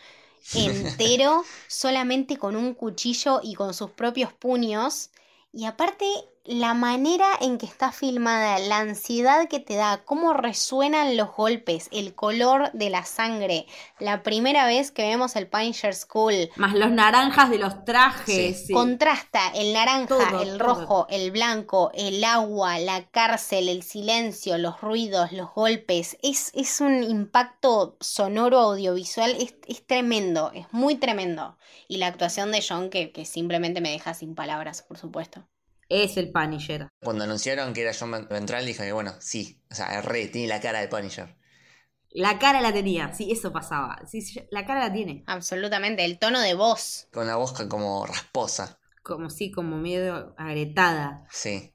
entero 0.55 1.45
solamente 1.69 2.37
con 2.37 2.57
un 2.57 2.75
cuchillo 2.75 3.41
y 3.43 3.55
con 3.55 3.75
sus 3.75 3.91
propios 3.91 4.33
puños. 4.33 5.11
Y 5.53 5.67
aparte, 5.67 6.07
la 6.45 6.75
manera 6.75 7.27
en 7.41 7.59
que 7.59 7.67
está 7.67 7.93
filmada, 7.93 8.59
la 8.59 8.79
ansiedad 8.79 9.49
que 9.49 9.61
te 9.61 9.77
da, 9.77 10.03
cómo 10.05 10.33
resuenan 10.35 11.17
los 11.17 11.35
golpes, 11.35 11.89
el 11.93 12.15
color 12.15 12.71
de 12.73 12.91
la 12.91 13.05
sangre. 13.05 13.67
La 13.99 14.23
primera 14.23 14.67
vez 14.67 14.91
que 14.91 15.03
vemos 15.03 15.37
el 15.37 15.47
Punisher 15.49 15.95
School, 15.95 16.51
Más 16.57 16.75
los 16.75 16.91
naranjas 16.91 17.51
de 17.51 17.59
los 17.59 17.85
trajes. 17.85 18.67
sí. 18.67 18.73
contrasta 18.75 19.49
el 19.55 19.73
naranja, 19.73 20.09
Todo, 20.09 20.43
el 20.43 20.59
todo. 20.59 20.59
rojo, 20.59 21.07
el 21.11 21.31
blanco, 21.31 21.91
el 21.95 22.23
agua, 22.25 22.79
la 22.79 23.05
cárcel, 23.11 23.69
el 23.69 23.83
silencio, 23.83 24.59
los 24.59 24.81
ruidos, 24.81 25.33
los 25.33 25.53
golpes. 25.55 26.17
Es, 26.23 26.51
es 26.55 26.81
un 26.81 27.03
impacto 27.05 27.97
sonoro 28.01 28.59
audiovisual, 28.59 29.37
es, 29.39 29.55
es 29.67 29.87
tremendo, 29.87 30.51
es 30.55 30.67
muy 30.73 30.97
tremendo. 30.97 31.57
Y 31.89 31.99
la 31.99 32.09
actuación 32.09 32.51
de 32.53 32.65
John 32.67 32.91
que, 32.91 33.13
que 33.13 33.25
simplemente 33.25 33.81
me 33.81 33.91
deja 33.91 34.15
sin 34.15 34.35
palabras, 34.35 34.83
por 34.83 34.99
supuesto. 34.99 35.45
Es 35.93 36.17
el 36.17 36.33
Punisher. 36.33 36.89
Cuando 37.01 37.25
anunciaron 37.25 37.75
que 37.75 37.83
era 37.83 37.93
John 37.93 38.27
Ventral, 38.31 38.65
dije 38.65 38.83
que 38.85 38.93
bueno, 38.93 39.15
sí, 39.21 39.63
o 39.71 39.75
sea, 39.75 39.99
es 39.99 40.05
re, 40.05 40.27
tiene 40.29 40.49
la 40.49 40.61
cara 40.61 40.81
de 40.81 40.89
Punisher. 40.89 41.37
La 42.15 42.39
cara 42.39 42.61
la 42.61 42.73
tenía, 42.73 43.13
sí, 43.13 43.33
eso 43.33 43.53
pasaba. 43.53 43.99
Sí, 44.07 44.21
sí, 44.21 44.41
la 44.51 44.65
cara 44.65 44.81
la 44.89 44.93
tiene. 44.93 45.25
Absolutamente, 45.27 46.05
el 46.05 46.19
tono 46.19 46.41
de 46.41 46.55
voz. 46.55 47.09
Con 47.13 47.27
la 47.27 47.37
voz 47.37 47.53
como 47.69 48.07
rasposa. 48.07 48.79
Como 49.03 49.31
sí, 49.31 49.51
como 49.51 49.77
medio 49.77 50.35
agrietada. 50.39 51.27
Sí. 51.31 51.75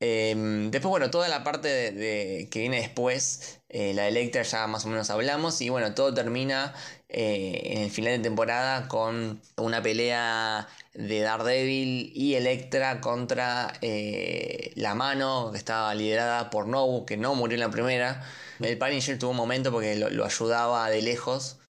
Em, 0.00 0.70
después, 0.70 0.90
bueno, 0.90 1.10
toda 1.10 1.28
la 1.28 1.44
parte 1.44 1.68
de, 1.68 1.92
de- 1.92 2.48
que 2.50 2.60
viene 2.60 2.78
después, 2.78 3.62
eh, 3.68 3.94
la 3.94 4.04
de 4.04 4.08
Electra 4.10 4.42
ya 4.42 4.66
más 4.66 4.84
o 4.86 4.88
menos 4.88 5.10
hablamos. 5.10 5.60
Y 5.62 5.70
bueno, 5.70 5.94
todo 5.94 6.14
termina 6.14 6.74
eh, 7.08 7.60
en 7.74 7.82
el 7.82 7.90
final 7.90 8.16
de 8.16 8.22
temporada 8.22 8.88
con 8.88 9.40
una 9.56 9.82
pelea 9.82 10.68
de 10.94 11.20
Daredevil 11.20 12.10
y 12.14 12.34
Electra 12.34 13.00
contra 13.00 13.72
eh, 13.82 14.72
la 14.74 14.94
mano 14.94 15.50
que 15.52 15.58
estaba 15.58 15.94
liderada 15.94 16.50
por 16.50 16.66
Nobu, 16.66 17.06
que 17.06 17.16
no 17.16 17.34
murió 17.34 17.54
en 17.54 17.60
la 17.60 17.70
primera. 17.70 18.24
El 18.60 18.78
Punisher 18.78 19.18
tuvo 19.18 19.30
un 19.30 19.36
momento 19.36 19.70
porque 19.70 19.96
lo, 19.96 20.10
lo 20.10 20.24
ayudaba 20.24 20.88
de 20.90 21.02
lejos 21.02 21.60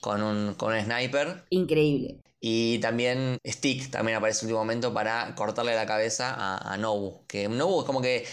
con 0.00 0.22
un, 0.22 0.54
con 0.54 0.72
un 0.72 0.80
sniper. 0.80 1.44
Increíble. 1.50 2.20
Y 2.40 2.78
también 2.78 3.38
Stick 3.44 3.90
también 3.90 4.18
aparece 4.18 4.40
en 4.40 4.50
el 4.50 4.54
último 4.54 4.60
momento 4.60 4.94
para 4.94 5.34
cortarle 5.34 5.74
la 5.74 5.86
cabeza 5.86 6.32
a, 6.32 6.72
a 6.72 6.76
Nobu. 6.76 7.26
Que 7.26 7.48
Nobu 7.48 7.80
es 7.80 7.86
como 7.86 8.00
que 8.00 8.24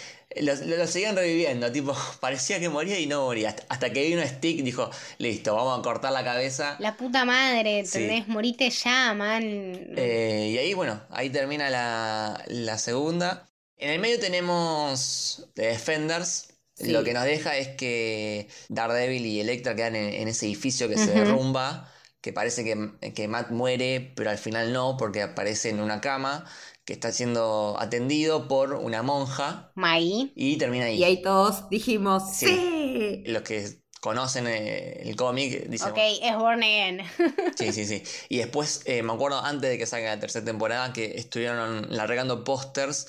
lo, 0.42 0.56
lo- 0.56 0.78
lo 0.78 0.88
seguían 0.88 1.16
reviviendo, 1.16 1.72
tipo, 1.72 1.96
parecía 2.20 2.60
que 2.60 2.70
moría 2.70 3.00
y 3.00 3.06
no 3.08 3.26
moría. 3.26 3.50
Hasta, 3.50 3.66
hasta 3.70 3.94
que 3.94 4.04
vino 4.08 4.22
Stick 4.26 4.60
y 4.60 4.62
dijo, 4.62 4.90
listo, 5.18 5.56
vamos 5.56 5.80
a 5.80 5.82
cortar 5.82 6.12
la 6.14 6.24
cabeza. 6.24 6.76
La 6.80 6.98
puta 6.98 7.26
madre, 7.26 7.86
Sí. 7.86 8.00
¿entendés? 8.00 8.28
Morite 8.28 8.70
ya, 8.70 9.14
man. 9.14 9.42
Eh, 9.44 10.50
y 10.54 10.58
ahí, 10.58 10.74
bueno, 10.74 11.02
ahí 11.10 11.30
termina 11.30 11.70
la, 11.70 12.44
la 12.48 12.78
segunda. 12.78 13.50
En 13.78 13.90
el 13.90 14.00
medio 14.00 14.20
tenemos 14.20 15.50
The 15.56 15.68
Defenders. 15.68 16.50
Sí. 16.76 16.92
Lo 16.92 17.04
que 17.04 17.14
nos 17.14 17.24
deja 17.26 17.56
es 17.58 17.68
que 17.70 18.48
Daredevil 18.70 19.26
y 19.26 19.40
Electra 19.40 19.76
quedan 19.76 19.96
en, 19.96 20.12
en 20.14 20.28
ese 20.28 20.46
edificio 20.48 20.90
que 20.90 20.98
se 20.98 21.12
derrumba. 21.12 21.90
Que 22.22 22.32
parece 22.32 22.64
que, 22.64 23.12
que 23.14 23.28
Matt 23.28 23.52
muere, 23.52 24.14
pero 24.16 24.30
al 24.30 24.38
final 24.38 24.72
no, 24.72 24.96
porque 24.98 25.22
aparece 25.22 25.70
en 25.70 25.82
una 25.82 26.00
cama 26.00 26.46
que 26.86 26.94
está 26.94 27.12
siendo 27.12 27.76
atendido 27.80 28.48
por 28.48 28.74
una 28.74 29.04
monja. 29.04 29.72
Maggie. 29.76 30.32
Y 30.36 30.58
termina 30.58 30.86
ahí. 30.86 30.98
Y 30.98 31.04
ahí 31.04 31.22
todos 31.22 31.70
dijimos, 31.70 32.24
Sí. 32.36 32.48
¡sí! 32.48 33.24
Los 33.26 33.44
que 33.44 33.84
conocen 34.02 34.48
eh, 34.48 35.02
el 35.04 35.16
cómic 35.16 35.68
dicen, 35.70 35.92
Ok, 35.92 35.98
es 36.22 36.36
Born 36.36 36.62
Again. 36.62 37.02
Sí, 37.58 37.72
sí, 37.72 37.86
sí. 37.86 38.04
Y 38.28 38.38
después, 38.40 38.82
eh, 38.86 39.02
me 39.02 39.14
acuerdo 39.14 39.40
antes 39.40 39.70
de 39.70 39.78
que 39.78 39.86
salga 39.86 40.10
la 40.10 40.20
tercera 40.20 40.44
temporada, 40.44 40.92
que 40.92 41.18
estuvieron 41.18 41.88
largando 41.96 42.44
pósters 42.44 43.08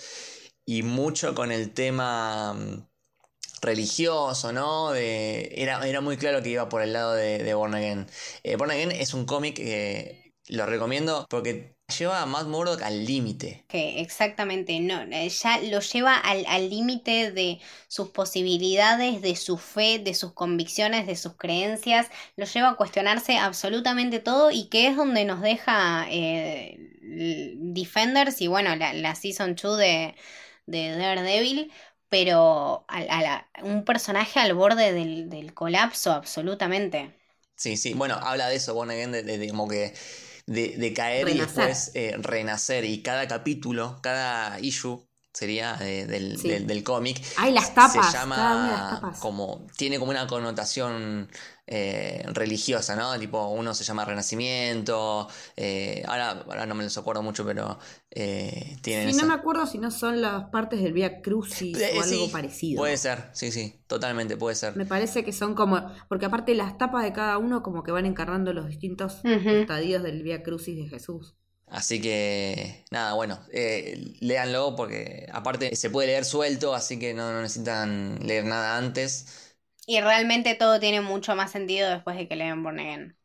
y 0.65 0.83
mucho 0.83 1.35
con 1.35 1.51
el 1.51 1.73
tema 1.75 2.55
mm, 2.55 2.87
religioso, 3.61 4.53
¿no? 4.53 4.93
De, 4.93 5.51
era, 5.57 5.87
era 5.87 6.01
muy 6.01 6.17
claro 6.17 6.43
que 6.43 6.51
iba 6.51 6.69
por 6.69 6.83
el 6.83 6.93
lado 6.93 7.13
de, 7.15 7.43
de 7.43 7.55
Born 7.55 7.75
Again. 7.75 8.07
Eh, 8.43 8.57
Born 8.57 8.71
Again 8.71 8.93
es 8.93 9.15
un 9.15 9.25
cómic 9.27 9.57
que 9.57 10.33
lo 10.49 10.67
recomiendo 10.67 11.27
porque 11.29 11.74
lleva 11.89 12.23
a 12.23 12.27
Matt 12.27 12.47
Murdock 12.47 12.83
al 12.83 13.05
límite. 13.05 13.65
Que 13.69 14.01
exactamente, 14.01 14.79
no, 14.81 15.03
eh, 15.11 15.29
ya 15.31 15.59
lo 15.63 15.81
lleva 15.81 16.17
al 16.17 16.45
al 16.47 16.69
límite 16.71 17.33
de 17.33 17.61
sus 17.89 18.11
posibilidades, 18.11 19.21
de 19.23 19.35
su 19.37 19.57
fe, 19.59 19.99
de 19.99 20.15
sus 20.15 20.33
convicciones, 20.33 21.07
de 21.07 21.17
sus 21.17 21.35
creencias, 21.37 22.09
lo 22.37 22.45
lleva 22.47 22.71
a 22.71 22.77
cuestionarse 22.77 23.39
absolutamente 23.39 24.21
todo 24.21 24.51
y 24.51 24.69
que 24.69 24.87
es 24.89 24.97
donde 24.97 25.25
nos 25.25 25.41
deja 25.41 26.07
eh, 26.11 26.77
Defenders 27.57 28.41
y 28.41 28.49
bueno, 28.49 28.77
la, 28.77 28.93
la 28.93 29.15
Season 29.15 29.55
2 29.57 29.79
de, 29.79 30.15
de 30.67 30.91
Daredevil, 30.97 31.73
pero 32.09 32.85
a, 32.89 32.99
a 32.99 33.23
la- 33.23 33.49
un 33.63 33.85
personaje 33.85 34.39
al 34.41 34.55
borde 34.55 34.93
del, 34.93 35.31
del 35.31 35.55
colapso 35.55 36.13
absolutamente. 36.13 37.13
Sí, 37.57 37.77
sí. 37.77 37.95
Bueno, 37.95 38.17
habla 38.17 38.49
de 38.49 38.57
eso, 38.57 38.75
de, 39.13 39.23
de- 39.23 39.39
de 39.39 39.49
como 39.49 39.69
que. 39.69 39.95
De, 40.47 40.77
de 40.77 40.93
caer 40.93 41.29
y 41.29 41.39
después 41.39 41.91
eh, 41.95 42.17
renacer. 42.19 42.85
Y 42.85 43.03
cada 43.03 43.27
capítulo, 43.29 44.01
cada 44.03 44.61
issue 44.61 45.09
sería 45.35 45.77
eh, 45.83 46.07
del, 46.07 46.39
Sí. 46.39 46.49
del, 46.49 46.67
del 46.67 46.83
cómic. 46.83 47.21
Ay, 47.37 47.53
las 47.53 47.75
tapas, 47.75 47.93
Se 47.93 47.99
las 47.99 48.13
llama 48.15 48.89
tapas. 49.01 49.19
como. 49.19 49.67
Tiene 49.77 49.99
como 49.99 50.11
una 50.13 50.27
connotación 50.27 51.29
eh, 51.67 52.25
religiosa, 52.33 52.95
¿no? 52.95 53.19
Tipo, 53.19 53.49
uno 53.49 53.75
se 53.75 53.85
llama 53.85 54.05
Renacimiento. 54.05 55.29
eh, 55.57 56.05
ahora, 56.07 56.31
ahora 56.49 56.67
no 56.67 56.75
me 56.75 56.85
los 56.85 56.97
acuerdo 56.99 57.23
mucho, 57.23 57.45
pero 57.45 57.79
eh, 58.11 58.77
tienen 58.83 59.13
Sí, 59.13 59.21
no 59.21 59.27
me 59.27 59.35
acuerdo 59.35 59.67
si 59.67 59.79
no 59.79 59.91
son 59.91 60.21
las 60.23 60.45
partes 60.51 60.81
del 60.83 60.93
Via 60.93 61.21
Crucis 61.21 61.77
Eh, 61.79 61.93
o 61.99 62.03
algo 62.03 62.31
parecido. 62.31 62.79
Puede 62.81 62.97
ser, 62.97 63.31
sí, 63.33 63.51
sí, 63.51 63.81
totalmente 63.89 64.37
puede 64.37 64.55
ser. 64.57 64.77
Me 64.77 64.87
parece 64.87 65.25
que 65.25 65.33
son 65.33 65.55
como. 65.55 65.91
Porque 66.09 66.27
aparte 66.27 66.55
las 66.55 66.79
tapas 66.79 67.03
de 67.03 67.13
cada 67.13 67.39
uno, 67.39 67.63
como 67.63 67.83
que 67.83 67.91
van 67.93 68.07
encarnando 68.07 68.53
los 68.53 68.69
distintos 68.69 69.21
Ujú. 69.25 69.49
estadios 69.49 70.03
del 70.05 70.23
Via 70.23 70.43
Crucis 70.45 70.77
de 70.77 70.89
Jesús. 70.89 71.35
Así 71.75 72.01
que, 72.01 72.85
nada, 72.93 73.15
bueno, 73.15 73.41
eh, 73.53 74.15
léanlo 74.21 74.77
porque 74.77 75.27
aparte 75.33 75.75
se 75.75 75.91
puede 75.91 76.07
leer 76.09 76.25
suelto, 76.25 76.73
así 76.75 76.99
que 77.01 77.15
no, 77.15 77.33
no 77.33 77.43
necesitan 77.43 78.19
leer 78.25 78.45
nada 78.45 78.77
antes. 78.79 79.27
Y 79.87 79.99
realmente 80.03 80.55
todo 80.55 80.79
tiene 80.79 81.01
mucho 81.01 81.35
más 81.37 81.51
sentido 81.53 81.89
después 81.91 82.17
de 82.19 82.29
que 82.29 82.37
leen 82.37 82.63
Born 82.63 82.81
Again. 82.81 83.17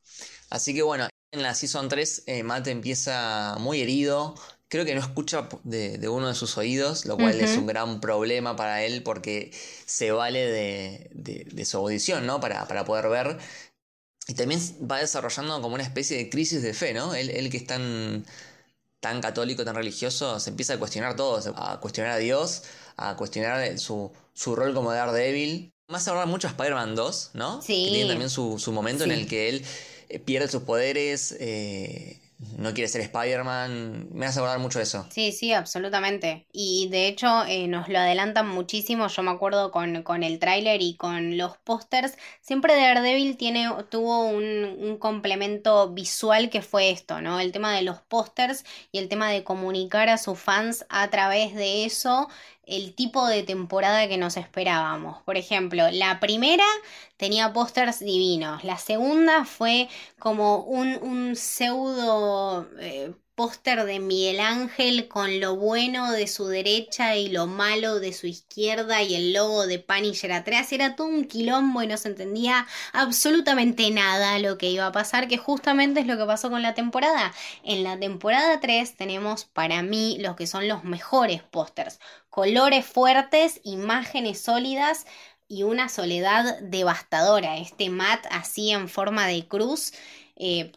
Así 0.49 0.73
que 0.73 0.81
bueno, 0.83 1.07
en 1.31 1.41
la 1.43 1.53
Season 1.55 1.89
3 1.89 2.23
eh, 2.27 2.43
Matt 2.43 2.67
empieza 2.67 3.55
muy 3.59 3.81
herido. 3.81 4.35
Creo 4.67 4.85
que 4.85 4.93
no 4.93 5.01
escucha 5.01 5.49
de, 5.63 5.97
de 5.97 6.09
uno 6.09 6.27
de 6.27 6.35
sus 6.35 6.57
oídos, 6.57 7.05
lo 7.05 7.17
cual 7.17 7.39
es 7.41 7.57
un 7.57 7.65
gran 7.67 7.99
problema 8.01 8.55
para 8.55 8.83
él 8.83 9.01
porque 9.03 9.51
se 9.85 10.11
vale 10.11 10.39
de, 10.45 11.09
de- 11.13 11.45
de 11.51 11.65
su 11.65 11.77
audición, 11.77 12.25
¿no? 12.27 12.39
Para, 12.39 12.67
para 12.67 12.85
poder 12.85 13.09
ver. 13.09 13.37
Y 14.29 14.35
también 14.35 14.61
va 14.89 14.99
desarrollando 14.99 15.59
como 15.59 15.73
una 15.73 15.83
especie 15.83 16.15
de 16.17 16.29
crisis 16.29 16.61
de 16.61 16.75
fe, 16.75 16.93
¿no? 16.93 17.15
Él, 17.15 17.31
él 17.31 17.49
que 17.49 17.57
es 17.57 17.65
tan, 17.65 18.23
tan 18.99 19.21
católico, 19.21 19.65
tan 19.65 19.73
religioso, 19.73 20.39
se 20.39 20.51
empieza 20.51 20.75
a 20.75 20.77
cuestionar 20.77 21.15
todo, 21.15 21.41
a 21.57 21.79
cuestionar 21.79 22.11
a 22.11 22.17
Dios, 22.17 22.61
a 22.95 23.15
cuestionar 23.15 23.79
su, 23.79 24.11
su 24.33 24.55
rol 24.55 24.75
como 24.75 24.91
Daredevil. 24.91 25.73
Hace 25.87 26.11
acordar 26.11 26.27
mucho 26.27 26.47
a 26.47 26.51
Spider-Man 26.51 26.93
2, 26.93 27.31
¿no? 27.33 27.59
Sí. 27.63 27.85
Que 27.85 27.89
tiene 27.91 28.09
también 28.09 28.29
su, 28.29 28.59
su 28.59 28.71
momento 28.71 29.05
Sí. 29.05 29.09
en 29.09 29.17
el 29.17 29.27
que 29.27 29.49
él 29.49 29.65
eh, 30.09 30.19
pierde 30.19 30.47
sus 30.47 30.61
poderes, 30.61 31.35
eh, 31.39 32.19
no 32.57 32.73
quiere 32.73 32.87
ser 32.87 33.01
Spider-Man. 33.01 34.09
Me 34.11 34.25
hace 34.25 34.39
acordar 34.39 34.59
mucho 34.59 34.79
eso. 34.79 35.05
Sí, 35.11 35.31
sí, 35.31 35.51
absolutamente. 35.51 36.47
Y 36.53 36.87
de 36.89 37.07
hecho 37.07 37.43
eh, 37.45 37.67
nos 37.67 37.89
lo 37.89 37.99
adelantan 37.99 38.47
muchísimo. 38.47 39.07
Yo 39.07 39.23
me 39.23 39.31
acuerdo 39.31 39.71
con, 39.71 40.03
con 40.03 40.23
el 40.23 40.39
tráiler 40.39 40.81
y 40.81 40.95
con 40.95 41.37
los 41.37 41.57
pósters. 41.57 42.17
Siempre 42.41 42.75
Daredevil 42.75 43.35
tiene, 43.35 43.69
tuvo 43.89 44.25
un, 44.25 44.77
un 44.79 44.97
complemento 44.97 45.89
visual 45.91 46.49
que 46.49 46.61
fue 46.61 46.91
esto, 46.91 47.21
¿no? 47.21 47.39
El 47.39 47.51
tema 47.51 47.73
de 47.73 47.81
los 47.81 47.99
pósters 48.01 48.63
y 48.91 48.99
el 48.99 49.09
tema 49.09 49.29
de 49.29 49.43
comunicar 49.43 50.07
a 50.09 50.17
sus 50.17 50.39
fans 50.39 50.85
a 50.89 51.09
través 51.09 51.55
de 51.55 51.83
eso. 51.85 52.29
El 52.69 52.93
tipo 52.95 53.27
de 53.27 53.43
temporada 53.43 54.07
que 54.07 54.17
nos 54.17 54.37
esperábamos. 54.37 55.21
Por 55.23 55.37
ejemplo, 55.37 55.89
la 55.91 56.19
primera 56.19 56.65
tenía 57.17 57.53
pósters 57.53 57.99
divinos, 57.99 58.63
la 58.63 58.77
segunda 58.77 59.45
fue 59.45 59.89
como 60.19 60.59
un, 60.63 60.97
un 61.01 61.35
pseudo 61.35 62.67
eh, 62.79 63.13
póster 63.39 63.85
de 63.85 64.01
Miguel 64.01 64.41
Ángel 64.41 65.07
con 65.07 65.39
lo 65.39 65.55
bueno 65.55 66.11
de 66.11 66.27
su 66.27 66.47
derecha 66.47 67.15
y 67.15 67.29
lo 67.29 67.47
malo 67.47 68.01
de 68.01 68.11
su 68.11 68.27
izquierda 68.27 69.01
y 69.01 69.15
el 69.15 69.31
logo 69.31 69.65
de 69.65 69.79
Punisher 69.79 70.33
atrás. 70.33 70.73
Era 70.73 70.97
todo 70.97 71.07
un 71.07 71.23
quilombo 71.23 71.81
y 71.81 71.87
no 71.87 71.95
se 71.95 72.09
entendía 72.09 72.67
absolutamente 72.91 73.91
nada 73.91 74.37
lo 74.39 74.57
que 74.57 74.69
iba 74.69 74.87
a 74.87 74.91
pasar, 74.91 75.29
que 75.29 75.37
justamente 75.37 76.01
es 76.01 76.05
lo 76.05 76.17
que 76.17 76.25
pasó 76.25 76.49
con 76.49 76.61
la 76.61 76.73
temporada. 76.73 77.33
En 77.63 77.85
la 77.85 77.97
temporada 77.97 78.59
3 78.59 78.97
tenemos 78.97 79.45
para 79.45 79.83
mí 79.83 80.17
los 80.19 80.35
que 80.35 80.45
son 80.45 80.67
los 80.67 80.83
mejores 80.83 81.41
pósters. 81.41 82.01
Colores 82.29 82.85
fuertes, 82.85 83.61
imágenes 83.63 84.41
sólidas 84.41 85.05
y 85.47 85.63
una 85.63 85.87
soledad 85.87 86.59
devastadora. 86.59 87.57
Este 87.57 87.89
mat 87.89 88.19
así 88.31 88.71
en 88.71 88.89
forma 88.89 89.27
de 89.27 89.47
cruz. 89.47 89.93
Eh, 90.35 90.73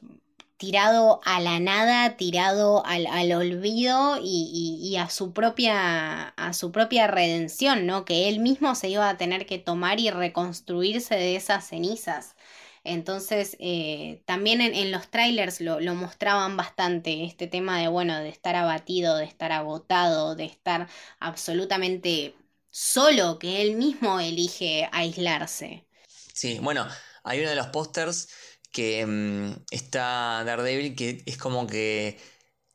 tirado 0.63 1.21
a 1.25 1.41
la 1.41 1.59
nada, 1.59 2.17
tirado 2.17 2.87
al, 2.87 3.33
olvido 3.33 4.21
y, 4.23 4.95
a 4.97 5.11
su 5.11 5.33
propia 5.33 6.29
a 6.29 6.53
su 6.53 6.71
propia 6.71 7.09
redención, 7.09 7.85
¿no? 7.85 8.05
Que 8.05 8.29
él 8.29 8.39
mismo 8.39 8.77
se 8.77 8.89
iba 8.89 9.09
a 9.09 9.17
tener 9.17 9.45
que 9.45 9.59
tomar 9.59 9.99
y 9.99 10.11
reconstruirse 10.11 11.17
de 11.17 11.35
esas 11.35 11.67
cenizas. 11.67 12.37
Entonces, 12.85 13.57
eh, 13.59 14.23
también 14.25 14.61
en, 14.61 14.93
los 14.93 15.09
trailers 15.09 15.61
lo, 15.61 15.81
lo, 15.81 15.97
mostraban 15.97 16.57
bastante, 16.57 17.25
este 17.25 17.49
tema 17.49 17.81
de, 17.81 17.89
bueno, 17.89 18.17
de 18.21 18.29
estar 18.29 18.55
abatido, 18.55 19.17
de 19.17 19.25
estar 19.25 19.51
agotado, 19.51 20.37
de 20.37 20.45
estar 20.45 20.89
absolutamente 21.19 22.37
solo, 22.71 23.41
que 23.41 23.63
él 23.63 23.75
mismo 23.75 24.21
elige 24.21 24.89
aislarse. 24.93 25.85
Sí, 26.33 26.61
bueno, 26.61 26.87
hay 27.25 27.41
uno 27.41 27.51
de 27.51 27.57
los 27.57 27.67
pósters 27.69 28.29
que 28.73 29.07
mm, 29.07 29.65
está 29.71 30.43
Daredevil 30.45 30.97
que 30.97 31.23
es 31.27 31.37
como 31.37 31.67
que 31.67 32.19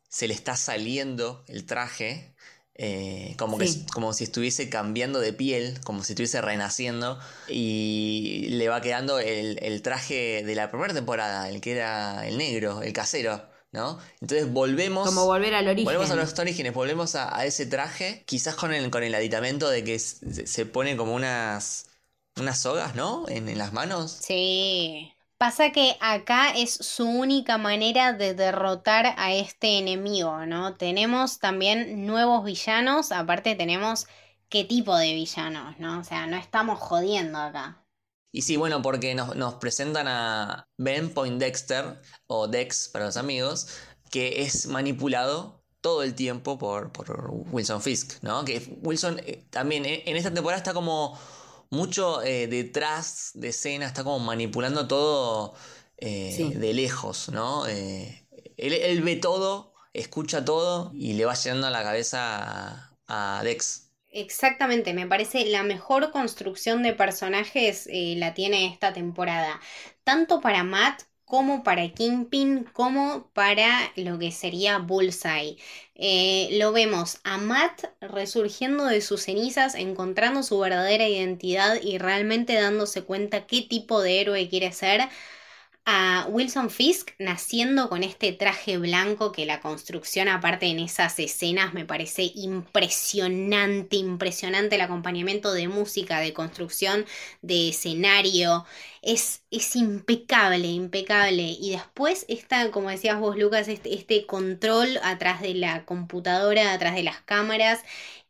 se 0.09 0.27
le 0.27 0.33
está 0.33 0.55
saliendo 0.55 1.43
el 1.47 1.65
traje, 1.65 2.33
eh, 2.75 3.35
como, 3.37 3.57
que, 3.57 3.69
como 3.91 4.13
si 4.13 4.23
estuviese 4.23 4.69
cambiando 4.69 5.19
de 5.19 5.33
piel, 5.33 5.79
como 5.83 6.03
si 6.03 6.13
estuviese 6.13 6.41
renaciendo, 6.41 7.19
y 7.49 8.47
le 8.49 8.69
va 8.69 8.81
quedando 8.81 9.19
el, 9.19 9.81
traje 9.81 10.43
de 10.43 10.55
la 10.55 10.69
primera 10.71 10.93
temporada, 10.93 11.49
el 11.49 11.59
que 11.59 11.73
era 11.73 12.27
el 12.27 12.37
negro, 12.37 12.81
el 12.81 12.93
casero. 12.93 13.41
¿no? 13.73 13.99
Entonces 14.21 14.51
volvemos. 14.51 15.07
Como 15.07 15.25
volver 15.25 15.53
al 15.53 15.67
origen. 15.67 15.85
Volvemos 15.85 16.09
a 16.09 16.15
los 16.15 16.39
orígenes, 16.39 16.73
volvemos 16.73 17.15
a, 17.15 17.45
ese 17.45 17.65
traje, 17.65 18.23
quizás 18.25 18.55
con 18.55 18.73
el, 18.73 18.89
con 18.89 19.03
el 19.03 19.13
aditamento 19.13 19.69
de 19.69 19.83
que 19.83 19.99
se, 19.99 20.65
pone 20.65 20.95
como 20.95 21.13
unas, 21.13 21.87
unas 22.37 22.59
sogas, 22.59 22.95
¿no? 22.95 23.27
En, 23.27 23.49
en 23.49 23.57
las 23.57 23.73
manos. 23.73 24.17
Sí. 24.21 25.13
Pasa 25.37 25.71
que 25.71 25.97
acá 25.99 26.49
es 26.49 26.73
su 26.73 27.07
única 27.07 27.59
manera 27.59 28.11
de 28.11 28.33
derrotar 28.33 29.13
a 29.17 29.33
este 29.33 29.77
enemigo, 29.77 30.47
¿no? 30.47 30.75
Tenemos 30.77 31.37
también 31.37 32.07
nuevos 32.07 32.43
villanos, 32.43 33.11
aparte 33.11 33.53
tenemos 33.53 34.07
qué 34.49 34.63
tipo 34.63 34.95
de 34.97 35.13
villanos, 35.13 35.77
¿no? 35.77 35.99
O 35.99 36.03
sea, 36.03 36.25
no 36.25 36.37
estamos 36.37 36.79
jodiendo 36.79 37.37
acá. 37.37 37.85
Y 38.31 38.41
sí, 38.41 38.57
bueno, 38.57 38.81
porque 38.81 39.13
nos, 39.13 39.55
presentan 39.55 40.07
a 40.07 40.67
Ben 40.77 41.13
Poindexter, 41.13 42.01
o 42.25 42.47
Dex 42.47 42.89
para 42.89 43.05
los 43.05 43.17
amigos, 43.17 43.67
que 44.09 44.41
es 44.41 44.67
manipulado 44.67 45.63
todo 45.81 46.01
el 46.01 46.15
tiempo 46.15 46.57
por, 46.57 46.91
por 46.91 47.29
Wilson 47.51 47.81
Fisk, 47.81 48.23
¿no? 48.23 48.43
Que 48.43 48.79
Wilson 48.81 49.19
eh, 49.19 49.45
también 49.51 49.85
eh, 49.85 50.03
en 50.07 50.17
esta 50.17 50.33
temporada 50.33 50.57
está 50.57 50.73
como 50.73 51.17
mucho 51.69 52.21
eh, 52.23 52.47
detrás 52.47 53.31
de 53.33 53.49
escena, 53.49 53.85
está 53.85 54.03
como 54.03 54.19
manipulando 54.19 54.87
todo 54.87 55.53
eh, 55.97 56.51
de 56.55 56.73
lejos, 56.73 57.29
¿no? 57.29 57.67
Eh, 57.67 58.25
él, 58.57 59.01
ve 59.01 59.15
todo, 59.15 59.73
escucha 59.93 60.43
todo 60.43 60.91
y 60.93 61.13
le 61.13 61.25
va 61.25 61.35
llenando 61.35 61.67
a 61.67 61.71
la 61.71 61.83
cabeza 61.83 62.91
a, 63.07 63.41
Dex. 63.43 63.91
Exactamente, 64.09 64.93
me 64.93 65.05
parece 65.05 65.45
la 65.45 65.63
mejor 65.63 66.11
construcción 66.11 66.81
de 66.81 66.93
personajes 66.93 67.87
la 67.91 68.33
tiene 68.33 68.65
esta 68.65 68.93
temporada. 68.93 69.59
Tanto 70.03 70.41
para 70.41 70.63
Matt 70.63 71.03
como 71.27 71.61
para 71.63 71.89
Kingpin, 71.93 72.63
como 72.73 73.29
para 73.33 73.91
lo 73.97 74.17
que 74.17 74.31
sería 74.31 74.79
Bullseye. 74.79 75.57
Eh, 75.95 76.49
lo 76.53 76.71
vemos 76.71 77.19
a 77.25 77.37
Matt 77.37 77.85
resurgiendo 77.99 78.85
de 78.85 79.01
sus 79.01 79.23
cenizas, 79.23 79.75
encontrando 79.75 80.41
su 80.41 80.57
verdadera 80.59 81.07
identidad 81.07 81.81
y 81.81 81.97
realmente 81.97 82.53
dándose 82.53 83.03
cuenta 83.03 83.45
qué 83.45 83.61
tipo 83.61 84.01
de 84.01 84.21
héroe 84.21 84.47
quiere 84.49 84.71
ser 84.71 85.01
a 85.89 86.27
Wilson 86.29 86.69
Fisk 86.69 87.11
naciendo 87.17 87.87
con 87.87 88.03
este 88.03 88.33
traje 88.33 88.77
blanco 88.77 89.31
que 89.31 89.45
la 89.45 89.61
construcción 89.61 90.27
aparte 90.27 90.65
en 90.65 90.79
esas 90.79 91.17
escenas 91.17 91.73
me 91.73 91.85
parece 91.85 92.29
impresionante, 92.35 93.95
impresionante 93.95 94.75
el 94.75 94.81
acompañamiento 94.81 95.53
de 95.53 95.69
música, 95.69 96.19
de 96.19 96.33
construcción, 96.33 97.05
de 97.41 97.69
escenario, 97.69 98.65
es, 99.01 99.45
es 99.49 99.77
impecable, 99.77 100.67
impecable. 100.67 101.55
Y 101.57 101.71
después 101.71 102.25
está, 102.27 102.69
como 102.71 102.89
decías 102.89 103.17
vos 103.17 103.37
Lucas, 103.37 103.69
este, 103.69 103.95
este 103.95 104.25
control 104.25 104.99
atrás 105.03 105.41
de 105.41 105.53
la 105.53 105.85
computadora, 105.85 106.73
atrás 106.73 106.95
de 106.95 107.03
las 107.03 107.21
cámaras, 107.21 107.79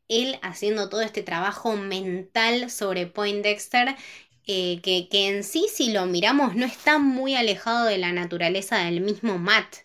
él 0.10 0.40
haciendo 0.42 0.90
todo 0.90 1.02
este 1.02 1.24
trabajo 1.24 1.76
mental 1.76 2.70
sobre 2.70 3.08
Poindexter 3.08 3.96
eh, 4.48 4.82
que, 4.82 5.08
en 5.28 5.44
sí, 5.44 5.68
si 5.74 5.92
lo 5.92 6.06
miramos, 6.06 6.56
no 6.56 6.66
está 6.66 6.98
muy 7.00 7.36
alejado 7.36 7.86
de 7.86 7.98
la 7.98 8.12
naturaleza 8.14 8.78
del 8.80 9.02
mismo 9.02 9.38
Matt. 9.38 9.78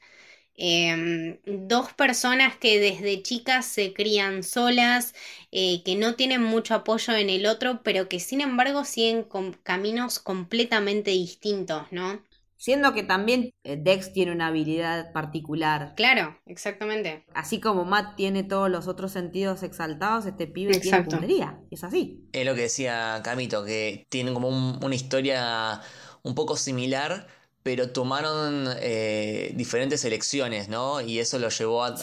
Em, 0.57 1.39
dos 1.47 1.93
personas 1.95 2.57
que 2.57 2.79
desde 2.81 3.23
chicas 3.23 3.67
se 3.67 3.93
crían 3.95 4.43
solas, 4.45 5.15
eh, 5.53 5.83
que 5.85 5.97
no 5.97 6.15
tienen 6.17 6.43
mucho 6.43 6.75
apoyo 6.75 7.15
en 7.17 7.31
el 7.31 7.47
otro, 7.47 7.83
pero 7.83 8.09
que 8.09 8.21
sin 8.21 8.41
embargo 8.41 8.85
siguen 8.85 9.27
caminos 9.65 10.19
completamente 10.21 11.11
distintos, 11.13 11.85
¿no? 11.93 12.23
Siendo 12.63 12.95
que 12.95 13.03
también 13.03 13.53
eh, 13.65 13.77
Dex 13.77 14.13
tiene 14.13 14.31
una 14.31 14.47
habilidad 14.47 15.11
particular. 15.11 15.95
Claro, 15.97 16.39
exactamente. 16.47 17.27
Así 17.35 17.59
como 17.59 17.85
Matt 17.85 18.15
tiene 18.15 18.45
todos 18.45 18.71
los 18.71 18.87
otros 18.87 19.11
sentidos 19.11 19.65
exaltados, 19.65 20.27
este 20.27 20.47
pibe 20.47 20.79
tiene 20.79 21.03
puntería. 21.03 21.59
Es 21.73 21.83
así. 21.83 22.25
Es 22.33 22.47
lo 22.47 22.55
que 22.55 22.61
decía 22.61 23.21
Camito, 23.25 23.65
que 23.65 24.07
tienen 24.11 24.33
como 24.33 24.79
una 24.81 24.95
historia 24.95 25.81
un 26.23 26.37
poco 26.37 26.57
similar, 26.57 27.27
pero 27.65 27.91
tomaron 27.91 28.69
eh, 28.79 29.51
diferentes 29.57 30.05
elecciones, 30.05 30.69
¿no? 30.69 31.01
Y 31.01 31.19
eso 31.19 31.41
lo 31.41 31.49
llevó 31.49 31.83
a, 31.83 31.97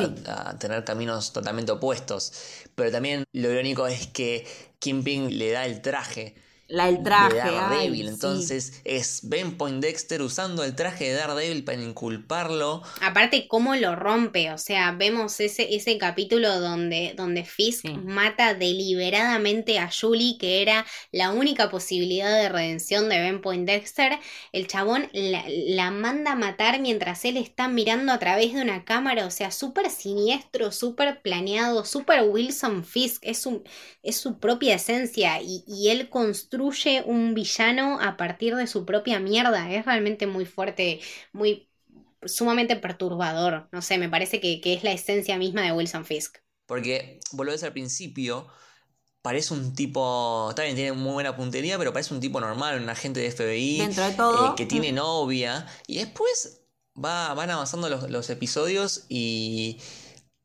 tener 0.59 0.83
caminos 0.83 1.31
totalmente 1.31 1.71
opuestos. 1.71 2.33
Pero 2.75 2.91
también 2.91 3.23
lo 3.31 3.49
irónico 3.49 3.87
es 3.87 4.07
que 4.07 4.45
Kingpin 4.79 5.37
le 5.37 5.51
da 5.51 5.65
el 5.65 5.81
traje 5.81 6.35
la, 6.69 6.87
el 6.87 7.03
traje. 7.03 7.35
De 7.35 7.39
Daredevil. 7.39 8.07
Entonces 8.07 8.81
es 8.85 9.21
Ben 9.23 9.57
Poindexter 9.57 10.21
usando 10.21 10.63
el 10.63 10.75
traje 10.75 11.05
de 11.05 11.13
Daredevil 11.13 11.63
para 11.63 11.81
inculparlo. 11.81 12.83
Aparte, 13.01 13.47
cómo 13.47 13.75
lo 13.75 13.95
rompe. 13.95 14.51
O 14.51 14.57
sea, 14.57 14.91
vemos 14.91 15.39
ese, 15.39 15.75
ese 15.75 15.97
capítulo 15.97 16.59
donde, 16.59 17.13
donde 17.15 17.43
Fisk 17.43 17.85
mata 17.85 18.53
deliberadamente 18.53 19.79
a 19.79 19.89
Julie, 19.91 20.37
que 20.37 20.61
era 20.61 20.85
la 21.11 21.31
única 21.31 21.69
posibilidad 21.69 22.31
de 22.35 22.49
redención 22.49 23.09
de 23.09 23.19
Ben 23.19 23.41
Poindexter. 23.41 24.19
El 24.51 24.67
chabón 24.67 25.09
la, 25.13 25.91
manda 25.91 26.33
a 26.33 26.35
matar 26.35 26.79
mientras 26.79 27.25
él 27.25 27.37
está 27.37 27.67
mirando 27.67 28.11
a 28.11 28.19
través 28.19 28.53
de 28.53 28.61
una 28.61 28.85
cámara. 28.85 29.25
O 29.25 29.31
sea, 29.31 29.51
súper 29.51 29.89
siniestro, 29.89 30.71
súper 30.71 31.21
planeado, 31.21 31.83
súper 31.83 32.23
Wilson 32.29 32.85
Fisk. 32.85 33.23
Es, 33.25 33.45
un, 33.47 33.63
es 34.03 34.17
su 34.17 34.39
propia 34.39 34.75
esencia 34.75 35.41
y, 35.41 35.63
y 35.67 35.89
él 35.89 36.09
construye 36.09 36.58
un 37.05 37.33
villano 37.33 37.99
a 38.01 38.17
partir 38.17 38.55
de 38.55 38.67
su 38.67 38.85
propia 38.85 39.19
mierda. 39.19 39.71
Es 39.71 39.85
realmente 39.85 40.27
muy 40.27 40.45
fuerte, 40.45 40.99
muy 41.33 41.69
sumamente 42.23 42.75
perturbador. 42.75 43.67
No 43.71 43.81
sé, 43.81 43.97
me 43.97 44.09
parece 44.09 44.39
que, 44.39 44.61
es 44.63 44.83
la 44.83 44.91
esencia 44.91 45.37
misma 45.37 45.61
de 45.61 45.71
Wilson 45.71 46.05
Fisk. 46.05 46.37
Porque, 46.65 47.19
volvés 47.31 47.63
al 47.63 47.73
principio, 47.73 48.47
parece 49.21 49.53
un 49.53 49.73
tipo. 49.73 50.51
También 50.55 50.75
tiene 50.75 50.91
muy 50.93 51.13
buena 51.13 51.35
puntería, 51.35 51.77
pero 51.77 51.93
parece 51.93 52.13
un 52.13 52.19
tipo 52.19 52.39
normal, 52.39 52.81
un 52.81 52.89
agente 52.89 53.19
de 53.19 53.31
FBI. 53.31 53.79
Dentro 53.79 54.05
de 54.05 54.13
todo. 54.13 54.51
Eh, 54.51 54.53
que 54.55 54.65
tiene 54.65 54.91
novia. 54.91 55.65
Y 55.87 55.97
después 55.97 56.61
va, 57.03 57.33
van 57.33 57.49
avanzando 57.49 57.89
los, 57.89 58.29
episodios 58.29 59.05
y 59.09 59.79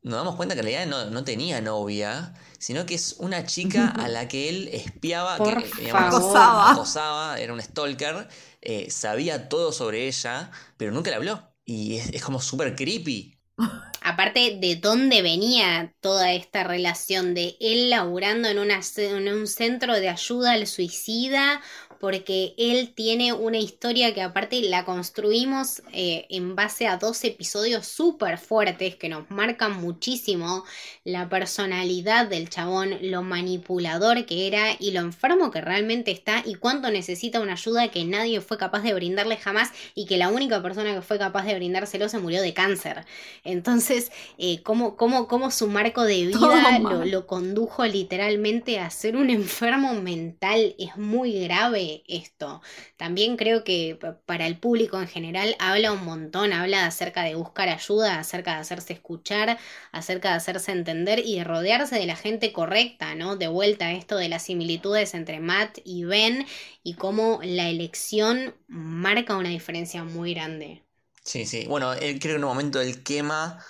nos 0.01 0.15
damos 0.15 0.35
cuenta 0.35 0.55
que 0.55 0.61
en 0.61 0.67
realidad 0.67 0.87
no, 0.87 1.11
no 1.11 1.23
tenía 1.23 1.61
novia 1.61 2.33
sino 2.59 2.85
que 2.85 2.95
es 2.95 3.15
una 3.19 3.45
chica 3.45 3.87
a 3.87 4.07
la 4.07 4.27
que 4.27 4.49
él 4.49 4.69
espiaba, 4.71 5.37
que 5.37 5.91
acosaba. 5.91 7.39
era 7.39 7.53
un 7.53 7.61
stalker, 7.61 8.27
eh, 8.61 8.89
sabía 8.89 9.49
todo 9.49 9.71
sobre 9.71 10.07
ella, 10.07 10.51
pero 10.77 10.91
nunca 10.91 11.09
le 11.09 11.17
habló. 11.17 11.51
Y 11.65 11.95
es, 11.95 12.23
como 12.23 12.41
súper 12.41 12.75
creepy. 12.75 13.39
aparte 14.01 14.57
de 14.61 14.75
dónde 14.75 15.23
venía 15.23 15.93
toda 15.99 16.33
esta 16.33 16.63
relación 16.63 17.33
de 17.33 17.57
él 17.59 17.89
laburando 17.89 18.47
en, 18.49 18.59
una, 18.59 18.81
en 18.97 19.33
un 19.33 19.47
centro 19.47 19.95
de 19.95 20.09
ayuda 20.09 20.51
al 20.51 20.67
suicida 20.67 21.61
porque 21.99 22.53
él 22.57 22.93
tiene 22.95 23.33
una 23.33 23.57
historia 23.57 24.13
que 24.13 24.21
aparte 24.21 24.61
la 24.61 24.85
construimos 24.85 25.81
eh, 25.93 26.25
en 26.29 26.55
base 26.55 26.87
a 26.87 26.97
dos 26.97 27.23
episodios 27.23 27.87
súper 27.87 28.37
fuertes 28.37 28.95
que 28.95 29.09
nos 29.09 29.29
marcan 29.29 29.79
muchísimo 29.79 30.63
la 31.03 31.29
personalidad 31.29 32.27
del 32.27 32.49
chabón, 32.49 32.97
lo 33.01 33.23
manipulador 33.23 34.25
que 34.25 34.47
era 34.47 34.75
y 34.79 34.91
lo 34.91 35.01
enfermo 35.01 35.51
que 35.51 35.61
realmente 35.61 36.11
está 36.11 36.43
y 36.45 36.55
cuánto 36.55 36.91
necesita 36.91 37.39
una 37.39 37.53
ayuda 37.53 37.89
que 37.89 38.05
nadie 38.05 38.41
fue 38.41 38.57
capaz 38.57 38.81
de 38.81 38.93
brindarle 38.93 39.37
jamás 39.37 39.71
y 39.93 40.05
que 40.05 40.17
la 40.17 40.29
única 40.29 40.61
persona 40.61 40.93
que 40.93 41.01
fue 41.01 41.17
capaz 41.17 41.45
de 41.45 41.55
brindárselo 41.55 42.09
se 42.09 42.19
murió 42.19 42.41
de 42.41 42.53
cáncer. 42.53 43.05
Entonces, 43.43 44.11
eh, 44.37 44.61
cómo, 44.63 44.95
cómo, 44.95 45.27
cómo, 45.27 45.51
su 45.51 45.67
marco 45.67 46.03
de 46.03 46.27
vida 46.27 46.79
lo, 46.79 47.05
lo 47.05 47.27
condujo 47.27 47.85
literalmente 47.85 48.79
a 48.79 48.89
ser 48.89 49.15
un 49.15 49.29
enfermo 49.29 49.93
mental 49.93 50.75
es 50.77 50.97
muy 50.97 51.43
grave 51.43 51.84
esto. 52.07 52.61
También 52.97 53.37
creo 53.37 53.63
que 53.63 53.97
para 54.25 54.47
el 54.47 54.57
público 54.57 54.99
en 54.99 55.07
general 55.07 55.55
habla 55.59 55.91
un 55.91 56.03
montón, 56.05 56.53
habla 56.53 56.85
acerca 56.85 57.23
de 57.23 57.35
buscar 57.35 57.69
ayuda, 57.69 58.19
acerca 58.19 58.55
de 58.55 58.61
hacerse 58.61 58.93
escuchar, 58.93 59.57
acerca 59.91 60.29
de 60.29 60.35
hacerse 60.35 60.71
entender 60.71 61.19
y 61.19 61.37
de 61.37 61.43
rodearse 61.43 61.95
de 61.95 62.05
la 62.05 62.15
gente 62.15 62.51
correcta, 62.51 63.15
¿no? 63.15 63.35
De 63.35 63.47
vuelta 63.47 63.87
a 63.87 63.93
esto 63.93 64.17
de 64.17 64.29
las 64.29 64.43
similitudes 64.43 65.13
entre 65.13 65.39
Matt 65.39 65.79
y 65.83 66.03
Ben 66.03 66.45
y 66.83 66.95
cómo 66.95 67.39
la 67.43 67.69
elección 67.69 68.55
marca 68.67 69.37
una 69.37 69.49
diferencia 69.49 70.03
muy 70.03 70.33
grande. 70.33 70.83
Sí, 71.23 71.45
sí. 71.45 71.65
Bueno, 71.67 71.93
él 71.93 72.19
creo 72.19 72.33
que 72.33 72.37
en 72.37 72.43
un 72.43 72.49
momento 72.49 72.81
él 72.81 73.03
quema 73.03 73.63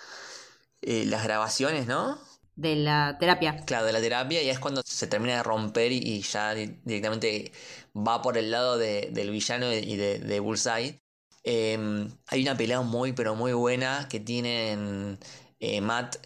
eh, 0.82 1.06
las 1.06 1.24
grabaciones, 1.24 1.88
¿no? 1.88 2.20
de 2.56 2.76
la 2.76 3.18
terapia. 3.20 3.58
Claro, 3.66 3.86
de 3.86 3.94
la 3.94 4.02
terapia 4.02 4.42
y 4.42 4.50
es 4.50 4.60
cuando 4.60 4.82
se 4.86 5.08
termina 5.08 5.38
de 5.38 5.44
romper 5.44 5.92
y, 5.92 6.22
ya 6.22 6.54
directamente 6.54 7.52
va 7.96 8.22
por 8.22 8.38
el 8.38 8.52
lado 8.52 8.78
del 8.78 9.32
villano 9.32 9.72
y 9.74 9.96
de, 9.96 10.20
de 10.20 10.40
Bullseye. 10.40 11.02
Em, 11.44 12.10
hay 12.28 12.42
una 12.42 12.58
pelea 12.58 12.82
muy, 12.82 13.14
pero 13.14 13.36
muy 13.36 13.54
buena 13.54 14.08
que 14.10 14.20
tienen 14.20 15.20
eh, 15.60 15.82
Matt 15.82 16.18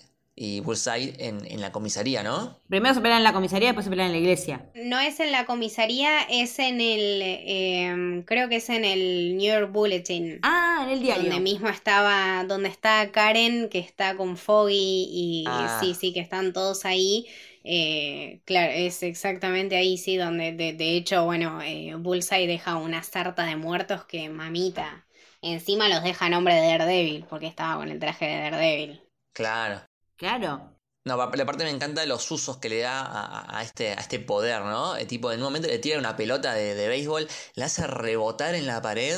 y 0.42 0.62
Bullseye 0.62 1.16
en, 1.18 1.46
en, 1.52 1.60
la 1.60 1.74
comisaría, 1.74 2.24
¿no? 2.24 2.62
Primero 2.70 2.96
se 2.96 3.02
pelean 3.02 3.18
en 3.18 3.26
la 3.26 3.34
comisaría, 3.34 3.68
después 3.68 3.84
se 3.84 3.90
pelean 3.90 4.08
en 4.08 4.14
la 4.14 4.20
iglesia. 4.20 4.72
No 4.74 4.98
es 4.98 5.20
en 5.20 5.34
la 5.34 5.46
comisaría, 5.46 6.22
es 6.30 6.60
en 6.60 6.80
el. 6.80 7.22
Em, 7.22 8.24
creo 8.24 8.48
que 8.48 8.56
es 8.56 8.70
en 8.70 8.86
el 8.86 9.36
New 9.36 9.52
York 9.52 9.70
Bulletin. 9.74 10.40
Ah, 10.44 10.86
en 10.86 10.92
el 10.92 11.02
diario. 11.02 11.24
Donde 11.24 11.42
mismo 11.42 11.68
estaba. 11.68 12.46
Donde 12.46 12.70
está 12.70 13.12
Karen, 13.12 13.68
que 13.68 13.80
está 13.80 14.16
con 14.16 14.38
Foggy 14.38 15.10
y. 15.12 15.44
Ah. 15.46 15.78
Sí, 15.82 15.94
sí, 15.94 16.14
que 16.14 16.22
están 16.22 16.54
todos 16.54 16.86
ahí. 16.86 17.28
Eh, 17.66 18.40
claro, 18.46 18.72
es 18.72 19.04
exactamente 19.04 19.76
ahí, 19.76 19.98
sí, 19.98 20.16
donde 20.16 20.54
de, 20.54 20.72
de 20.72 20.96
hecho, 20.96 21.26
bueno, 21.26 21.62
eh, 21.62 21.96
Bullseye 21.98 22.48
deja 22.48 22.78
una 22.78 23.04
sarta 23.04 23.44
de 23.44 23.58
muertos 23.58 24.06
que 24.06 24.30
mamita. 24.30 25.06
Encima 25.42 25.90
los 25.90 26.02
deja 26.02 26.30
nombre 26.30 26.56
de 26.56 26.62
Daredevil, 26.66 27.26
porque 27.30 27.48
estaba 27.48 27.76
con 27.76 27.90
el 27.90 28.00
traje 28.00 28.26
de 28.26 28.38
Daredevil. 28.38 29.02
Claro. 29.34 29.89
Claro. 30.20 30.78
No, 31.06 31.16
la 31.16 31.46
parte 31.46 31.64
me 31.64 31.70
encanta 31.70 32.02
de 32.02 32.08
los 32.08 32.30
usos 32.30 32.58
que 32.58 32.68
le 32.68 32.82
da 32.82 33.58
a, 33.58 33.64
este, 33.64 33.94
a 33.94 34.02
este 34.02 34.20
poder, 34.20 34.62
¿no? 34.64 34.98
El 34.98 35.08
tipo, 35.08 35.32
en 35.32 35.40
un 35.40 35.46
momento 35.46 35.70
le 35.70 35.80
tira 35.80 35.98
una 35.98 36.18
pelota 36.18 36.54
de, 36.54 36.76
de 36.76 36.88
béisbol, 36.90 37.26
la 37.56 37.66
hace 37.66 37.88
rebotar 37.88 38.54
en 38.54 38.68
la 38.68 38.82
pared 38.82 39.18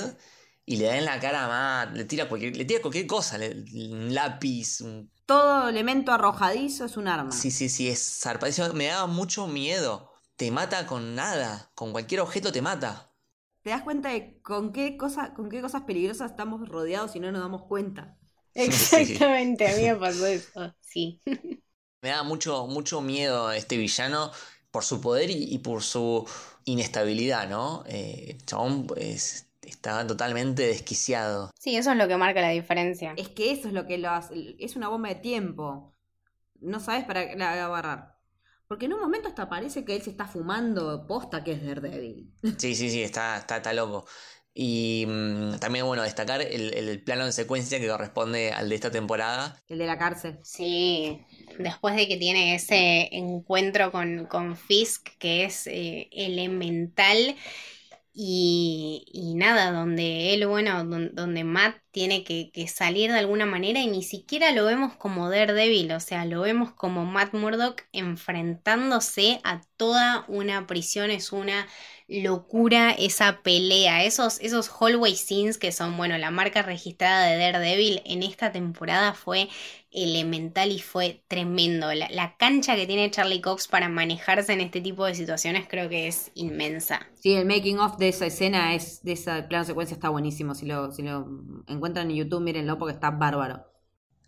y 0.63 0.77
le 0.77 0.85
da 0.85 0.97
en 0.97 1.05
la 1.05 1.19
cara 1.19 1.47
más. 1.47 1.91
Le 1.93 2.05
tira 2.05 2.29
cualquier, 2.29 2.55
le 2.55 2.65
tira 2.65 2.81
cualquier 2.81 3.07
cosa, 3.07 3.37
un 3.37 4.13
lápiz. 4.13 4.77
Todo 5.25 5.69
elemento 5.69 6.11
arrojadizo 6.11 6.85
es 6.85 6.97
un 6.97 7.07
arma. 7.07 7.31
Sí, 7.31 7.49
sí, 7.49 7.67
sí, 7.67 7.89
es 7.89 8.19
zarpadísimo. 8.21 8.71
Me 8.73 8.85
daba 8.85 9.07
mucho 9.07 9.47
miedo. 9.47 10.11
Te 10.35 10.51
mata 10.51 10.85
con 10.85 11.15
nada. 11.15 11.71
Con 11.73 11.93
cualquier 11.93 12.21
objeto 12.21 12.51
te 12.51 12.61
mata. 12.61 13.11
¿Te 13.63 13.71
das 13.71 13.81
cuenta 13.81 14.09
de 14.09 14.39
con 14.43 14.71
qué, 14.71 14.97
cosa, 14.97 15.33
con 15.33 15.49
qué 15.49 15.61
cosas 15.61 15.81
peligrosas 15.81 16.31
estamos 16.31 16.69
rodeados 16.69 17.15
y 17.15 17.19
no 17.19 17.31
nos 17.31 17.41
damos 17.41 17.63
cuenta? 17.63 18.19
Exactamente, 18.53 19.67
a 19.67 19.75
mí 19.77 19.83
me 19.83 19.95
pasó 19.95 20.25
eso, 20.25 20.75
sí. 20.81 21.21
Me 22.01 22.09
da 22.09 22.23
mucho, 22.23 22.67
mucho 22.67 23.01
miedo 23.01 23.51
este 23.51 23.77
villano 23.77 24.31
por 24.71 24.83
su 24.83 25.01
poder 25.01 25.29
y, 25.29 25.57
por 25.59 25.83
su 25.83 26.27
inestabilidad, 26.65 27.47
¿no? 27.49 27.83
Eh, 27.87 28.37
chabón 28.45 28.87
pues, 28.87 29.47
está 29.61 30.05
totalmente 30.07 30.63
desquiciado. 30.63 31.51
Sí, 31.59 31.75
eso 31.75 31.91
es 31.91 31.97
lo 31.97 32.07
que 32.07 32.17
marca 32.17 32.41
la 32.41 32.49
diferencia. 32.49 33.13
Es 33.17 33.29
que 33.29 33.51
eso 33.51 33.67
es 33.67 33.73
lo 33.73 33.85
que 33.85 33.97
lo 33.97 34.09
hace. 34.09 34.55
Es 34.59 34.75
una 34.75 34.87
bomba 34.87 35.09
de 35.09 35.15
tiempo. 35.15 35.93
No 36.59 36.79
sabes 36.79 37.03
para 37.03 37.27
qué 37.27 37.35
la 37.35 37.65
agarrar. 37.65 38.17
Porque 38.67 38.85
en 38.85 38.93
un 38.93 39.01
momento 39.01 39.27
hasta 39.27 39.49
parece 39.49 39.83
que 39.83 39.95
él 39.95 40.01
se 40.01 40.11
está 40.11 40.25
fumando 40.25 41.05
posta 41.05 41.43
que 41.43 41.51
es 41.51 41.65
Daredevil. 41.65 42.33
Sí, 42.57 42.73
sí, 42.73 42.89
sí, 42.89 43.03
está, 43.03 43.37
está, 43.37 43.57
está 43.57 43.73
loco. 43.73 44.05
Y 44.53 45.05
mm, 45.07 45.59
también, 45.59 45.85
bueno, 45.85 46.03
destacar 46.03 46.41
el, 46.41 47.01
plano 47.03 47.25
de 47.25 47.31
secuencia 47.31 47.79
que 47.79 47.87
corresponde 47.87 48.51
al 48.51 48.69
de 48.69 48.75
esta 48.75 48.91
temporada. 48.91 49.61
El 49.67 49.77
de 49.77 49.87
la 49.87 49.97
cárcel. 49.97 50.39
Sí, 50.43 51.21
después 51.57 51.95
de 51.95 52.07
que 52.07 52.17
tiene 52.17 52.55
ese 52.55 53.07
encuentro 53.15 53.91
con, 53.91 54.25
con 54.25 54.57
Fisk, 54.57 55.09
que 55.17 55.45
es 55.45 55.67
eh, 55.67 56.09
elemental. 56.11 57.35
Y, 58.13 59.05
y, 59.13 59.35
nada, 59.35 59.71
donde 59.71 60.33
él, 60.33 60.45
bueno, 60.45 60.83
donde, 60.83 61.43
Matt 61.45 61.77
tiene 61.91 62.25
que, 62.25 62.51
que, 62.51 62.67
salir 62.67 63.09
de 63.09 63.19
alguna 63.19 63.45
manera 63.45 63.79
y 63.79 63.87
ni 63.87 64.03
siquiera 64.03 64.51
lo 64.51 64.65
vemos 64.65 64.93
como 64.97 65.29
Daredevil, 65.29 65.93
o 65.93 65.99
sea, 66.01 66.25
lo 66.25 66.41
vemos 66.41 66.73
como 66.73 67.05
Matt 67.05 67.33
Murdock 67.33 67.83
enfrentándose 67.93 69.39
a 69.45 69.61
toda 69.77 70.25
una 70.27 70.67
prisión, 70.67 71.09
es 71.09 71.31
una 71.31 71.69
locura 72.11 72.91
esa 72.91 73.41
pelea, 73.41 74.03
esos, 74.03 74.39
esos 74.41 74.69
hallway 74.69 75.15
scenes 75.15 75.57
que 75.57 75.71
son, 75.71 75.95
bueno, 75.95 76.17
la 76.17 76.29
marca 76.29 76.61
registrada 76.61 77.27
de 77.27 77.37
Daredevil 77.37 78.01
en 78.05 78.21
esta 78.21 78.51
temporada 78.51 79.13
fue 79.13 79.47
elemental 79.91 80.71
y 80.71 80.79
fue 80.79 81.23
tremendo. 81.29 81.87
La, 81.93 82.35
cancha 82.37 82.75
que 82.75 82.85
tiene 82.85 83.11
Charlie 83.11 83.39
Cox 83.39 83.67
para 83.67 83.87
manejarse 83.87 84.51
en 84.51 84.59
este 84.59 84.81
tipo 84.81 85.05
de 85.05 85.15
situaciones 85.15 85.67
creo 85.69 85.87
que 85.87 86.07
es 86.07 86.31
inmensa. 86.35 87.07
Sí, 87.15 87.33
el 87.33 87.45
making 87.45 87.79
of 87.79 87.97
de 87.97 88.09
esa 88.09 88.25
escena, 88.25 88.75
es, 88.75 89.03
de 89.03 89.13
esa 89.13 89.47
plano 89.47 89.63
secuencia 89.63 89.93
está 89.93 90.09
buenísimo. 90.09 90.53
Si 90.53 90.65
lo, 90.65 90.91
si 90.91 91.03
lo 91.03 91.25
encuentran 91.67 92.11
en 92.11 92.17
YouTube, 92.17 92.41
mírenlo 92.41 92.77
porque 92.77 92.93
está 92.93 93.11
bárbaro. 93.11 93.65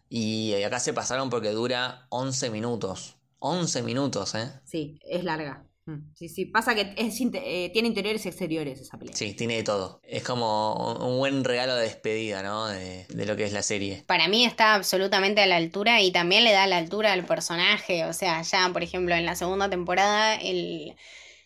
Y 0.07 0.53
acá 0.64 0.80
se 0.80 0.93
pasaron 0.93 1.30
porque 1.30 1.49
dura 1.49 2.07
11 2.10 2.49
minutos. 2.49 3.18
11 3.39 3.81
minutos, 3.81 4.35
¿eh? 4.35 4.51
Sí, 4.64 4.99
es 5.03 5.23
larga. 5.26 5.65
Mm, 5.85 6.14
sí, 6.15 6.30
sí, 6.30 6.45
pasa 6.45 6.76
que 6.76 6.93
es, 6.95 7.19
eh, 7.19 7.69
tiene 7.73 7.89
interiores 7.89 8.26
y 8.26 8.30
exteriores 8.30 8.80
esa 8.80 8.97
pelea. 8.97 9.15
Sí, 9.15 9.34
tiene 9.34 9.57
de 9.57 9.64
todo. 9.64 9.99
Es 10.03 10.23
como 10.23 10.93
un 10.95 11.18
buen 11.18 11.43
regalo 11.43 11.76
de 11.76 11.84
despedida, 11.84 12.41
¿no? 12.41 12.68
De, 12.68 13.05
de, 13.10 13.26
lo 13.26 13.35
que 13.35 13.43
es 13.43 13.51
la 13.51 13.64
serie. 13.64 14.03
Para 14.07 14.27
mí 14.27 14.45
está 14.45 14.76
absolutamente 14.76 15.41
a 15.41 15.45
la 15.45 15.57
altura 15.57 16.01
y 16.01 16.11
también 16.11 16.43
le 16.45 16.51
da 16.51 16.68
la 16.68 16.77
altura 16.77 17.11
al 17.11 17.26
personaje. 17.26 18.05
O 18.05 18.14
sea, 18.14 18.41
ya, 18.43 18.69
por 18.72 18.84
ejemplo, 18.84 19.14
en 19.14 19.26
la 19.26 19.35
segunda 19.35 19.69
temporada, 19.69 20.35
el 20.35 20.95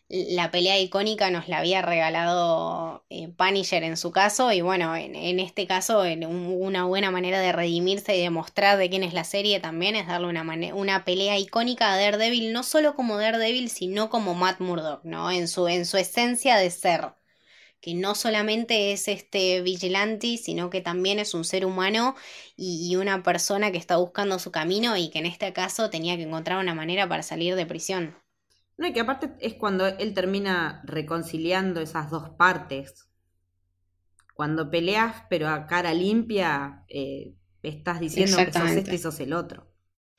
la 0.10 0.52
pelea 0.52 0.80
icónica 0.80 1.30
nos 1.32 1.50
la 1.50 1.60
había 1.60 1.82
regalado 1.82 3.06
eh, 3.10 3.28
Punisher 3.28 3.84
en 3.84 3.98
su 3.98 4.12
caso 4.12 4.54
y 4.54 4.62
bueno, 4.62 4.96
en, 4.96 5.40
este 5.40 5.68
caso 5.68 6.02
una 6.02 6.86
buena 6.86 7.12
manera 7.12 7.42
de 7.42 7.52
redimirse 7.52 8.16
y 8.16 8.22
demostrar 8.22 8.78
de 8.78 8.90
quién 8.90 9.04
es 9.04 9.14
la 9.14 9.26
serie 9.26 9.60
también 9.60 9.96
es 9.96 10.08
darle 10.08 10.28
una, 10.28 10.44
una 10.74 11.04
pelea 11.06 11.38
icónica 11.38 11.92
a 11.94 11.98
Daredevil, 11.98 12.54
no 12.54 12.64
solo 12.64 12.96
como 12.96 13.18
Daredevil, 13.18 13.70
sino 13.70 14.10
como 14.10 14.34
Matt 14.34 14.62
Murdock, 14.62 15.04
¿no? 15.04 15.30
En 15.32 15.48
su, 15.50 15.68
en 15.68 15.86
su 15.86 15.98
esencia 15.98 16.56
de 16.58 16.72
ser, 16.72 17.14
que 17.82 17.94
no 17.94 18.16
solamente 18.16 18.94
es 18.94 19.08
este 19.10 19.62
vigilante, 19.62 20.38
sino 20.38 20.70
que 20.70 20.82
también 20.82 21.20
es 21.20 21.34
un 21.34 21.44
ser 21.46 21.66
humano 21.66 22.16
y 22.56 22.96
una 22.96 23.24
persona 23.24 23.72
que 23.72 23.78
está 23.78 23.98
buscando 23.98 24.40
su 24.40 24.52
camino 24.52 24.98
y 24.98 25.10
que 25.10 25.20
en 25.20 25.26
este 25.28 25.54
caso 25.54 25.90
tenía 25.90 26.18
que 26.18 26.24
encontrar 26.24 26.60
una 26.60 26.76
manera 26.76 27.08
para 27.10 27.24
salir 27.24 27.56
de 27.56 27.66
prisión. 27.66 28.16
No, 28.78 28.88
y 28.88 28.94
que 28.94 29.00
aparte 29.00 29.36
es 29.40 29.56
cuando 29.56 29.88
él 29.88 30.14
termina 30.14 30.82
reconciliando 30.86 31.82
esas 31.82 32.10
dos 32.10 32.30
partes. 32.30 33.08
Cuando 34.34 34.70
peleas, 34.70 35.24
pero 35.30 35.50
a 35.50 35.66
cara 35.66 35.94
limpia, 35.94 36.84
eh, 36.88 37.34
estás 37.64 38.00
diciendo 38.00 38.38
que 38.38 38.54
sos 38.54 38.70
este 38.72 38.96
y 38.96 38.98
sos 39.00 39.20
el 39.20 39.34
otro. 39.34 39.68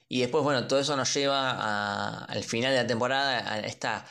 Y 0.08 0.20
después, 0.20 0.42
bueno, 0.42 0.66
todo 0.66 0.80
eso 0.80 0.96
nos 0.96 1.12
lleva 1.14 2.24
al 2.24 2.42
final 2.42 2.72
de 2.72 2.78
la 2.78 2.86
temporada, 2.86 3.52
a 3.52 3.60
esta 3.60 4.04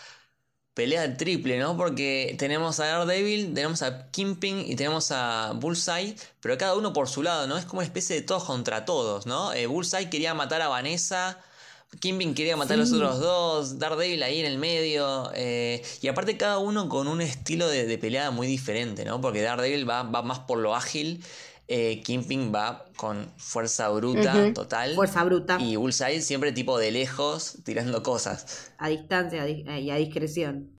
pelea 0.73 1.17
triple, 1.17 1.57
¿no? 1.57 1.75
Porque 1.75 2.35
tenemos 2.37 2.79
a 2.79 2.85
Daredevil, 2.85 3.53
tenemos 3.53 3.81
a 3.81 4.11
Kingpin 4.11 4.59
y 4.59 4.75
tenemos 4.75 5.11
a 5.11 5.53
Bullseye, 5.55 6.15
pero 6.39 6.55
cada 6.57 6.75
uno 6.75 6.93
por 6.93 7.09
su 7.09 7.23
lado, 7.23 7.47
¿no? 7.47 7.57
Es 7.57 7.65
como 7.65 7.79
una 7.79 7.87
especie 7.87 8.15
de 8.15 8.21
todos 8.21 8.43
contra 8.43 8.85
todos, 8.85 9.25
¿no? 9.25 9.53
Eh, 9.53 9.65
Bullseye 9.65 10.09
quería 10.09 10.35
matar 10.35 10.61
a 10.61 10.67
Vanessa 10.67 11.43
Kimping 11.99 12.35
quería 12.35 12.57
matar 12.57 12.75
a 12.75 12.77
los 12.77 12.91
otros 12.91 13.19
dos, 13.19 13.79
Daredevil 13.79 14.21
ahí 14.23 14.39
en 14.39 14.45
el 14.45 14.57
medio. 14.57 15.31
Eh, 15.35 15.81
y 16.01 16.07
aparte 16.07 16.37
cada 16.37 16.57
uno 16.57 16.89
con 16.89 17.07
un 17.07 17.21
estilo 17.21 17.67
de, 17.67 17.97
pelea 17.97 18.31
muy 18.31 18.47
diferente, 18.47 19.05
¿no? 19.05 19.21
Porque 19.21 19.41
Daredevil 19.41 19.89
va, 19.89 20.03
va 20.03 20.21
más 20.21 20.39
por 20.39 20.59
lo 20.59 20.75
ágil 20.75 21.23
eh, 21.69 22.01
Kimping 22.01 22.53
va 22.53 22.85
con 22.95 23.29
fuerza 23.37 23.89
bruta, 23.89 24.53
total. 24.53 24.95
Fuerza 24.95 25.23
bruta. 25.25 25.57
Y 25.59 25.75
Bullseye 25.75 26.21
siempre 26.21 26.53
tipo 26.53 26.79
de 26.79 26.91
lejos, 26.91 27.57
tirando 27.65 28.03
cosas. 28.03 28.71
A 28.77 28.87
distancia 28.87 29.47
y 29.47 29.89
a 29.91 29.95
discreción. 29.95 30.76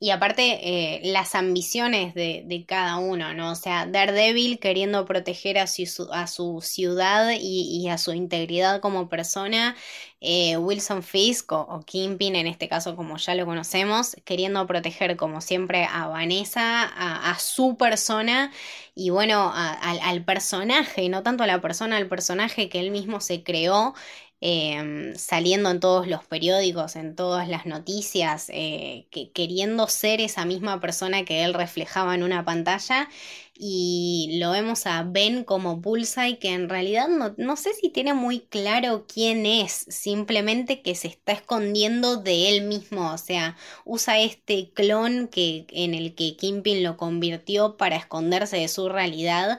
Y 0.00 0.10
aparte, 0.10 0.60
eh, 0.62 1.00
las 1.02 1.34
ambiciones 1.34 2.14
de, 2.14 2.44
de, 2.46 2.64
cada 2.64 2.98
uno, 2.98 3.34
¿no? 3.34 3.50
O 3.50 3.54
sea, 3.56 3.84
Daredevil 3.84 4.60
queriendo 4.60 5.04
proteger 5.04 5.58
a 5.58 5.66
su, 5.66 6.08
a 6.12 6.28
su 6.28 6.60
ciudad 6.62 7.32
y, 7.32 7.62
y, 7.82 7.88
a 7.88 7.98
su 7.98 8.12
integridad 8.12 8.80
como 8.80 9.08
persona. 9.08 9.74
Eh, 10.20 10.56
Wilson 10.56 11.02
Fisk 11.02 11.50
o, 11.50 11.60
o, 11.62 11.80
Kingpin, 11.80 12.36
en 12.36 12.46
este 12.46 12.68
caso, 12.68 12.94
como 12.94 13.16
ya 13.16 13.34
lo 13.34 13.44
conocemos, 13.44 14.14
queriendo 14.24 14.64
proteger, 14.68 15.16
como 15.16 15.40
siempre, 15.40 15.84
a 15.84 16.06
Vanessa, 16.06 16.84
a, 16.84 17.30
a 17.32 17.38
su 17.40 17.76
persona 17.76 18.52
y, 18.94 19.10
bueno, 19.10 19.52
al 19.54 20.24
personaje, 20.24 21.08
no 21.08 21.22
tanto 21.24 21.44
a 21.44 21.46
la 21.46 21.60
persona, 21.60 21.96
al 21.96 22.08
personaje 22.08 22.68
que 22.68 22.80
él 22.80 22.90
mismo 22.92 23.20
se 23.20 23.42
creó. 23.42 23.94
Em, 24.40 25.16
saliendo 25.16 25.68
en 25.68 25.80
todos 25.80 26.06
los 26.06 26.24
periódicos, 26.24 26.94
en 26.94 27.16
todas 27.16 27.48
las 27.48 27.66
noticias, 27.66 28.48
eh, 28.54 29.08
que, 29.10 29.32
queriendo 29.32 29.88
ser 29.88 30.20
esa 30.20 30.44
misma 30.44 30.80
persona 30.80 31.24
que 31.24 31.42
él 31.42 31.54
reflejaba 31.54 32.14
en 32.14 32.22
una 32.22 32.44
pantalla. 32.44 33.08
Y 33.54 34.38
lo 34.40 34.52
vemos 34.52 34.86
a 34.86 35.02
Ben 35.02 35.42
como 35.42 35.78
Bullseye, 35.78 36.38
que 36.38 36.50
en 36.50 36.68
realidad 36.68 37.08
no, 37.08 37.34
no 37.36 37.56
sé 37.56 37.74
si 37.74 37.88
tiene 37.88 38.14
muy 38.14 38.38
claro 38.40 39.06
quién 39.12 39.44
es, 39.44 39.72
simplemente 39.88 40.82
que 40.82 40.94
se 40.94 41.08
está 41.08 41.32
escondiendo 41.32 42.16
de 42.16 42.48
él 42.50 42.62
mismo. 42.62 43.12
O 43.12 43.18
sea, 43.18 43.56
usa 43.84 44.20
este 44.20 44.70
clon 44.72 45.26
que, 45.26 45.66
en 45.70 45.94
el 45.94 46.14
que 46.14 46.36
Kimpin 46.36 46.84
lo 46.84 46.96
convirtió 46.96 47.76
para 47.76 47.96
esconderse 47.96 48.58
de 48.58 48.68
su 48.68 48.88
realidad 48.88 49.58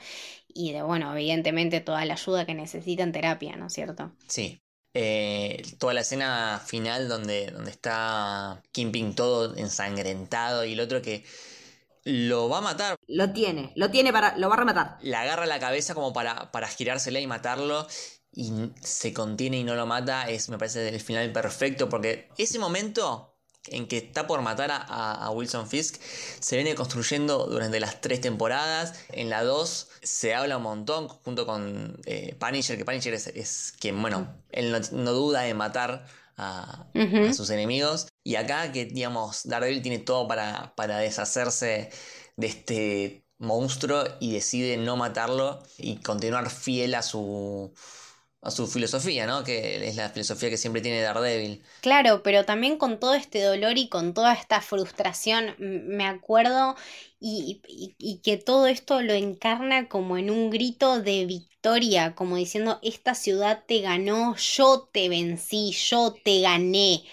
y 0.54 0.72
de, 0.72 0.82
bueno, 0.84 1.14
evidentemente 1.14 1.82
toda 1.82 2.06
la 2.06 2.14
ayuda 2.14 2.46
que 2.46 2.54
necesita 2.54 3.04
en 3.04 3.12
terapia, 3.12 3.58
¿no 3.58 3.68
es 3.68 3.74
cierto? 3.74 4.12
Sí, 4.28 4.62
eh, 5.02 5.64
toda 5.78 5.94
la 5.94 6.02
escena 6.02 6.62
final 6.66 7.08
donde, 7.08 7.52
donde 7.52 7.72
está 7.72 8.62
Kimping 8.74 9.16
todo 9.16 9.56
ensangrentado 9.56 10.66
y 10.66 10.74
el 10.74 10.82
otro 10.82 11.02
que 11.02 11.24
lo 12.04 12.50
va 12.50 12.58
a 12.58 12.62
matar. 12.62 12.98
Lo 13.08 13.32
tiene, 13.32 13.72
lo 13.76 13.92
tiene 13.92 14.12
para. 14.12 14.38
lo 14.38 14.50
va 14.50 14.56
a 14.56 14.58
rematar. 14.58 14.98
Le 15.02 15.16
agarra 15.16 15.46
la 15.46 15.58
cabeza 15.58 15.96
como 15.96 16.12
para, 16.12 16.52
para 16.52 16.68
girársela 16.68 17.22
y 17.22 17.28
matarlo. 17.28 17.88
Y 18.34 18.52
se 18.82 19.14
contiene 19.14 19.60
y 19.60 19.64
no 19.64 19.74
lo 19.76 19.86
mata. 19.86 20.30
Es, 20.30 20.50
me 20.50 20.58
parece, 20.58 20.90
el 20.90 21.00
final 21.00 21.32
perfecto. 21.32 21.88
Porque 21.88 22.28
ese 22.38 22.60
momento 22.60 23.29
en 23.68 23.88
que 23.88 23.98
está 23.98 24.28
por 24.28 24.42
matar 24.42 24.70
a, 24.72 25.30
Wilson 25.32 25.68
Fisk 25.68 26.02
se 26.40 26.56
viene 26.56 26.76
construyendo 26.76 27.46
durante 27.48 27.80
las 27.80 28.02
tres 28.02 28.22
temporadas. 28.22 28.94
En 29.12 29.30
la 29.30 29.44
2 29.44 29.90
se 30.02 30.34
habla 30.34 30.58
un 30.58 30.64
montón 30.64 31.08
junto 31.08 31.46
con 31.46 32.00
eh, 32.06 32.36
Punisher, 32.40 32.78
que 32.78 32.86
Punisher 32.86 33.14
es, 33.14 33.74
quien, 33.80 34.02
bueno, 34.02 34.34
él 34.52 34.72
no, 34.72 35.12
duda 35.12 35.42
de 35.42 35.54
matar 35.54 36.06
a, 36.38 36.88
sus 37.34 37.50
enemigos. 37.50 38.08
Y 38.24 38.36
acá 38.36 38.72
que, 38.72 38.86
digamos, 38.86 39.42
Daredevil 39.46 39.82
tiene 39.82 40.00
todo 40.00 40.28
para, 40.28 40.74
para 40.76 40.98
deshacerse 40.98 41.90
de 42.38 42.48
este 42.48 43.26
monstruo 43.40 44.04
y 44.20 44.34
decide 44.34 44.78
no 44.78 44.98
matarlo 44.98 45.64
y 45.78 45.98
continuar 45.98 46.50
fiel 46.50 46.96
a 46.96 47.02
su 47.02 47.74
a 48.42 48.52
su 48.52 48.68
filosofía, 48.68 49.28
¿no? 49.28 49.44
Que 49.44 49.88
es 49.88 49.96
la 49.96 50.10
filosofía 50.10 50.50
que 50.50 50.58
siempre 50.58 50.82
tiene 50.82 51.02
Daredevil. 51.02 51.62
Claro, 51.82 52.24
pero 52.24 52.46
también 52.46 52.78
con 52.78 53.00
todo 53.00 53.14
este 53.14 53.42
dolor 53.42 53.78
y 53.78 53.90
con 53.90 54.14
toda 54.14 54.34
esta 54.34 54.62
frustración, 54.62 55.56
me 55.58 56.06
acuerdo 56.06 56.76
y, 57.20 57.62
y, 57.98 58.18
que 58.20 58.38
todo 58.38 58.68
esto 58.68 59.02
lo 59.02 59.14
encarna 59.14 59.90
como 59.90 60.18
en 60.18 60.30
un 60.30 60.50
grito 60.50 61.02
de 61.02 61.26
victoria, 61.26 62.16
como 62.16 62.38
diciendo, 62.38 62.80
esta 62.82 63.14
ciudad 63.14 63.64
te 63.68 63.82
ganó, 63.82 64.36
yo 64.38 64.88
te 64.92 65.10
vencí, 65.10 65.72
yo 65.72 66.16
te 66.24 66.40
gané 66.42 67.04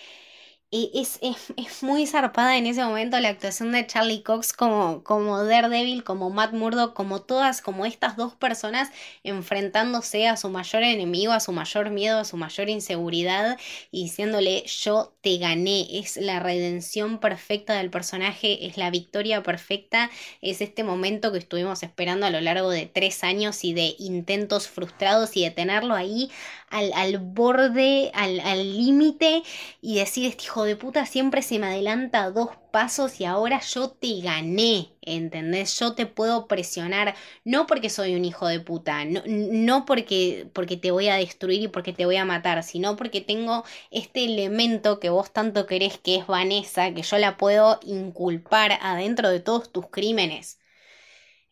es, 0.70 1.20
es, 1.22 1.82
muy 1.82 2.06
zarpada 2.06 2.56
en 2.56 2.66
ese 2.66 2.84
momento 2.84 3.18
la 3.20 3.28
actuación 3.28 3.72
de 3.72 3.86
Charlie 3.86 4.22
Cox 4.22 4.52
como, 4.52 5.02
como 5.04 5.44
Daredevil, 5.44 6.02
como 6.02 6.30
Matt 6.30 6.52
Murdock, 6.52 6.92
como 6.92 7.22
todas, 7.22 7.62
como 7.62 7.86
estas 7.86 8.16
dos 8.16 8.34
personas 8.34 8.90
enfrentándose 9.22 10.26
a 10.26 10.36
su 10.36 10.48
mayor 10.50 10.82
enemigo, 10.82 11.32
a 11.32 11.40
su 11.40 11.52
mayor 11.52 11.90
miedo, 11.90 12.18
a 12.18 12.24
su 12.24 12.36
mayor 12.36 12.68
inseguridad 12.68 13.58
y 13.92 14.04
diciéndole 14.04 14.64
yo 14.66 15.14
te 15.20 15.38
gané, 15.38 15.86
es 15.98 16.16
la 16.16 16.40
redención 16.40 17.18
perfecta 17.18 17.74
del 17.74 17.90
personaje, 17.90 18.66
es 18.66 18.76
la 18.76 18.90
victoria 18.90 19.42
perfecta, 19.42 20.10
es 20.40 20.60
este 20.60 20.82
momento 20.82 21.32
que 21.32 21.38
estuvimos 21.38 21.82
esperando 21.82 22.26
a 22.26 22.30
lo 22.30 22.40
largo 22.40 22.70
de 22.70 22.86
tres 22.86 23.22
años 23.22 23.64
y 23.64 23.72
de 23.72 23.94
intentos 23.98 24.68
frustrados 24.68 25.36
y 25.36 25.44
de 25.44 25.50
tenerlo 25.52 25.94
ahí 25.94 26.30
al, 26.70 26.92
al 26.94 27.18
borde, 27.18 28.10
al 28.14 28.36
límite 28.76 29.42
y 29.80 29.96
decir 29.98 30.26
este 30.26 30.44
hijo 30.44 30.64
de 30.64 30.76
puta 30.76 31.06
siempre 31.06 31.42
se 31.42 31.58
me 31.58 31.66
adelanta 31.66 32.30
dos 32.30 32.50
pasos 32.70 33.20
y 33.20 33.24
ahora 33.24 33.60
yo 33.60 33.90
te 33.90 34.20
gané, 34.20 34.90
¿entendés? 35.02 35.78
Yo 35.78 35.94
te 35.94 36.06
puedo 36.06 36.46
presionar, 36.46 37.14
no 37.44 37.66
porque 37.66 37.88
soy 37.90 38.14
un 38.14 38.24
hijo 38.24 38.46
de 38.48 38.60
puta, 38.60 39.04
no, 39.04 39.22
no 39.26 39.84
porque, 39.86 40.48
porque 40.52 40.76
te 40.76 40.90
voy 40.90 41.08
a 41.08 41.16
destruir 41.16 41.62
y 41.62 41.68
porque 41.68 41.92
te 41.92 42.04
voy 42.06 42.16
a 42.16 42.24
matar, 42.24 42.62
sino 42.62 42.96
porque 42.96 43.20
tengo 43.20 43.64
este 43.90 44.24
elemento 44.24 45.00
que 45.00 45.10
vos 45.10 45.32
tanto 45.32 45.66
querés 45.66 45.98
que 45.98 46.16
es 46.16 46.26
Vanessa, 46.26 46.92
que 46.94 47.02
yo 47.02 47.18
la 47.18 47.36
puedo 47.36 47.80
inculpar 47.84 48.78
adentro 48.82 49.30
de 49.30 49.40
todos 49.40 49.70
tus 49.72 49.86
crímenes. 49.88 50.58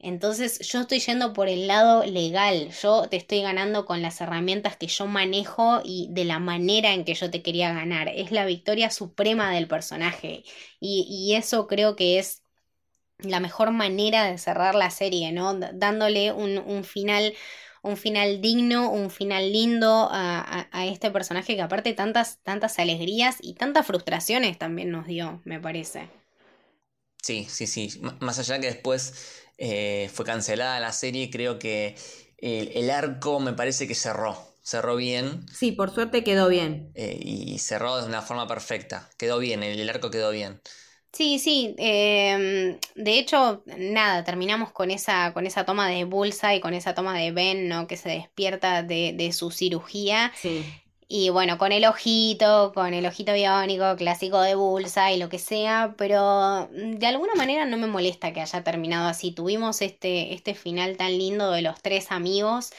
Entonces 0.04 0.58
yo 0.58 0.82
estoy 0.82 1.00
yendo 1.00 1.32
por 1.32 1.48
el 1.48 1.66
lado 1.66 2.04
legal, 2.04 2.68
yo 2.82 3.08
te 3.08 3.16
estoy 3.16 3.40
ganando 3.40 3.86
con 3.86 4.02
las 4.02 4.20
herramientas 4.20 4.76
que 4.76 4.86
yo 4.86 5.06
manejo 5.06 5.80
y 5.82 6.08
de 6.10 6.26
la 6.26 6.38
manera 6.38 6.92
en 6.92 7.06
que 7.06 7.14
yo 7.14 7.30
te 7.30 7.40
quería 7.40 7.72
ganar. 7.72 8.08
Es 8.08 8.30
la 8.30 8.44
victoria 8.44 8.90
suprema 8.90 9.50
del 9.50 9.66
personaje 9.66 10.44
y, 10.78 11.34
eso 11.34 11.66
creo 11.66 11.96
que 11.96 12.18
es 12.18 12.42
la 13.18 13.40
mejor 13.40 13.70
manera 13.70 14.24
de 14.24 14.36
cerrar 14.36 14.74
la 14.74 14.90
serie, 14.90 15.32
¿no? 15.32 15.54
Dándole 15.54 16.32
un, 16.32 16.84
final 16.84 17.32
un 17.82 17.96
final 17.96 18.42
digno, 18.42 18.90
un 18.90 19.10
final 19.10 19.52
lindo 19.52 20.08
a, 20.10 20.68
a, 20.70 20.86
este 20.86 21.10
personaje 21.10 21.56
que 21.56 21.62
aparte 21.62 21.94
tantas, 21.94 22.40
tantas 22.42 22.78
alegrías 22.78 23.38
y 23.40 23.54
tantas 23.54 23.86
frustraciones 23.86 24.58
también 24.58 24.90
nos 24.90 25.06
dio, 25.06 25.40
me 25.44 25.60
parece. 25.60 26.23
Sí, 27.24 27.46
sí, 27.48 27.66
sí. 27.66 28.02
más 28.20 28.38
allá 28.38 28.60
que 28.60 28.66
después 28.66 29.14
eh, 29.56 30.10
fue 30.12 30.26
cancelada 30.26 30.78
la 30.78 30.92
serie, 30.92 31.30
creo 31.30 31.58
que 31.58 31.96
el, 32.36 32.90
arco 32.90 33.40
me 33.40 33.54
parece 33.54 33.88
que 33.88 33.94
cerró, 33.94 34.36
cerró 34.62 34.96
bien. 34.96 35.46
Sí, 35.50 35.72
por 35.72 35.90
suerte 35.90 36.22
quedó 36.22 36.50
bien. 36.50 36.92
Eh, 36.94 37.18
y 37.18 37.58
cerró 37.60 37.96
de 37.96 38.06
una 38.06 38.20
forma 38.20 38.46
perfecta, 38.46 39.08
quedó 39.16 39.38
bien, 39.38 39.62
el, 39.62 39.88
arco 39.88 40.10
quedó 40.10 40.32
bien. 40.32 40.60
Sí, 41.14 41.38
sí. 41.38 41.74
Em, 41.78 42.78
de 42.94 43.18
hecho, 43.18 43.62
nada, 43.78 44.22
terminamos 44.24 44.70
con 44.70 44.90
esa, 44.90 45.32
con 45.32 45.46
esa 45.46 45.64
toma 45.64 45.88
de 45.88 46.04
Bulsa 46.04 46.54
y 46.54 46.60
con 46.60 46.74
esa 46.74 46.94
toma 46.94 47.16
de 47.16 47.32
Ben, 47.32 47.68
¿no? 47.68 47.86
Que 47.86 47.96
se 47.96 48.10
despierta 48.10 48.82
de, 48.82 49.14
de 49.16 49.32
su 49.32 49.50
cirugía. 49.50 50.30
Sí. 50.36 50.62
Y 51.16 51.30
bueno, 51.30 51.58
con 51.58 51.70
el 51.70 51.84
ojito, 51.84 52.72
con 52.74 52.92
el 52.92 53.06
ojito 53.06 53.32
biónico, 53.34 53.94
clásico 53.94 54.40
de 54.40 54.56
Bulsa 54.56 55.12
y 55.12 55.16
lo 55.16 55.28
que 55.28 55.38
sea, 55.38 55.94
pero 55.96 56.68
de 56.72 57.06
alguna 57.06 57.36
manera 57.36 57.64
no 57.66 57.76
me 57.76 57.86
molesta 57.86 58.32
que 58.32 58.40
haya 58.40 58.64
terminado 58.64 59.06
así. 59.06 59.30
Tuvimos 59.30 59.80
este, 59.80 60.34
este 60.34 60.54
final 60.54 60.96
tan 60.96 61.16
lindo 61.16 61.52
de 61.52 61.62
los 61.62 61.80
tres 61.80 62.10
amigos 62.10 62.72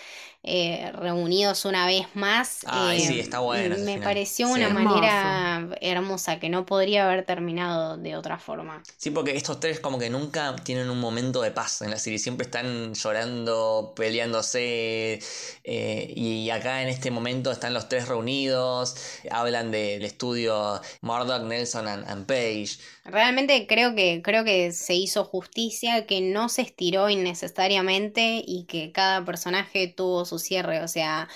eh, 0.47 0.91
reunidos 0.93 1.65
una 1.65 1.87
vez 1.87 2.05
más. 2.13 2.59
Ay, 2.67 2.99
sí, 3.01 3.19
está 3.19 3.39
bueno. 3.39 3.75
Me 3.79 3.99
pareció 3.99 4.47
una 4.47 4.69
manera 4.69 5.67
hermosa 5.81 6.39
que 6.39 6.49
no 6.49 6.65
podría 6.65 7.05
haber 7.05 7.25
terminado 7.25 7.97
de 7.97 8.15
otra 8.15 8.37
forma. 8.37 8.83
Sí, 8.97 9.09
porque 9.09 9.35
estos 9.35 9.59
tres 9.59 9.79
como 9.79 9.97
que 9.97 10.11
nunca 10.11 10.55
tienen 10.57 10.91
un 10.91 10.99
momento 10.99 11.41
de 11.41 11.49
paz 11.49 11.81
en 11.81 11.89
la 11.89 11.97
serie, 11.97 12.19
siempre 12.19 12.45
están 12.45 12.93
llorando, 12.93 13.93
peleándose 13.95 15.19
eh, 15.63 16.13
y 16.15 16.49
acá 16.51 16.83
en 16.83 16.89
este 16.89 17.09
momento 17.09 17.51
están 17.51 17.73
los 17.73 17.89
tres 17.89 18.07
reunidos, 18.07 18.95
hablan 19.31 19.71
del 19.71 20.03
estudio 20.05 20.79
Murdoch, 21.01 21.41
Nelson 21.41 21.87
and, 21.87 22.25
Page. 22.25 22.77
Realmente 23.05 23.67
creo 23.67 23.93
que, 23.95 24.21
creo 24.23 24.43
que 24.43 24.71
se 24.71 24.95
hizo 24.95 25.23
justicia, 25.25 26.07
que 26.07 26.21
no 26.21 26.49
se 26.49 26.63
estiró 26.63 27.09
innecesariamente 27.09 28.43
y 28.45 28.65
que 28.65 28.91
cada 28.91 29.23
personaje 29.23 29.87
tuvo 29.87 30.25
su 30.25 30.39
cierre, 30.39 30.81
o 30.81 30.87
sea, 30.87 31.29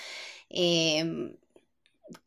em, 0.48 1.36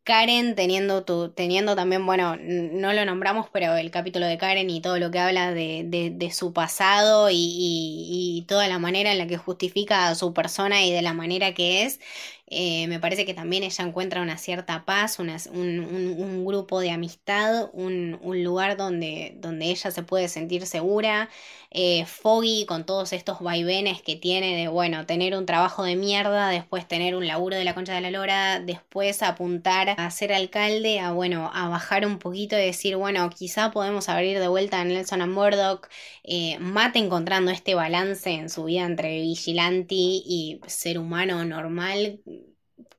Karen 0.04 0.56
teniendo, 0.56 1.04
tu, 1.06 1.32
teniendo 1.32 1.76
también, 1.76 2.06
bueno, 2.06 2.38
no 2.38 2.94
lo 2.94 3.06
nombramos, 3.06 3.48
pero 3.52 3.76
el 3.76 3.92
capítulo 3.92 4.26
de 4.28 4.38
Karen 4.38 4.70
y 4.70 4.82
todo 4.82 4.98
lo 5.00 5.12
que 5.12 5.20
habla 5.20 5.54
de, 5.54 5.84
de, 5.86 6.32
su 6.32 6.54
pasado 6.54 7.30
y, 7.30 7.36
y, 7.38 8.46
toda 8.48 8.68
la 8.68 8.80
manera 8.80 9.12
en 9.12 9.18
la 9.18 9.28
que 9.28 9.38
justifica 9.38 10.08
a 10.10 10.16
su 10.16 10.34
persona 10.34 10.86
y 10.86 10.92
de 10.92 11.02
la 11.02 11.14
manera 11.14 11.54
que 11.54 11.84
es, 11.84 12.00
Eh, 12.48 12.88
me 12.88 13.00
parece 13.00 13.26
que 13.26 13.34
también 13.34 13.64
ella 13.64 13.84
encuentra 13.84 14.22
una 14.22 14.38
cierta 14.38 14.86
paz, 14.86 15.18
un, 15.18 15.30
un, 15.30 16.46
grupo 16.46 16.82
de 16.82 16.92
amistad, 16.92 17.70
un, 17.74 18.20
un, 18.22 18.44
lugar 18.44 18.78
donde, 18.78 19.34
donde 19.38 19.66
ella 19.68 19.92
se 19.92 20.04
puede 20.04 20.28
sentir 20.28 20.66
segura. 20.68 21.30
Eh, 21.72 22.06
Foggy 22.06 22.66
con 22.68 22.86
todos 22.86 23.14
estos 23.14 23.40
vaivenes 23.40 24.02
que 24.04 24.16
tiene 24.16 24.56
de, 24.56 24.68
bueno, 24.68 25.06
tener 25.08 25.36
un 25.36 25.48
trabajo 25.48 25.84
de 25.84 25.96
mierda, 25.96 26.50
después 26.50 26.88
tener 26.88 27.16
un 27.16 27.26
laburo 27.26 27.56
de 27.56 27.64
la 27.64 27.74
concha 27.74 27.96
de 27.96 28.02
la 28.02 28.12
lora, 28.12 28.60
después 28.60 29.24
apuntar 29.24 29.96
a 29.98 30.12
ser 30.12 30.34
alcalde, 30.34 31.00
a, 31.00 31.12
bueno, 31.14 31.50
a 31.54 31.70
bajar 31.70 32.06
un 32.06 32.20
poquito 32.20 32.56
y 32.58 32.66
decir, 32.66 32.96
bueno, 32.98 33.28
quizá 33.32 33.72
podemos 33.72 34.10
abrir 34.10 34.40
de 34.40 34.48
vuelta 34.48 34.82
a 34.82 34.86
Nelson 34.86 35.22
and 35.24 35.34
Murdoch. 35.34 35.88
Eh, 36.24 36.60
Matt 36.60 36.96
encontrando 36.98 37.52
este 37.52 37.74
balance 37.74 38.30
en 38.30 38.50
su 38.50 38.66
vida 38.66 38.84
entre 38.86 39.22
vigilante 39.22 39.96
y 39.96 40.60
ser 40.68 41.00
humano 41.00 41.44
normal 41.46 42.20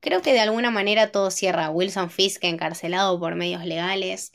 Creo 0.00 0.22
que 0.22 0.32
de 0.32 0.40
alguna 0.40 0.70
manera 0.70 1.10
todo 1.12 1.30
cierra. 1.30 1.70
Wilson 1.70 2.10
Fisk 2.10 2.44
encarcelado 2.44 3.18
por 3.18 3.34
medios 3.34 3.64
legales. 3.64 4.32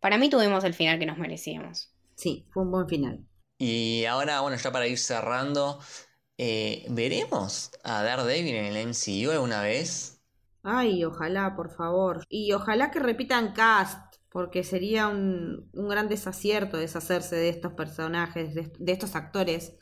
Para 0.00 0.16
mí 0.16 0.30
tuvimos 0.30 0.64
el 0.64 0.72
final 0.72 0.98
que 0.98 1.04
nos 1.04 1.18
merecíamos. 1.18 1.92
Sí, 2.14 2.46
fue 2.52 2.64
un 2.64 2.72
buen 2.72 2.86
final. 2.88 3.24
Y 3.58 4.04
ahora, 4.04 4.40
bueno, 4.40 4.56
ya 4.56 4.70
para 4.72 4.86
ir 4.86 4.98
cerrando, 4.98 5.80
eh, 6.38 6.86
¿veremos 6.90 7.70
a 7.84 8.02
Daredevil 8.02 8.54
en 8.56 8.66
el 8.66 8.76
MCU 8.76 9.30
alguna 9.32 9.62
vez? 9.62 10.20
Ay, 10.62 11.04
ojalá, 11.04 11.54
por 11.56 11.70
favor. 11.70 12.24
Y 12.28 12.52
ojalá 12.52 12.90
que 12.90 12.98
repitan 12.98 13.52
cast, 13.54 14.16
porque 14.28 14.64
sería 14.64 15.08
un, 15.08 15.70
un 15.72 15.88
gran 15.88 16.08
desacierto 16.08 16.76
deshacerse 16.76 17.36
de 17.36 17.48
estos 17.48 17.72
personajes, 17.74 18.54
de 18.54 18.92
estos 18.92 19.14
actores 19.14 19.76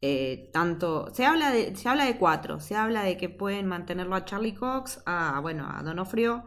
eh, 0.00 0.50
tanto, 0.52 1.12
se 1.12 1.26
habla, 1.26 1.50
de, 1.50 1.74
se 1.76 1.88
habla 1.88 2.04
de 2.04 2.16
cuatro, 2.18 2.60
se 2.60 2.76
habla 2.76 3.02
de 3.02 3.16
que 3.16 3.28
pueden 3.28 3.66
mantenerlo 3.66 4.14
a 4.14 4.24
Charlie 4.24 4.54
Cox, 4.54 5.00
a, 5.06 5.40
bueno, 5.40 5.68
a 5.68 5.82
Donofrio, 5.82 6.46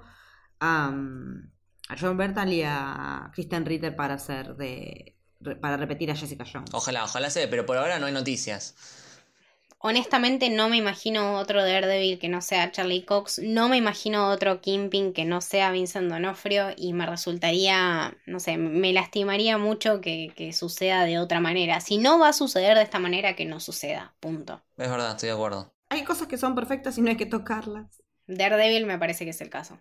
a, 0.59 0.87
a 1.89 1.95
John 1.99 2.17
Bertal 2.17 2.53
y 2.53 2.63
a 2.63 3.29
Kristen 3.33 3.65
Ritter 3.65 3.95
para 3.95 4.15
hacer 4.15 4.55
de, 4.55 5.17
para 5.59 5.77
repetir 5.77 6.11
a 6.11 6.15
Jessica 6.15 6.45
Jones. 6.51 6.69
Ojalá, 6.73 7.03
ojalá 7.03 7.29
sea, 7.29 7.49
pero 7.49 7.65
por 7.65 7.77
ahora 7.77 7.99
no 7.99 8.05
hay 8.05 8.13
noticias 8.13 8.75
honestamente 9.81 10.49
no 10.49 10.69
me 10.69 10.77
imagino 10.77 11.37
otro 11.37 11.63
Daredevil 11.63 12.19
que 12.19 12.29
no 12.29 12.41
sea 12.41 12.71
Charlie 12.71 13.03
Cox, 13.03 13.39
no 13.39 13.69
me 13.69 13.77
imagino 13.77 14.29
otro 14.29 14.61
Kimping 14.61 15.13
que 15.13 15.25
no 15.25 15.41
sea 15.41 15.71
Vincent 15.71 16.09
Donofrio 16.09 16.69
y 16.75 16.93
me 16.93 17.05
resultaría, 17.05 18.15
no 18.25 18.39
sé, 18.39 18.57
me 18.57 18.93
lastimaría 18.93 19.57
mucho 19.57 20.01
que, 20.01 20.31
que, 20.35 20.53
suceda 20.53 21.05
de 21.05 21.19
otra 21.19 21.39
manera. 21.39 21.81
Si 21.81 21.97
no 21.97 22.19
va 22.19 22.29
a 22.29 22.33
suceder 22.33 22.77
de 22.77 22.83
esta 22.83 22.99
manera, 22.99 23.35
que 23.35 23.45
no 23.45 23.59
suceda, 23.59 24.13
punto. 24.19 24.61
Es 24.77 24.89
verdad, 24.89 25.11
estoy 25.11 25.27
de 25.27 25.35
acuerdo. 25.35 25.73
Hay 25.89 26.03
cosas 26.03 26.27
que 26.27 26.37
son 26.37 26.55
perfectas 26.55 26.97
y 26.97 27.01
no 27.01 27.09
hay 27.09 27.17
que 27.17 27.25
tocarlas. 27.25 28.03
Daredevil 28.27 28.85
me 28.85 28.97
parece 28.97 29.25
que 29.25 29.31
es 29.31 29.41
el 29.41 29.49
caso. 29.49 29.79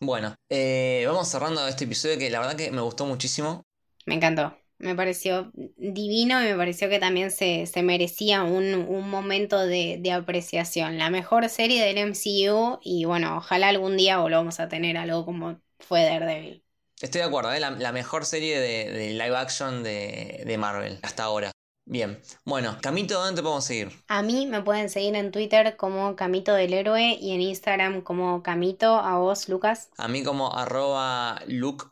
Bueno, 0.00 0.34
eh, 0.48 1.04
vamos 1.06 1.28
cerrando 1.28 1.66
este 1.68 1.84
episodio 1.84 2.18
que 2.18 2.30
la 2.30 2.40
verdad 2.40 2.56
que 2.56 2.70
me 2.70 2.80
gustó 2.80 3.06
muchísimo. 3.06 3.62
Me 4.06 4.14
encantó 4.14 4.56
me 4.78 4.94
pareció 4.94 5.50
divino 5.76 6.42
y 6.42 6.46
me 6.46 6.56
pareció 6.56 6.88
que 6.88 6.98
también 6.98 7.30
se, 7.30 7.70
merecía 7.82 8.42
un, 8.42 9.08
momento 9.08 9.66
de, 9.66 10.12
apreciación. 10.12 10.98
La 10.98 11.10
mejor 11.10 11.48
serie 11.48 11.84
del 11.84 12.10
MCU 12.10 12.78
y 12.82 13.04
bueno, 13.04 13.38
ojalá 13.38 13.68
algún 13.68 13.96
día 13.96 14.18
volvamos 14.18 14.60
a 14.60 14.68
tener 14.68 14.96
algo 14.96 15.24
como 15.24 15.60
fue 15.78 16.02
Daredevil. 16.04 16.62
Estoy 17.00 17.20
de 17.20 17.26
acuerdo, 17.26 17.52
¿eh? 17.52 17.60
la, 17.60 17.92
mejor 17.92 18.24
serie 18.24 18.58
de, 18.60 19.10
live 19.10 19.36
action 19.36 19.82
de, 19.82 20.56
Marvel 20.58 20.98
hasta 21.02 21.24
ahora. 21.24 21.50
Bien, 21.86 22.18
bueno, 22.46 22.78
Camito, 22.80 23.14
¿dónde 23.20 23.36
te 23.36 23.42
podemos 23.42 23.64
seguir? 23.64 23.90
A 24.08 24.22
mí 24.22 24.46
me 24.46 24.62
pueden 24.62 24.88
seguir 24.88 25.14
en 25.16 25.30
Twitter 25.30 25.76
como 25.76 26.16
Camito 26.16 26.54
del 26.54 26.72
Héroe 26.72 27.18
y 27.20 27.32
en 27.32 27.42
Instagram 27.42 28.00
como 28.00 28.42
Camito, 28.42 28.94
a 28.94 29.18
vos, 29.18 29.50
Lucas. 29.50 29.90
A 29.98 30.08
mí 30.08 30.22
como 30.22 30.56
arroba 30.56 31.42
Luke 31.46 31.84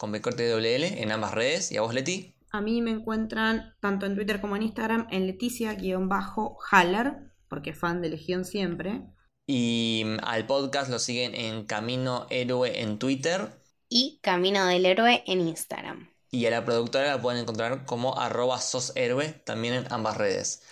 con 0.00 0.12
B 0.12 0.22
corte 0.22 0.50
en 1.02 1.12
ambas 1.12 1.34
redes. 1.34 1.70
¿Y 1.70 1.76
a 1.76 1.82
vos, 1.82 1.92
Leti? 1.92 2.34
A 2.52 2.62
mí 2.62 2.80
me 2.80 2.90
encuentran 2.90 3.76
tanto 3.80 4.06
en 4.06 4.14
Twitter 4.14 4.40
como 4.40 4.56
en 4.56 4.62
Instagram 4.62 5.06
en 5.10 5.26
Leticia-Haller, 5.26 7.16
porque 7.48 7.74
fan 7.74 8.00
de 8.00 8.08
Legión 8.08 8.46
siempre. 8.46 9.02
Y 9.46 10.04
mm, 10.06 10.24
al 10.24 10.46
podcast 10.46 10.90
lo 10.90 10.98
siguen 10.98 11.34
en 11.34 11.66
Camino 11.66 12.26
Héroe 12.30 12.80
en 12.80 12.98
Twitter. 12.98 13.50
Y 13.90 14.20
Camino 14.22 14.64
del 14.64 14.86
Héroe 14.86 15.22
en 15.26 15.46
Instagram. 15.46 16.08
Y 16.30 16.46
a 16.46 16.50
la 16.50 16.64
productora 16.64 17.08
la 17.08 17.20
pueden 17.20 17.42
encontrar 17.42 17.84
como 17.84 18.18
arroba 18.18 18.58
soshéroe 18.58 19.28
también 19.44 19.74
en 19.74 19.92
ambas 19.92 20.16
redes. 20.16 20.62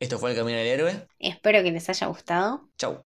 Esto 0.00 0.18
fue 0.18 0.32
el 0.32 0.36
Camino 0.36 0.58
del 0.58 0.66
Héroe. 0.66 1.08
Espero 1.18 1.62
que 1.62 1.72
les 1.72 1.88
haya 1.88 2.08
gustado. 2.08 2.68
Chau. 2.76 3.02